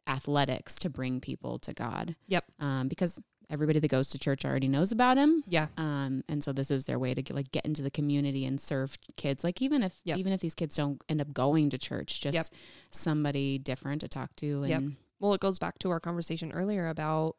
[0.07, 2.15] athletics to bring people to God.
[2.27, 2.45] Yep.
[2.59, 5.43] Um, because everybody that goes to church already knows about him.
[5.47, 5.67] Yeah.
[5.77, 8.59] Um, and so this is their way to get, like get into the community and
[8.59, 9.43] serve kids.
[9.43, 10.17] Like even if Yep.
[10.17, 12.45] even if these kids don't end up going to church, just Yep.
[12.91, 14.65] somebody different to talk to.
[14.65, 14.77] Yep.
[14.77, 17.35] And Well, it goes back to our conversation earlier about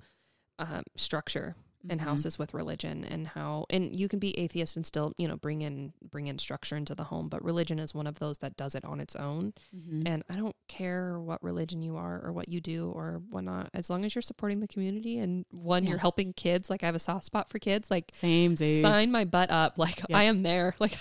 [0.58, 1.57] um, structure
[1.88, 2.04] and Mhm.
[2.04, 5.60] houses with religion and how and you can be atheist and still you know bring
[5.62, 8.74] in bring in structure into the home but religion is one of those that does
[8.74, 10.02] it on its own Mhm.
[10.06, 13.90] and i don't care what religion you are or what you do or whatnot as
[13.90, 15.90] long as you're supporting the community and one Yeah.
[15.90, 18.82] you're helping kids like i have a soft spot for kids like same days.
[18.82, 20.16] sign my butt up like Yeah.
[20.18, 20.96] i am there like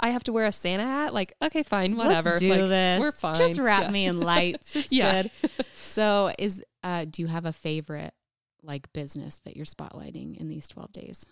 [0.00, 3.00] i have to wear a santa hat like okay fine whatever Let's do like, this.
[3.00, 3.90] we're fine Just wrap Yeah.
[3.90, 4.74] me in lights.
[4.76, 5.22] It's Yeah.
[5.22, 5.30] good.
[5.74, 8.14] So is uh do you have a favorite
[8.64, 11.24] like business that you're spotlighting in these 12 days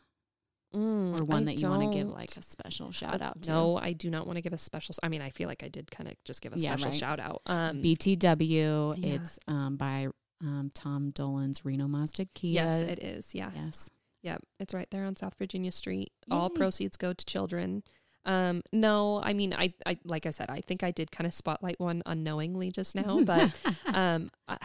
[0.75, 3.43] Mm, or one I that you want to give like a special shout Uh, out
[3.43, 3.51] to?
[3.51, 4.95] No, I do not want to give a special.
[5.03, 6.99] I mean, I feel like I did kind of just give a Yeah, special right.
[6.99, 7.43] shout out.
[7.45, 8.95] Um, BTW.
[8.97, 9.15] Yeah.
[9.17, 10.09] It's um by
[10.41, 12.53] um Tom Dolan's Reno Mazda Kia.
[12.53, 13.35] yes, it is.
[13.35, 13.91] Yeah, Yes.
[14.23, 16.11] yeah, it's right there on South Virginia Street.
[16.31, 17.83] All proceeds go to children.
[18.25, 21.35] Um, no, I mean, I, I, like I said, I think I did kind of
[21.35, 23.53] spotlight one unknowingly just now, but
[23.93, 24.57] um, I,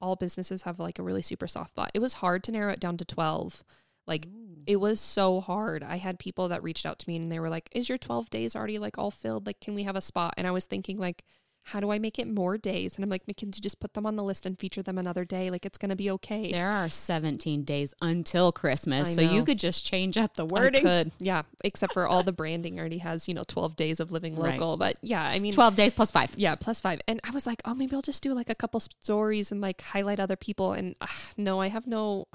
[0.00, 1.90] all businesses have like a really super soft spot.
[1.94, 3.64] It was hard to narrow it down to twelve.
[4.06, 4.62] Like Ooh.
[4.66, 5.82] it was so hard.
[5.82, 8.30] I had people that reached out to me and they were like, "Is your 12
[8.30, 9.46] days already like all filled?
[9.46, 11.24] Like can we have a spot?" And I was thinking like
[11.64, 12.96] how do I make it more days?
[12.96, 15.50] And I'm like, Mackenzie, just put them on the list and feature them another day.
[15.50, 16.50] Like it's gonna be okay.
[16.50, 20.82] There are 17 days until Christmas, so you could just change up the I wording.
[20.82, 21.42] could, yeah.
[21.62, 24.52] Except for all the branding already has, you know, 12 days of living Right.
[24.58, 24.76] local.
[24.76, 26.34] But yeah, I mean, 12 days plus five.
[26.36, 27.00] yeah, plus five.
[27.06, 29.80] And I was like, oh, maybe I'll just do like a couple stories and like
[29.82, 30.72] highlight other people.
[30.72, 31.06] And uh,
[31.36, 32.26] no, I have no,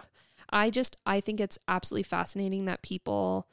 [0.49, 3.47] I just, I think it's absolutely fascinating that people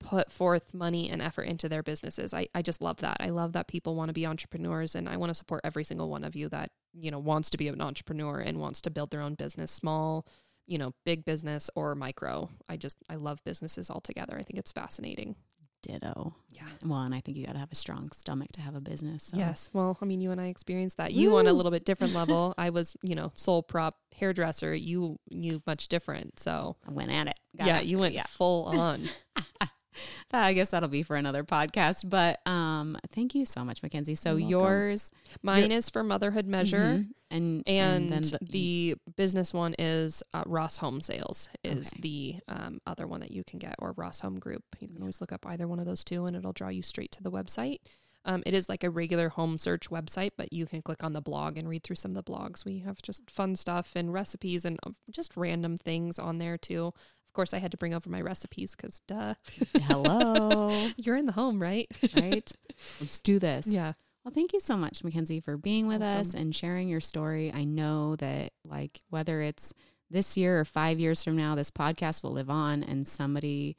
[0.00, 2.32] put forth money and effort into their businesses.
[2.34, 3.18] I, I just love that.
[3.20, 6.08] I love that people want to be entrepreneurs and I want to support every single
[6.08, 9.10] one of you that, you know, wants to be an entrepreneur and wants to build
[9.10, 10.26] their own business, small,
[10.66, 12.48] you know, big business or micro.
[12.68, 14.36] I just, I love businesses altogether.
[14.38, 15.36] I think it's fascinating.
[15.82, 16.34] Ditto.
[16.50, 16.62] Yeah.
[16.84, 19.24] Well, and I think you got to have a strong stomach to have a business.
[19.24, 19.38] So.
[19.38, 19.70] Yes.
[19.72, 21.12] Well, I mean, you and I experienced that.
[21.14, 22.54] You on a little bit different level.
[22.58, 24.74] I was, you know, sole prop hairdresser.
[24.74, 26.38] You, you much different.
[26.38, 27.40] So I went at it.
[27.56, 28.24] Got yeah, after you went Yeah.
[28.28, 29.08] full on.
[30.32, 32.08] I guess that'll be for another podcast.
[32.08, 34.14] But um, thank you so much, Mackenzie.
[34.14, 35.10] So yours
[35.42, 36.78] Mine is for motherhood measure.
[37.00, 37.08] Mhm.
[37.30, 42.00] and And, then the, business one is uh, Ross Home Sales is Okay.
[42.00, 44.64] the um, other one that you can get, or Ross Home Group.
[44.80, 47.12] You can always look up either one of those two, and it'll draw you straight
[47.12, 47.78] to the website.
[48.26, 51.22] Um, it is like a regular home search website, but you can click on the
[51.22, 52.66] blog and read through some of the blogs.
[52.66, 56.92] We have just fun stuff and recipes and uh, just random things on there too.
[57.30, 59.34] Of course, I had to bring over my recipes because, duh,
[59.82, 61.86] hello, you're in the home, right?
[62.16, 62.50] right?
[63.00, 63.68] Let's do this.
[63.68, 63.92] yeah.
[64.24, 67.52] Well, thank you so much, Mackenzie, for being with us and sharing your story.
[67.54, 69.72] I know that, like, whether it's
[70.10, 73.76] this year or five years from now, this podcast will live on and somebody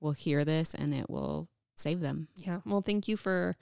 [0.00, 2.28] will hear this and it will save them.
[2.36, 2.60] Yeah.
[2.64, 3.56] Well, thank you for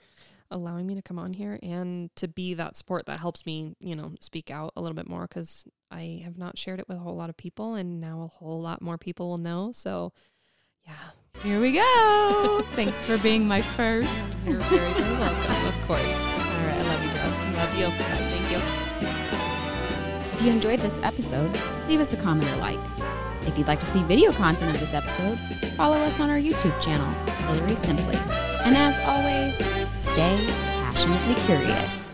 [0.53, 3.95] allowing me to come on here and to be that support that helps me, you
[3.95, 7.01] know, speak out a little bit more because I have not shared it with a
[7.01, 9.71] whole lot of people and now a whole lot more people will know.
[9.73, 10.13] So,
[10.85, 10.93] yeah,
[11.43, 12.65] Here we go.
[12.75, 14.37] Thanks for being my first.
[14.45, 15.99] you're very, very welcome, of course.
[16.01, 16.77] All right.
[16.77, 17.23] I love you, bro.
[17.59, 17.87] Love you.
[18.05, 18.59] Thank you.
[20.37, 21.51] If you enjoyed this episode,
[21.87, 23.22] leave us a comment or like.
[23.45, 25.37] If you'd like to see video content of this episode,
[25.75, 27.11] follow us on our YouTube channel,
[27.47, 28.15] Hillary Simply.
[28.63, 29.57] And as always,
[29.97, 30.37] stay
[30.79, 32.09] passionately curious.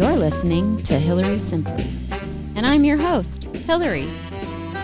[0.00, 1.84] You're listening to Hillary Simply,
[2.56, 4.08] and I'm your host, Hillary.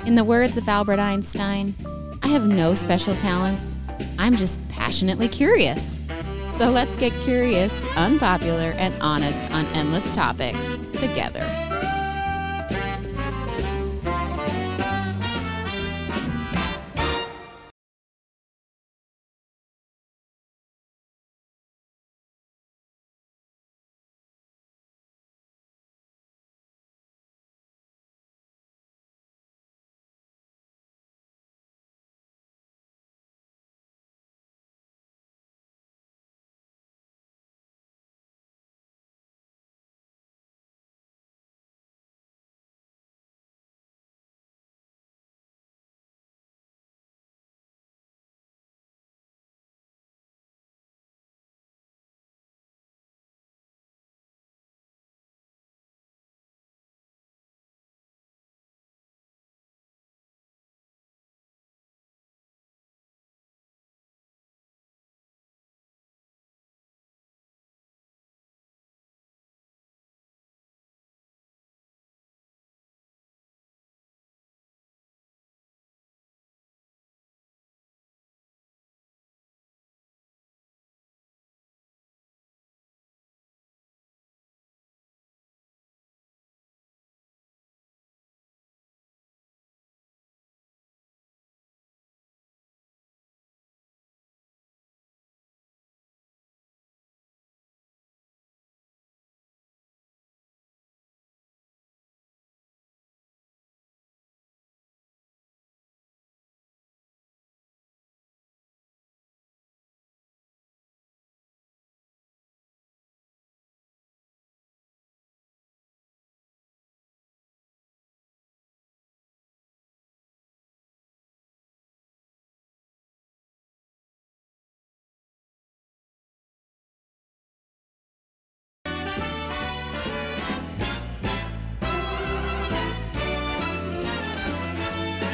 [0.05, 1.75] In the words of Albert Einstein,
[2.23, 3.77] I have no special talents.
[4.19, 5.99] I'm just passionately curious.
[6.45, 11.66] So let's get curious, unpopular, and honest on endless topics together.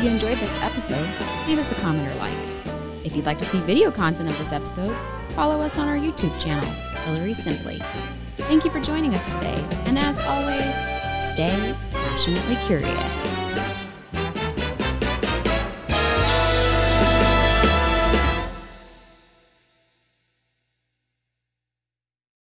[0.03, 1.07] You enjoyed this episode,
[1.47, 2.37] leave us a comment or like.
[3.05, 4.97] If you'd like to see video content of this episode,
[5.31, 6.69] follow us on our YouTube channel,
[7.05, 7.81] Hillary Simply.
[8.37, 10.77] Thank you for joining us today, and as always,
[11.31, 13.72] stay passionately curious.